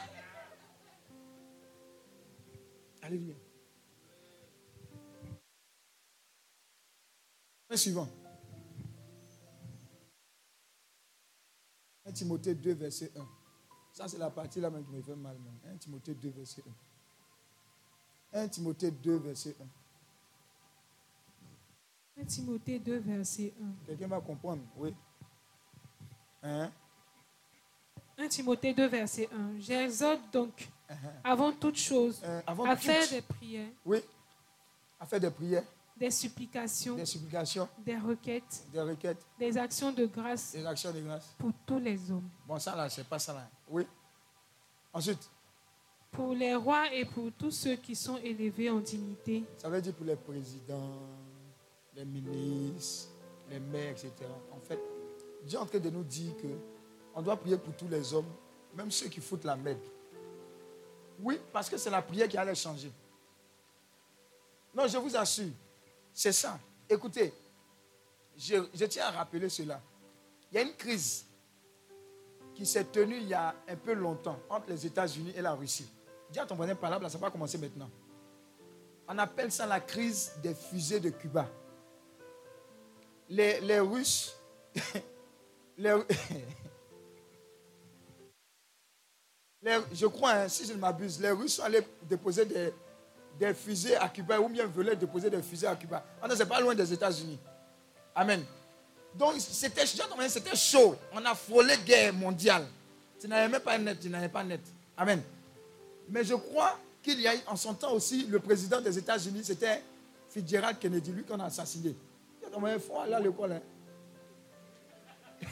Alléluia. 3.02 3.34
suivant. 7.76 8.08
1 12.04 12.12
Timothée 12.12 12.54
2, 12.54 12.74
verset 12.74 13.10
1. 13.16 13.41
Ça, 13.92 14.08
c'est 14.08 14.18
la 14.18 14.30
partie 14.30 14.60
là 14.60 14.70
même 14.70 14.84
qui 14.84 14.92
me 14.92 15.02
fait 15.02 15.14
mal. 15.14 15.36
1 15.70 15.76
Timothée 15.76 16.14
2, 16.14 16.30
verset 16.30 16.62
1. 18.32 18.40
1 18.40 18.48
Timothée 18.48 18.90
2, 18.90 19.16
verset 19.16 19.54
1. 22.18 22.22
1 22.22 22.24
Timothée 22.24 22.78
2, 22.78 22.98
verset 22.98 23.52
1. 23.60 23.86
Quelqu'un 23.86 24.08
va 24.08 24.20
comprendre, 24.20 24.62
oui. 24.76 24.94
Hein? 26.42 26.70
1 28.18 28.28
Timothée 28.28 28.72
2, 28.72 28.86
verset 28.86 29.28
1. 29.32 29.60
J'exhorte 29.60 30.32
donc 30.32 30.68
Uh-huh. 30.92 31.20
Avant 31.24 31.52
toute 31.52 31.76
chose, 31.76 32.20
euh, 32.22 32.42
à 32.46 32.76
faire 32.76 33.08
des 33.08 33.22
prières. 33.22 33.68
Oui, 33.84 33.98
à 35.00 35.06
faire 35.06 35.20
des 35.20 35.30
prières. 35.30 35.64
Des 35.96 36.10
supplications. 36.10 36.96
Des 36.96 37.06
supplications. 37.06 37.68
Des 37.78 37.96
requêtes. 37.96 38.66
Des 38.72 38.80
requêtes. 38.80 39.24
Des 39.38 39.56
actions 39.56 39.92
de 39.92 40.06
grâce. 40.06 40.52
Des 40.52 40.66
actions 40.66 40.92
de 40.92 41.00
grâce. 41.00 41.34
Pour 41.38 41.52
tous 41.66 41.78
les 41.78 42.10
hommes. 42.10 42.28
Bon, 42.46 42.58
ça 42.58 42.74
là, 42.74 42.88
c'est 42.88 43.06
pas 43.06 43.18
ça 43.18 43.32
là. 43.34 43.48
Oui. 43.68 43.86
Ensuite. 44.92 45.30
Pour 46.10 46.34
les 46.34 46.54
rois 46.54 46.92
et 46.92 47.04
pour 47.04 47.30
tous 47.32 47.50
ceux 47.50 47.76
qui 47.76 47.94
sont 47.94 48.18
élevés 48.18 48.68
en 48.70 48.80
dignité. 48.80 49.44
Ça 49.58 49.68
veut 49.68 49.80
dire 49.80 49.94
pour 49.94 50.06
les 50.06 50.16
présidents, 50.16 50.98
les 51.94 52.04
ministres, 52.04 53.10
les 53.48 53.60
maires, 53.60 53.92
etc. 53.92 54.12
En 54.52 54.60
fait, 54.60 54.80
Dieu 55.44 55.58
est 55.58 55.62
en 55.62 55.66
train 55.66 55.78
de 55.78 55.90
nous 55.90 56.04
dire 56.04 56.36
que 56.36 56.48
on 57.14 57.22
doit 57.22 57.36
prier 57.36 57.58
pour 57.58 57.74
tous 57.74 57.88
les 57.88 58.12
hommes, 58.14 58.30
même 58.74 58.90
ceux 58.90 59.08
qui 59.08 59.20
foutent 59.20 59.44
la 59.44 59.56
merde. 59.56 59.78
Oui, 61.20 61.38
parce 61.52 61.68
que 61.68 61.76
c'est 61.76 61.90
la 61.90 62.02
prière 62.02 62.28
qui 62.28 62.36
allait 62.36 62.54
changer. 62.54 62.90
Non, 64.74 64.86
je 64.86 64.96
vous 64.96 65.14
assure, 65.16 65.52
c'est 66.12 66.32
ça. 66.32 66.58
Écoutez, 66.88 67.32
je, 68.36 68.84
tiens 68.86 69.06
à 69.06 69.10
rappeler 69.10 69.48
cela. 69.48 69.80
Il 70.50 70.56
y 70.56 70.58
a 70.58 70.62
une 70.62 70.74
crise 70.74 71.24
qui 72.54 72.66
s'est 72.66 72.84
tenue 72.84 73.16
il 73.16 73.28
y 73.28 73.34
a 73.34 73.54
un 73.68 73.76
peu 73.76 73.94
longtemps 73.94 74.38
entre 74.50 74.68
les 74.68 74.86
États-Unis 74.86 75.32
et 75.34 75.42
la 75.42 75.54
Russie. 75.54 75.88
Dis 76.30 76.38
à 76.38 76.46
ton 76.46 76.54
voisin 76.54 76.74
par 76.74 76.90
là, 76.90 77.08
ça 77.08 77.18
va 77.18 77.30
commencer 77.30 77.58
maintenant. 77.58 77.90
On 79.08 79.18
appelle 79.18 79.50
ça 79.50 79.66
la 79.66 79.80
crise 79.80 80.32
des 80.42 80.54
fusées 80.54 81.00
de 81.00 81.10
Cuba. 81.10 81.48
Les, 83.28 83.80
Russes, 83.80 84.36
les, 85.78 85.96
je 89.92 90.06
crois, 90.06 90.32
hein, 90.32 90.48
si 90.48 90.66
je 90.66 90.72
ne 90.74 90.78
m'abuse, 90.78 91.20
les 91.20 91.30
Russes 91.30 91.54
sont 91.54 91.62
allés 91.62 91.86
déposer 92.02 92.44
des, 92.44 92.72
fusées 93.54 93.96
à 93.96 94.08
Cuba 94.08 94.40
ou 94.40 94.48
bien 94.48 94.66
veulent 94.66 94.96
déposer 94.96 95.28
des 95.28 95.42
fusées 95.42 95.66
à 95.66 95.76
Cuba. 95.76 96.04
Ah 96.20 96.28
ce 96.30 96.38
n'est 96.38 96.46
pas 96.46 96.60
loin 96.60 96.74
des 96.74 96.92
États-Unis. 96.92 97.38
Amen. 98.14 98.44
Donc, 99.14 99.34
c'était 99.38 100.56
chaud. 100.56 100.96
On 101.12 101.24
a 101.24 101.34
frôlé 101.34 101.74
guerre 101.84 102.14
mondiale. 102.14 102.66
Tu 103.20 103.28
n'avais 103.28 103.48
même 103.48 103.60
pas 103.60 103.78
net, 103.78 104.00
tu 104.00 104.08
n'avais 104.08 104.28
pas 104.28 104.42
net. 104.42 104.60
Amen. 104.96 105.22
Mais 106.08 106.24
je 106.24 106.34
crois 106.34 106.78
qu'il 107.02 107.20
y 107.20 107.26
a 107.26 107.32
en 107.46 107.56
son 107.56 107.74
temps 107.74 107.92
aussi, 107.92 108.26
le 108.26 108.38
président 108.38 108.80
des 108.80 108.96
États-Unis, 108.96 109.42
c'était 109.44 109.82
Fitzgerald 110.30 110.78
Kennedy, 110.78 111.12
lui 111.12 111.24
qu'on 111.24 111.38
a 111.40 111.44
assassiné. 111.46 111.94
Il 112.42 112.80
faut 112.80 112.98
aller 113.00 113.14
à 113.14 113.20
l'école. 113.20 113.52
Hein. 113.52 113.60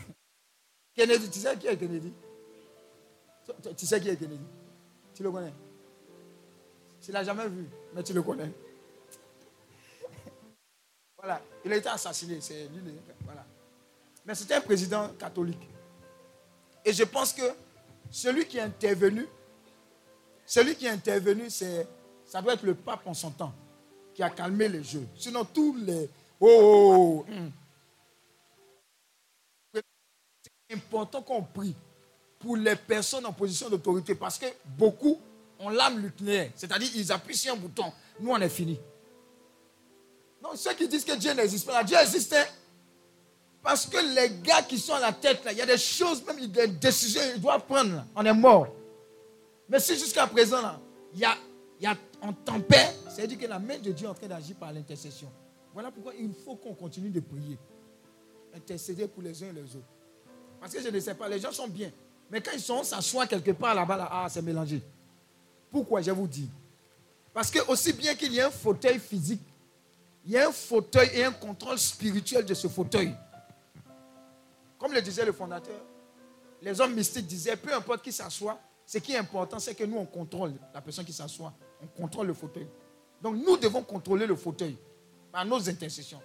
Kennedy, 0.95 1.31
tu 1.31 1.39
sais 1.39 1.57
qui 1.57 1.67
est 1.67 1.77
Kennedy? 1.77 2.13
Tu 3.77 3.87
sais 3.87 4.01
qui 4.01 4.09
est 4.09 4.17
Kennedy? 4.17 4.45
Tu 5.15 5.23
le 5.23 5.31
connais? 5.31 5.53
Tu 7.03 7.11
ne 7.11 7.15
l'as 7.15 7.25
jamais 7.25 7.49
vu, 7.49 7.67
mais 7.95 8.03
tu 8.03 8.13
le 8.13 8.23
connais. 8.23 8.51
voilà, 11.17 11.41
il 11.65 11.73
a 11.73 11.77
été 11.77 11.89
assassiné. 11.89 12.41
C'est 12.41 12.69
lui, 12.69 12.93
voilà. 13.25 13.45
Mais 14.27 14.35
c'était 14.35 14.55
un 14.55 14.61
président 14.61 15.09
catholique. 15.19 15.69
Et 16.85 16.93
je 16.93 17.05
pense 17.05 17.33
que 17.33 17.43
celui 18.11 18.47
qui 18.47 18.59
est 18.59 18.63
intervenu, 18.63 19.27
celui 20.45 20.77
qui 20.77 20.87
est 20.87 20.91
intervenu, 20.91 21.49
c'est, 21.49 21.87
ça 22.25 22.43
doit 22.43 22.55
être 22.55 22.65
le 22.65 22.75
pape 22.75 23.07
en 23.07 23.15
son 23.15 23.31
temps, 23.31 23.53
qui 24.15 24.23
a 24.23 24.31
calmé 24.31 24.69
les 24.69 24.83
jeux. 24.83 25.07
Sinon, 25.17 25.45
tous 25.45 25.77
les. 25.77 26.09
Oh, 26.39 26.47
oh, 26.49 26.95
oh, 26.95 27.27
oh. 29.75 29.81
C'est 30.69 30.77
important 30.77 31.23
qu'on 31.23 31.43
prie 31.43 31.75
pour 32.39 32.57
les 32.57 32.77
personnes 32.77 33.27
en 33.27 33.33
position 33.33 33.69
d'autorité 33.69 34.15
parce 34.15 34.39
que 34.39 34.47
beaucoup 34.65 35.21
ont 35.61 35.69
l'âme 35.69 36.01
nucléaire. 36.01 36.51
C'est-à-dire, 36.57 36.91
ils 36.95 37.13
appuient 37.13 37.37
sur 37.37 37.53
un 37.53 37.57
bouton. 37.57 37.93
Nous, 38.19 38.31
on 38.31 38.39
est 38.39 38.49
fini. 38.49 38.81
Non, 40.43 40.51
ceux 40.55 40.73
qui 40.75 40.89
disent 40.89 41.05
que 41.05 41.17
Dieu 41.17 41.33
n'existe 41.33 41.67
pas, 41.67 41.85
Dieu 41.85 41.97
existait. 41.99 42.41
Hein. 42.41 42.47
Parce 43.63 43.87
que 43.87 43.99
les 43.99 44.41
gars 44.43 44.63
qui 44.63 44.79
sont 44.79 44.95
à 44.95 45.01
la 45.01 45.13
tête, 45.13 45.45
là, 45.45 45.53
il 45.53 45.59
y 45.59 45.63
a 45.63 45.67
des 45.67 45.77
choses, 45.77 46.25
même 46.25 46.47
des 46.47 46.67
décisions 46.67 47.21
qu'ils 47.33 47.43
doivent 47.43 47.67
prendre. 47.67 48.05
On 48.17 48.25
est 48.25 48.33
mort. 48.33 48.69
Mais 49.69 49.79
si 49.79 49.99
jusqu'à 49.99 50.27
présent, 50.27 50.63
là, 50.63 50.81
il 51.13 51.21
y 51.21 51.25
a, 51.25 51.37
il 51.79 51.89
on 52.23 52.33
tempère, 52.33 52.93
c'est-à-dire 53.09 53.39
que 53.39 53.47
la 53.47 53.59
main 53.59 53.79
de 53.79 53.93
Dieu 53.93 54.07
est 54.07 54.11
en 54.11 54.15
train 54.15 54.27
d'agir 54.27 54.57
par 54.57 54.73
l'intercession. 54.73 55.31
Voilà 55.73 55.91
pourquoi 55.91 56.13
il 56.19 56.33
faut 56.45 56.57
qu'on 56.57 56.75
continue 56.75 57.11
de 57.11 57.21
prier. 57.21 57.59
Intercéder 58.55 59.07
pour 59.09 59.23
les 59.23 59.43
uns 59.43 59.49
et 59.49 59.53
les 59.53 59.77
autres. 59.77 59.87
Parce 60.59 60.73
que 60.75 60.83
je 60.83 60.89
ne 60.89 61.01
sais 61.01 61.15
pas, 61.15 61.29
les 61.29 61.39
gens 61.39 61.53
sont 61.53 61.69
bien. 61.69 61.91
Mais 62.31 62.41
quand 62.41 62.51
ils 62.53 62.61
sont, 62.61 62.83
s'assoient 62.83 63.27
quelque 63.27 63.53
part 63.53 63.75
là-bas, 63.75 63.97
là, 63.97 64.09
ah, 64.11 64.27
c'est 64.29 64.43
mélangé. 64.43 64.83
Pourquoi 65.71 66.03
je 66.03 66.11
vous 66.11 66.27
dis? 66.27 66.51
Parce 67.33 67.51
que 67.51 67.61
aussi 67.71 67.93
bien 67.93 68.15
qu'il 68.15 68.33
y 68.33 68.39
ait 68.39 68.43
un 68.43 68.51
fauteuil 68.51 68.99
physique, 68.99 69.43
il 70.25 70.33
y 70.33 70.39
a 70.39 70.49
un 70.49 70.53
fauteuil 70.53 71.09
et 71.15 71.25
un 71.25 71.33
contrôle 71.33 71.79
spirituel 71.79 72.45
de 72.45 72.55
ce 72.55 72.69
fauteuil. 72.69 73.15
Comme 74.79 74.93
le 74.93 75.03
disait 75.03 75.25
le 75.25 75.33
fondateur, 75.33 75.81
les 76.63 76.81
hommes 76.81 76.95
mystiques 76.95 77.27
disaient, 77.27 77.57
peu 77.57 77.73
importe 77.73 78.03
qui 78.03 78.13
s'assoit, 78.13 78.59
ce 78.85 78.99
qui 78.99 79.13
est 79.13 79.19
important, 79.19 79.59
c'est 79.59 79.75
que 79.75 79.85
nous, 79.85 79.99
on 79.99 80.07
contrôle 80.07 80.53
la 80.75 80.81
personne 80.81 81.05
qui 81.05 81.13
s'assoit. 81.13 81.53
On 81.83 81.87
contrôle 81.87 82.27
le 82.27 82.35
fauteuil. 82.35 82.67
Donc, 83.23 83.37
nous 83.37 83.57
devons 83.57 83.83
contrôler 83.83 84.27
le 84.27 84.35
fauteuil 84.35 84.77
par 85.31 85.45
nos 85.45 85.69
intercessions. 85.69 86.21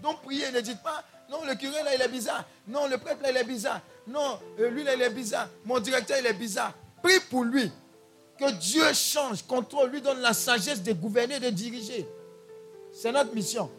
Donc, 0.00 0.20
priez, 0.22 0.50
ne 0.50 0.60
dites 0.60 0.82
pas, 0.82 1.04
non, 1.30 1.44
le 1.44 1.54
curé 1.54 1.82
là, 1.82 1.94
il 1.94 2.02
est 2.02 2.08
bizarre. 2.08 2.44
Non, 2.66 2.88
le 2.88 2.98
prêtre 2.98 3.22
là, 3.22 3.30
il 3.30 3.36
est 3.36 3.44
bizarre. 3.44 3.80
Non, 4.06 4.38
euh, 4.58 4.68
lui 4.68 4.84
là, 4.84 4.94
il 4.94 5.02
est 5.02 5.10
bizarre. 5.10 5.48
Mon 5.64 5.78
directeur, 5.80 6.18
il 6.18 6.26
est 6.26 6.34
bizarre. 6.34 6.74
Prie 7.02 7.20
pour 7.30 7.44
lui. 7.44 7.70
Que 8.38 8.52
Dieu 8.52 8.92
change, 8.92 9.42
contrôle, 9.42 9.90
lui 9.90 10.02
donne 10.02 10.20
la 10.20 10.34
sagesse 10.34 10.82
de 10.82 10.92
gouverner, 10.92 11.40
de 11.40 11.50
diriger. 11.50 12.06
C'est 12.92 13.12
notre 13.12 13.34
mission. 13.34 13.70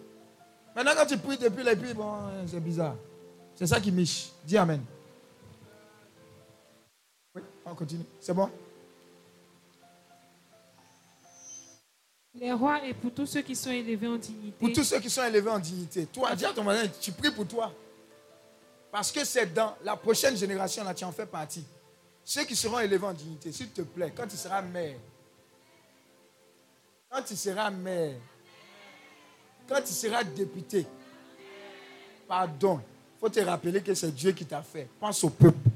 Maintenant, 0.75 0.91
quand 0.95 1.05
tu 1.05 1.17
pries 1.17 1.37
depuis 1.37 1.63
les 1.63 1.75
bon, 1.75 2.15
c'est 2.47 2.59
bizarre. 2.59 2.95
C'est 3.55 3.67
ça 3.67 3.79
qui 3.79 3.91
miche. 3.91 4.29
Dis 4.43 4.57
Amen. 4.57 4.83
Oui, 7.35 7.41
on 7.65 7.75
continue. 7.75 8.05
C'est 8.19 8.33
bon? 8.33 8.49
Les 12.35 12.51
rois 12.51 12.83
et 12.85 12.93
pour 12.93 13.11
tous 13.11 13.25
ceux 13.25 13.41
qui 13.41 13.55
sont 13.55 13.71
élevés 13.71 14.07
en 14.07 14.17
dignité. 14.17 14.55
Pour 14.59 14.71
tous 14.71 14.83
ceux 14.83 14.99
qui 14.99 15.09
sont 15.09 15.23
élevés 15.23 15.49
en 15.49 15.57
dignité. 15.57 16.05
Toi, 16.05 16.35
dis 16.35 16.45
à 16.45 16.53
ton 16.53 16.63
voisin, 16.63 16.87
tu 17.01 17.11
pries 17.11 17.31
pour 17.31 17.47
toi. 17.47 17.73
Parce 18.91 19.11
que 19.11 19.25
c'est 19.25 19.51
dans 19.51 19.75
la 19.83 19.95
prochaine 19.95 20.37
génération, 20.37 20.83
là, 20.83 20.93
tu 20.93 21.03
en 21.03 21.11
fais 21.11 21.25
partie. 21.25 21.65
Ceux 22.29 22.43
qui 22.43 22.57
seront 22.57 22.79
élevés 22.79 23.05
en 23.05 23.13
dignité, 23.13 23.53
s'il 23.53 23.69
te 23.69 23.83
plaît, 23.83 24.11
quand 24.13 24.27
tu 24.27 24.35
seras 24.35 24.61
mère, 24.61 24.97
quand 27.09 27.21
tu 27.21 27.37
seras 27.37 27.69
mère, 27.69 28.15
quand 29.65 29.81
tu 29.81 29.93
seras 29.93 30.25
député, 30.25 30.85
pardon, 32.27 32.81
il 32.81 33.19
faut 33.21 33.29
te 33.29 33.39
rappeler 33.39 33.81
que 33.81 33.93
c'est 33.93 34.13
Dieu 34.13 34.33
qui 34.33 34.45
t'a 34.45 34.61
fait. 34.61 34.89
Pense 34.99 35.23
au 35.23 35.29
peuple. 35.29 35.69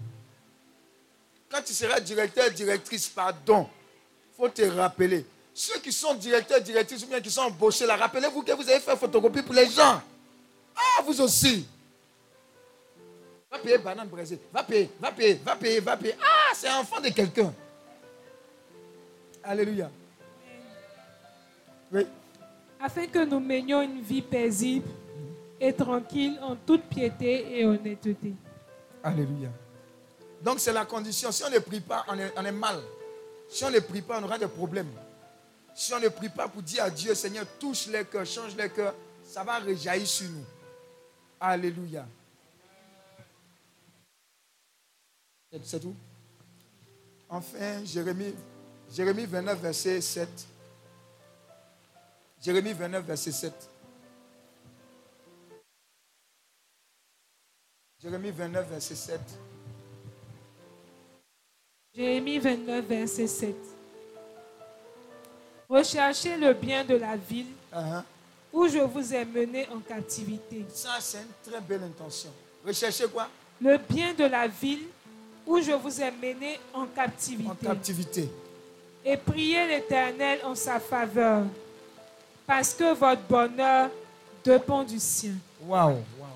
Quand 1.49 1.61
tu 1.65 1.71
seras 1.71 2.01
directeur, 2.01 2.51
directrice, 2.51 3.07
pardon, 3.07 3.69
il 4.33 4.35
faut 4.35 4.49
te 4.49 4.63
rappeler. 4.63 5.25
Ceux 5.53 5.79
qui 5.79 5.93
sont 5.93 6.15
directeurs, 6.15 6.59
directrices 6.59 7.03
ou 7.03 7.07
bien 7.07 7.21
qui 7.21 7.31
sont 7.31 7.43
embauchés 7.43 7.85
là, 7.85 7.95
rappelez-vous 7.95 8.41
que 8.41 8.51
vous 8.51 8.69
avez 8.69 8.81
fait 8.81 8.97
photocopie 8.97 9.41
pour 9.41 9.55
les 9.55 9.69
gens. 9.69 10.01
Ah, 10.75 11.01
vous 11.05 11.21
aussi. 11.21 11.65
Va 13.51 13.59
payer 13.59 13.77
banane 13.77 14.07
Brésil. 14.07 14.39
Va 14.53 14.63
payer, 14.63 14.89
va 14.99 15.11
payer, 15.11 15.33
va 15.43 15.55
payer, 15.55 15.79
va 15.81 15.97
payer. 15.97 16.15
Ah, 16.21 16.53
c'est 16.55 16.71
enfant 16.71 17.01
de 17.01 17.09
quelqu'un. 17.09 17.53
Alléluia. 19.43 19.91
Oui. 21.91 22.07
Afin 22.79 23.07
que 23.07 23.25
nous 23.25 23.39
menions 23.39 23.81
une 23.81 24.01
vie 24.01 24.21
paisible 24.21 24.87
et 25.59 25.73
tranquille 25.73 26.39
en 26.41 26.55
toute 26.55 26.83
piété 26.83 27.59
et 27.59 27.65
honnêteté. 27.65 28.33
Alléluia. 29.03 29.49
Donc 30.41 30.59
c'est 30.59 30.73
la 30.73 30.85
condition. 30.85 31.31
Si 31.31 31.43
on 31.43 31.49
ne 31.49 31.59
prie 31.59 31.81
pas, 31.81 32.05
on 32.07 32.17
est, 32.17 32.31
on 32.37 32.45
est 32.45 32.51
mal. 32.51 32.79
Si 33.49 33.65
on 33.65 33.69
ne 33.69 33.79
prie 33.79 34.01
pas, 34.01 34.19
on 34.19 34.23
aura 34.23 34.37
des 34.37 34.47
problèmes. 34.47 34.89
Si 35.75 35.93
on 35.93 35.99
ne 35.99 36.07
prie 36.07 36.29
pas 36.29 36.47
pour 36.47 36.61
dire 36.61 36.85
à 36.85 36.89
Dieu, 36.89 37.13
Seigneur, 37.13 37.45
touche 37.59 37.87
les 37.87 38.05
cœurs, 38.05 38.25
change 38.25 38.55
les 38.55 38.69
cœurs, 38.69 38.95
ça 39.23 39.43
va 39.43 39.59
rejaillir 39.59 40.07
sur 40.07 40.29
nous. 40.29 40.45
Alléluia. 41.39 42.05
C'est 45.51 45.79
tout. 45.81 45.95
Enfin, 47.29 47.83
Jérémie, 47.83 48.33
Jérémie 48.93 49.25
29, 49.25 49.59
verset 49.59 49.99
7. 49.99 50.29
Jérémie 52.41 52.73
29, 52.73 53.05
verset 53.05 53.31
7. 53.31 53.53
Jérémie 58.01 58.31
29, 58.31 58.69
verset 58.69 58.95
7. 58.95 59.19
Jérémie 61.93 62.39
29, 62.39 62.85
verset 62.85 63.27
7. 63.27 63.55
Recherchez 65.67 66.37
le 66.37 66.53
bien 66.53 66.85
de 66.85 66.95
la 66.95 67.17
ville 67.17 67.51
uh-huh. 67.73 68.03
où 68.53 68.67
je 68.67 68.79
vous 68.79 69.13
ai 69.13 69.25
mené 69.25 69.67
en 69.67 69.79
captivité. 69.79 70.65
Ça, 70.73 70.97
c'est 70.99 71.19
une 71.19 71.51
très 71.51 71.61
belle 71.61 71.83
intention. 71.83 72.31
Recherchez 72.65 73.07
quoi? 73.07 73.29
Le 73.59 73.77
bien 73.77 74.13
de 74.13 74.23
la 74.23 74.47
ville 74.47 74.87
où 75.51 75.61
je 75.61 75.73
vous 75.73 76.01
ai 76.01 76.11
mené 76.11 76.57
en 76.73 76.85
captivité. 76.85 77.49
En 77.49 77.55
captivité. 77.55 78.31
Et 79.03 79.17
priez 79.17 79.67
l'Éternel 79.67 80.39
en 80.45 80.55
sa 80.55 80.79
faveur, 80.79 81.43
parce 82.47 82.73
que 82.73 82.93
votre 82.93 83.23
bonheur 83.23 83.89
dépend 84.45 84.83
du 84.83 84.97
sien. 84.97 85.33
Waouh, 85.65 85.89
waouh. 85.89 86.29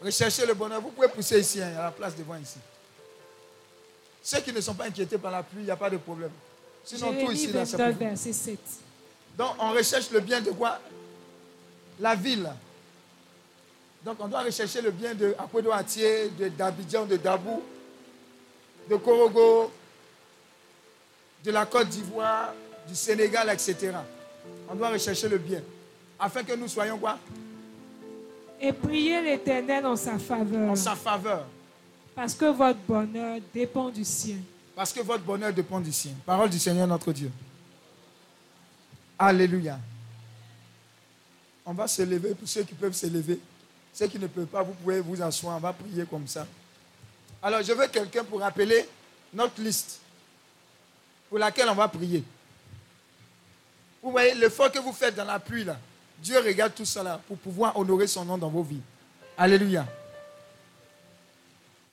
Recherchez 0.00 0.46
le 0.46 0.54
bonheur. 0.54 0.80
Vous 0.80 0.90
pouvez 0.90 1.08
pousser 1.08 1.40
ici, 1.40 1.60
hein, 1.60 1.72
à 1.76 1.82
la 1.84 1.90
place 1.90 2.14
devant 2.14 2.36
ici. 2.36 2.58
Ceux 4.22 4.40
qui 4.40 4.52
ne 4.52 4.60
sont 4.60 4.74
pas 4.74 4.84
inquiétés 4.84 5.18
par 5.18 5.32
la 5.32 5.42
pluie, 5.42 5.62
il 5.62 5.64
n'y 5.64 5.70
a 5.70 5.76
pas 5.76 5.90
de 5.90 5.96
problème. 5.96 6.30
Sinon, 6.84 7.14
tout 7.14 7.32
ici, 7.32 7.48
là, 7.48 7.66
c'est 7.66 7.76
verset 7.76 8.32
7. 8.32 8.58
Donc, 9.36 9.50
on 9.58 9.70
recherche 9.70 10.08
le 10.12 10.20
bien 10.20 10.40
de 10.40 10.52
quoi? 10.52 10.78
La 11.98 12.14
ville. 12.14 12.48
Donc, 14.04 14.18
on 14.20 14.28
doit 14.28 14.42
rechercher 14.42 14.82
le 14.82 14.92
bien 14.92 15.14
de 15.14 15.34
Apodo 15.36 15.70
de 16.38 16.48
d'Abidjan, 16.48 17.06
de 17.06 17.16
Dabou, 17.16 17.60
de 18.88 18.96
Korogo, 18.96 19.70
de 21.44 21.50
la 21.50 21.66
Côte 21.66 21.88
d'Ivoire, 21.88 22.52
du 22.88 22.94
Sénégal, 22.94 23.48
etc. 23.50 23.92
On 24.68 24.74
doit 24.74 24.90
rechercher 24.90 25.28
le 25.28 25.38
bien. 25.38 25.60
Afin 26.18 26.42
que 26.42 26.54
nous 26.54 26.68
soyons 26.68 26.98
quoi? 26.98 27.18
Et 28.60 28.72
prier 28.72 29.20
l'Éternel 29.20 29.84
en 29.86 29.96
sa 29.96 30.18
faveur. 30.18 30.70
En 30.70 30.76
sa 30.76 30.94
faveur. 30.94 31.46
Parce 32.14 32.34
que 32.34 32.46
votre 32.46 32.78
bonheur 32.88 33.38
dépend 33.52 33.90
du 33.90 34.04
sien. 34.04 34.38
Parce 34.74 34.92
que 34.92 35.00
votre 35.00 35.22
bonheur 35.22 35.52
dépend 35.52 35.80
du 35.80 35.92
sien. 35.92 36.12
Parole 36.24 36.48
du 36.48 36.58
Seigneur 36.58 36.86
notre 36.86 37.12
Dieu. 37.12 37.30
Alléluia. 39.18 39.78
On 41.64 41.72
va 41.72 41.86
se 41.88 42.02
lever 42.02 42.34
pour 42.34 42.48
ceux 42.48 42.62
qui 42.62 42.74
peuvent 42.74 42.92
se 42.94 43.06
lever. 43.06 43.40
Ceux 43.92 44.06
qui 44.06 44.18
ne 44.18 44.26
peuvent 44.26 44.46
pas, 44.46 44.62
vous 44.62 44.72
pouvez 44.72 45.00
vous 45.00 45.20
asseoir. 45.20 45.56
On 45.56 45.60
va 45.60 45.72
prier 45.72 46.04
comme 46.04 46.26
ça. 46.26 46.46
Alors, 47.42 47.62
je 47.62 47.72
veux 47.72 47.86
quelqu'un 47.88 48.24
pour 48.24 48.40
rappeler 48.40 48.88
notre 49.32 49.60
liste 49.60 50.00
pour 51.28 51.38
laquelle 51.38 51.68
on 51.68 51.74
va 51.74 51.88
prier. 51.88 52.24
Vous 54.02 54.10
voyez 54.10 54.34
l'effort 54.34 54.70
que 54.70 54.78
vous 54.78 54.92
faites 54.92 55.14
dans 55.14 55.24
la 55.24 55.38
pluie 55.38 55.64
là. 55.64 55.76
Dieu 56.18 56.38
regarde 56.38 56.74
tout 56.74 56.84
cela 56.84 57.20
pour 57.26 57.36
pouvoir 57.36 57.76
honorer 57.76 58.06
son 58.06 58.24
nom 58.24 58.38
dans 58.38 58.48
vos 58.48 58.62
vies. 58.62 58.80
Alléluia. 59.36 59.86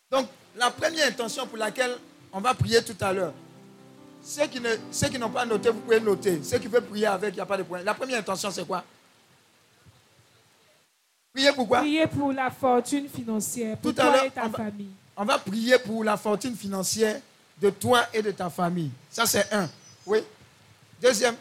Donc, 0.10 0.28
la 0.56 0.72
première 0.72 1.08
intention 1.08 1.46
pour 1.48 1.58
laquelle 1.58 1.98
on 2.32 2.40
va 2.40 2.54
prier 2.54 2.84
tout 2.84 2.96
à 3.02 3.12
l'heure. 3.12 3.34
Ceux 4.24 4.48
qui, 4.48 4.62
qui 5.12 5.20
n'ont 5.20 5.30
pas 5.30 5.46
noté, 5.46 5.70
vous 5.70 5.82
pouvez 5.82 6.00
noter. 6.00 6.42
Ceux 6.44 6.58
qui 6.60 6.68
veulent 6.68 6.86
prier 6.86 7.08
avec, 7.08 7.34
il 7.34 7.36
n'y 7.36 7.42
a 7.42 7.46
pas 7.46 7.58
de 7.58 7.64
problème. 7.64 7.86
La 7.86 7.94
première 7.94 8.20
intention, 8.20 8.50
c'est 8.50 8.66
quoi? 8.66 8.84
Prier 11.34 11.52
pour 11.52 11.68
quoi? 11.68 11.80
Prier 11.80 12.08
pour 12.08 12.32
la 12.32 12.50
fortune 12.50 13.10
financière, 13.10 13.76
pour 13.78 13.94
toi 13.94 14.26
et 14.26 14.32
ta 14.32 14.50
famille. 14.50 14.94
On 15.16 15.26
va 15.26 15.38
prier 15.38 15.78
pour 15.80 16.04
la 16.04 16.18
fortune 16.18 16.56
financière 16.56 17.20
de 17.62 17.70
toi 17.70 18.06
et 18.14 18.22
de 18.22 18.32
ta 18.32 18.50
famille. 18.50 18.90
Ça, 19.12 19.26
c'est 19.26 19.52
un. 19.54 19.70
Oui. 20.06 20.20
Deuxième. 21.02 21.36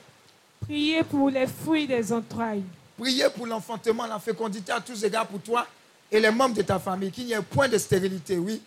Prier 0.61 1.03
pour 1.03 1.31
les 1.31 1.47
fruits 1.47 1.86
des 1.86 2.12
entrailles. 2.12 2.62
Prier 2.99 3.27
pour 3.35 3.47
l'enfantement, 3.47 4.07
la 4.07 4.19
fécondité 4.19 4.73
à 4.73 4.81
tous 4.81 5.03
égards 5.05 5.27
pour 5.27 5.40
toi 5.40 5.66
et 6.11 6.20
les 6.20 6.31
membres 6.31 6.55
de 6.55 6.62
ta 6.62 6.78
famille, 6.78 7.11
qu'il 7.11 7.24
n'y 7.24 7.32
ait 7.32 7.40
point 7.40 7.69
de 7.69 7.78
stérilité, 7.78 8.36
oui. 8.36 8.61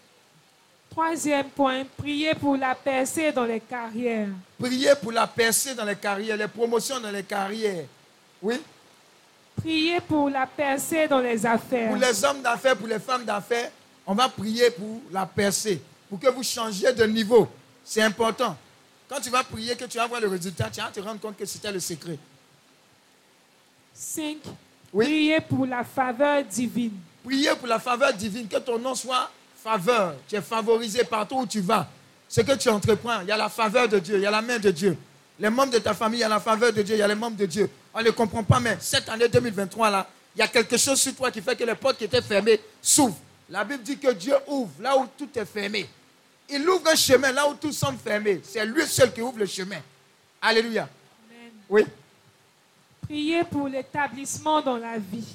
Troisième 0.90 1.50
point, 1.50 1.84
prier 1.98 2.34
pour 2.34 2.58
la 2.58 2.74
percée 2.74 3.32
dans 3.32 3.44
les 3.44 3.60
carrières. 3.60 4.30
Prier 4.58 4.94
pour 5.02 5.12
la 5.12 5.28
percée 5.28 5.76
dans 5.76 5.86
les 5.86 5.96
carrières, 5.96 6.38
les 6.38 6.48
promotions 6.48 7.00
dans 7.00 7.12
les 7.12 7.24
carrières. 7.24 7.86
Oui. 8.42 8.60
Prier 9.58 10.00
pour 10.02 10.30
la 10.30 10.48
percée 10.48 11.08
dans 11.08 11.20
les 11.20 11.46
affaires. 11.46 11.90
Pour 11.90 11.98
les 11.98 12.26
hommes 12.26 12.42
d'affaires, 12.42 12.76
pour 12.76 12.88
les 12.88 13.00
femmes 13.00 13.26
d'affaires, 13.26 13.72
on 14.06 14.14
va 14.14 14.30
prier 14.30 14.72
pour 14.72 15.02
la 15.12 15.26
percée, 15.26 15.82
pour 16.10 16.20
que 16.20 16.30
vous 16.30 16.44
changiez 16.44 16.94
de 16.94 17.04
niveau. 17.06 17.50
C'est 17.84 18.02
important. 18.02 18.58
Quand 19.08 19.20
tu 19.20 19.30
vas 19.30 19.44
prier, 19.44 19.76
que 19.76 19.86
tu 19.86 19.98
vas 19.98 20.08
voir 20.08 20.22
le 20.22 20.28
résultat, 20.28 20.70
tu 20.72 20.82
vas 20.82 20.90
te 20.90 21.00
rendre 21.00 21.20
compte 21.20 21.38
que 21.38 21.46
c'était 21.46 21.72
le 21.72 21.80
secret. 21.80 22.18
Cinq. 23.94 24.38
Oui? 24.92 25.06
Prier 25.06 25.42
pour 25.42 25.66
la 25.66 25.84
faveur 25.84 26.44
divine. 26.44 26.94
Prier 27.24 27.56
pour 27.56 27.68
la 27.68 27.80
faveur 27.80 28.14
divine, 28.14 28.48
que 28.48 28.58
ton 28.58 28.80
nom 28.80 28.96
soit 28.96 29.30
faveur. 29.64 30.16
Tu 30.28 30.36
es 30.36 30.42
favorisé 30.42 31.04
partout 31.04 31.40
où 31.40 31.48
tu 31.48 31.62
vas. 31.62 31.88
Ce 32.28 32.42
que 32.42 32.54
tu 32.54 32.70
entreprends, 32.70 33.22
il 33.22 33.28
y 33.28 33.32
a 33.32 33.38
la 33.38 33.50
faveur 33.50 33.88
de 33.88 34.00
Dieu, 34.00 34.16
il 34.16 34.22
y 34.22 34.26
a 34.26 34.32
la 34.32 34.42
main 34.42 34.60
de 34.60 34.72
Dieu. 34.72 34.98
Les 35.40 35.50
membres 35.50 35.74
de 35.74 35.80
ta 35.80 35.94
famille, 35.94 36.20
il 36.20 36.22
y 36.22 36.26
a 36.26 36.30
la 36.30 36.40
faveur 36.40 36.72
de 36.72 36.82
Dieu, 36.82 36.96
il 36.96 37.00
y 37.00 37.02
a 37.02 37.08
les 37.08 37.16
membres 37.16 37.38
de 37.38 37.46
Dieu. 37.46 37.70
On 37.94 38.02
ne 38.02 38.10
comprend 38.12 38.44
pas, 38.44 38.60
mais 38.60 38.78
cette 38.80 39.10
année 39.10 39.28
2023, 39.28 39.90
là, 39.90 40.08
il 40.36 40.40
y 40.40 40.42
a 40.42 40.48
quelque 40.48 40.78
chose 40.78 41.00
sur 41.00 41.16
toi 41.16 41.32
qui 41.32 41.42
fait 41.42 41.56
que 41.56 41.64
les 41.64 41.76
portes 41.76 41.98
qui 41.98 42.06
étaient 42.06 42.22
fermées 42.22 42.60
s'ouvrent. 42.82 43.18
La 43.50 43.64
Bible 43.64 43.84
dit 43.84 43.98
que 43.98 44.12
Dieu 44.12 44.36
ouvre 44.48 44.72
là 44.82 44.98
où 44.98 45.06
tout 45.18 45.30
est 45.36 45.46
fermé. 45.46 45.88
Il 46.50 46.68
ouvre 46.68 46.88
un 46.92 46.96
chemin 46.96 47.32
là 47.32 47.48
où 47.48 47.54
tout 47.56 47.72
semble 47.72 47.98
fermé. 47.98 48.42
C'est 48.44 48.66
lui 48.66 48.86
seul 48.86 49.12
qui 49.14 49.22
ouvre 49.22 49.40
le 49.40 49.46
chemin. 49.46 49.80
Alléluia. 50.42 50.88
Oui. 51.70 51.86
Priez 53.02 53.44
pour 53.44 53.68
l'établissement 53.68 54.62
dans 54.62 54.78
la 54.78 54.98
vie. 54.98 55.26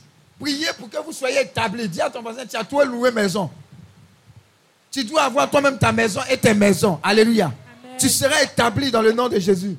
Priez 0.40 0.68
pour 0.78 0.88
que 0.88 0.98
vous 0.98 1.12
soyez 1.12 1.40
établis. 1.42 1.88
Dis 1.88 2.00
à 2.00 2.10
ton 2.10 2.22
voisin, 2.22 2.46
tu 2.46 2.56
as 2.56 2.64
toi 2.64 2.84
loué 2.84 3.10
maison. 3.10 3.50
Tu 4.90 5.04
dois 5.04 5.22
avoir 5.22 5.48
toi-même 5.48 5.78
ta 5.78 5.92
maison 5.92 6.20
et 6.28 6.36
tes 6.36 6.54
maisons. 6.54 6.98
Alléluia. 7.02 7.52
Tu 7.98 8.08
seras 8.08 8.42
établi 8.42 8.90
dans 8.90 9.02
le 9.02 9.12
nom 9.12 9.28
de 9.28 9.38
Jésus. 9.38 9.76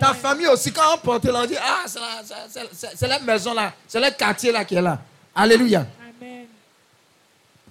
Ta 0.00 0.14
famille 0.14 0.46
aussi, 0.46 0.72
quand 0.72 0.94
on 0.94 0.98
porte, 0.98 1.26
on 1.26 1.46
dit, 1.46 1.56
ah, 1.60 1.84
c'est 2.94 3.06
la, 3.06 3.18
maison 3.20 3.52
là, 3.54 3.72
c'est 3.86 4.00
le 4.00 4.10
quartier 4.10 4.50
là 4.52 4.64
qui 4.64 4.74
est 4.74 4.82
là. 4.82 5.00
Alléluia. 5.34 5.86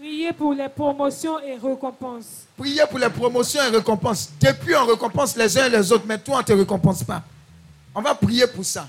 Priez 0.03 0.33
pour 0.33 0.53
les 0.53 0.67
promotions 0.67 1.39
et 1.39 1.55
récompenses. 1.55 2.43
Priez 2.57 2.81
pour 2.89 2.99
les 2.99 3.09
promotions 3.09 3.61
et 3.63 3.69
récompenses. 3.69 4.29
Depuis, 4.37 4.75
on 4.75 4.85
récompense 4.85 5.37
les 5.37 5.57
uns 5.57 5.67
et 5.67 5.69
les 5.69 5.91
autres, 5.93 6.03
mais 6.05 6.17
toi, 6.17 6.35
on 6.35 6.39
ne 6.39 6.43
te 6.43 6.51
récompense 6.51 7.05
pas. 7.05 7.23
On 7.95 8.01
va 8.01 8.13
prier 8.13 8.45
pour 8.47 8.65
ça. 8.65 8.85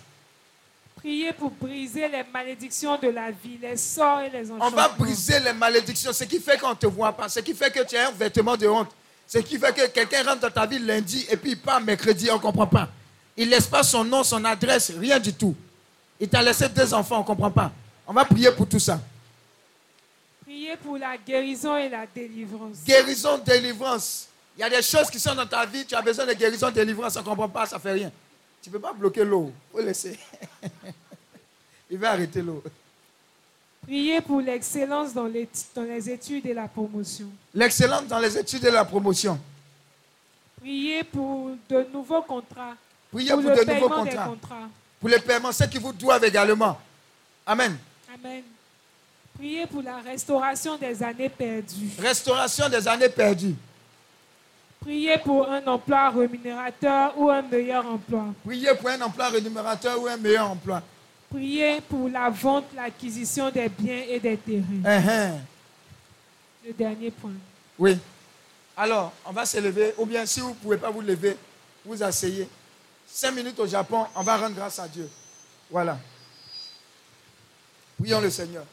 Priez 0.96 1.32
pour 1.32 1.52
briser 1.52 2.08
les 2.08 2.24
malédictions 2.32 2.98
de 2.98 3.10
la 3.10 3.30
vie, 3.30 3.60
les 3.62 3.76
sorts 3.76 4.22
et 4.22 4.30
les 4.30 4.50
enchantements. 4.50 4.66
On 4.66 4.70
va 4.70 4.88
briser 4.88 5.38
les 5.38 5.52
malédictions, 5.52 6.12
ce 6.12 6.24
qui 6.24 6.40
fait 6.40 6.58
qu'on 6.58 6.70
ne 6.70 6.74
te 6.74 6.88
voit 6.88 7.12
pas, 7.12 7.28
ce 7.28 7.38
qui 7.38 7.54
fait 7.54 7.70
que 7.70 7.86
tu 7.86 7.96
as 7.96 8.08
un 8.08 8.10
vêtement 8.10 8.56
de 8.56 8.66
honte, 8.66 8.90
ce 9.28 9.38
qui 9.38 9.56
fait 9.56 9.72
que 9.72 9.86
quelqu'un 9.86 10.24
rentre 10.24 10.40
dans 10.40 10.50
ta 10.50 10.66
vie 10.66 10.80
lundi 10.80 11.26
et 11.30 11.36
puis 11.36 11.52
il 11.52 11.60
part 11.60 11.80
mercredi, 11.80 12.28
on 12.28 12.38
ne 12.38 12.40
comprend 12.40 12.66
pas. 12.66 12.88
Il 13.36 13.46
ne 13.46 13.50
laisse 13.52 13.68
pas 13.68 13.84
son 13.84 14.02
nom, 14.02 14.24
son 14.24 14.44
adresse, 14.44 14.90
rien 14.98 15.20
du 15.20 15.32
tout. 15.32 15.54
Il 16.18 16.28
t'a 16.28 16.42
laissé 16.42 16.68
deux 16.68 16.92
enfants, 16.92 17.18
on 17.18 17.20
ne 17.20 17.24
comprend 17.24 17.52
pas. 17.52 17.70
On 18.04 18.12
va 18.12 18.24
prier 18.24 18.50
pour 18.50 18.68
tout 18.68 18.80
ça. 18.80 18.98
Priez 20.54 20.76
pour 20.76 20.96
la 20.96 21.16
guérison 21.16 21.76
et 21.76 21.88
la 21.88 22.06
délivrance. 22.06 22.84
Guérison, 22.86 23.38
délivrance. 23.38 24.28
Il 24.56 24.60
y 24.60 24.62
a 24.62 24.70
des 24.70 24.82
choses 24.82 25.10
qui 25.10 25.18
sont 25.18 25.34
dans 25.34 25.46
ta 25.48 25.66
vie, 25.66 25.84
tu 25.84 25.96
as 25.96 26.00
besoin 26.00 26.24
de 26.26 26.32
guérison, 26.32 26.70
délivrance, 26.70 27.16
on 27.16 27.20
ne 27.20 27.24
comprend 27.24 27.48
pas, 27.48 27.66
ça 27.66 27.74
ne 27.74 27.80
fait 27.80 27.90
rien. 27.90 28.12
Tu 28.62 28.68
ne 28.70 28.74
peux 28.74 28.80
pas 28.80 28.92
bloquer 28.92 29.24
l'eau. 29.24 29.50
Il 29.52 29.76
faut 29.80 29.84
laisser. 29.84 30.16
il 31.90 31.98
va 31.98 32.12
arrêter 32.12 32.40
l'eau. 32.40 32.62
Priez 33.82 34.20
pour 34.20 34.40
l'excellence 34.40 35.12
dans 35.12 35.26
les, 35.26 35.48
dans 35.74 35.82
les 35.82 36.08
études 36.08 36.46
et 36.46 36.54
la 36.54 36.68
promotion. 36.68 37.26
L'excellence 37.52 38.06
dans 38.06 38.20
les 38.20 38.38
études 38.38 38.64
et 38.64 38.70
la 38.70 38.84
promotion. 38.84 39.40
Priez 40.60 41.02
pour 41.02 41.50
de 41.68 41.84
nouveaux 41.92 42.22
contrats. 42.22 42.76
Priez 43.10 43.30
pour, 43.30 43.42
de 43.42 43.72
nouveaux 43.74 43.88
contrats. 43.88 44.68
Pour 45.00 45.08
les 45.08 45.18
paiements, 45.18 45.50
ceux 45.50 45.66
qui 45.66 45.78
vous 45.78 45.92
doivent 45.92 46.24
également. 46.24 46.78
Amen. 47.44 47.76
Amen. 48.14 48.44
Priez 49.36 49.66
pour 49.66 49.82
la 49.82 49.98
restauration 49.98 50.76
des 50.76 51.02
années 51.02 51.28
perdues. 51.28 51.90
Restauration 51.98 52.68
des 52.68 52.86
années 52.86 53.08
perdues. 53.08 53.56
Priez 54.80 55.18
pour 55.18 55.48
un 55.50 55.66
emploi 55.66 56.10
rémunérateur 56.10 57.18
ou 57.18 57.30
un 57.30 57.42
meilleur 57.42 57.86
emploi. 57.86 58.26
Priez 58.44 58.74
pour 58.74 58.90
un 58.90 59.00
emploi 59.00 59.28
rémunérateur 59.28 60.00
ou 60.00 60.06
un 60.06 60.16
meilleur 60.16 60.50
emploi. 60.50 60.82
Priez 61.30 61.80
pour 61.80 62.08
la 62.08 62.30
vente, 62.30 62.66
l'acquisition 62.76 63.50
des 63.50 63.68
biens 63.68 64.02
et 64.08 64.20
des 64.20 64.36
terrains. 64.36 64.82
Uh-huh. 64.84 65.32
Le 66.66 66.72
dernier 66.72 67.10
point. 67.10 67.32
Oui. 67.78 67.98
Alors, 68.76 69.12
on 69.24 69.32
va 69.32 69.44
se 69.46 69.58
lever, 69.58 69.94
ou 69.98 70.06
bien 70.06 70.26
si 70.26 70.40
vous 70.40 70.50
ne 70.50 70.54
pouvez 70.54 70.76
pas 70.76 70.90
vous 70.90 71.00
lever, 71.00 71.36
vous 71.84 72.00
asseyez. 72.02 72.48
Cinq 73.06 73.32
minutes 73.32 73.58
au 73.58 73.66
Japon, 73.66 74.06
on 74.14 74.22
va 74.22 74.36
rendre 74.36 74.54
grâce 74.54 74.78
à 74.78 74.86
Dieu. 74.86 75.08
Voilà. 75.70 75.98
Prions 77.98 78.20
le 78.20 78.30
Seigneur. 78.30 78.64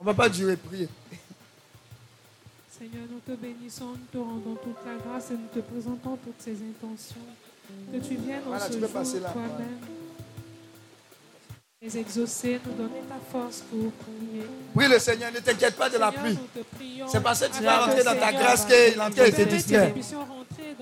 On 0.00 0.04
ne 0.04 0.10
va 0.10 0.14
pas 0.14 0.28
durer, 0.28 0.56
prier. 0.56 0.88
Seigneur, 2.70 3.02
nous 3.10 3.18
te 3.18 3.32
bénissons, 3.40 3.86
nous 3.86 4.06
te 4.12 4.18
rendons 4.18 4.54
toute 4.62 4.76
la 4.86 4.94
grâce 5.04 5.32
et 5.32 5.34
nous 5.34 5.48
te 5.52 5.58
présentons 5.58 6.16
toutes 6.24 6.40
ces 6.40 6.52
intentions. 6.52 7.16
Que 7.92 7.98
tu 7.98 8.14
viennes 8.14 8.44
dans 8.46 8.60
ce 8.60 8.78
jour 8.78 8.88
toi-même. 8.88 9.78
Les 11.82 11.98
exaucer, 11.98 12.60
nous 12.64 12.72
donner 12.74 13.02
ta 13.08 13.18
force 13.32 13.62
pour 13.62 13.90
prier. 13.92 14.46
Oui, 14.76 14.86
le 14.88 14.98
Seigneur, 15.00 15.32
ne 15.32 15.40
t'inquiète 15.40 15.74
pas 15.76 15.90
de 15.90 15.98
la 15.98 16.12
pluie. 16.12 16.38
C'est 17.08 17.22
parce 17.22 17.40
que 17.40 17.56
tu 17.56 17.64
vas 17.64 17.86
rentrer 17.86 18.04
dans 18.04 18.16
ta 18.16 18.32
grâce 18.32 18.66
que 18.66 18.96
l'entrée 18.96 19.28
était 19.30 19.46
distrait. 19.46 19.92
Que 19.92 19.98
nous 19.98 20.20
rentrer 20.20 20.76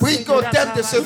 oui, 0.00 0.24
qu'au 0.24 0.40
terme 0.42 0.76
de 0.76 0.82
ce 0.82 0.96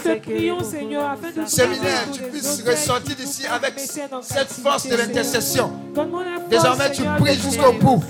séminaire, 1.46 2.10
tu 2.12 2.22
puisses 2.22 2.62
ressortir 2.66 3.16
d'ici 3.16 3.46
avec 3.46 3.78
cette 3.78 4.52
force 4.52 4.86
de 4.86 4.96
l'intercession. 4.96 5.72
Désormais, 6.48 6.90
tu 6.92 7.02
pries 7.18 7.34
jusqu'au 7.34 7.72
bout 7.72 8.02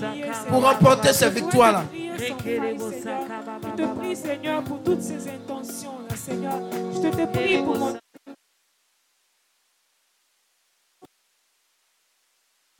pour 0.48 0.62
remporter 0.62 1.12
ces 1.12 1.30
victoires-là. 1.30 1.84
Je 1.92 3.82
te 3.82 3.98
prie, 3.98 4.16
Seigneur, 4.16 4.62
pour 4.64 4.82
toutes 4.82 5.02
ces 5.02 5.28
intentions-là, 5.28 6.16
Seigneur. 6.16 6.54
Je 6.94 7.08
te 7.08 7.26
prie 7.26 7.58
pour 7.62 7.78
mon 7.78 7.96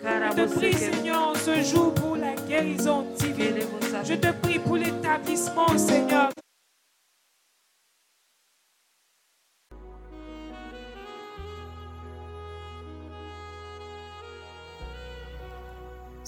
Je 0.02 0.34
te 0.34 0.58
prie, 0.58 0.72
Seigneur, 0.72 1.28
en 1.28 1.34
ce 1.34 1.62
jour 1.62 1.92
pour 1.94 2.16
la 2.16 2.34
guérison 2.48 3.04
divine. 3.18 3.58
Je 4.04 4.14
te 4.14 4.32
prie 4.32 4.58
pour 4.58 4.76
l'établissement, 4.76 5.76
Seigneur. 5.76 6.30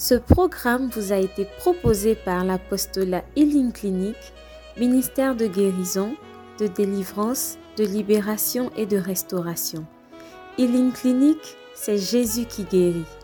Ce 0.03 0.17
programme 0.17 0.89
vous 0.89 1.13
a 1.13 1.19
été 1.19 1.45
proposé 1.45 2.17
par 2.17 2.45
l'apostolat 2.45 3.23
Healing 3.37 3.71
Clinic, 3.71 4.17
ministère 4.77 5.37
de 5.37 5.47
guérison, 5.47 6.17
de 6.59 6.67
délivrance, 6.67 7.57
de 7.77 7.85
libération 7.85 8.73
et 8.77 8.85
de 8.85 8.97
restauration. 8.97 9.87
Healing 10.59 10.91
Clinic, 10.91 11.39
c'est 11.77 11.99
Jésus 11.99 12.47
qui 12.47 12.65
guérit. 12.65 13.22